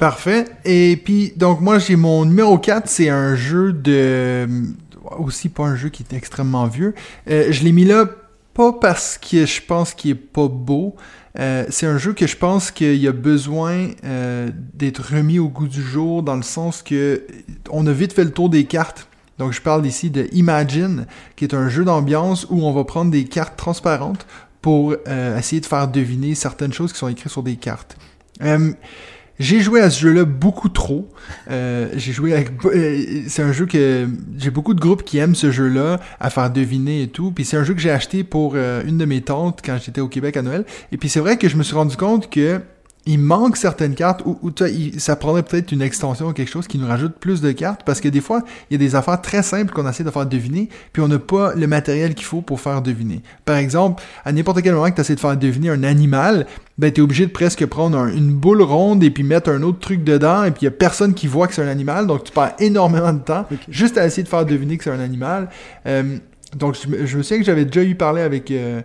Parfait. 0.00 0.46
Et 0.64 0.98
puis, 1.02 1.34
donc 1.36 1.60
moi, 1.60 1.78
j'ai 1.78 1.94
mon 1.94 2.24
numéro 2.24 2.56
4, 2.56 2.88
c'est 2.88 3.10
un 3.10 3.36
jeu 3.36 3.74
de 3.74 4.48
aussi 5.18 5.48
pas 5.48 5.64
un 5.64 5.76
jeu 5.76 5.88
qui 5.88 6.02
est 6.02 6.16
extrêmement 6.16 6.66
vieux. 6.66 6.94
Euh, 7.28 7.50
je 7.50 7.64
l'ai 7.64 7.72
mis 7.72 7.84
là 7.84 8.06
pas 8.54 8.72
parce 8.72 9.18
que 9.18 9.46
je 9.46 9.62
pense 9.62 9.94
qu'il 9.94 10.12
est 10.12 10.14
pas 10.14 10.48
beau. 10.48 10.96
Euh, 11.38 11.64
c'est 11.68 11.86
un 11.86 11.98
jeu 11.98 12.12
que 12.12 12.26
je 12.26 12.36
pense 12.36 12.70
qu'il 12.70 13.06
a 13.06 13.12
besoin 13.12 13.90
euh, 14.04 14.50
d'être 14.74 15.14
remis 15.14 15.38
au 15.38 15.48
goût 15.48 15.68
du 15.68 15.82
jour 15.82 16.22
dans 16.22 16.36
le 16.36 16.42
sens 16.42 16.82
que 16.82 17.24
on 17.70 17.86
a 17.86 17.92
vite 17.92 18.12
fait 18.12 18.24
le 18.24 18.32
tour 18.32 18.50
des 18.50 18.64
cartes. 18.64 19.06
Donc 19.38 19.52
je 19.52 19.62
parle 19.62 19.86
ici 19.86 20.10
de 20.10 20.28
Imagine, 20.32 21.06
qui 21.36 21.44
est 21.44 21.54
un 21.54 21.68
jeu 21.68 21.84
d'ambiance 21.84 22.46
où 22.50 22.62
on 22.62 22.72
va 22.72 22.84
prendre 22.84 23.10
des 23.10 23.24
cartes 23.24 23.56
transparentes 23.56 24.26
pour 24.60 24.94
essayer 25.38 25.60
de 25.60 25.66
faire 25.66 25.88
deviner 25.88 26.34
certaines 26.34 26.74
choses 26.74 26.92
qui 26.92 26.98
sont 26.98 27.08
écrites 27.08 27.32
sur 27.32 27.42
des 27.42 27.56
cartes. 27.56 27.96
J'ai 29.40 29.60
joué 29.60 29.80
à 29.80 29.88
ce 29.88 30.00
jeu-là 30.00 30.26
beaucoup 30.26 30.68
trop. 30.68 31.08
Euh, 31.50 31.88
j'ai 31.96 32.12
joué 32.12 32.34
avec. 32.34 32.50
Euh, 32.66 33.22
c'est 33.26 33.42
un 33.42 33.52
jeu 33.52 33.64
que 33.64 34.06
j'ai 34.36 34.50
beaucoup 34.50 34.74
de 34.74 34.80
groupes 34.80 35.02
qui 35.02 35.16
aiment 35.16 35.34
ce 35.34 35.50
jeu-là, 35.50 35.98
à 36.20 36.28
faire 36.28 36.50
deviner 36.50 37.02
et 37.04 37.08
tout. 37.08 37.32
Puis 37.32 37.46
c'est 37.46 37.56
un 37.56 37.64
jeu 37.64 37.72
que 37.72 37.80
j'ai 37.80 37.90
acheté 37.90 38.22
pour 38.22 38.52
euh, 38.54 38.82
une 38.86 38.98
de 38.98 39.06
mes 39.06 39.22
tantes 39.22 39.60
quand 39.64 39.78
j'étais 39.82 40.02
au 40.02 40.08
Québec 40.08 40.36
à 40.36 40.42
Noël. 40.42 40.66
Et 40.92 40.98
puis 40.98 41.08
c'est 41.08 41.20
vrai 41.20 41.38
que 41.38 41.48
je 41.48 41.56
me 41.56 41.62
suis 41.62 41.74
rendu 41.74 41.96
compte 41.96 42.28
que 42.28 42.60
il 43.06 43.18
manque 43.18 43.56
certaines 43.56 43.94
cartes 43.94 44.22
ou, 44.26 44.38
il- 44.66 45.00
ça 45.00 45.16
prendrait 45.16 45.42
peut-être 45.42 45.72
une 45.72 45.80
extension 45.80 46.28
ou 46.28 46.32
quelque 46.34 46.50
chose 46.50 46.66
qui 46.66 46.76
nous 46.78 46.86
rajoute 46.86 47.14
plus 47.14 47.40
de 47.40 47.50
cartes 47.50 47.80
parce 47.84 47.98
que 48.00 48.08
des 48.08 48.20
fois, 48.20 48.42
il 48.70 48.74
y 48.74 48.76
a 48.76 48.78
des 48.78 48.94
affaires 48.94 49.20
très 49.22 49.42
simples 49.42 49.72
qu'on 49.72 49.88
essaie 49.88 50.04
de 50.04 50.10
faire 50.10 50.26
deviner, 50.26 50.68
puis 50.92 51.02
on 51.02 51.08
n'a 51.08 51.18
pas 51.18 51.54
le 51.54 51.66
matériel 51.66 52.14
qu'il 52.14 52.26
faut 52.26 52.42
pour 52.42 52.60
faire 52.60 52.82
deviner. 52.82 53.22
Par 53.46 53.56
exemple, 53.56 54.02
à 54.24 54.32
n'importe 54.32 54.60
quel 54.62 54.74
moment 54.74 54.90
que 54.90 54.94
tu 54.96 55.00
essaies 55.00 55.14
de 55.14 55.20
faire 55.20 55.36
deviner 55.36 55.70
un 55.70 55.82
animal, 55.82 56.46
ben 56.76 56.92
tu 56.92 57.00
es 57.00 57.02
obligé 57.02 57.24
de 57.26 57.32
presque 57.32 57.64
prendre 57.66 57.96
un- 57.98 58.08
une 58.14 58.32
boule 58.34 58.60
ronde 58.62 59.02
et 59.02 59.10
puis 59.10 59.22
mettre 59.22 59.50
un 59.50 59.62
autre 59.62 59.78
truc 59.80 60.04
dedans 60.04 60.44
et 60.44 60.50
puis 60.50 60.60
il 60.62 60.64
y 60.66 60.68
a 60.68 60.72
personne 60.72 61.14
qui 61.14 61.26
voit 61.26 61.46
que 61.48 61.54
c'est 61.54 61.62
un 61.62 61.68
animal, 61.68 62.06
donc 62.06 62.24
tu 62.24 62.32
perds 62.32 62.52
énormément 62.58 63.12
de 63.14 63.20
temps 63.20 63.46
juste 63.68 63.96
à 63.96 64.06
essayer 64.06 64.22
de 64.22 64.28
faire 64.28 64.44
deviner 64.44 64.76
que 64.76 64.84
c'est 64.84 64.90
un 64.90 65.00
animal. 65.00 65.48
Euh, 65.86 66.18
donc 66.56 66.76
je, 66.82 66.88
me- 66.88 67.06
je 67.06 67.16
me 67.16 67.22
souviens 67.22 67.38
que 67.38 67.44
j'avais 67.46 67.64
déjà 67.64 67.82
eu 67.82 67.94
parlé 67.94 68.20
avec 68.22 68.50
euh, 68.50 68.82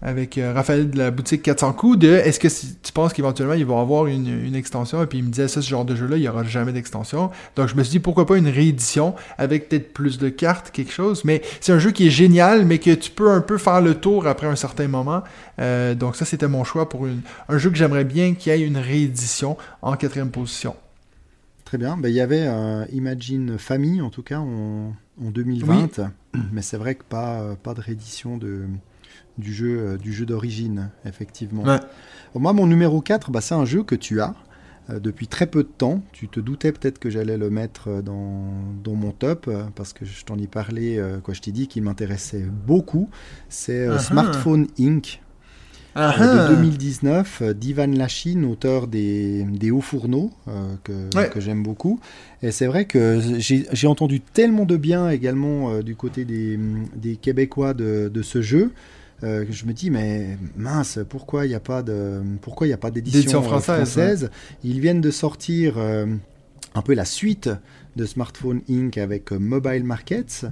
avec 0.00 0.38
euh, 0.38 0.52
Raphaël 0.52 0.88
de 0.90 0.96
la 0.98 1.10
boutique 1.10 1.42
400 1.42 1.72
coups 1.72 1.98
de 1.98 2.08
est-ce 2.08 2.38
que 2.38 2.48
si- 2.48 2.76
tu 2.82 2.92
penses 2.92 3.12
qu'éventuellement 3.12 3.54
ils 3.54 3.66
vont 3.66 3.80
avoir 3.80 4.06
une, 4.06 4.28
une 4.28 4.54
extension? 4.54 5.02
Et 5.02 5.06
puis 5.06 5.18
il 5.18 5.24
me 5.24 5.30
disait 5.30 5.48
ça 5.48 5.60
ce 5.60 5.68
genre 5.68 5.84
de 5.84 5.96
jeu 5.96 6.06
là 6.06 6.16
il 6.16 6.22
y 6.22 6.28
aura 6.28 6.44
jamais 6.44 6.72
d'extension. 6.72 7.30
Donc 7.56 7.68
je 7.68 7.74
me 7.74 7.82
suis 7.82 7.90
dit 7.92 7.98
pourquoi 8.00 8.24
pas 8.26 8.36
une 8.36 8.48
réédition 8.48 9.14
avec 9.38 9.68
peut-être 9.68 9.92
plus 9.92 10.18
de 10.18 10.28
cartes 10.28 10.70
quelque 10.70 10.92
chose. 10.92 11.24
Mais 11.24 11.42
c'est 11.60 11.72
un 11.72 11.78
jeu 11.80 11.90
qui 11.90 12.06
est 12.06 12.10
génial 12.10 12.64
mais 12.64 12.78
que 12.78 12.94
tu 12.94 13.10
peux 13.10 13.30
un 13.30 13.40
peu 13.40 13.58
faire 13.58 13.80
le 13.80 13.94
tour 13.96 14.26
après 14.28 14.46
un 14.46 14.56
certain 14.56 14.86
moment. 14.88 15.22
Euh, 15.60 15.94
donc 15.96 16.14
ça 16.16 16.24
c'était 16.24 16.48
mon 16.48 16.62
choix 16.64 16.88
pour 16.88 17.06
une- 17.06 17.22
un 17.48 17.58
jeu 17.58 17.70
que 17.70 17.76
j'aimerais 17.76 18.04
bien 18.04 18.34
qu'il 18.34 18.52
y 18.52 18.54
ait 18.56 18.66
une 18.66 18.78
réédition 18.78 19.56
en 19.82 19.94
quatrième 19.96 20.30
position. 20.30 20.76
Très 21.64 21.76
bien. 21.76 21.96
Ben, 21.98 22.08
il 22.08 22.14
y 22.14 22.20
avait 22.20 22.44
euh, 22.46 22.84
Imagine 22.92 23.58
Family, 23.58 24.00
en 24.00 24.08
tout 24.08 24.22
cas, 24.22 24.38
en, 24.38 24.94
en 25.22 25.30
2020. 25.30 25.88
Mais 26.52 26.62
c'est 26.62 26.78
vrai 26.78 26.94
que 26.94 27.02
pas, 27.02 27.56
pas 27.62 27.74
de 27.74 27.80
réédition 27.82 28.38
de, 28.38 28.62
du 29.38 29.54
jeu, 29.54 29.78
euh, 29.78 29.96
du 29.96 30.12
jeu 30.12 30.26
d'origine, 30.26 30.90
effectivement. 31.04 31.62
Ouais. 31.64 31.78
Moi, 32.34 32.52
mon 32.52 32.66
numéro 32.66 33.00
4, 33.00 33.30
bah, 33.30 33.40
c'est 33.40 33.54
un 33.54 33.64
jeu 33.64 33.82
que 33.82 33.94
tu 33.94 34.20
as 34.20 34.34
euh, 34.90 34.98
depuis 35.00 35.26
très 35.28 35.46
peu 35.46 35.62
de 35.62 35.68
temps. 35.68 36.02
Tu 36.12 36.28
te 36.28 36.40
doutais 36.40 36.72
peut-être 36.72 36.98
que 36.98 37.10
j'allais 37.10 37.36
le 37.38 37.50
mettre 37.50 37.88
euh, 37.88 38.02
dans, 38.02 38.44
dans 38.84 38.94
mon 38.94 39.12
top, 39.12 39.50
parce 39.74 39.92
que 39.92 40.04
je 40.04 40.24
t'en 40.24 40.36
ai 40.38 40.46
parlé, 40.46 40.98
euh, 40.98 41.18
quoi, 41.20 41.34
je 41.34 41.40
t'ai 41.40 41.52
dit 41.52 41.68
qu'il 41.68 41.82
m'intéressait 41.82 42.44
beaucoup. 42.66 43.08
C'est 43.48 43.86
euh. 43.86 43.98
Smartphone 43.98 44.66
Inc. 44.78 45.20
De 45.96 46.48
2019, 46.54 47.38
euh, 47.42 47.52
d'Ivan 47.54 47.88
Lachine, 47.88 48.44
auteur 48.44 48.86
des, 48.86 49.42
des 49.44 49.72
Hauts 49.72 49.80
Fourneaux, 49.80 50.30
que, 50.84 50.92
Ouais. 51.16 51.28
que 51.28 51.40
j'aime 51.40 51.64
beaucoup. 51.64 51.98
Et 52.40 52.52
c'est 52.52 52.66
vrai 52.66 52.84
que 52.84 53.20
j'ai 53.40 53.86
entendu 53.88 54.20
tellement 54.20 54.64
de 54.64 54.76
bien 54.76 55.10
également 55.10 55.80
du 55.80 55.96
côté 55.96 56.24
des, 56.24 56.56
des 56.94 57.16
Québécois 57.16 57.74
de, 57.74 58.08
de 58.14 58.22
ce 58.22 58.42
jeu. 58.42 58.70
Euh, 59.24 59.44
je 59.50 59.66
me 59.66 59.72
dis 59.72 59.90
mais 59.90 60.38
mince 60.56 60.98
pourquoi 61.08 61.46
il 61.46 61.48
n'y 61.48 61.54
a 61.54 61.60
pas 61.60 61.82
de 61.82 62.20
pourquoi 62.40 62.66
il 62.66 62.72
a 62.72 62.76
pas 62.76 62.90
d'édition 62.90 63.42
française, 63.42 64.30
ils 64.62 64.80
viennent 64.80 65.00
de 65.00 65.10
sortir 65.10 65.78
euh, 65.78 66.06
un 66.74 66.82
peu 66.82 66.94
la 66.94 67.04
suite 67.04 67.50
de 67.96 68.04
Smartphone 68.04 68.60
Inc 68.70 68.96
avec 68.96 69.32
euh, 69.32 69.38
Mobile 69.38 69.84
Markets 69.84 70.46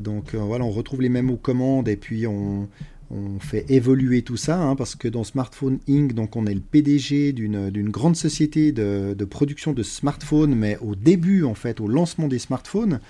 donc 0.00 0.34
voilà 0.34 0.64
on 0.64 0.70
retrouve 0.70 1.00
les 1.00 1.08
mêmes 1.08 1.36
commandes 1.38 1.88
et 1.88 1.96
puis 1.96 2.26
on, 2.26 2.68
on 3.10 3.38
fait 3.38 3.64
évoluer 3.68 4.22
tout 4.22 4.36
ça, 4.36 4.60
hein, 4.60 4.74
parce 4.74 4.96
que 4.96 5.06
dans 5.06 5.22
Smartphone 5.22 5.78
Inc., 5.88 6.12
donc 6.12 6.34
on 6.34 6.46
est 6.46 6.54
le 6.54 6.60
PDG 6.60 7.32
d'une 7.32 7.70
d'une 7.70 7.88
grande 7.88 8.16
société 8.16 8.72
de, 8.72 9.14
de 9.16 9.24
production 9.24 9.72
de 9.72 9.82
smartphones, 9.82 10.54
mais 10.54 10.76
au 10.80 10.96
début, 10.96 11.44
en 11.44 11.54
fait, 11.54 11.80
au 11.80 11.86
lancement 11.86 12.26
des 12.26 12.38
smartphones. 12.38 13.00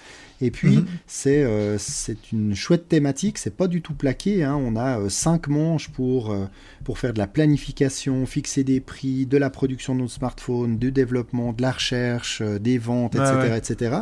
Et 0.42 0.50
puis, 0.50 0.76
Mhm. 0.76 0.86
c'est 1.06 1.42
euh, 1.42 1.78
c'est 1.78 2.30
une 2.32 2.54
chouette 2.54 2.88
thématique, 2.88 3.38
c'est 3.38 3.56
pas 3.56 3.68
du 3.68 3.80
tout 3.80 3.94
plaqué. 3.94 4.44
hein. 4.44 4.54
On 4.54 4.76
a 4.76 5.00
euh, 5.00 5.08
cinq 5.08 5.48
manches 5.48 5.88
pour, 5.88 6.30
euh, 6.30 6.44
pour 6.84 6.98
faire 6.98 7.14
de 7.14 7.18
la 7.18 7.26
planification, 7.26 8.26
fixer 8.26 8.62
des 8.64 8.80
prix, 8.80 9.24
de 9.26 9.38
la 9.38 9.48
production 9.48 9.94
de 9.94 10.00
nos 10.00 10.08
smartphones, 10.08 10.76
du 10.78 10.92
développement, 10.92 11.52
de 11.54 11.62
la 11.62 11.72
recherche, 11.72 12.42
euh, 12.42 12.58
des 12.58 12.76
ventes, 12.78 13.14
etc., 13.14 13.32
ouais. 13.34 13.58
etc. 13.58 13.96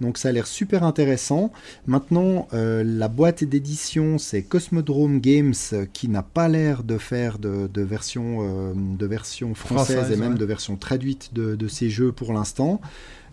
Donc 0.00 0.16
ça 0.18 0.30
a 0.30 0.32
l'air 0.32 0.46
super 0.46 0.84
intéressant. 0.84 1.52
Maintenant, 1.86 2.48
la 2.52 3.08
boîte 3.08 3.44
d'édition, 3.44 4.18
c'est 4.18 4.42
Cosmodrome 4.42 5.20
Games, 5.20 5.54
qui 5.92 6.08
n'a 6.08 6.22
pas 6.22 6.48
l'air 6.48 6.82
de 6.82 6.98
faire 6.98 7.38
de, 7.38 7.68
de 7.72 7.82
version, 7.82 8.74
de 8.74 9.06
version 9.06 9.54
française, 9.54 9.96
Française, 9.98 10.12
et 10.12 10.20
même 10.20 10.32
ouais. 10.32 10.38
de 10.38 10.44
version 10.44 10.76
traduite 10.76 11.32
de, 11.32 11.54
de 11.54 11.68
ces 11.68 11.90
jeux 11.90 12.10
pour 12.12 12.32
l'instant. 12.32 12.80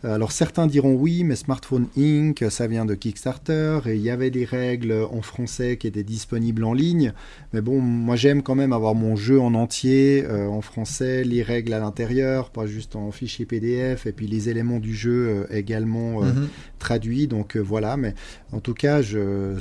Euh, 0.04 0.16
Alors 0.16 0.32
certains 0.32 0.68
diront 0.68 0.94
oui, 0.94 1.24
mais 1.24 1.36
Smartphone 1.36 1.88
Inc., 1.98 2.44
ça 2.50 2.68
vient 2.68 2.86
de 2.86 2.96
Kickstarter, 2.96 3.80
et 3.86 3.96
il 3.96 4.02
y 4.02 4.10
avait 4.10 4.32
des 4.32 4.46
règles 4.46 4.94
en 5.12 5.22
français 5.22 5.78
qui 5.78 5.88
étaient 5.88 6.04
disponibles 6.04 6.64
en 6.64 6.74
ligne. 6.74 7.14
Mais 7.54 7.62
bon, 7.62 7.80
moi 7.80 8.16
j'aime 8.16 8.42
quand 8.42 8.56
même 8.56 8.74
avoir 8.74 8.96
mon 8.96 9.16
jeu 9.16 9.40
en 9.40 9.54
entier, 9.54 10.24
euh, 10.28 10.48
en 10.48 10.62
français, 10.62 11.24
les 11.24 11.44
règles 11.44 11.74
à 11.74 11.80
l'intérieur, 11.80 12.50
pas 12.50 12.66
juste 12.66 12.96
en 12.96 13.12
fichier 13.12 13.46
PDF, 13.46 14.06
et 14.08 14.12
puis 14.12 14.28
les 14.28 14.50
éléments 14.50 14.80
du 14.80 14.96
jeu 14.96 15.28
euh, 15.30 15.46
également 15.56 16.24
euh, 16.24 16.32
Mhm. 16.34 16.48
traduits. 16.80 17.28
Donc 17.28 17.58
voilà, 17.58 17.96
mais 17.98 18.16
en 18.54 18.60
tout 18.60 18.74
cas, 18.74 19.02
je, 19.02 19.54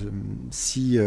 si, 0.50 0.98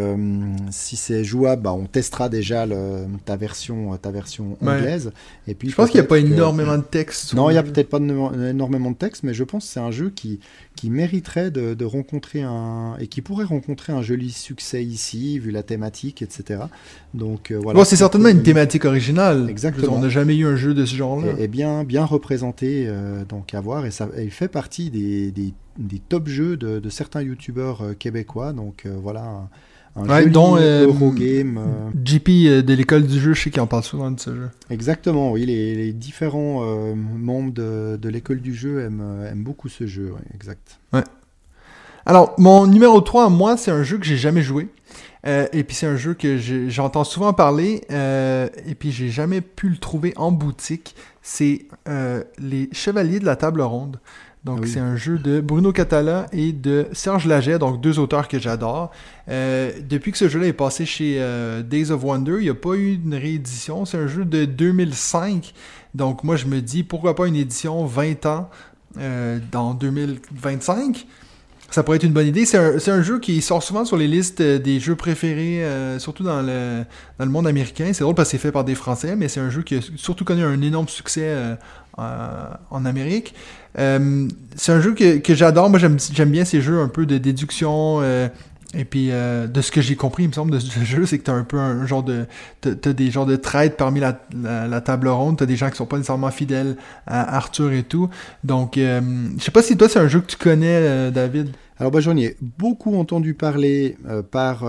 si 0.70 0.96
c'est 0.96 1.24
jouable, 1.24 1.62
bah, 1.62 1.72
on 1.72 1.86
testera 1.86 2.28
déjà 2.28 2.66
le- 2.66 3.06
ta 3.24 3.36
version, 3.36 3.96
ta 3.96 4.10
version 4.10 4.56
Ouais. 4.62 4.72
anglaise. 4.76 5.12
Et 5.48 5.54
puis 5.54 5.70
je 5.70 5.74
pense 5.76 5.90
qu'il 5.90 6.00
n'y 6.00 6.06
a 6.06 6.08
pas 6.08 6.20
que- 6.20 6.26
énormément 6.26 6.76
de 6.78 6.82
texte 6.82 7.34
non, 7.34 7.50
il 7.50 7.54
n'y 7.54 7.58
a 7.58 7.62
peut-être 7.62 7.88
pas 7.88 7.98
de- 7.98 8.50
énormément 8.50 8.90
de 8.90 8.96
texte, 8.96 9.23
mais 9.24 9.34
je 9.34 9.42
pense 9.44 9.66
que 9.66 9.72
c'est 9.72 9.80
un 9.80 9.90
jeu 9.90 10.10
qui, 10.10 10.40
qui 10.76 10.90
mériterait 10.90 11.50
de, 11.50 11.74
de 11.74 11.84
rencontrer 11.84 12.42
un. 12.42 12.96
et 13.00 13.06
qui 13.08 13.22
pourrait 13.22 13.44
rencontrer 13.44 13.92
un 13.92 14.02
joli 14.02 14.30
succès 14.30 14.84
ici, 14.84 15.38
vu 15.38 15.50
la 15.50 15.62
thématique, 15.62 16.22
etc. 16.22 16.64
Donc 17.14 17.50
euh, 17.50 17.58
voilà. 17.60 17.78
Bon, 17.78 17.84
c'est 17.84 17.96
certainement 17.96 18.28
une 18.28 18.42
thématique 18.42 18.84
originale. 18.84 19.48
Exactement. 19.50 19.94
On 19.96 20.00
n'a 20.00 20.08
jamais 20.08 20.36
eu 20.36 20.46
un 20.46 20.56
jeu 20.56 20.74
de 20.74 20.84
ce 20.84 20.94
genre-là. 20.94 21.32
est, 21.38 21.44
est 21.44 21.48
bien, 21.48 21.84
bien 21.84 22.04
représenté, 22.04 22.84
euh, 22.86 23.24
donc 23.24 23.54
à 23.54 23.60
voir. 23.60 23.86
Et 23.86 23.90
ça 23.90 24.08
et 24.16 24.24
il 24.24 24.30
fait 24.30 24.48
partie 24.48 24.90
des, 24.90 25.30
des, 25.30 25.52
des 25.78 25.98
top 25.98 26.28
jeux 26.28 26.56
de, 26.56 26.78
de 26.78 26.88
certains 26.90 27.22
youtubeurs 27.22 27.82
euh, 27.82 27.94
québécois. 27.94 28.52
Donc 28.52 28.86
voilà, 28.86 29.22
un, 29.22 29.48
un 29.96 30.08
Ouais, 30.08 30.22
joli 30.22 30.32
dont, 30.32 30.56
euh, 30.56 30.86
Eurogame. 30.86 31.58
euh, 31.58 31.90
JP 32.04 32.28
euh, 32.28 32.62
de 32.62 32.74
l'école 32.74 33.06
du 33.06 33.20
jeu, 33.20 33.32
je 33.32 33.42
sais 33.42 33.50
qu'il 33.50 33.60
en 33.60 33.66
parle 33.66 33.84
souvent 33.84 34.10
de 34.10 34.18
ce 34.18 34.34
jeu. 34.34 34.50
Exactement, 34.70 35.30
oui, 35.32 35.46
les, 35.46 35.74
les 35.76 35.92
différents 35.92 36.62
euh, 36.64 36.94
membres 36.94 37.52
de, 37.52 37.96
de 38.00 38.08
l'école 38.08 38.40
du 38.40 38.54
jeu 38.54 38.80
aiment, 38.80 39.24
aiment 39.30 39.44
beaucoup 39.44 39.68
ce 39.68 39.86
jeu, 39.86 40.06
ouais, 40.12 40.34
exact. 40.34 40.78
Alors, 42.06 42.34
mon 42.38 42.66
numéro 42.66 43.00
3, 43.00 43.30
moi, 43.30 43.56
c'est 43.56 43.70
un 43.70 43.82
jeu 43.82 43.98
que 43.98 44.04
j'ai 44.04 44.16
jamais 44.18 44.42
joué. 44.42 44.68
Et 45.26 45.64
puis 45.64 45.74
c'est 45.74 45.86
un 45.86 45.96
jeu 45.96 46.12
que 46.12 46.36
j'entends 46.68 47.04
souvent 47.04 47.32
parler, 47.32 47.80
et 47.88 48.74
puis 48.74 48.92
j'ai 48.92 49.08
jamais 49.08 49.40
pu 49.40 49.70
le 49.70 49.78
trouver 49.78 50.12
en 50.16 50.30
boutique. 50.30 50.94
C'est 51.22 51.64
Les 52.38 52.68
Chevaliers 52.72 53.20
de 53.20 53.24
la 53.24 53.36
Table 53.36 53.62
Ronde. 53.62 54.00
Donc 54.44 54.58
Ah 54.58 54.62
oui. 54.64 54.70
c'est 54.70 54.80
un 54.80 54.96
jeu 54.96 55.18
de 55.18 55.40
Bruno 55.40 55.72
Catala 55.72 56.26
et 56.32 56.52
de 56.52 56.86
Serge 56.92 57.26
Laget, 57.26 57.58
donc 57.58 57.80
deux 57.80 57.98
auteurs 57.98 58.28
que 58.28 58.38
j'adore. 58.38 58.90
Euh, 59.28 59.72
depuis 59.88 60.12
que 60.12 60.18
ce 60.18 60.28
jeu-là 60.28 60.46
est 60.46 60.52
passé 60.52 60.84
chez 60.84 61.16
euh, 61.18 61.62
Days 61.62 61.90
of 61.90 62.04
Wonder, 62.04 62.36
il 62.38 62.44
n'y 62.44 62.50
a 62.50 62.54
pas 62.54 62.74
eu 62.74 62.94
une 62.94 63.14
réédition. 63.14 63.86
C'est 63.86 63.96
un 63.96 64.06
jeu 64.06 64.26
de 64.26 64.44
2005. 64.44 65.54
Donc 65.94 66.24
moi 66.24 66.36
je 66.36 66.46
me 66.46 66.60
dis, 66.60 66.82
pourquoi 66.82 67.16
pas 67.16 67.26
une 67.26 67.36
édition 67.36 67.86
20 67.86 68.26
ans 68.26 68.50
euh, 68.98 69.38
dans 69.50 69.74
2025 69.74 71.06
ça 71.74 71.82
pourrait 71.82 71.96
être 71.96 72.04
une 72.04 72.12
bonne 72.12 72.28
idée. 72.28 72.46
C'est 72.46 72.56
un, 72.56 73.02
jeu 73.02 73.18
qui 73.18 73.42
sort 73.42 73.60
souvent 73.60 73.84
sur 73.84 73.96
les 73.96 74.06
listes 74.06 74.40
des 74.40 74.78
jeux 74.78 74.94
préférés, 74.94 75.64
euh, 75.64 75.98
surtout 75.98 76.22
dans 76.22 76.40
le, 76.40 76.84
dans 77.18 77.24
le 77.24 77.30
monde 77.32 77.48
américain. 77.48 77.90
C'est 77.92 78.04
drôle 78.04 78.14
parce 78.14 78.28
que 78.28 78.32
c'est 78.32 78.42
fait 78.42 78.52
par 78.52 78.62
des 78.62 78.76
Français, 78.76 79.16
mais 79.16 79.26
c'est 79.26 79.40
un 79.40 79.50
jeu 79.50 79.62
qui 79.62 79.76
a 79.76 79.80
surtout 79.96 80.24
connu 80.24 80.44
un 80.44 80.62
énorme 80.62 80.86
succès 80.86 81.24
euh, 81.26 81.56
en 81.98 82.84
Amérique. 82.84 83.34
Euh, 83.78 84.28
c'est 84.56 84.72
un 84.72 84.80
jeu 84.80 84.94
que, 84.94 85.18
que 85.18 85.34
j'adore. 85.34 85.70
Moi, 85.70 85.78
j'aime 85.78 86.30
bien 86.30 86.44
ces 86.44 86.60
jeux 86.60 86.80
un 86.80 86.88
peu 86.88 87.06
de 87.06 87.18
déduction. 87.18 88.00
euh, 88.00 88.28
et 88.76 88.84
puis, 88.84 89.10
euh, 89.12 89.46
de 89.46 89.60
ce 89.60 89.70
que 89.70 89.80
j'ai 89.80 89.94
compris, 89.94 90.24
il 90.24 90.28
me 90.28 90.32
semble, 90.32 90.50
de 90.50 90.58
ce 90.58 90.80
jeu, 90.84 91.06
c'est 91.06 91.18
que 91.18 91.24
t'as 91.24 91.32
un 91.32 91.44
peu 91.44 91.58
un 91.58 91.86
genre 91.86 92.02
de... 92.02 92.26
T'as 92.60 92.92
des 92.92 93.10
genres 93.10 93.26
de 93.26 93.36
traites 93.36 93.76
parmi 93.76 94.00
la, 94.00 94.20
la, 94.42 94.80
table 94.80 95.08
ronde. 95.08 95.38
T'as 95.38 95.46
des 95.46 95.56
gens 95.56 95.70
qui 95.70 95.76
sont 95.76 95.86
pas 95.86 95.96
nécessairement 95.96 96.30
fidèles 96.30 96.76
à 97.06 97.36
Arthur 97.36 97.72
et 97.72 97.84
tout. 97.84 98.08
Donc, 98.42 98.74
je 98.76 99.00
sais 99.38 99.50
pas 99.50 99.62
si 99.62 99.76
toi, 99.76 99.88
c'est 99.88 100.00
un 100.00 100.08
jeu 100.08 100.20
que 100.20 100.26
tu 100.26 100.36
connais, 100.36 101.10
David. 101.10 101.50
Alors 101.76 101.90
bah, 101.90 101.98
j'en 101.98 102.16
ai 102.16 102.36
beaucoup 102.40 102.96
entendu 102.96 103.34
parler 103.34 103.96
par, 104.30 104.64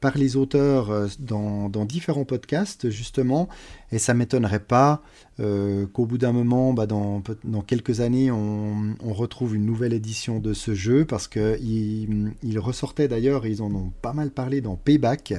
par 0.00 0.16
les 0.16 0.36
auteurs 0.36 0.90
dans, 1.18 1.68
dans 1.68 1.84
différents 1.84 2.24
podcasts, 2.24 2.90
justement, 2.90 3.48
et 3.94 3.98
ça 3.98 4.12
m'étonnerait 4.12 4.58
pas 4.58 5.02
euh, 5.38 5.86
qu'au 5.86 6.04
bout 6.04 6.18
d'un 6.18 6.32
moment, 6.32 6.72
bah, 6.72 6.86
dans, 6.86 7.22
quelques 7.64 8.00
années, 8.00 8.32
on, 8.32 8.96
on 9.00 9.12
retrouve 9.12 9.54
une 9.54 9.64
nouvelle 9.64 9.92
édition 9.92 10.40
de 10.40 10.52
ce 10.52 10.74
jeu, 10.74 11.04
parce 11.04 11.28
qu'il 11.28 12.32
il 12.42 12.58
ressortait 12.58 13.06
d'ailleurs, 13.06 13.46
ils 13.46 13.62
en 13.62 13.72
ont 13.72 13.92
pas 14.02 14.12
mal 14.12 14.30
parlé 14.30 14.60
dans 14.60 14.74
Payback, 14.74 15.34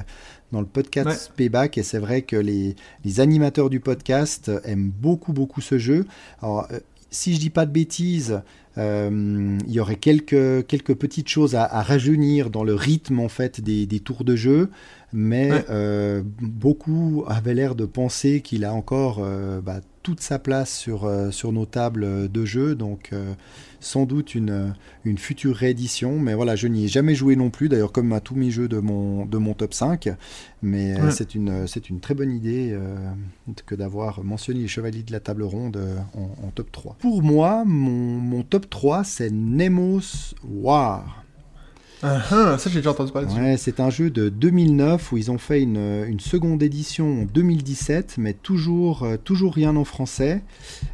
dans 0.53 0.61
le 0.61 0.67
podcast 0.67 1.29
Ouais. 1.31 1.35
Payback, 1.35 1.77
et 1.77 1.83
c'est 1.83 1.99
vrai 1.99 2.21
que 2.21 2.37
les, 2.37 2.77
les 3.03 3.19
animateurs 3.19 3.69
du 3.69 3.81
podcast 3.81 4.49
aiment 4.63 4.89
beaucoup, 4.89 5.33
beaucoup 5.33 5.59
ce 5.59 5.77
jeu. 5.77 6.05
Alors, 6.41 6.65
euh, 6.71 6.79
si 7.09 7.33
je 7.35 7.39
dis 7.41 7.49
pas 7.49 7.65
de 7.65 7.71
bêtises, 7.71 8.41
Euh, 8.77 9.57
il 9.65 9.73
y 9.73 9.79
aurait 9.79 9.95
quelques, 9.95 10.67
quelques 10.67 10.95
petites 10.95 11.29
choses 11.29 11.55
à, 11.55 11.63
à, 11.63 11.81
rajeunir 11.81 12.49
dans 12.49 12.65
le 12.65 12.75
rythme 12.75 13.21
en 13.21 13.29
fait 13.29 13.61
des, 13.61 13.85
des 13.85 14.01
tours 14.01 14.25
de 14.25 14.35
jeu, 14.35 14.69
mais 15.13 15.51
Ouais. 15.51 15.65
euh, 15.69 16.23
beaucoup 16.41 17.23
avaient 17.27 17.53
l'air 17.53 17.75
de 17.75 17.85
penser 17.85 18.41
qu'il 18.41 18.65
a 18.65 18.73
encore 18.73 19.19
euh, 19.21 19.61
bah, 19.61 19.79
toute 20.03 20.21
sa 20.21 20.37
place 20.39 20.71
sur, 20.75 21.05
euh, 21.05 21.31
sur 21.31 21.51
nos 21.51 21.65
tables 21.65 22.31
de 22.31 22.45
jeu, 22.45 22.75
donc 22.75 23.09
euh, 23.11 23.33
sans 23.79 24.05
doute 24.05 24.35
une, 24.35 24.73
une 25.03 25.17
future 25.17 25.55
réédition. 25.55 26.19
Mais 26.19 26.33
voilà, 26.35 26.55
je 26.55 26.67
n'y 26.67 26.85
ai 26.85 26.87
jamais 26.87 27.15
joué 27.15 27.35
non 27.35 27.49
plus, 27.49 27.69
d'ailleurs 27.69 27.91
comme 27.91 28.13
à 28.13 28.19
tous 28.19 28.35
mes 28.35 28.51
jeux 28.51 28.67
de 28.67 28.77
mon, 28.79 29.25
de 29.25 29.37
mon 29.39 29.53
top 29.53 29.73
5, 29.73 30.09
mais 30.61 30.99
Ouais. 31.01 31.11
c'est 31.11 31.33
une, 31.33 31.65
très 32.01 32.13
bonne 32.13 32.31
idée 32.31 32.77
que 33.65 33.73
d'avoir 33.75 34.23
mentionné 34.23 34.59
les 34.61 34.67
Chevaliers 34.67 35.03
de 35.03 35.11
la 35.11 35.19
Table 35.19 35.43
Ronde 35.43 35.79
en, 36.13 36.45
en 36.45 36.49
top 36.53 36.71
3. 36.71 36.97
Pour 36.99 37.23
moi, 37.23 37.63
mon, 37.65 37.91
mon 38.19 38.43
top 38.43 38.69
3, 38.69 39.03
c'est 39.03 39.31
Nemos 39.31 40.35
War. 40.43 41.24
Ah, 42.07 42.21
ah, 42.29 42.57
ça, 42.59 42.69
j'ai 42.69 42.79
déjà 42.79 42.91
entendu 42.91 43.11
parler. 43.11 43.27
Ouais, 43.33 43.57
c'est 43.57 43.79
un 43.79 43.89
jeu 43.89 44.11
de 44.11 44.29
2009 44.29 45.11
où 45.11 45.17
ils 45.17 45.31
ont 45.31 45.39
fait 45.39 45.63
une, 45.63 46.05
une 46.07 46.19
seconde 46.19 46.61
édition 46.61 47.21
en 47.21 47.25
2017, 47.25 48.15
mais 48.19 48.33
toujours, 48.33 49.01
euh, 49.01 49.17
toujours 49.17 49.55
rien 49.55 49.75
en 49.75 49.85
français. 49.85 50.43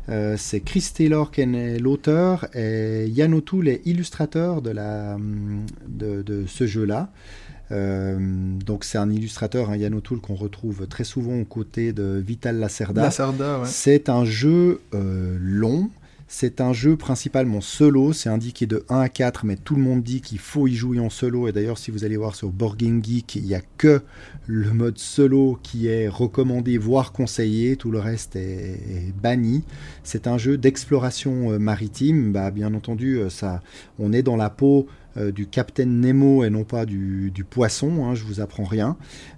Euh, 0.08 0.36
c'est 0.38 0.62
Chris 0.62 0.90
Taylor 0.96 1.32
qui 1.32 1.42
est 1.42 1.80
l'auteur 1.80 2.48
et 2.56 3.08
Yann 3.10 3.34
O'Toole 3.34 3.68
est 3.68 3.82
illustrateur 3.84 4.62
de, 4.62 4.70
la, 4.70 5.16
hum, 5.16 5.66
de, 5.86 6.22
de 6.22 6.46
ce 6.48 6.66
jeu-là. 6.66 7.10
Euh, 7.72 8.18
donc 8.66 8.86
c'est 8.86 8.98
un 8.98 9.10
illustrateur, 9.10 9.70
un 9.70 9.76
Yann 9.76 9.94
O'Toole 9.94 10.22
qu'on 10.22 10.36
retrouve 10.36 10.88
très 10.88 11.04
souvent 11.04 11.36
aux 11.40 11.46
côtés 11.46 11.92
de 11.92 12.24
Vital 12.26 12.58
Lacerda. 12.58 13.02
Lacerda, 13.02 13.60
ouais. 13.60 13.66
C'est 13.66 14.08
un 14.08 14.24
jeu 14.24 14.80
long. 14.94 15.90
C'est 16.34 16.62
un 16.62 16.72
jeu 16.72 16.96
principalement 16.96 17.60
solo. 17.60 18.14
C'est 18.14 18.30
indiqué 18.30 18.66
de 18.66 18.86
1 18.88 19.02
à 19.02 19.10
4, 19.10 19.46
mais 19.46 19.58
tout 19.58 19.76
le 19.76 19.82
monde 19.82 20.02
dit 20.02 20.22
qu'il 20.22 20.40
faut 20.40 20.66
y 20.66 20.74
jouer 20.74 20.98
en 20.98 21.10
solo. 21.10 21.50
Et 21.50 21.52
d'ailleurs, 21.52 21.78
si 21.78 21.92
vous 21.92 22.06
allez 22.06 22.16
voir 22.16 22.36
sur 22.36 22.52
Board 22.52 22.78
Game 22.78 23.04
Geek, 23.04 23.36
il 23.36 23.44
n'y 23.44 23.54
a 23.54 23.60
que 23.78 24.02
le 24.48 24.72
mode 24.72 24.98
solo 24.98 25.60
qui 25.62 25.88
est 25.88 26.08
recommandé, 26.08 26.78
voire 26.78 27.12
conseillé. 27.12 27.76
Tout 27.76 27.92
le 27.92 28.00
reste 28.00 28.38
est, 28.38 29.14
banni. 29.22 29.66
C'est 30.04 30.26
un 30.26 30.38
jeu 30.38 30.58
d'exploration 30.58 31.52
euh, 31.52 31.60
maritime. 31.60 32.32
Bah, 32.32 32.50
bien 32.50 32.74
entendu, 32.74 33.18
euh, 33.18 33.30
ça, 33.30 33.62
on 34.00 34.14
est 34.14 34.24
dans 34.24 34.38
la 34.38 34.50
peau 34.50 34.88
euh, 35.18 35.34
du 35.34 35.48
Capitaine 35.48 36.00
Nemo 36.00 36.46
et 36.46 36.50
non 36.50 36.64
pas 36.64 36.86
du, 36.86 37.30
du 37.32 37.44
poisson. 37.44 38.06
Hein, 38.06 38.16
je 38.16 38.24
vous 38.24 38.40
apprends 38.40 38.64
rien. 38.64 38.96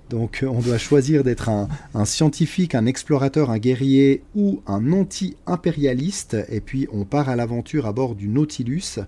Donc, 0.10 0.44
euh, 0.44 0.48
on 0.48 0.60
doit 0.60 0.78
choisir 0.78 1.24
d'être 1.24 1.50
un, 1.50 2.06
scientifique, 2.06 2.76
un 2.76 2.86
explorateur, 2.86 3.50
un 3.50 3.58
guerrier 3.58 4.24
ou 4.36 4.62
un 4.68 4.92
anti-impérialiste. 4.92 6.38
Et 6.50 6.62
puis 6.62 6.88
on 6.92 7.06
part 7.06 7.30
à 7.30 7.36
l'aventure 7.36 7.86
à 7.88 7.94
bord 7.94 8.16
du 8.16 8.28
Nautilus. 8.28 9.00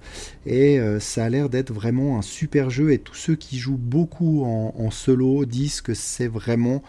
Et 0.45 0.79
euh, 0.79 0.99
ça 0.99 1.25
a 1.25 1.29
l'air 1.29 1.49
d'être 1.49 1.73
vraiment 1.73 2.17
un 2.17 2.21
super 2.21 2.69
jeu. 2.69 2.91
Et 2.91 2.97
tous 2.97 3.15
ceux 3.15 3.35
qui 3.35 3.57
jouent 3.57 3.77
beaucoup 3.77 4.43
en, 4.45 4.89
solo 4.91 5.45
disent 5.45 5.81
que 5.81 5.93
c'est 5.93 6.27
vraiment 6.27 6.81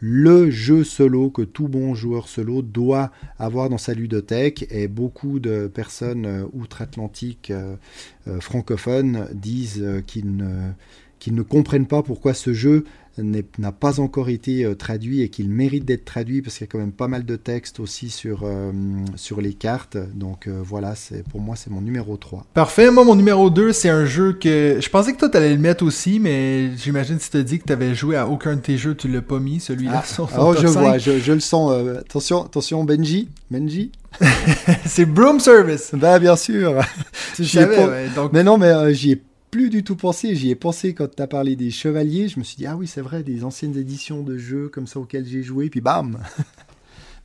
le 0.00 0.48
jeu 0.48 0.84
solo 0.84 1.28
que 1.28 1.42
tout 1.42 1.66
bon 1.66 1.92
joueur 1.94 2.28
solo 2.28 2.62
doit 2.62 3.10
avoir 3.38 3.68
dans 3.68 3.78
sa 3.78 3.94
ludothèque. 3.94 4.66
Et 4.70 4.86
beaucoup 4.86 5.40
de 5.40 5.66
personnes 5.66 6.26
euh, 6.26 6.44
outre-Atlantique 6.52 7.52
francophones 8.40 9.28
disent 9.32 9.84
qu'ils 10.06 10.36
ne, 10.36 11.42
comprennent 11.42 11.86
pas 11.86 12.02
pourquoi 12.02 12.34
ce 12.34 12.52
jeu 12.52 12.84
n'a 13.22 13.72
pas 13.72 14.00
encore 14.00 14.28
été 14.28 14.64
euh, 14.64 14.74
traduit 14.74 15.22
et 15.22 15.28
qu'il 15.28 15.48
mérite 15.50 15.84
d'être 15.84 16.04
traduit 16.04 16.42
parce 16.42 16.56
qu'il 16.56 16.66
y 16.66 16.68
a 16.68 16.72
quand 16.72 16.78
même 16.78 16.92
pas 16.92 17.08
mal 17.08 17.24
de 17.24 17.36
textes 17.36 17.80
aussi 17.80 18.10
sur, 18.10 18.40
euh, 18.44 18.72
sur 19.16 19.40
les 19.40 19.52
cartes. 19.54 19.96
Donc 20.14 20.46
euh, 20.46 20.60
voilà, 20.64 20.94
c'est 20.94 21.22
pour 21.28 21.40
moi 21.40 21.56
c'est 21.56 21.70
mon 21.70 21.80
numéro 21.80 22.16
3. 22.16 22.46
Parfait. 22.54 22.90
Moi, 22.90 23.04
mon 23.04 23.16
numéro 23.16 23.50
2, 23.50 23.72
c'est 23.72 23.88
un 23.88 24.04
jeu 24.04 24.32
que 24.32 24.78
je 24.80 24.88
pensais 24.88 25.12
que 25.12 25.18
toi, 25.18 25.28
t'allais 25.28 25.52
le 25.54 25.58
mettre 25.60 25.84
aussi, 25.84 26.18
mais 26.20 26.70
j'imagine 26.76 27.18
si 27.18 27.30
t'as 27.30 27.42
dit 27.42 27.58
que 27.58 27.64
t'avais 27.64 27.94
joué 27.94 28.16
à 28.16 28.28
aucun 28.28 28.56
de 28.56 28.60
tes 28.60 28.76
jeux, 28.76 28.94
tu 28.94 29.08
l'as 29.08 29.22
pas 29.22 29.38
mis, 29.38 29.60
celui-là, 29.60 30.02
son 30.06 30.28
oh, 30.38 30.54
je 30.58 30.66
5. 30.66 30.80
vois, 30.80 30.98
je, 30.98 31.18
je 31.18 31.32
le 31.32 31.40
sens. 31.40 31.72
euh, 31.72 32.00
attention, 32.00 32.44
attention, 32.44 32.84
Benji, 32.84 33.28
Benji? 33.50 33.92
c'est 34.86 35.04
Broom 35.06 35.38
Service. 35.40 35.90
Bah 35.94 36.18
bien 36.18 36.34
sûr. 36.36 36.74
Tu 37.36 37.42
ai 37.42 37.46
savais, 37.46 37.76
pas- 37.76 37.86
ouais. 37.88 38.08
Donc, 38.14 38.32
Mais 38.32 38.42
non, 38.42 38.58
mais 38.58 38.94
j'y 38.94 39.12
ai 39.12 39.22
plus 39.50 39.70
du 39.70 39.82
tout 39.84 39.96
pensé. 39.96 40.34
J'y 40.34 40.50
ai 40.50 40.54
pensé 40.54 40.94
quand 40.94 41.14
tu 41.14 41.22
as 41.22 41.26
parlé 41.26 41.56
des 41.56 41.70
chevaliers. 41.70 42.28
Je 42.28 42.38
me 42.38 42.44
suis 42.44 42.56
dit, 42.56 42.66
ah 42.66 42.76
oui, 42.76 42.86
c'est 42.86 43.00
vrai, 43.00 43.22
des 43.22 43.44
anciennes 43.44 43.76
éditions 43.76 44.22
de 44.22 44.36
jeux 44.38 44.68
comme 44.68 44.86
ça 44.86 45.00
auxquels 45.00 45.26
j'ai 45.26 45.42
joué. 45.42 45.70
Puis 45.70 45.80
bam 45.80 46.18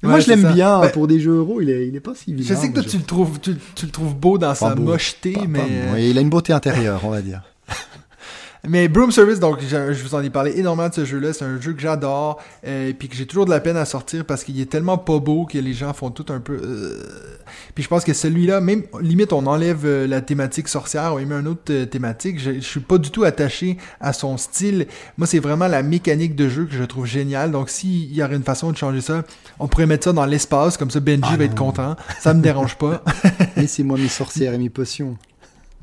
Mais 0.03 0.09
Moi, 0.09 0.19
je 0.19 0.27
l'aime 0.27 0.51
bien. 0.53 0.81
Ben, 0.81 0.89
pour 0.89 1.07
des 1.07 1.19
jeux 1.21 1.37
euros, 1.37 1.61
il 1.61 1.69
est, 1.69 1.87
il 1.87 1.95
est 1.95 2.01
pas 2.01 2.13
si 2.13 2.33
vilain. 2.33 2.55
je 2.55 2.59
sais 2.59 2.67
que 2.69 2.73
toi, 2.73 2.83
tu 2.83 2.97
le 2.97 3.03
trouves, 3.03 3.39
tu, 3.39 3.55
tu 3.73 3.85
le 3.85 3.91
trouves 3.91 4.13
beau 4.15 4.37
dans 4.37 4.53
sa 4.53 4.75
beau. 4.75 4.83
mocheté, 4.83 5.31
Pas- 5.31 5.41
pas 5.41 5.47
mais... 5.47 5.59
bon. 5.91 5.95
Il 5.97 6.17
a 6.17 6.21
une 6.21 6.29
beauté 6.29 6.51
intérieure, 6.51 6.99
on 7.05 7.09
va 7.09 7.21
dire. 7.21 7.41
Mais 8.65 8.87
Broom 8.87 9.11
Service, 9.11 9.41
donc 9.41 9.59
je, 9.61 9.91
je 9.91 10.03
vous 10.03 10.15
en 10.15 10.21
ai 10.23 10.29
parlé 10.29 10.57
énormément 10.57 10.87
de 10.87 10.93
ce 10.93 11.03
jeu-là. 11.03 11.33
C'est 11.33 11.43
un 11.43 11.59
jeu 11.59 11.73
que 11.73 11.81
j'adore, 11.81 12.41
euh, 12.65 12.93
puis 12.97 13.09
que 13.09 13.15
j'ai 13.15 13.25
toujours 13.25 13.43
de 13.43 13.49
la 13.49 13.59
peine 13.59 13.75
à 13.75 13.83
sortir 13.83 14.23
parce 14.23 14.45
qu'il 14.45 14.57
est 14.61 14.69
tellement 14.71 14.97
pas 14.97 15.19
beau 15.19 15.45
que 15.45 15.57
les 15.57 15.73
gens 15.73 15.91
font 15.91 16.11
tout 16.11 16.25
un 16.29 16.39
peu. 16.39 16.53
euh. 16.63 17.03
Puis 17.75 17.83
je 17.83 17.89
pense 17.89 18.05
que 18.05 18.13
celui-là, 18.13 18.61
même 18.61 18.83
limite, 19.01 19.33
on 19.33 19.45
enlève 19.47 19.81
euh, 19.85 20.07
la 20.07 20.21
thématique 20.21 20.69
sorcière, 20.69 21.13
on 21.13 21.19
y 21.19 21.25
met 21.25 21.35
une 21.35 21.49
autre 21.49 21.71
euh, 21.71 21.85
thématique. 21.85 22.39
Je, 22.39 22.53
je 22.53 22.59
suis 22.61 22.79
pas 22.79 22.97
du 22.97 23.11
tout 23.11 23.25
attaché 23.25 23.77
à 23.99 24.13
son 24.13 24.37
style. 24.37 24.87
Moi, 25.17 25.27
c'est 25.27 25.39
vraiment 25.39 25.67
la 25.67 25.83
mécanique 25.83 26.35
de 26.37 26.47
jeu 26.47 26.63
que 26.63 26.73
je 26.73 26.83
trouve 26.85 27.05
géniale. 27.05 27.51
Donc, 27.51 27.69
s'il 27.69 28.13
y 28.13 28.23
aurait 28.23 28.37
une 28.37 28.43
façon 28.43 28.71
de 28.71 28.77
changer 28.77 29.01
ça, 29.01 29.23
on 29.59 29.67
pourrait 29.67 29.87
mettre 29.87 30.05
ça 30.05 30.13
dans 30.13 30.25
l'espace, 30.25 30.77
comme 30.77 30.89
ça 30.89 31.01
Benji 31.01 31.21
Ah 31.33 31.35
va 31.35 31.43
être 31.43 31.55
content. 31.55 31.97
Ça 32.17 32.33
me 32.33 32.41
dérange 32.41 32.77
pas. 32.77 33.03
Laissez-moi 33.57 33.97
mes 33.97 34.07
sorcières 34.07 34.53
et 34.53 34.57
mes 34.57 34.69
potions. 34.69 35.17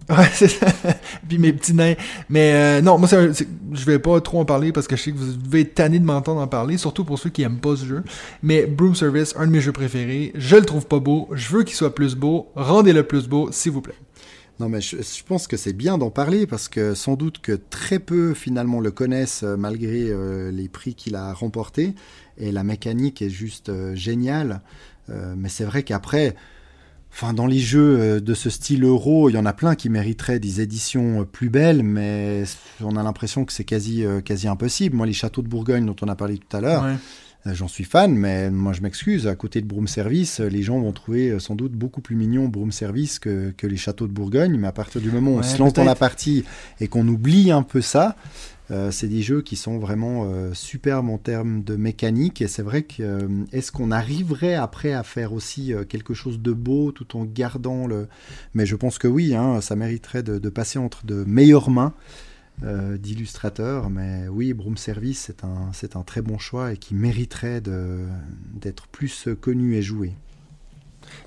Ouais, 0.11 0.29
c'est 0.33 0.49
ça. 0.49 0.67
Puis 1.29 1.39
mes 1.39 1.53
petits 1.53 1.75
nains. 1.75 1.95
Mais 2.29 2.53
euh, 2.53 2.83
non, 2.83 2.99
moi, 2.99 3.09
c'est 3.09 3.47
je 3.73 3.85
vais 3.85 3.99
pas 3.99 4.21
trop 4.21 4.41
en 4.41 4.45
parler 4.45 4.73
parce 4.73 4.89
que 4.89 4.97
je 4.97 5.03
sais 5.03 5.13
que 5.13 5.17
vous 5.17 5.33
devez 5.33 5.61
être 5.61 5.75
tanné 5.75 5.99
de 5.99 6.05
m'entendre 6.05 6.41
en 6.41 6.49
parler, 6.49 6.79
surtout 6.79 7.05
pour 7.05 7.19
ceux 7.19 7.31
qui 7.31 7.43
aiment 7.43 7.61
pas 7.61 7.77
ce 7.77 7.85
jeu. 7.85 8.03
Mais 8.43 8.67
Broom 8.67 8.95
Service, 8.95 9.35
un 9.37 9.47
de 9.47 9.53
mes 9.53 9.61
jeux 9.61 9.73
préférés, 9.73 10.33
je 10.35 10.57
le 10.57 10.65
trouve 10.65 10.87
pas 10.87 10.99
beau, 10.99 11.29
je 11.33 11.49
veux 11.51 11.63
qu'il 11.63 11.77
soit 11.77 11.95
plus 11.95 12.17
beau, 12.17 12.49
rendez-le 12.57 13.05
plus 13.05 13.29
beau, 13.29 13.51
s'il 13.53 13.73
vous 13.73 13.81
plaît. 13.81 13.95
Non, 14.59 14.69
mais 14.69 14.81
je, 14.81 14.97
pense 15.25 15.47
que 15.47 15.57
c'est 15.57 15.73
bien 15.73 15.97
d'en 15.97 16.11
parler 16.11 16.47
parce 16.47 16.69
que 16.69 16.95
sans 16.95 17.15
doute 17.15 17.41
que 17.41 17.53
très 17.53 17.99
peu 17.99 18.35
finalement 18.35 18.81
le 18.81 18.91
connaissent 18.91 19.43
euh, 19.43 19.57
malgré 19.57 20.11
euh, 20.11 20.51
les 20.51 20.69
prix 20.69 20.95
qu'il 20.95 21.15
a 21.15 21.33
remportés. 21.33 21.95
Et 22.37 22.53
la 22.53 22.65
mécanique 22.65 23.23
est 23.23 23.31
juste 23.31 23.71
géniale. 23.95 24.63
Mais 25.37 25.49
c'est 25.49 25.65
vrai 25.65 25.83
qu'après, 25.83 26.37
enfin, 27.13 27.33
dans 27.33 27.47
les 27.47 27.59
jeux 27.59 27.99
euh, 27.99 28.21
de 28.21 28.35
ce 28.35 28.51
style 28.51 28.85
euro, 28.85 29.29
il 29.29 29.35
y 29.35 29.39
en 29.39 29.47
a 29.47 29.53
plein 29.53 29.75
qui 29.75 29.89
mériteraient 29.89 30.39
des 30.39 30.61
éditions 30.61 31.23
euh, 31.23 31.25
plus 31.25 31.51
belles, 31.51 31.83
mais 31.83 32.45
on 32.81 32.97
a 32.97 33.03
l'impression 33.03 33.45
que 33.45 33.53
c'est 33.53 33.65
quasi, 33.65 34.05
euh, 34.05 34.21
quasi 34.21 34.49
impossible. 34.49 34.97
Moi, 34.97 35.07
les 35.07 35.13
châteaux 35.13 35.43
de 35.43 35.49
Bourgogne 35.49 35.87
dont 35.87 35.97
on 36.03 36.09
a 36.09 36.17
parlé 36.17 36.39
tout 36.39 36.57
à 36.57 36.61
l'heure, 36.61 36.85
Ouais. 36.85 36.97
J'en 37.55 37.69
suis 37.69 37.85
fan, 37.85 38.15
mais 38.15 38.51
moi 38.51 38.75
je 38.75 38.83
m'excuse, 38.83 39.27
à 39.27 39.35
côté 39.35 39.63
de 39.63 39.67
Broom 39.67 39.89
Service, 39.89 40.41
les 40.41 40.63
gens 40.63 40.79
vont 40.79 40.93
trouver 40.93 41.41
sans 41.41 41.55
doute 41.55 41.73
beaucoup 41.73 42.03
plus 42.03 42.15
mignon 42.15 42.49
Broom 42.49 42.71
Service 42.71 43.19
que, 43.19 43.55
que 43.57 43.67
les 43.67 43.79
châteaux 43.79 44.07
de 44.07 44.13
Bourgogne, 44.13 44.59
mais 44.59 44.69
à 44.69 44.73
partir 44.73 45.01
du 45.01 45.11
moment 45.11 45.31
où 45.31 45.39
on 45.39 45.43
se 45.43 45.57
lance 45.57 45.73
dans 45.73 45.85
la 45.85 45.95
partie 45.95 46.45
et 46.81 46.89
qu'on 46.89 47.09
oublie 47.09 47.51
un 47.51 47.63
peu 47.63 47.81
ça, 47.81 48.15
euh, 48.71 48.91
c'est 48.91 49.09
des 49.09 49.23
jeux 49.23 49.43
qui 49.43 49.57
sont 49.57 49.79
vraiment 49.79 50.27
euh, 50.27 50.55
superbes 50.55 51.09
en 51.09 51.19
termes 51.19 51.63
de 51.65 51.77
mécanique, 51.77 52.41
et 52.41 52.49
c'est 52.49 52.63
vrai 52.63 52.83
que 52.83 53.03
euh, 53.03 53.29
est-ce 53.53 53.73
qu'on 53.73 53.91
arriverait 53.91 54.55
après 54.55 54.93
à 54.93 55.03
faire 55.03 55.33
aussi 55.33 55.73
quelque 55.89 56.15
chose 56.15 56.41
de 56.41 56.53
beau 56.53 56.93
tout 56.93 57.17
en 57.17 57.25
gardant 57.25 57.87
le... 57.87 58.09
Mais 58.55 58.67
je 58.67 58.77
pense 58.77 58.99
que 58.99 59.09
oui, 59.09 59.35
hein, 59.35 59.61
ça 59.61 59.75
mériterait 59.77 60.23
de, 60.23 60.49
passer 60.49 60.79
entre 60.79 61.07
de 61.07 61.25
meilleures 61.25 61.71
mains 61.71 61.95
d'illustrateurs, 62.99 63.89
mais 63.89 64.29
oui, 64.29 64.53
Broom 64.53 64.77
Service, 64.77 65.33
c'est 65.73 65.97
un, 65.97 66.03
très 66.03 66.21
bon 66.21 66.37
choix 66.37 66.75
et 66.75 66.77
qui 66.77 66.95
mériterait 66.95 67.63
d'être 67.63 68.87
plus 68.89 69.29
connu 69.41 69.77
et 69.77 69.83
joué. 69.83 70.13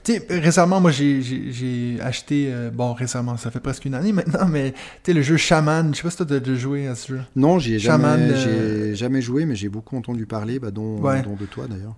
Tu 0.04 0.14
sais, 0.14 0.26
récemment, 0.30 0.82
moi, 0.82 0.92
j'ai- 0.92 1.98
acheté, 2.02 2.48
euh, 2.52 2.70
bon, 2.72 2.94
récemment, 2.94 3.38
ça 3.38 3.52
fait 3.52 3.60
presque 3.62 3.86
une 3.86 3.94
année 3.96 4.12
maintenant, 4.12 4.48
mais 4.50 4.72
tu 4.72 4.78
sais, 5.06 5.14
le 5.14 5.22
jeu 5.22 5.38
Shaman, 5.38 5.92
je 5.94 5.98
sais 5.98 6.04
pas 6.04 6.10
si 6.10 6.18
toi 6.18 6.26
t'as 6.28 6.40
déjà 6.40 6.56
joué 6.60 6.88
à 6.88 6.96
ce 6.96 7.14
jeu. 7.14 7.22
Non, 7.36 7.58
j'y 7.60 7.76
ai 7.76 7.80
Shaman, 7.80 8.20
jamais, 8.20 8.34
euh, 8.34 8.90
j'ai 8.90 8.96
jamais 8.96 9.22
joué, 9.22 9.46
mais 9.46 9.56
j'ai 9.56 9.70
beaucoup 9.70 9.96
entendu 9.98 10.26
parler, 10.26 10.60
bah, 10.60 10.72
dont, 10.72 10.98
Ouais. 11.00 11.22
dont 11.22 11.36
de 11.40 11.46
toi 11.46 11.68
d'ailleurs. 11.70 11.96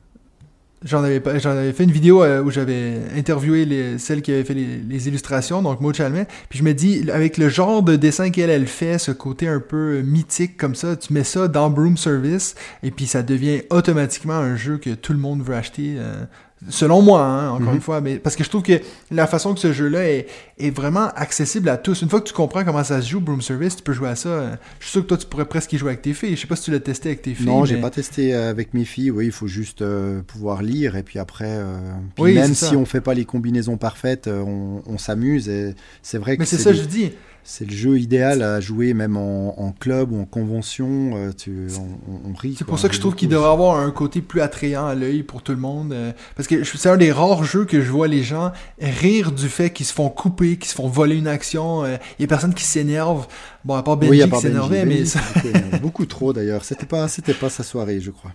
J'en 0.83 1.03
avais, 1.03 1.19
pas- 1.19 1.39
j'en 1.39 1.51
avais 1.51 1.73
fait 1.73 1.85
une 1.85 1.91
vidéo 1.91 2.21
euh, 2.23 2.43
où 2.43 2.51
j'avais 2.51 2.97
interviewé 3.17 3.65
les, 3.65 3.97
celle 3.97 4.21
qui 4.21 4.31
avait 4.31 4.43
fait 4.43 4.53
les, 4.53 4.77
les 4.87 5.07
illustrations, 5.07 5.63
donc 5.63 5.81
Maud 5.81 5.95
Chalmet. 5.95 6.27
Puis 6.49 6.59
je 6.59 6.63
me 6.63 6.73
dis, 6.75 7.09
avec 7.11 7.39
le 7.39 7.49
genre 7.49 7.81
de 7.81 7.95
dessin 7.95 8.29
qu'elle 8.29 8.51
elle 8.51 8.67
fait, 8.67 8.99
ce 8.99 9.11
côté 9.11 9.47
un 9.47 9.59
peu 9.61 10.01
mythique 10.01 10.57
comme 10.57 10.75
ça, 10.75 10.95
tu 10.95 11.11
mets 11.11 11.23
ça 11.23 11.47
dans 11.47 11.71
Broom 11.71 11.97
Service, 11.97 12.53
et 12.83 12.91
puis 12.91 13.07
ça 13.07 13.23
devient 13.23 13.61
automatiquement 13.71 14.33
un 14.35 14.55
jeu 14.57 14.77
que 14.77 14.91
tout 14.91 15.13
le 15.13 15.17
monde 15.19 15.41
veut 15.41 15.55
acheter. 15.55 15.95
euh, 15.97 16.23
Selon 16.69 17.01
moi, 17.01 17.21
hein, 17.21 17.49
encore 17.51 17.67
Mhm. 17.69 17.75
une 17.75 17.81
fois, 17.81 18.01
mais 18.01 18.15
parce 18.17 18.35
que 18.35 18.43
je 18.43 18.49
trouve 18.49 18.63
que 18.63 18.79
la 19.11 19.27
façon 19.27 19.53
que 19.53 19.59
ce 19.59 19.71
jeu-là 19.73 20.09
est, 20.09 20.25
est 20.57 20.71
vraiment 20.71 21.09
accessible 21.15 21.67
à 21.69 21.77
tous. 21.77 22.01
Une 22.01 22.09
fois 22.09 22.21
que 22.21 22.27
tu 22.27 22.33
comprends 22.33 22.63
comment 22.63 22.83
ça 22.83 23.01
se 23.01 23.09
joue, 23.09 23.19
Broom 23.19 23.41
Service, 23.41 23.75
tu 23.75 23.83
peux 23.83 23.93
jouer 23.93 24.09
à 24.09 24.15
ça. 24.15 24.29
Euh, 24.29 24.55
Je 24.79 24.85
suis 24.85 24.91
sûr 24.93 25.01
que 25.03 25.07
toi, 25.07 25.17
tu 25.17 25.27
pourrais 25.27 25.45
presque 25.45 25.73
y 25.73 25.77
jouer 25.77 25.89
avec 25.89 26.01
tes 26.01 26.13
filles. 26.13 26.35
Je 26.35 26.41
sais 26.41 26.47
pas 26.47 26.55
si 26.55 26.63
tu 26.63 26.71
l'as 26.71 26.79
testé 26.79 27.09
avec 27.09 27.21
tes 27.21 27.33
filles. 27.33 27.45
Non, 27.45 27.65
j'ai 27.65 27.75
mais- 27.75 27.81
pas 27.81 27.89
testé 27.91 28.33
avec 28.33 28.73
mes 28.73 28.85
filles. 28.85 29.11
Oui, 29.11 29.25
il 29.25 29.31
faut 29.31 29.47
juste 29.47 29.81
euh, 29.81 30.21
pouvoir 30.25 30.63
lire 30.63 30.95
et 30.95 31.03
puis 31.03 31.19
après, 31.19 31.45
euh, 31.49 31.77
puis 32.15 32.23
Oui, 32.23 32.33
même 32.35 32.55
si 32.55 32.75
on 32.75 32.85
fait 32.85 33.01
pas 33.01 33.13
les 33.13 33.25
combinaisons 33.25 33.77
parfaites, 33.77 34.27
euh, 34.27 34.39
on, 34.41 34.81
on 34.87 34.97
s'amuse. 34.97 35.49
Et 35.49 35.75
c'est 36.01 36.17
vrai 36.17 36.35
que 36.35 36.39
Mais 36.41 36.45
c'est 36.45 36.57
ça, 36.57 36.71
des- 36.71 36.77
je 36.79 36.83
dis. 36.85 37.11
C'est 37.47 37.69
le 37.69 37.75
jeu 37.75 37.99
idéal 37.99 38.41
à 38.41 38.59
jouer 38.59 38.95
même 38.95 39.17
en, 39.17 39.53
en 39.61 39.71
club 39.71 40.11
ou 40.11 40.19
en 40.19 40.25
convention. 40.25 41.11
euh, 41.15 41.31
tu, 41.31 41.67
on, 41.77 42.33
rit. 42.33 42.55
C'est 42.57 42.65
pour 42.65 42.79
ça 42.79 42.89
que 42.89 42.95
je 42.95 42.99
trouve 42.99 43.13
qu'il 43.13 43.29
devrait 43.29 43.51
avoir 43.51 43.77
un 43.77 43.91
côté 43.91 44.21
plus 44.21 44.41
attrayant 44.41 44.87
à 44.87 44.95
l'œil 44.95 45.21
pour 45.21 45.43
tout 45.43 45.51
le 45.51 45.59
monde. 45.59 45.93
euh, 45.93 46.11
parce 46.35 46.47
que 46.47 46.63
c'est 46.63 46.89
un 46.89 46.97
des 46.97 47.11
rares 47.11 47.43
jeux 47.43 47.65
que 47.65 47.81
je 47.81 47.91
vois 47.91 48.07
les 48.07 48.23
gens 48.23 48.51
rire 48.81 49.31
du 49.31 49.47
fait 49.47 49.69
qu'ils 49.69 49.85
se 49.85 49.93
font 49.93 50.09
couper, 50.09 50.57
qu'ils 50.57 50.71
se 50.71 50.75
font 50.75 50.87
voler 50.87 51.17
une 51.17 51.27
action. 51.27 51.83
euh, 51.85 51.97
Il 52.17 52.23
y 52.23 52.25
a 52.25 52.27
personne 52.27 52.53
qui 52.55 52.63
s'énerve. 52.63 53.27
Bon, 53.63 53.75
à 53.75 53.83
part 53.83 53.97
Benji 53.97 54.23
Oui, 54.23 54.29
qui 54.29 54.39
s'énervait, 54.39 54.83
mais 54.85 55.05
ça- 55.05 55.19
beaucoup, 55.35 55.77
beaucoup 55.81 56.05
trop 56.07 56.33
d'ailleurs. 56.33 56.65
C'était 56.65 56.87
pas, 56.87 57.07
c'était 57.07 57.33
pas 57.35 57.49
sa 57.49 57.61
soirée, 57.61 57.99
je 58.01 58.09
crois. 58.09 58.31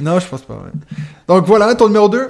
non, 0.00 0.18
je 0.18 0.26
pense 0.26 0.42
pas. 0.42 0.54
ouais. 0.54 0.96
Donc 1.28 1.46
voilà, 1.46 1.74
ton 1.76 1.86
numéro 1.86 2.08
2. 2.08 2.26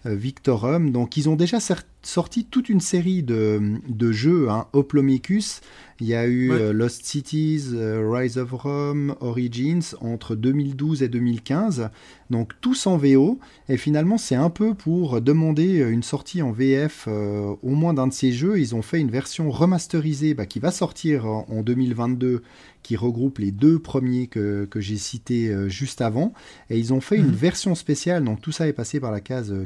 Victorum. 0.06 0.92
Donc 0.92 1.18
ils 1.18 1.30
ont 1.30 1.36
déjà 1.36 1.60
sorti 2.04 2.46
toute 2.46 2.70
une 2.70 2.80
série 2.80 3.24
de, 3.24 3.62
de 3.88 4.12
jeux. 4.12 4.50
Hein. 4.50 4.66
Hoplomachus, 4.74 5.62
il 6.00 6.08
y 6.08 6.16
a 6.16 6.26
eu 6.26 6.50
Ouais. 6.52 6.60
euh, 6.60 6.74
Lost 6.74 7.06
Cities, 7.06 7.66
euh, 7.74 8.10
Rise 8.12 8.38
of 8.40 8.52
Rome, 8.52 9.16
Origins 9.20 9.82
entre 10.02 10.36
2012 10.36 11.04
et 11.04 11.08
2015. 11.10 11.90
Donc 12.32 12.54
tous 12.62 12.88
en 12.88 12.98
VO. 12.98 13.40
Et 13.70 13.78
finalement, 13.78 14.18
c'est 14.18 14.36
un 14.36 14.50
peu 14.50 14.74
pour 14.74 15.22
demander 15.22 15.78
une 15.90 16.02
sortie 16.04 16.42
en 16.42 16.52
VF 16.52 17.06
euh, 17.08 17.54
au 17.62 17.70
moins 17.72 17.94
d'un 17.94 18.08
de 18.08 18.14
ces 18.14 18.32
jeux. 18.32 18.60
Ils 18.60 18.74
ont 18.74 18.82
fait 18.82 19.00
une 19.00 19.12
version 19.12 19.52
remasterisée 19.52 20.34
bah, 20.34 20.46
qui 20.48 20.60
va 20.60 20.72
sortir 20.72 21.26
en, 21.28 21.46
en 21.50 21.62
2022 21.62 22.42
qui 22.84 22.96
regroupe 22.96 23.38
les 23.38 23.52
deux 23.52 23.78
premiers 23.78 24.26
que, 24.26 24.66
que 24.66 24.80
j'ai 24.80 24.98
cités 24.98 25.50
euh, 25.50 25.70
juste 25.70 26.02
avant. 26.02 26.34
Et 26.72 26.80
ils 26.80 26.94
ont 26.94 27.02
fait 27.02 27.18
une 27.18 27.28
Mhm. 27.28 27.32
version 27.36 27.76
spéciale. 27.76 28.24
Donc 28.24 28.42
tout 28.42 28.52
ça 28.52 28.68
est 28.68 28.74
passé 28.74 29.00
par 29.00 29.12
la 29.12 29.20
case 29.20 29.52
euh, 29.52 29.66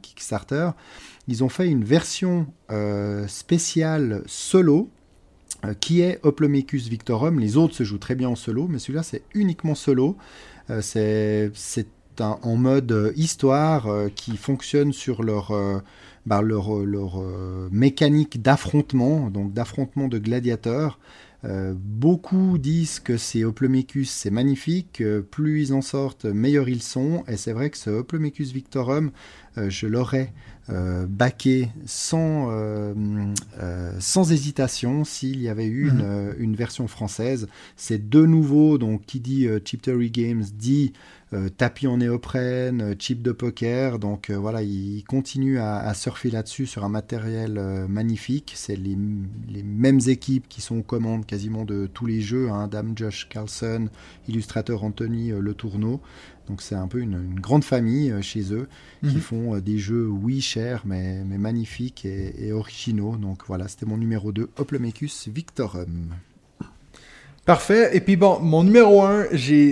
Kickstarter. 0.00 0.70
Ils 1.28 1.42
ont 1.44 1.48
fait 1.48 1.68
une 1.68 1.84
version 1.84 2.46
euh, 2.70 3.26
spéciale 3.28 4.22
solo 4.26 4.90
euh, 5.64 5.74
qui 5.74 6.00
est 6.00 6.18
Hoplomachus 6.22 6.88
Victorum. 6.88 7.38
Les 7.38 7.56
autres 7.56 7.74
se 7.74 7.84
jouent 7.84 7.98
très 7.98 8.14
bien 8.14 8.28
en 8.28 8.36
solo, 8.36 8.66
mais 8.68 8.78
celui-là 8.78 9.02
c'est 9.02 9.22
uniquement 9.34 9.74
solo. 9.74 10.16
Euh, 10.70 10.80
c'est 10.82 11.50
un- 12.20 12.38
en 12.42 12.56
mode 12.56 12.92
euh, 12.92 13.12
histoire 13.16 13.86
euh, 13.88 14.08
qui 14.14 14.36
fonctionne 14.36 14.92
sur 14.92 15.22
leur, 15.22 15.50
euh, 15.52 15.78
bah, 16.26 16.42
leur, 16.42 16.76
euh, 16.76 16.84
leur, 16.84 17.20
euh, 17.20 17.68
mécanique 17.72 18.42
d'affrontement, 18.42 19.30
donc 19.30 19.52
d'affrontement 19.52 20.08
de 20.08 20.18
gladiateurs. 20.18 20.98
Euh, 21.44 21.74
beaucoup 21.76 22.56
disent 22.56 23.00
que 23.00 23.16
ces 23.16 23.44
Hoplomachus 23.44 24.08
c'est 24.10 24.30
magnifique, 24.30 25.00
euh, 25.00 25.22
plus 25.22 25.60
ils 25.62 25.74
en 25.74 25.82
sortent, 25.82 26.24
meilleurs 26.24 26.68
ils 26.68 26.82
sont, 26.82 27.24
et 27.26 27.36
c'est 27.36 27.52
vrai 27.52 27.70
que 27.70 27.76
ce 27.78 27.90
Hoplomachus 27.90 28.52
Victorum, 28.52 29.10
euh, 29.58 29.68
je 29.68 29.86
l'aurais 29.86 30.32
baqué 31.08 31.68
sans, 31.86 32.48
sans 33.98 34.32
hésitation 34.32 35.02
s'il 35.04 35.42
y 35.42 35.48
avait 35.48 35.66
eu 35.66 35.90
Mhm. 35.90 36.00
une, 36.00 36.34
une 36.38 36.54
version 36.54 36.86
française. 36.86 37.48
C'est 37.76 38.08
de 38.08 38.24
nouveau, 38.24 38.78
donc 38.78 39.04
qui 39.04 39.18
dit 39.18 39.48
Chip 39.64 39.82
Theory 39.82 40.12
Games 40.12 40.44
dit 40.56 40.92
euh, 41.32 41.48
tapis 41.48 41.86
en 41.86 41.96
néoprène, 41.98 42.82
euh, 42.82 42.94
chip 42.98 43.22
de 43.22 43.32
poker. 43.32 43.98
Donc 43.98 44.30
euh, 44.30 44.36
voilà, 44.36 44.62
il 44.62 45.02
continue 45.04 45.58
à, 45.58 45.76
à 45.78 45.94
surfer 45.94 46.30
là-dessus 46.30 46.66
sur 46.66 46.84
un 46.84 46.88
matériel 46.88 47.58
euh, 47.58 47.86
magnifique. 47.88 48.52
C'est 48.56 48.76
les, 48.76 48.96
les 49.48 49.62
mêmes 49.62 50.00
équipes 50.06 50.48
qui 50.48 50.60
sont 50.60 50.76
aux 50.78 50.82
commandes 50.82 51.24
quasiment 51.26 51.64
de 51.64 51.86
tous 51.86 52.06
les 52.06 52.20
jeux. 52.20 52.50
Hein, 52.50 52.68
Dame 52.68 52.92
Josh 52.96 53.28
Carlson, 53.28 53.88
illustrateur 54.28 54.84
Anthony 54.84 55.30
Le 55.30 55.54
Tourneau. 55.54 56.00
Donc 56.48 56.60
c'est 56.60 56.74
un 56.74 56.88
peu 56.88 56.98
une, 57.00 57.14
une 57.32 57.40
grande 57.40 57.62
famille 57.64 58.12
chez 58.20 58.52
eux 58.52 58.68
qui 59.02 59.16
Mhm. 59.16 59.20
font 59.20 59.58
des 59.60 59.78
jeux, 59.78 60.08
oui, 60.08 60.40
chers, 60.40 60.82
mais, 60.86 61.22
mais 61.24 61.38
magnifiques 61.38 62.04
et, 62.04 62.46
et 62.46 62.52
originaux. 62.52 63.16
Donc 63.16 63.42
voilà, 63.46 63.68
c'était 63.68 63.86
mon 63.86 63.96
numéro 63.96 64.32
2, 64.32 64.50
Hoplomachus 64.58 65.28
Victorum. 65.28 66.08
Parfait. 67.44 67.96
Et 67.96 68.00
puis 68.00 68.16
bon, 68.16 68.38
mon 68.40 68.62
numéro 68.62 69.02
1, 69.02 69.26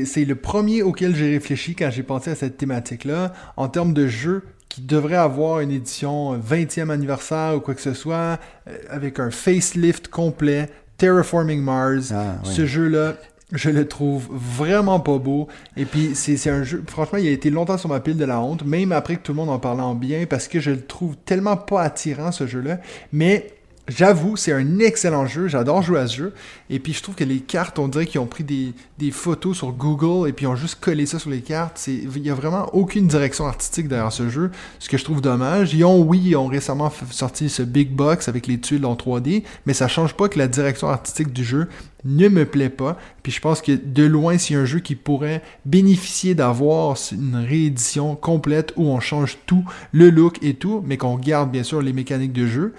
c'est 0.05 0.25
le 0.25 0.35
premier 0.35 0.83
auquel 0.83 1.15
j'ai 1.15 1.31
réfléchi 1.31 1.77
quand 1.77 1.91
j'ai 1.91 2.03
pensé 2.03 2.31
à 2.31 2.35
cette 2.35 2.57
thématique-là, 2.57 3.33
en 3.57 3.69
termes 3.69 3.95
de 3.95 4.09
jeu 4.09 4.43
qui 4.69 4.81
devrait 4.83 5.17
avoir 5.17 5.61
une 5.61 5.71
édition 5.71 6.39
20e 6.39 6.91
anniversaire 6.91 7.55
ou 7.57 7.61
quoi 7.61 7.75
que 7.75 7.81
ce 7.81 7.93
soit, 7.93 8.39
euh, 8.69 8.77
avec 8.89 9.19
un 9.19 9.31
facelift 9.31 10.09
complet, 10.09 10.69
Terraforming 10.97 11.61
Mars. 11.61 12.13
Ah. 12.13 12.37
Ce 12.45 12.67
jeu-là, 12.67 13.15
je 13.53 13.71
le 13.71 13.87
trouve 13.87 14.29
vraiment 14.31 15.01
pas 15.01 15.19
beau. 15.19 15.49
Et 15.77 15.85
puis, 15.85 16.11
c'est 16.15 16.37
c'est 16.37 16.51
un 16.51 16.63
jeu, 16.63 16.83
franchement, 16.87 17.19
il 17.19 17.27
a 17.27 17.31
été 17.31 17.51
longtemps 17.51 17.79
sur 17.79 17.89
ma 17.89 18.01
pile 18.01 18.17
de 18.17 18.25
la 18.25 18.41
honte, 18.41 18.65
même 18.65 18.93
après 18.93 19.17
que 19.17 19.23
tout 19.23 19.33
le 19.33 19.37
monde 19.37 19.51
en 19.51 19.59
parlait 19.59 19.83
en 19.83 19.95
bien, 19.95 20.27
parce 20.27 20.47
que 20.47 20.61
je 20.61 20.71
le 20.71 20.83
trouve 20.83 21.17
tellement 21.17 21.57
pas 21.57 21.83
attirant, 21.83 22.31
ce 22.33 22.47
jeu-là. 22.47 22.79
Mais 23.13 23.51
j'avoue, 23.91 24.37
c'est 24.37 24.53
un 24.53 24.79
excellent 24.79 25.27
jeu. 25.27 25.49
J'adore 25.49 25.83
jouer 25.83 26.01
à 26.01 26.07
ce 26.07 26.17
jeu. 26.17 26.35
Et 26.71 26.79
puis, 26.79 26.93
je 26.93 27.03
trouve 27.03 27.15
que 27.15 27.25
les 27.25 27.41
cartes, 27.41 27.79
on 27.79 27.89
dirait 27.89 28.07
qu'ils 28.07 28.21
ont 28.21 28.27
pris 28.27 28.45
des, 28.45 28.73
photos 29.11 29.57
sur 29.57 29.73
Google 29.73 30.29
et 30.29 30.33
puis 30.33 30.45
ils 30.45 30.49
ont 30.49 30.57
juste 30.57 30.79
collé 30.81 31.05
ça 31.05 31.19
sur 31.19 31.31
les 31.31 31.41
cartes. 31.41 31.85
Il 31.89 32.19
y 32.19 32.31
a 32.31 32.35
vraiment 32.35 32.67
aucune 32.75 33.07
direction 33.07 33.47
artistique 33.47 33.89
derrière 33.89 34.13
ce 34.13 34.29
jeu, 34.29 34.51
ce 34.79 34.89
que 34.89 34.97
je 34.97 35.05
trouve 35.05 35.21
dommage. 35.21 35.75
Ils 35.75 35.85
ont, 35.85 36.01
oui, 36.01 36.21
ils 36.25 36.37
ont 36.37 36.47
récemment 36.47 36.93
sorti 37.11 37.49
ce 37.49 37.63
Big 37.63 37.91
Box 37.91 38.29
avec 38.29 38.47
les 38.47 38.59
tuiles 38.61 38.87
en 38.87 38.95
3D, 38.95 39.43
mais 39.67 39.75
ça 39.75 39.89
change 39.89 40.15
pas 40.15 40.29
que 40.29 40.39
la 40.39 40.49
direction 40.49 40.89
artistique 40.89 41.33
du 41.33 41.45
jeu 41.45 41.69
ne 42.05 42.29
me 42.29 42.47
plaît 42.47 42.71
pas. 42.71 42.99
Puis 43.23 43.33
je 43.33 43.41
pense 43.41 43.61
que 43.61 43.73
de 43.73 44.05
loin, 44.05 44.39
c'est 44.39 44.55
un 44.55 44.65
jeu 44.65 44.81
qui 44.81 44.95
pourrait 44.95 45.43
bénéficier 45.65 46.35
d'avoir 46.35 46.97
une 47.13 47.37
réédition 47.37 48.17
complète 48.17 48.73
où 48.77 48.85
on 48.85 49.01
change 49.01 49.39
tout, 49.47 49.65
le 49.93 50.11
look 50.11 50.39
et 50.43 50.55
tout, 50.55 50.83
mais 50.87 50.97
qu'on 50.97 51.17
garde 51.17 51.51
bien 51.51 51.63
sûr 51.63 51.83
les 51.83 51.93
mécaniques 51.93 52.33
de 52.33 52.47
jeu. 52.47 52.75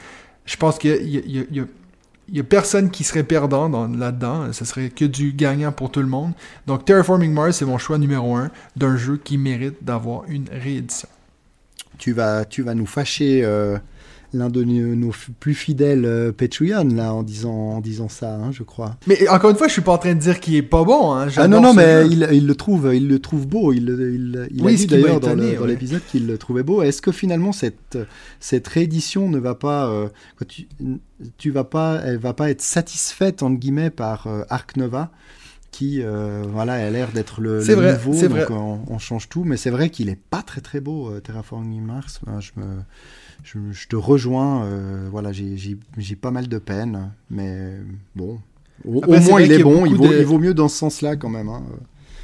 Je 0.45 0.57
pense 0.57 0.77
qu'il 0.77 1.07
y 2.31 2.39
a, 2.39 2.43
personne 2.43 2.89
qui 2.89 3.03
serait 3.03 3.23
perdant 3.23 3.69
dans- 3.69 3.87
là-dedans. 3.87 4.51
Ce 4.53 4.65
serait 4.65 4.89
que 4.89 5.05
du 5.05 5.33
gagnant 5.33 5.71
pour 5.71 5.91
tout 5.91 6.01
le 6.01 6.07
monde. 6.07 6.33
Donc 6.67 6.85
Terraforming 6.85 7.33
Mars, 7.33 7.57
c'est 7.57 7.65
mon 7.65 7.77
choix 7.77 7.97
numéro 7.97 8.35
un 8.35 8.51
d'un 8.75 8.97
jeu 8.97 9.17
qui 9.17 9.37
mérite 9.37 9.83
d'avoir 9.83 10.23
une 10.27 10.47
réédition. 10.51 11.09
Tu 11.97 12.13
vas, 12.13 12.45
tu 12.45 12.63
vas 12.63 12.73
nous 12.73 12.87
fâcher 12.87 13.41
euh, 13.43 13.77
l'un 14.33 14.49
de 14.49 14.63
nos, 14.63 15.11
plus 15.39 15.53
fidèles 15.53 16.05
euh, 16.05 16.31
Patreon, 16.31 16.85
là, 16.95 17.13
en 17.13 17.23
disant, 17.23 17.51
en 17.53 17.81
disant 17.81 18.07
ça, 18.09 18.35
hein, 18.35 18.51
je 18.51 18.63
crois. 18.63 18.95
Mais 19.07 19.27
encore 19.27 19.49
une 19.51 19.57
fois, 19.57 19.67
je 19.67 19.73
suis 19.73 19.81
pas 19.81 19.91
en 19.93 19.97
train 19.97 20.13
de 20.15 20.19
dire 20.19 20.39
qu'il 20.39 20.55
est 20.55 20.61
pas 20.61 20.83
bon. 20.83 21.11
hein. 21.13 21.27
Ah 21.35 21.47
non, 21.47 21.61
non, 21.61 21.73
mais 21.73 22.07
il, 22.07 22.27
il 22.31 22.47
le 22.47 22.55
trouve, 22.55 22.91
il 22.93 23.07
le 23.07 23.19
trouve 23.19 23.47
beau. 23.47 23.73
Il, 23.73 23.89
il, 23.89 24.47
il 24.53 24.63
Oui, 24.63 24.73
a 24.73 24.75
dit 24.77 24.87
d'ailleurs 24.87 25.19
dans 25.19 25.37
ouais. 25.37 25.67
l'épisode 25.67 26.01
qu'il 26.09 26.27
le 26.27 26.37
trouvait 26.37 26.63
beau. 26.63 26.81
Est-ce 26.81 27.01
que 27.01 27.11
finalement 27.11 27.51
cette, 27.51 27.97
cette 28.39 28.67
réédition 28.67 29.29
ne 29.29 29.37
va 29.37 29.55
pas, 29.55 29.87
euh, 29.89 30.07
tu, 30.47 30.67
tu 31.37 31.51
vas 31.51 31.63
pas, 31.65 32.01
elle 32.05 32.17
va 32.17 32.33
pas 32.33 32.49
être 32.49 32.61
satisfaite 32.61 33.43
entre 33.43 33.59
guillemets 33.59 33.89
par 33.89 34.27
euh, 34.27 34.43
Arc 34.49 34.77
Nova, 34.77 35.11
qui 35.71 36.01
euh, 36.01 36.43
voilà 36.51 36.73
a 36.73 36.89
l'air 36.89 37.11
d'être 37.13 37.39
le, 37.41 37.57
le 37.63 37.73
vrai, 37.75 37.93
nouveau, 37.93 38.11
donc 38.13 38.29
vrai. 38.29 38.45
On, 38.49 38.79
on 38.87 38.97
change 38.99 39.29
tout. 39.29 39.43
Mais 39.43 39.57
c'est 39.57 39.69
vrai 39.69 39.89
qu'il 39.89 40.09
est 40.09 40.19
pas 40.29 40.41
très 40.41 40.61
très 40.61 40.79
beau 40.81 41.09
euh, 41.09 41.19
Terraforming 41.19 41.81
Mars. 41.83 42.19
Ben, 42.25 42.39
je 42.39 42.51
me 42.57 42.65
je, 43.43 43.57
je 43.71 43.87
te 43.87 43.95
rejoins, 43.95 44.65
euh, 44.65 45.07
voilà, 45.11 45.31
j'ai- 45.31 45.55
pas 46.21 46.31
mal 46.31 46.47
de 46.47 46.57
peine, 46.57 47.11
mais 47.29 47.77
bon, 48.15 48.39
au, 48.85 48.99
Après, 49.03 49.17
au 49.17 49.21
c'est 49.21 49.29
moins 49.29 49.41
il 49.41 49.51
est 49.51 49.63
bon, 49.63 49.85
il 49.85 49.95
vaut, 49.95 50.07
de- 50.07 50.19
il 50.19 50.25
vaut 50.25 50.39
mieux 50.39 50.53
dans 50.53 50.67
ce 50.67 50.77
sens-là 50.77 51.15
quand 51.15 51.29
même. 51.29 51.49
hein. 51.49 51.63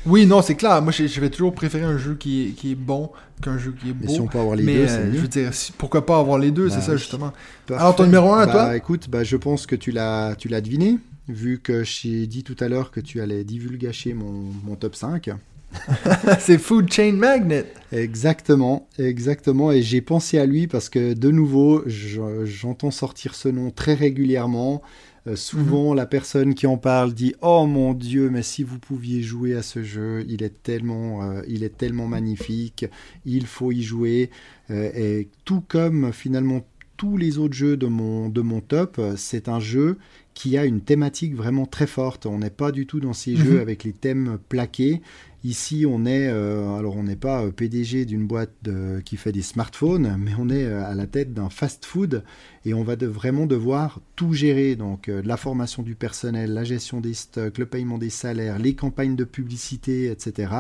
Oui, 0.06 0.26
non, 0.26 0.42
c'est 0.42 0.56
clair. 0.56 0.82
Moi, 0.82 0.92
je, 0.94 1.06
je 1.06 1.20
vais 1.20 1.30
toujours 1.30 1.54
préférer 1.54 1.84
un 1.84 1.98
jeu 1.98 2.16
qui 2.16 2.48
est, 2.48 2.52
qui 2.52 2.72
est 2.72 2.76
bon 2.76 3.10
qu'un 3.42 3.58
jeu 3.58 3.74
qui 3.78 3.90
est 3.90 3.94
Mais 4.00 4.08
beau. 4.08 4.14
si 4.14 4.22
on 4.22 4.28
peut 4.28 4.40
avoir 4.40 4.56
les 4.56 4.64
mais 4.64 4.74
deux, 4.76 4.80
euh, 4.84 4.88
c'est 4.88 5.06
je 5.08 5.12
mieux. 5.16 5.20
veux 5.22 5.28
dire, 5.28 5.52
pourquoi 5.78 6.06
pas 6.06 6.18
avoir 6.20 6.38
les 6.40 6.52
deux, 6.52 6.70
Bah 6.70 6.76
c'est 6.76 6.82
ça 6.82 6.94
oui. 6.94 6.98
justement. 6.98 7.34
Parfait. 7.66 7.82
Alors, 7.82 7.96
ton 7.96 8.06
numéro 8.06 8.32
un, 8.32 8.42
à 8.42 8.46
bah, 8.46 8.52
toi? 8.54 8.78
Écoute, 8.78 9.10
bah, 9.10 9.24
je 9.26 9.36
pense 9.36 9.66
que 9.66 9.76
tu 9.76 9.92
l'as, 9.92 10.36
tu 10.38 10.48
l'as 10.48 10.62
deviné, 10.62 10.98
vu 11.28 11.60
que 11.60 11.84
j'ai 11.84 12.26
dit 12.26 12.44
tout 12.44 12.56
à 12.62 12.70
l'heure 12.70 12.90
que 12.92 13.02
tu 13.02 13.20
allais 13.20 13.44
divulgacher 13.44 14.14
mon, 14.14 14.46
mon 14.64 14.76
top 14.76 14.96
5. 14.96 15.30
c'est 16.40 16.58
Food 16.58 16.92
Chain 16.92 17.14
Magnet. 17.14 17.66
Exactement, 17.92 18.88
exactement. 18.98 19.72
Et 19.72 19.82
j'ai 19.82 20.02
pensé 20.02 20.38
à 20.38 20.46
lui 20.46 20.68
parce 20.68 20.90
que, 20.90 21.14
de 21.14 21.32
nouveau, 21.32 21.84
je- 21.86 22.46
j'entends 22.46 22.92
sortir 22.92 23.36
ce 23.36 23.50
nom 23.50 23.72
très 23.72 23.94
régulièrement. 23.94 24.82
Euh, 25.28 25.36
souvent, 25.36 25.94
la 25.94 26.06
personne 26.06 26.54
qui 26.56 26.68
en 26.68 26.78
parle 26.78 27.14
dit 27.14 27.34
Oh 27.42 27.66
mon 27.66 27.94
Dieu, 27.94 28.30
mais 28.30 28.44
si 28.44 28.64
vous 28.64 28.80
pouviez 28.80 29.22
jouer 29.22 29.56
à 29.56 29.62
ce 29.62 29.84
jeu, 29.84 30.24
il 30.30 30.42
est 30.42 30.64
tellement, 30.64 31.24
euh, 31.24 31.42
il 31.48 31.64
est 31.64 31.78
tellement 31.78 32.08
magnifique, 32.08 32.86
il 33.26 33.46
faut 33.46 33.72
y 33.72 33.84
jouer. 33.84 34.30
Euh, 34.72 34.90
et 34.96 35.28
tout 35.46 35.62
comme 35.68 36.14
finalement 36.14 36.66
tous 36.96 37.18
les 37.18 37.38
autres 37.38 37.54
jeux 37.54 37.78
de 37.78 37.86
mon, 37.88 38.28
de 38.30 38.42
mon 38.42 38.60
top, 38.60 39.00
c'est 39.18 39.50
un 39.50 39.60
jeu 39.60 39.98
qui 40.34 40.58
a 40.58 40.66
une 40.66 40.82
thématique 40.82 41.36
vraiment 41.36 41.66
très 41.68 41.88
forte. 41.88 42.26
On 42.26 42.40
n'est 42.40 42.50
pas 42.50 42.72
du 42.72 42.88
tout 42.88 43.00
dans 43.00 43.14
ces 43.14 43.32
Mhm. 43.34 43.38
jeux 43.38 43.60
avec 43.62 43.84
les 43.84 43.92
thèmes 43.94 44.40
plaqués. 44.50 45.02
Ici, 45.48 45.86
on 45.88 46.06
est, 46.06 46.28
euh, 46.28 46.76
alors 46.76 46.98
on 46.98 47.04
n'est 47.04 47.16
pas 47.16 47.42
euh, 47.46 47.52
PDG 47.52 48.04
d'une 48.04 48.28
boîte 48.28 48.52
de- 48.64 49.00
qui 49.06 49.16
fait 49.16 49.32
des 49.32 49.42
smartphones, 49.42 50.18
mais 50.20 50.32
on 50.38 50.50
est 50.50 50.66
euh, 50.66 50.84
à 50.86 50.94
la 50.94 51.08
tête 51.08 51.34
d'un 51.34 51.50
fast-food 51.50 52.26
et 52.66 52.74
on 52.74 52.84
va 52.84 52.98
vraiment 52.98 53.46
devoir 53.46 54.02
tout 54.18 54.34
gérer. 54.34 54.76
Donc, 54.76 55.08
euh, 55.08 55.22
la 55.24 55.38
formation 55.38 55.84
du 55.84 55.96
personnel, 55.96 56.54
la 56.54 56.66
gestion 56.66 57.00
des 57.00 57.14
stocks, 57.14 57.60
le 57.60 57.66
paiement 57.66 57.98
des 57.98 58.10
salaires, 58.10 58.60
les 58.60 58.76
campagnes 58.76 59.16
de 59.16 59.24
publicité, 59.24 60.12
etc. 60.12 60.52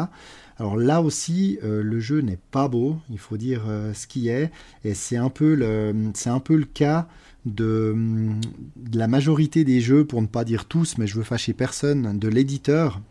Alors 0.55 0.77
là 0.77 1.01
aussi, 1.01 1.59
euh, 1.65 1.83
le 1.83 1.99
jeu 1.99 2.21
n'est 2.21 2.39
pas 2.51 2.69
beau, 2.69 2.95
il 3.09 3.19
faut 3.19 3.35
dire 3.35 3.65
euh, 3.67 3.93
ce 3.93 4.07
qui 4.07 4.29
est, 4.29 4.51
et 4.85 4.93
c'est 4.93 5.17
un 5.17 5.29
peu 5.29 5.53
le, 5.53 5.93
c'est 6.13 6.29
un 6.29 6.39
peu 6.39 6.55
le 6.55 6.63
cas 6.63 7.09
de, 7.45 7.93
de 8.77 8.97
la 8.97 9.09
majorité 9.09 9.65
des 9.65 9.81
jeux, 9.81 10.05
pour 10.05 10.21
ne 10.21 10.27
pas 10.27 10.45
dire 10.45 10.63
tous, 10.63 10.97
mais 10.97 11.07
je 11.07 11.15
veux 11.15 11.23
fâcher 11.23 11.51
personne, 11.51 12.17
de 12.17 12.27
l'éditeur 12.29 13.01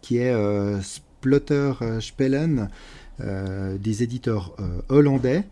qui 0.00 0.18
est 0.18 0.30
euh, 0.32 0.78
Splotter 1.20 1.72
euh, 1.82 2.00
Spellen, 2.00 2.68
euh, 3.20 3.76
des 3.78 4.02
éditeurs 4.04 4.54
euh, 4.60 4.80
hollandais 4.88 5.44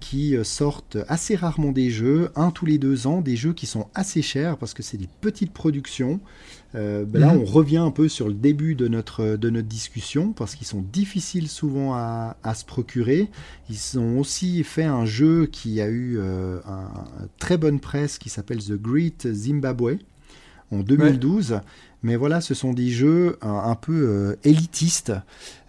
qui 0.00 0.34
sortent 0.42 0.96
assez 1.06 1.36
rarement 1.36 1.70
des 1.70 1.88
jeux, 1.92 2.30
un 2.34 2.50
tous 2.50 2.66
les 2.66 2.76
deux 2.76 3.06
ans, 3.06 3.20
des 3.20 3.36
jeux 3.36 3.52
qui 3.52 3.66
sont 3.66 3.86
assez 3.94 4.20
chers 4.20 4.56
parce 4.56 4.74
que 4.74 4.82
c'est 4.82 4.96
des 4.96 5.08
petites 5.20 5.52
productions. 5.52 6.18
Euh, 6.74 7.04
ben 7.04 7.20
Là, 7.20 7.32
Mhm. 7.34 7.42
on 7.42 7.44
revient 7.44 7.76
un 7.76 7.92
peu 7.92 8.08
sur 8.08 8.26
le 8.26 8.34
début 8.34 8.74
de 8.74 8.88
notre, 8.88 9.36
de 9.36 9.48
notre 9.48 9.68
discussion 9.68 10.32
parce 10.32 10.56
qu'ils 10.56 10.66
sont 10.66 10.82
difficiles 10.92 11.48
souvent 11.48 11.94
à, 11.94 12.36
à 12.42 12.54
se 12.56 12.64
procurer. 12.64 13.28
Ils 13.70 13.96
ont 14.00 14.18
aussi 14.18 14.64
fait 14.64 14.82
un 14.82 15.04
jeu 15.04 15.46
qui 15.46 15.80
a 15.80 15.86
eu 15.86 16.16
euh, 16.18 16.58
un, 16.66 17.22
un 17.22 17.28
très 17.38 17.56
bonne 17.56 17.78
presse 17.78 18.18
qui 18.18 18.28
s'appelle 18.28 18.58
The 18.58 18.72
Great 18.72 19.28
Zimbabwe 19.32 19.98
en 20.72 20.80
2012. 20.80 21.60
Mais 22.02 22.16
voilà, 22.16 22.40
ce 22.40 22.54
sont 22.54 22.72
des 22.72 22.90
jeux 22.90 23.38
un, 23.42 23.70
un 23.70 23.74
peu 23.76 23.92
euh, 23.92 24.36
élitistes 24.44 25.12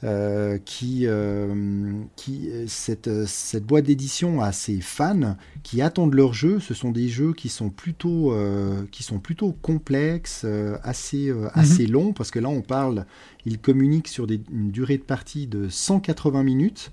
euh, 0.04 0.58
qui, 0.66 1.06
euh, 1.06 1.94
qui 2.16 2.50
cette, 2.68 3.26
cette 3.26 3.66
boîte 3.66 3.86
d'édition 3.86 4.42
a 4.42 4.52
ses 4.52 4.82
fans 4.82 5.38
qui 5.62 5.82
attendent 5.82 6.16
leurs 6.16 6.34
jeux. 6.34 6.60
Ce 6.60 6.74
sont 6.74 6.92
des 6.92 7.08
jeux 7.08 7.34
qui 7.34 7.50
sont 7.50 7.70
plutôt, 7.70 8.34
euh, 8.34 8.84
qui 8.92 9.04
sont 9.04 9.20
plutôt 9.20 9.54
complexes, 9.62 10.42
euh, 10.44 10.78
assez, 10.84 11.30
euh, 11.30 11.50
assez 11.54 11.86
longs, 11.86 12.14
parce 12.14 12.32
que 12.32 12.40
là 12.40 12.50
on 12.50 12.62
parle, 12.62 13.06
ils 13.46 13.60
communiquent 13.60 14.08
sur 14.08 14.28
des, 14.28 14.42
une 14.52 14.72
durée 14.72 14.98
de 14.98 15.04
partie 15.04 15.48
de 15.48 15.70
180 15.70 16.44
minutes. 16.44 16.92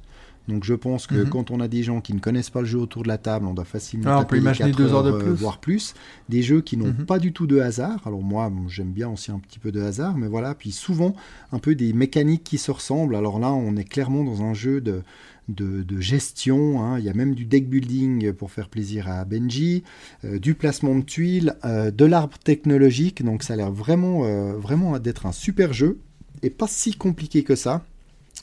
Donc 0.49 0.65
je 0.65 0.75
pense 0.75 1.07
que 1.07 1.15
Mhm. 1.15 1.29
quand 1.31 1.51
on 1.53 1.61
a 1.61 1.69
des 1.69 1.83
gens 1.85 2.01
qui 2.01 2.13
ne 2.13 2.19
connaissent 2.19 2.51
pas 2.51 2.61
le 2.61 2.67
jeu 2.67 2.79
autour 2.79 3.03
de 3.05 3.09
la 3.09 3.19
table, 3.19 3.47
on 3.47 3.55
doit 3.55 3.65
facilement 3.65 4.11
Ah, 4.11 4.21
on 4.21 4.25
peut 4.25 4.39
imaginer 4.39 4.73
deux 4.73 4.93
heures 4.93 5.05
de 5.05 5.11
euh, 5.13 5.19
plus. 5.19 5.31
voire 5.33 5.59
plus. 5.59 5.95
Des 6.29 6.43
jeux 6.43 6.61
qui 6.61 6.77
n'ont 6.77 6.89
Mhm. 6.89 7.07
pas 7.07 7.19
du 7.21 7.33
tout 7.33 7.47
de 7.47 7.61
hasard. 7.61 8.01
Alors 8.07 8.23
moi, 8.23 8.51
bon, 8.51 8.67
j'aime 8.69 8.91
bien 8.91 9.09
aussi 9.09 9.31
un 9.31 9.39
petit 9.39 9.59
peu 9.59 9.71
de 9.71 9.81
hasard, 9.81 10.17
mais 10.17 10.27
voilà. 10.27 10.55
Puis 10.55 10.73
souvent, 10.73 11.15
un 11.53 11.59
peu 11.61 11.75
des 11.77 11.93
mécaniques 11.93 12.43
qui 12.43 12.59
se 12.59 12.71
ressemblent. 12.71 13.15
Alors 13.15 13.39
là, 13.39 13.53
on 13.53 13.77
est 13.77 13.85
clairement 13.85 14.25
dans 14.25 14.43
un 14.43 14.55
jeu 14.55 14.81
de, 14.81 15.03
de, 15.49 15.83
de 15.83 16.01
gestion. 16.01 16.83
hein. 16.83 16.99
Il 16.99 17.05
y 17.05 17.09
a 17.09 17.15
même 17.15 17.35
du 17.35 17.45
deck 17.45 17.69
building 17.69 18.33
pour 18.33 18.51
faire 18.51 18.69
plaisir 18.69 19.09
à 19.09 19.25
Benji, 19.25 19.85
euh, 20.25 20.39
du 20.39 20.55
placement 20.55 20.95
de 20.97 21.03
tuiles, 21.03 21.55
euh, 21.65 21.91
de 21.93 22.05
l'arbre 22.05 22.39
technologique. 22.39 23.23
Donc 23.25 23.43
ça 23.45 23.53
a 23.53 23.57
l'air 23.57 23.71
vraiment, 23.71 24.25
euh, 24.25 24.55
vraiment 24.57 24.99
d'être 24.99 25.27
un 25.27 25.33
super 25.33 25.73
jeu 25.73 25.99
et 26.43 26.51
pas 26.51 26.67
si 26.67 26.95
compliqué 26.95 27.43
que 27.45 27.55
ça. 27.55 27.85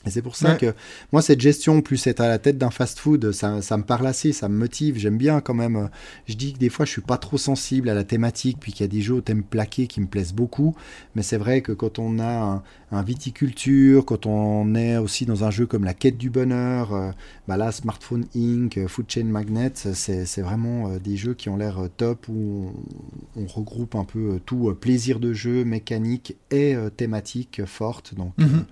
Et 0.06 0.10
c'est 0.10 0.22
pour 0.22 0.36
ça 0.36 0.52
Ouais. 0.52 0.56
que 0.58 0.74
moi, 1.12 1.22
cette 1.22 1.40
gestion, 1.40 1.82
plus 1.82 2.06
être 2.06 2.20
à 2.20 2.28
la 2.28 2.38
tête 2.38 2.56
d'un 2.56 2.70
fast-food, 2.70 3.32
ça, 3.32 3.60
ça 3.62 3.76
me 3.76 3.82
parle 3.82 4.06
assez, 4.06 4.32
ça 4.32 4.48
me 4.48 4.56
motive. 4.56 4.96
J'aime 4.96 5.18
bien 5.18 5.40
quand 5.40 5.54
même. 5.54 5.76
euh, 5.76 5.86
Je 6.26 6.34
dis 6.34 6.52
que 6.52 6.58
des 6.58 6.68
fois, 6.68 6.86
je 6.86 6.92
suis 6.92 7.02
pas 7.02 7.18
trop 7.18 7.36
sensible 7.36 7.88
à 7.88 7.94
la 7.94 8.04
thématique, 8.04 8.58
puis 8.60 8.72
qu'il 8.72 8.82
y 8.82 8.88
a 8.88 8.92
des 8.92 9.00
jeux 9.02 9.14
au 9.14 9.20
thème 9.20 9.42
plaqué 9.42 9.88
qui 9.88 10.00
me 10.00 10.06
plaisent 10.06 10.32
beaucoup. 10.32 10.76
Mais 11.16 11.22
c'est 11.22 11.36
vrai 11.36 11.62
que 11.62 11.72
quand 11.72 11.98
on 11.98 12.20
a 12.20 12.28
un, 12.28 12.62
un 12.92 13.02
viticulture, 13.02 14.04
quand 14.04 14.24
on 14.26 14.74
est 14.76 14.96
aussi 14.98 15.26
dans 15.26 15.42
un 15.44 15.50
jeu 15.50 15.66
comme 15.66 15.84
la 15.84 15.94
quête 15.94 16.16
du 16.16 16.30
bonheur, 16.30 16.94
euh, 16.94 17.10
bah 17.48 17.56
là, 17.56 17.72
Smartphone 17.72 18.24
Inc., 18.36 18.78
euh, 18.78 18.86
Food 18.88 19.06
Chain 19.10 19.24
Magnet, 19.24 19.72
c'est 19.74 20.40
vraiment 20.42 20.96
des 20.98 21.16
jeux 21.16 21.34
qui 21.34 21.48
ont 21.48 21.56
l'air 21.56 21.80
top 21.96 22.28
où 22.28 22.72
on, 23.36 23.42
on 23.42 23.46
regroupe 23.46 23.96
un 23.96 24.04
peu 24.04 24.40
tout, 24.46 24.72
plaisir 24.80 25.18
de 25.18 25.32
jeu, 25.32 25.64
mécanique 25.64 26.36
et 26.52 26.76
thématique 26.96 27.62
forte. 27.66 28.14
Donc, 28.14 28.32
Mhm. 28.38 28.46
euh, 28.54 28.62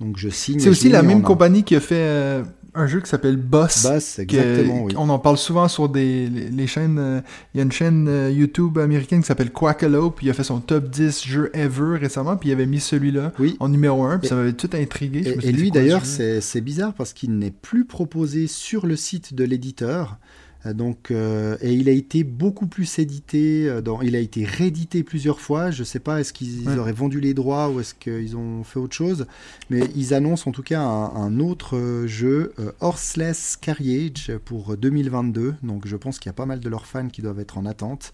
donc 0.00 0.16
je 0.18 0.28
signe. 0.28 0.60
C'est 0.60 0.68
aussi 0.68 0.88
la 0.88 1.02
même 1.02 1.18
en 1.18 1.22
compagnie 1.22 1.62
qui 1.64 1.74
a 1.76 1.80
fait 1.80 1.94
euh, 1.96 2.42
un 2.74 2.86
jeu 2.86 3.00
qui 3.00 3.08
s'appelle 3.08 3.36
Boss. 3.38 3.82
Boss, 3.84 4.16
que- 4.16 4.22
exactement, 4.22 4.82
oui. 4.84 4.94
On 4.98 5.08
en 5.08 5.18
parle 5.18 5.38
souvent 5.38 5.66
sur 5.68 5.88
des, 5.88 6.28
les, 6.28 6.50
les 6.50 6.66
chaînes. 6.66 6.98
euh, 6.98 7.20
Il 7.54 7.58
y 7.58 7.60
a 7.60 7.64
une 7.64 7.72
chaîne 7.72 8.06
euh, 8.08 8.30
YouTube 8.30 8.76
américaine 8.78 9.20
qui 9.22 9.26
s'appelle 9.26 9.50
Quackalope, 9.50 10.16
puis 10.16 10.26
il 10.26 10.30
a 10.30 10.34
fait 10.34 10.44
son 10.44 10.60
top 10.60 10.90
10 10.90 11.24
jeux 11.26 11.50
ever 11.54 11.96
récemment, 11.98 12.36
puis 12.36 12.50
il 12.50 12.52
avait 12.52 12.66
mis 12.66 12.80
celui-là 12.80 13.32
Oui. 13.38 13.56
en 13.60 13.68
numéro 13.70 14.02
1, 14.04 14.18
puis 14.18 14.26
Et- 14.26 14.28
ça 14.28 14.34
m'avait 14.36 14.52
tout 14.52 14.70
intrigué. 14.74 15.22
Et, 15.42 15.52
lui 15.52 15.70
d'ailleurs, 15.70 16.04
c'est 16.04 16.60
bizarre 16.60 16.92
parce 16.92 17.12
qu'il 17.14 17.38
n'est 17.38 17.50
plus 17.50 17.84
proposé 17.86 18.46
sur 18.46 18.86
le 18.86 18.96
site 18.96 19.32
de 19.34 19.44
l'éditeur. 19.44 20.18
Euh, 20.66 20.72
Donc, 20.74 21.10
euh, 21.10 21.56
et 21.60 21.72
il 21.72 21.88
a 21.88 21.92
été 21.92 22.24
beaucoup 22.24 22.66
plus 22.66 22.98
édité. 22.98 23.68
euh, 23.68 23.80
Dans, 23.80 24.00
il 24.02 24.16
a 24.16 24.18
été 24.18 24.44
réédité 24.44 25.02
plusieurs 25.02 25.40
fois. 25.40 25.70
Je 25.70 25.80
ne 25.80 25.84
sais 25.84 26.00
pas, 26.00 26.20
est-ce 26.20 26.32
qu'ils 26.32 26.68
Ouais. 26.68 26.76
auraient 26.78 26.92
vendu 26.92 27.20
les 27.20 27.34
droits 27.34 27.68
ou 27.70 27.80
est-ce 27.80 27.94
qu'ils 27.94 28.36
ont 28.36 28.64
fait 28.64 28.78
autre 28.78 28.94
chose. 28.94 29.26
Mais 29.70 29.80
ils 29.94 30.12
annoncent 30.14 30.48
en 30.50 30.52
tout 30.52 30.62
cas 30.62 30.80
un, 30.80 31.14
un 31.14 31.40
autre 31.40 32.04
jeu, 32.06 32.52
euh, 32.58 32.72
Horseless 32.80 33.56
Carriage, 33.56 34.32
pour 34.44 34.72
euh, 34.72 34.76
2022. 34.76 35.54
Donc, 35.62 35.86
je 35.86 35.96
pense 35.96 36.18
qu'il 36.18 36.28
y 36.28 36.30
a 36.30 36.34
pas 36.34 36.46
mal 36.46 36.60
de 36.60 36.68
leurs 36.68 36.86
fans 36.86 37.08
qui 37.08 37.22
doivent 37.22 37.40
être 37.40 37.58
en 37.58 37.66
attente. 37.66 38.12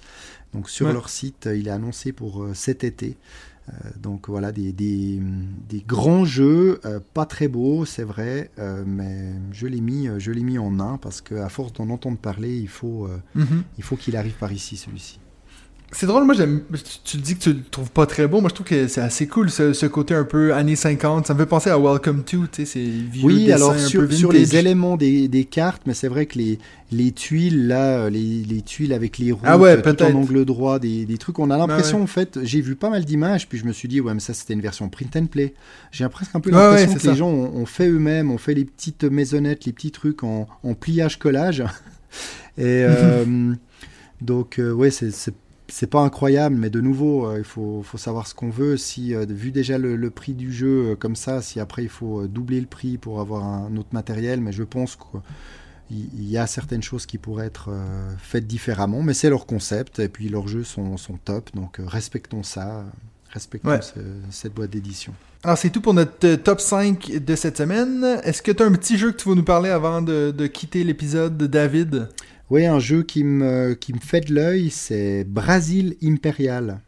Donc, 0.53 0.69
sur 0.69 0.87
Ouais. 0.87 0.93
leur 0.93 1.09
site, 1.09 1.49
il 1.55 1.69
est 1.69 1.71
annoncé 1.71 2.13
pour 2.13 2.43
euh, 2.43 2.53
cet 2.55 2.85
été. 2.85 3.17
Euh, 3.69 3.73
donc 4.01 4.29
voilà, 4.29 4.51
des, 4.51 4.73
des, 4.73 5.21
des 5.69 5.85
grands 5.87 6.25
jeux, 6.25 6.81
euh, 6.85 6.99
pas 7.15 7.27
très 7.27 7.47
beaux, 7.47 7.85
c'est 7.85 8.03
vrai, 8.03 8.51
euh, 8.59 8.83
mais 8.85 9.33
je 9.53 9.67
l'ai 9.69 9.81
mis, 9.81 10.09
je 10.19 10.33
l'ai 10.33 10.43
mis 10.43 10.59
en 10.59 10.81
un 10.81 10.99
parce 10.99 11.21
qu'à 11.21 11.49
force 11.49 11.73
d'en 11.73 11.89
entendre 11.91 12.19
parler, 12.19 12.57
il 12.59 12.69
faut, 12.69 13.09
Mhm. 13.35 13.63
il 13.79 13.85
faut 13.85 13.97
qu'il 13.97 14.17
arrive 14.17 14.35
par 14.35 14.53
ici, 14.53 14.77
celui-ci. 14.77 15.21
C'est 15.95 16.07
drôle, 16.07 16.25
moi 16.25 16.35
j'aime. 16.35 16.63
Tu, 17.05 17.19
dis 17.19 17.35
que 17.37 17.41
tu 17.43 17.53
le 17.53 17.63
trouves 17.71 17.91
pas 17.91 18.07
très 18.07 18.27
beau, 18.27 18.41
moi 18.41 18.49
je 18.49 18.55
trouve 18.55 18.67
que 18.67 18.89
c'est 18.89 19.03
assez 19.03 19.27
cool 19.27 19.51
ce, 19.51 19.75
ce 19.75 19.85
côté 19.85 20.15
un 20.15 20.25
peu 20.25 20.55
années 20.55 20.75
50. 20.75 21.27
Ça 21.27 21.35
me 21.35 21.39
fait 21.41 21.47
penser 21.47 21.69
à 21.69 21.79
Welcome 21.79 22.25
to, 22.25 22.47
tu 22.51 22.63
sais, 22.63 22.65
ces 22.65 22.85
vieux 22.85 23.25
Oui, 23.27 23.45
dessins 23.45 23.57
alors 23.57 23.73
un 23.73 23.79
sur, 23.79 24.01
peu 24.01 24.11
sur 24.11 24.31
vintage. 24.31 24.41
les 24.53 24.57
éléments 24.57 24.97
des, 24.97 25.29
des 25.29 25.45
cartes, 25.45 25.83
mais 25.85 25.93
c'est 25.93 26.09
vrai 26.09 26.25
que 26.25 26.39
les, 26.39 26.59
les 26.93 27.13
tuiles, 27.13 27.67
là, 27.69 28.09
les, 28.09 28.43
les 28.43 28.63
tuiles 28.63 28.95
avec 28.95 29.19
les 29.19 29.33
roues, 29.33 29.43
Ah 29.45 29.59
ouais, 29.59 29.81
tout 29.83 30.03
en 30.03 30.15
angle 30.15 30.47
droit, 30.47 30.79
des, 30.79 31.05
des 31.05 31.19
trucs, 31.19 31.39
on 31.39 31.51
a 31.51 31.59
l'impression, 31.59 31.99
ouais. 31.99 32.05
en 32.05 32.07
fait, 32.07 32.39
j'ai 32.43 32.63
vu 32.63 32.75
pas 32.75 32.89
mal 32.89 33.05
d'images, 33.05 33.47
puis 33.47 33.59
je 33.59 33.67
me 33.67 33.73
suis 33.73 33.87
dit, 33.89 34.01
ouais, 34.01 34.15
mais 34.15 34.21
ça 34.21 34.33
c'était 34.33 34.55
une 34.55 34.63
version 34.63 34.89
print 34.89 35.15
and 35.17 35.27
play. 35.27 35.53
J'ai 35.91 36.09
presque 36.09 36.35
un 36.35 36.41
peu 36.41 36.49
Ouais, 36.51 36.57
l'impression 36.57 36.87
ouais, 36.89 36.93
c'est 36.95 37.01
que 37.03 37.07
les 37.07 37.13
ça. 37.13 37.19
gens 37.19 37.29
ont, 37.29 37.55
ont 37.55 37.67
fait 37.67 37.89
eux-mêmes, 37.91 38.31
ont 38.31 38.39
fait 38.39 38.55
les 38.55 38.65
petites 38.65 39.05
maisonnettes, 39.05 39.67
les 39.67 39.73
petits 39.75 39.91
trucs 39.91 40.25
en, 40.25 40.49
en 40.63 40.73
pliage-collage. 40.73 41.65
Et 42.57 42.63
euh, 42.89 43.53
donc, 44.23 44.59
euh, 44.59 44.73
ouais, 44.73 44.91
c'est- 44.91 45.11
c'est 45.73 45.87
pas 45.87 46.01
incroyable, 46.01 46.57
mais 46.57 46.69
de 46.71 46.81
nouveau, 46.81 47.27
euh, 47.27 47.39
il 47.39 47.45
faut, 47.45 47.83
faut 47.83 47.99
savoir 47.99 48.27
ce 48.27 48.35
qu'on 48.35 48.51
veut. 48.51 48.77
Si, 48.77 49.15
euh, 49.15 49.25
vu 49.29 49.51
déjà 49.53 49.79
le, 49.79 49.97
le 49.97 50.11
prix 50.11 50.35
du 50.35 50.53
jeu 50.53 50.91
euh, 50.93 50.97
comme 50.97 51.17
ça, 51.17 51.41
si 51.43 51.61
après 51.61 51.83
il 51.83 51.89
faut 51.89 52.27
doubler 52.27 52.61
le 52.61 52.67
prix 52.67 52.99
pour 52.99 53.21
avoir 53.21 53.45
un 53.45 53.75
autre 53.77 53.89
matériel, 53.93 54.41
mais 54.41 54.53
je 54.53 54.63
pense 54.65 54.97
qu'il 54.97 55.21
il 55.91 56.25
y 56.29 56.39
a 56.39 56.47
certaines 56.47 56.83
choses 56.83 57.05
qui 57.07 57.19
pourraient 57.19 57.47
être 57.47 57.69
faites 58.19 58.47
différemment, 58.47 59.03
mais 59.03 59.13
c'est 59.15 59.29
leur 59.31 59.45
concept, 59.47 59.99
et 59.99 60.09
puis 60.09 60.29
leurs 60.29 60.49
jeux 60.49 60.65
sont, 60.65 60.97
sont 60.97 61.19
top, 61.23 61.51
donc 61.55 61.77
respectons 61.87 62.43
ça, 62.43 62.85
respectons 63.31 63.69
Ouais. 63.71 63.83
ce- 63.83 64.01
cette 64.31 64.55
boîte 64.55 64.71
d'édition. 64.71 65.13
Alors 65.45 65.59
c'est 65.59 65.71
tout 65.71 65.81
pour 65.81 65.93
notre 65.95 66.35
top 66.37 66.61
5 66.61 67.13
de 67.25 67.35
cette 67.37 67.59
semaine. 67.59 68.05
Est-ce 68.25 68.43
que 68.43 68.53
tu 68.53 68.63
as 68.63 68.67
un 68.67 68.73
petit 68.73 68.97
jeu 68.97 69.11
que 69.13 69.17
tu 69.17 69.29
veux 69.29 69.35
nous 69.35 69.43
parler 69.43 69.71
avant 69.71 70.01
de, 70.01 70.31
de 70.37 70.47
quitter 70.47 70.83
l'épisode 70.85 71.37
de 71.37 71.47
David? 71.47 72.09
Oui, 72.53 72.67
un 72.67 72.79
jeu 72.81 73.03
qui 73.03 73.25
me, 73.25 73.75
qui 73.75 73.95
me 73.95 73.99
fait 73.99 74.21
de 74.29 74.35
l'œil, 74.35 74.69
c'est 74.71 75.25
Brasil 75.25 75.97
Imperial. 76.03 76.81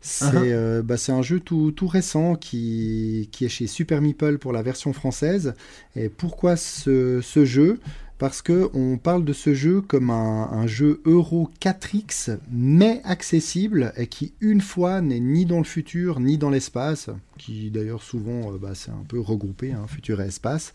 C'est 0.00 0.26
Uh-huh. 0.26 0.48
euh, 0.52 0.82
bah, 0.82 0.96
un 1.08 1.22
jeu 1.22 1.40
tout, 1.40 1.72
tout 1.72 1.88
récent 1.88 2.36
qui, 2.36 3.28
qui 3.32 3.44
est 3.44 3.48
chez 3.48 3.66
Super 3.66 4.02
Meeple 4.02 4.38
pour 4.38 4.52
la 4.52 4.62
version 4.62 4.92
française. 4.92 5.54
Et 5.96 6.08
pourquoi 6.08 6.56
ce, 6.56 7.20
ce 7.22 7.44
jeu? 7.44 7.80
Parce 8.18 8.42
que 8.42 8.70
on 8.74 8.98
parle 8.98 9.24
de 9.24 9.32
ce 9.32 9.54
jeu 9.54 9.80
comme 9.80 10.10
un, 10.10 10.50
un 10.52 10.66
jeu 10.66 11.00
Euro 11.06 11.50
4X, 11.60 12.38
mais 12.52 13.00
accessible, 13.04 13.92
et 13.96 14.08
qui 14.08 14.34
une 14.40 14.60
fois 14.60 15.00
n'est 15.02 15.20
ni 15.20 15.46
dans 15.46 15.58
le 15.58 15.64
futur 15.64 16.20
ni 16.20 16.38
dans 16.38 16.50
l'espace, 16.50 17.10
qui 17.38 17.70
d'ailleurs 17.70 18.02
souvent 18.02 18.52
euh, 18.52 18.58
bah, 18.58 18.72
c'est 18.74 18.90
un 18.92 19.04
peu 19.08 19.20
regroupé, 19.20 19.72
hein, 19.72 19.86
futur 19.88 20.20
et 20.20 20.26
espace. 20.26 20.72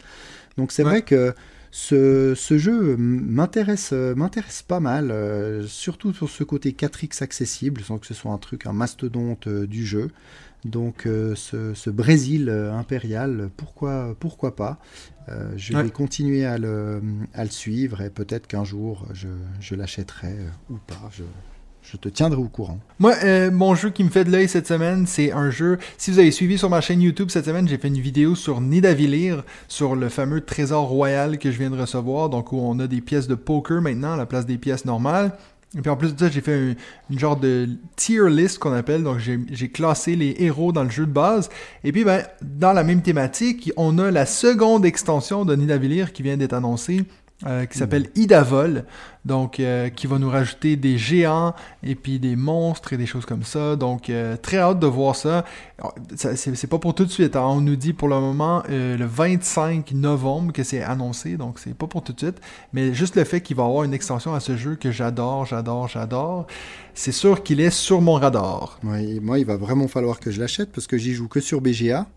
Donc 0.58 0.72
c'est 0.72 0.84
Ouais. 0.84 0.90
vrai 0.92 1.02
que 1.04 1.34
Ce, 1.76 2.36
ce 2.36 2.58
jeu 2.60 2.96
m'intéresse 2.98 3.94
m'intéresse 3.94 4.62
pas 4.62 4.80
mal, 4.80 5.10
euh, 5.10 5.66
surtout 5.66 6.14
sur 6.14 6.30
ce 6.30 6.44
côté 6.44 6.72
4X 6.74 7.24
accessible, 7.24 7.82
sans 7.82 7.98
que 7.98 8.06
ce 8.06 8.14
soit 8.14 8.32
un 8.32 8.38
truc, 8.38 8.68
un 8.68 8.74
mastodonte 8.74 9.48
euh, 9.48 9.66
du 9.66 9.84
jeu. 9.84 10.12
Donc 10.66 11.08
euh, 11.08 11.34
ce, 11.36 11.74
ce 11.74 11.90
Brésil 11.90 12.48
euh, 12.50 12.72
impérial, 12.74 13.50
pourquoi, 13.58 14.16
pourquoi 14.20 14.56
pas? 14.56 14.78
Euh, 15.30 15.52
Je 15.58 15.74
Ouais. 15.74 15.82
vais 15.82 15.90
continuer 15.92 16.46
à 16.46 16.60
le, 16.60 17.02
à 17.34 17.44
le 17.44 17.50
suivre 17.50 18.02
et 18.02 18.12
peut-être 18.12 18.46
qu'un 18.46 18.64
jour 18.64 19.08
je, 19.14 19.30
je 19.60 19.74
l'achèterai 19.74 20.36
ou 20.70 20.78
pas. 20.78 21.10
Je, 21.12 21.24
je 21.84 21.98
te 21.98 22.10
tiendrai 22.10 22.40
au 22.42 22.48
courant. 22.48 22.80
Moi, 22.98 23.14
euh, 23.24 23.52
mon 23.52 23.76
jeu 23.76 23.90
qui 23.90 24.04
me 24.04 24.10
fait 24.10 24.24
de 24.24 24.32
l'œil 24.32 24.48
cette 24.48 24.68
semaine, 24.68 25.06
c'est 25.06 25.32
un 25.32 25.52
jeu. 25.52 25.78
Si 25.98 26.12
vous 26.12 26.20
avez 26.20 26.32
suivi 26.32 26.58
sur 26.58 26.70
ma 26.70 26.82
chaîne 26.82 27.02
YouTube 27.02 27.30
cette 27.30 27.46
semaine, 27.46 27.68
j'ai 27.68 27.78
fait 27.78 27.90
une 27.90 28.00
vidéo 28.00 28.36
sur 28.36 28.62
Nidavellir, 28.62 29.44
sur 29.68 29.96
le 29.96 30.10
fameux 30.10 30.42
trésor 30.42 30.86
royal 30.88 31.38
que 31.38 31.52
je 31.52 31.58
viens 31.60 31.70
de 31.70 31.80
recevoir, 31.80 32.30
donc 32.30 32.52
où 32.54 32.58
on 32.58 32.80
a 32.80 32.88
des 32.88 33.02
pièces 33.02 33.28
de 33.28 33.36
poker 33.36 33.82
maintenant 33.82 34.14
à 34.14 34.18
la 34.18 34.26
place 34.26 34.46
des 34.46 34.58
pièces 34.58 34.86
normales. 34.86 35.34
Et 35.76 35.82
puis 35.82 35.90
en 35.90 35.98
plus 35.98 36.14
de 36.14 36.20
ça, 36.20 36.30
j'ai 36.30 36.42
fait 36.42 36.54
un- 36.54 36.76
une 37.10 37.18
genre 37.20 37.36
de 37.36 37.68
tier 37.96 38.30
list 38.30 38.60
qu'on 38.60 38.74
appelle. 38.74 39.02
Donc 39.04 39.18
j'ai 39.18 39.40
j'ai 39.52 39.70
classé 39.70 40.16
les 40.16 40.36
héros 40.40 40.72
dans 40.72 40.84
le 40.84 40.92
jeu 40.92 41.06
de 41.08 41.12
base. 41.12 41.50
Et 41.84 41.92
puis 41.92 42.04
ben, 42.04 42.24
dans 42.44 42.74
la 42.74 42.84
même 42.84 43.02
thématique, 43.02 43.72
on 43.76 43.98
a 43.98 44.12
la 44.12 44.28
seconde 44.28 44.86
extension 44.86 45.46
de 45.46 45.56
Nidavellir 45.56 46.14
qui 46.14 46.22
vient 46.22 46.38
d'être 46.38 46.54
annoncée. 46.54 47.04
Euh, 47.46 47.66
qui 47.66 47.78
s'appelle 47.78 48.10
Idavol, 48.16 48.86
donc 49.26 49.60
euh, 49.60 49.90
qui 49.90 50.08
va 50.08 50.18
nous 50.18 50.30
rajouter 50.30 50.78
des 50.78 50.98
géants 50.98 51.54
et 51.84 51.94
puis 51.96 52.18
des 52.18 52.38
monstres 52.38 52.94
et 52.94 52.98
des 52.98 53.06
choses 53.06 53.26
comme 53.26 53.44
ça. 53.44 53.76
Donc 53.76 54.10
euh, 54.10 54.38
très 54.38 54.60
hâte 54.60 54.80
de 54.80 54.88
voir 54.88 55.18
ça. 55.18 55.44
C'est 56.16 56.68
pas 56.70 56.80
pour 56.80 56.96
tout 56.96 57.04
de 57.04 57.12
suite. 57.12 57.36
hein. 57.36 57.44
On 57.46 57.60
nous 57.60 57.76
dit 57.76 57.92
pour 57.92 58.08
le 58.08 58.18
moment 58.20 58.64
le 58.70 59.04
25 59.04 59.92
novembre 59.92 60.54
que 60.54 60.64
c'est 60.64 60.82
annoncé, 60.84 61.36
donc 61.36 61.60
c'est 61.60 61.74
pas 61.74 61.88
pour 61.88 62.02
tout 62.02 62.14
de 62.14 62.20
suite. 62.20 62.40
Mais 62.72 62.94
juste 62.94 63.18
le 63.18 63.26
fait 63.26 63.42
qu'il 63.42 63.58
va 63.58 63.64
y 63.64 63.66
avoir 63.68 63.84
une 63.84 63.94
extension 63.94 64.34
à 64.34 64.40
ce 64.40 64.56
jeu 64.56 64.76
que 64.76 64.92
j'adore, 64.92 65.46
j'adore, 65.46 65.90
j'adore, 65.90 66.48
c'est 66.94 67.12
sûr 67.12 67.44
qu'il 67.44 67.60
est 67.60 67.72
sur 67.72 68.00
mon 68.00 68.14
radar. 68.14 68.80
Et 69.00 69.20
moi, 69.20 69.38
il 69.40 69.46
va 69.46 69.58
vraiment 69.58 69.90
falloir 69.90 70.22
que 70.22 70.32
je 70.32 70.40
l'achète 70.40 70.72
parce 70.72 70.88
que 70.88 70.98
j'y 70.98 71.14
joue 71.14 71.28
que 71.28 71.42
sur 71.42 71.60
BGA. 71.60 72.08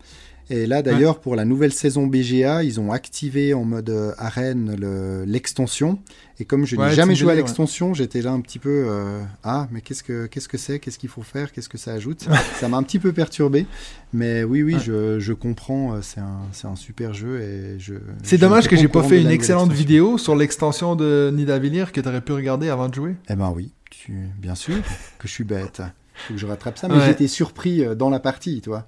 Et 0.49 0.67
là, 0.67 0.81
d'ailleurs, 0.81 1.19
pour 1.19 1.35
la 1.35 1.45
nouvelle 1.45 1.73
saison 1.73 2.07
BGA, 2.07 2.63
ils 2.63 2.79
ont 2.79 2.93
activé 2.93 3.53
en 3.53 3.65
mode 3.65 3.91
euh, 3.91 4.13
arène 4.17 4.77
le- 4.79 5.25
l'extension. 5.27 5.99
Et 6.39 6.45
comme 6.45 6.65
je 6.67 6.77
n'ai 6.77 6.83
Ouais, 6.83 6.95
jamais 6.95 7.17
joué 7.17 7.29
à 7.29 7.35
ouais. 7.35 7.37
l'extension, 7.39 7.95
j'étais 7.95 8.23
là 8.23 8.31
un 8.31 8.41
petit 8.41 8.61
peu 8.61 8.85
euh, 8.89 9.23
ah, 9.43 9.67
mais 9.73 9.81
qu'est-ce 9.81 10.05
que 10.05 10.27
qu'est-ce 10.27 10.49
que 10.49 10.57
c'est? 10.59 10.79
Qu'est-ce 10.79 10.99
qu'il 10.99 11.09
faut 11.09 11.23
faire? 11.23 11.51
Qu'est-ce 11.51 11.69
que 11.69 11.79
ça 11.79 11.93
ajoute? 11.95 12.29
Ça 12.61 12.69
m'a 12.69 12.77
un 12.77 12.85
petit 12.85 12.99
peu 13.01 13.13
perturbé. 13.13 13.67
Mais 14.13 14.45
oui, 14.45 14.63
oui, 14.63 14.77
je, 14.85 15.19
je 15.19 15.33
comprends. 15.33 15.95
euh, 15.95 15.99
C'est 16.03 16.21
un, 16.21 16.39
c'est 16.53 16.69
un 16.69 16.77
super 16.77 17.13
jeu 17.13 17.41
et 17.41 17.81
je. 17.81 17.95
C'est 18.23 18.37
je 18.37 18.41
dommage 18.41 18.69
que 18.69 18.77
j'ai 18.77 18.89
pas 18.89 19.03
fait 19.03 19.21
une 19.21 19.31
excellente 19.31 19.71
extension. 19.71 19.87
vidéo 19.89 20.19
sur 20.19 20.37
l'extension 20.37 20.95
de 20.95 21.33
Nidavellir 21.35 21.91
que 21.91 22.01
tu 22.01 22.09
aurais 22.09 22.21
pu 22.21 22.33
regarder 22.33 22.69
avant 22.69 22.89
de 22.89 22.95
jouer. 22.95 23.17
Eh 23.29 23.35
ben 23.35 23.53
oui, 23.55 23.73
tu, 23.91 24.13
bien 24.39 24.55
sûr 24.55 24.77
que 25.19 25.27
je 25.27 25.33
suis 25.33 25.45
bête. 25.45 25.83
Faut 26.29 26.35
que 26.35 26.41
je 26.41 26.47
rattrape 26.47 26.79
ça. 26.79 26.87
Mais 26.89 27.05
j'étais 27.05 27.27
surpris 27.29 27.83
dans 27.97 28.11
la 28.11 28.21
partie, 28.21 28.61
toi. 28.61 28.87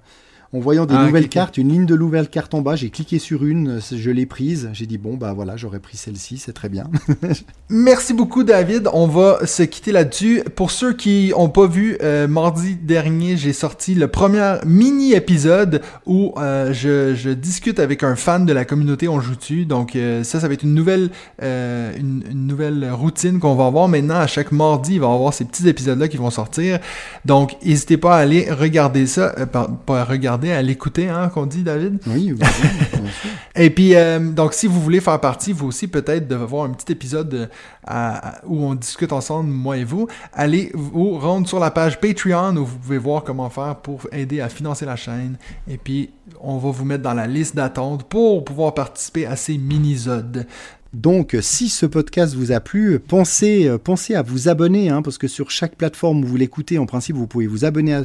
En 0.51 0.59
voyant 0.59 0.87
des 0.87 0.95
Ah, 0.97 1.05
nouvelles 1.05 1.29
cartes, 1.29 1.57
une 1.57 1.69
ligne 1.69 1.85
de 1.85 1.95
nouvelles 1.95 2.27
cartes 2.27 2.55
en 2.55 2.61
bas, 2.61 2.75
j'ai 2.75 2.89
cliqué 2.89 3.19
sur 3.19 3.45
une, 3.45 3.79
je 3.91 4.09
l'ai 4.09 4.25
prise. 4.25 4.69
J'ai 4.73 4.87
dit 4.87 4.97
bon 4.97 5.15
bah 5.15 5.31
voilà, 5.33 5.57
j'aurais 5.57 5.79
pris 5.79 5.95
celle-ci, 5.95 6.39
c'est 6.39 6.53
très 6.53 6.69
bien. 6.69 6.85
Merci 7.69 8.15
beaucoup, 8.15 8.43
David. 8.43 8.89
On 8.91 9.05
va 9.05 9.45
se 9.45 9.61
quitter 9.61 9.91
là-dessus. 9.91 10.41
Pour 10.55 10.71
ceux 10.71 10.93
qui 10.93 11.33
ont 11.35 11.49
pas 11.49 11.67
vu, 11.67 11.99
euh, 12.01 12.27
mardi 12.27 12.75
dernier, 12.75 13.37
j'ai 13.37 13.53
sorti 13.53 13.93
le 13.93 14.07
premier 14.07 14.55
mini-épisode 14.65 15.81
où 16.07 16.33
euh, 16.37 16.73
je, 16.73 17.13
je 17.13 17.29
discute 17.29 17.79
avec 17.79 18.01
un 18.01 18.15
fan 18.15 18.47
de 18.47 18.53
la 18.53 18.65
communauté 18.65 19.07
On 19.07 19.21
joue 19.21 19.35
dessus. 19.35 19.65
Donc 19.65 19.95
euh, 19.95 20.23
ça, 20.23 20.39
ça 20.39 20.47
va 20.47 20.55
être 20.55 20.63
une 20.63 20.73
nouvelle, 20.73 21.11
une, 21.39 22.23
une 22.31 22.47
nouvelle 22.47 22.89
routine 22.91 23.37
qu'on 23.39 23.53
va 23.53 23.67
avoir 23.67 23.87
maintenant. 23.87 24.15
À 24.19 24.25
chaque 24.25 24.51
mardi, 24.51 24.95
il 24.95 24.99
va 24.99 25.09
y 25.09 25.13
avoir 25.13 25.31
ces 25.31 25.45
petits 25.45 25.69
épisodes-là 25.69 26.07
qui 26.07 26.17
vont 26.17 26.31
sortir. 26.31 26.79
Donc 27.25 27.55
n'hésitez 27.63 27.97
pas 27.97 28.15
à 28.15 28.19
aller 28.21 28.49
regarder 28.49 29.05
ça, 29.05 29.35
pas 29.45 30.03
regarder, 30.39 30.51
à 30.51 30.61
l'écouter, 30.61 31.09
hein, 31.09 31.29
qu'on 31.29 31.45
dit, 31.45 31.63
David. 31.63 31.99
oui, 32.07 32.33
bien 32.33 32.47
sûr, 32.47 32.69
bien 32.69 33.11
sûr. 33.11 33.29
Et 33.55 33.69
puis, 33.69 33.95
euh, 33.95 34.19
donc, 34.19 34.53
si 34.53 34.67
vous 34.67 34.79
voulez 34.81 35.01
faire 35.01 35.19
partie, 35.19 35.51
vous 35.53 35.67
aussi, 35.67 35.87
peut-être, 35.87 36.27
de 36.27 36.35
voir 36.35 36.65
un 36.65 36.69
petit 36.71 36.91
épisode 36.91 37.33
euh, 37.33 37.47
à- 37.85 38.29
à- 38.37 38.41
où 38.45 38.63
on 38.63 38.75
discute 38.75 39.11
ensemble, 39.11 39.49
moi 39.49 39.77
et 39.77 39.83
vous, 39.83 40.07
allez 40.33 40.71
vous 40.73 41.17
rendre 41.19 41.47
sur 41.47 41.59
la 41.59 41.71
page 41.71 41.99
Patreon 41.99 42.55
où 42.57 42.65
vous 42.65 42.77
pouvez 42.77 42.97
voir 42.97 43.23
comment 43.23 43.49
faire 43.49 43.75
pour 43.77 44.01
aider 44.11 44.39
à 44.41 44.49
financer 44.49 44.85
la 44.85 44.95
chaîne. 44.95 45.37
Et 45.67 45.77
puis, 45.77 46.11
on 46.41 46.57
va 46.57 46.69
vous 46.71 46.85
mettre 46.85 47.03
dans 47.03 47.13
la 47.13 47.27
liste 47.27 47.55
d'attente 47.55 48.03
pour 48.03 48.45
pouvoir 48.45 48.73
participer 48.73 49.25
à 49.25 49.35
ces 49.35 49.57
mini-zodes. 49.57 50.45
Donc, 50.93 51.37
si 51.41 51.69
ce 51.69 51.85
podcast 51.85 52.33
vous 52.33 52.51
a 52.51 52.59
plu, 52.59 52.97
pensez, 52.97 53.67
euh, 53.67 53.77
à 54.15 54.21
vous 54.23 54.49
abonner, 54.49 54.89
hein, 54.89 55.03
parce 55.03 55.19
que 55.19 55.27
sur 55.27 55.51
chaque 55.51 55.75
plateforme 55.75 56.23
où 56.23 56.27
vous 56.27 56.35
l'écoutez, 56.35 56.79
en 56.79 56.87
principe, 56.87 57.15
vous 57.15 57.27
pouvez 57.27 57.45
vous 57.45 57.63
abonner 57.63 57.93
à 57.93 58.03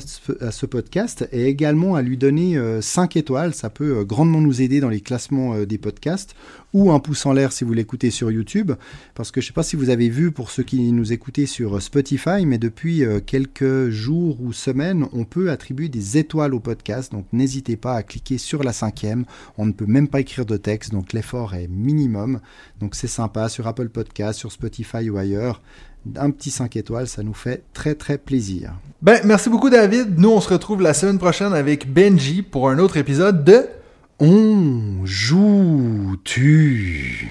ce, 0.50 0.66
podcast 0.66 1.26
et 1.32 1.46
également 1.46 1.94
à 1.94 2.02
lui 2.02 2.18
donner 2.18 2.58
5 2.82 3.16
étoiles. 3.16 3.54
Ça 3.54 3.70
peut 3.70 3.98
euh, 3.98 4.04
grandement 4.04 4.40
nous 4.40 4.60
aider 4.60 4.80
dans 4.80 4.90
les 4.90 5.00
classements 5.00 5.54
euh, 5.54 5.64
des 5.64 5.78
podcasts 5.78 6.34
ou 6.74 6.90
un 6.90 6.98
pouce 6.98 7.24
en 7.24 7.32
l'air 7.32 7.52
si 7.52 7.64
vous 7.64 7.72
l'écoutez 7.72 8.10
sur 8.10 8.30
YouTube. 8.30 8.72
Parce 9.14 9.30
que 9.30 9.40
je 9.40 9.46
ne 9.46 9.48
sais 9.48 9.54
pas 9.54 9.62
si 9.62 9.76
vous 9.76 9.88
avez 9.88 10.10
vu 10.10 10.32
pour 10.32 10.50
ceux 10.50 10.64
qui 10.64 10.92
nous 10.92 11.12
écoutaient 11.12 11.46
sur 11.46 11.76
euh, 11.76 11.80
Spotify, 11.80 12.44
mais 12.44 12.58
depuis 12.58 13.04
euh, 13.04 13.20
quelques 13.24 13.88
jours 13.88 14.42
ou 14.42 14.52
semaines, 14.52 15.06
on 15.12 15.24
peut 15.24 15.50
attribuer 15.50 15.88
des 15.88 16.18
étoiles 16.18 16.52
au 16.52 16.60
podcast. 16.60 17.12
Donc, 17.12 17.24
n'hésitez 17.32 17.76
pas 17.76 17.94
à 17.94 18.02
cliquer 18.02 18.36
sur 18.36 18.62
la 18.62 18.74
cinquième. 18.74 19.24
On 19.56 19.64
ne 19.64 19.72
peut 19.72 19.86
même 19.86 20.08
pas 20.08 20.20
écrire 20.20 20.44
de 20.44 20.56
texte, 20.56 20.92
donc 20.92 21.12
l'effort 21.12 21.54
est 21.54 21.68
minimum. 21.68 22.40
Donc 22.80 22.94
c'est 22.94 23.08
sympa 23.08 23.48
sur 23.48 23.66
Apple 23.66 23.88
Podcast, 23.88 24.38
sur 24.38 24.52
Spotify 24.52 25.08
ou 25.08 25.16
ailleurs. 25.16 25.62
Un 26.16 26.30
petit 26.30 26.50
5 26.50 26.76
étoiles, 26.76 27.08
ça 27.08 27.22
nous 27.22 27.32
fait 27.32 27.62
très 27.72 27.94
très 27.94 28.18
plaisir. 28.18 28.74
Ben, 29.00 29.20
merci 29.24 29.48
beaucoup, 29.48 29.70
David. 29.70 30.18
Nous, 30.18 30.28
on 30.28 30.40
se 30.40 30.50
retrouve 30.50 30.82
la 30.82 30.92
semaine 30.92 31.18
prochaine 31.18 31.54
avec 31.54 31.90
Benji 31.90 32.42
pour 32.42 32.68
un 32.68 32.78
autre 32.78 32.96
épisode 32.96 33.44
de... 33.44 33.66
On 34.20 35.04
joue 35.04 36.16
tu. 36.22 37.28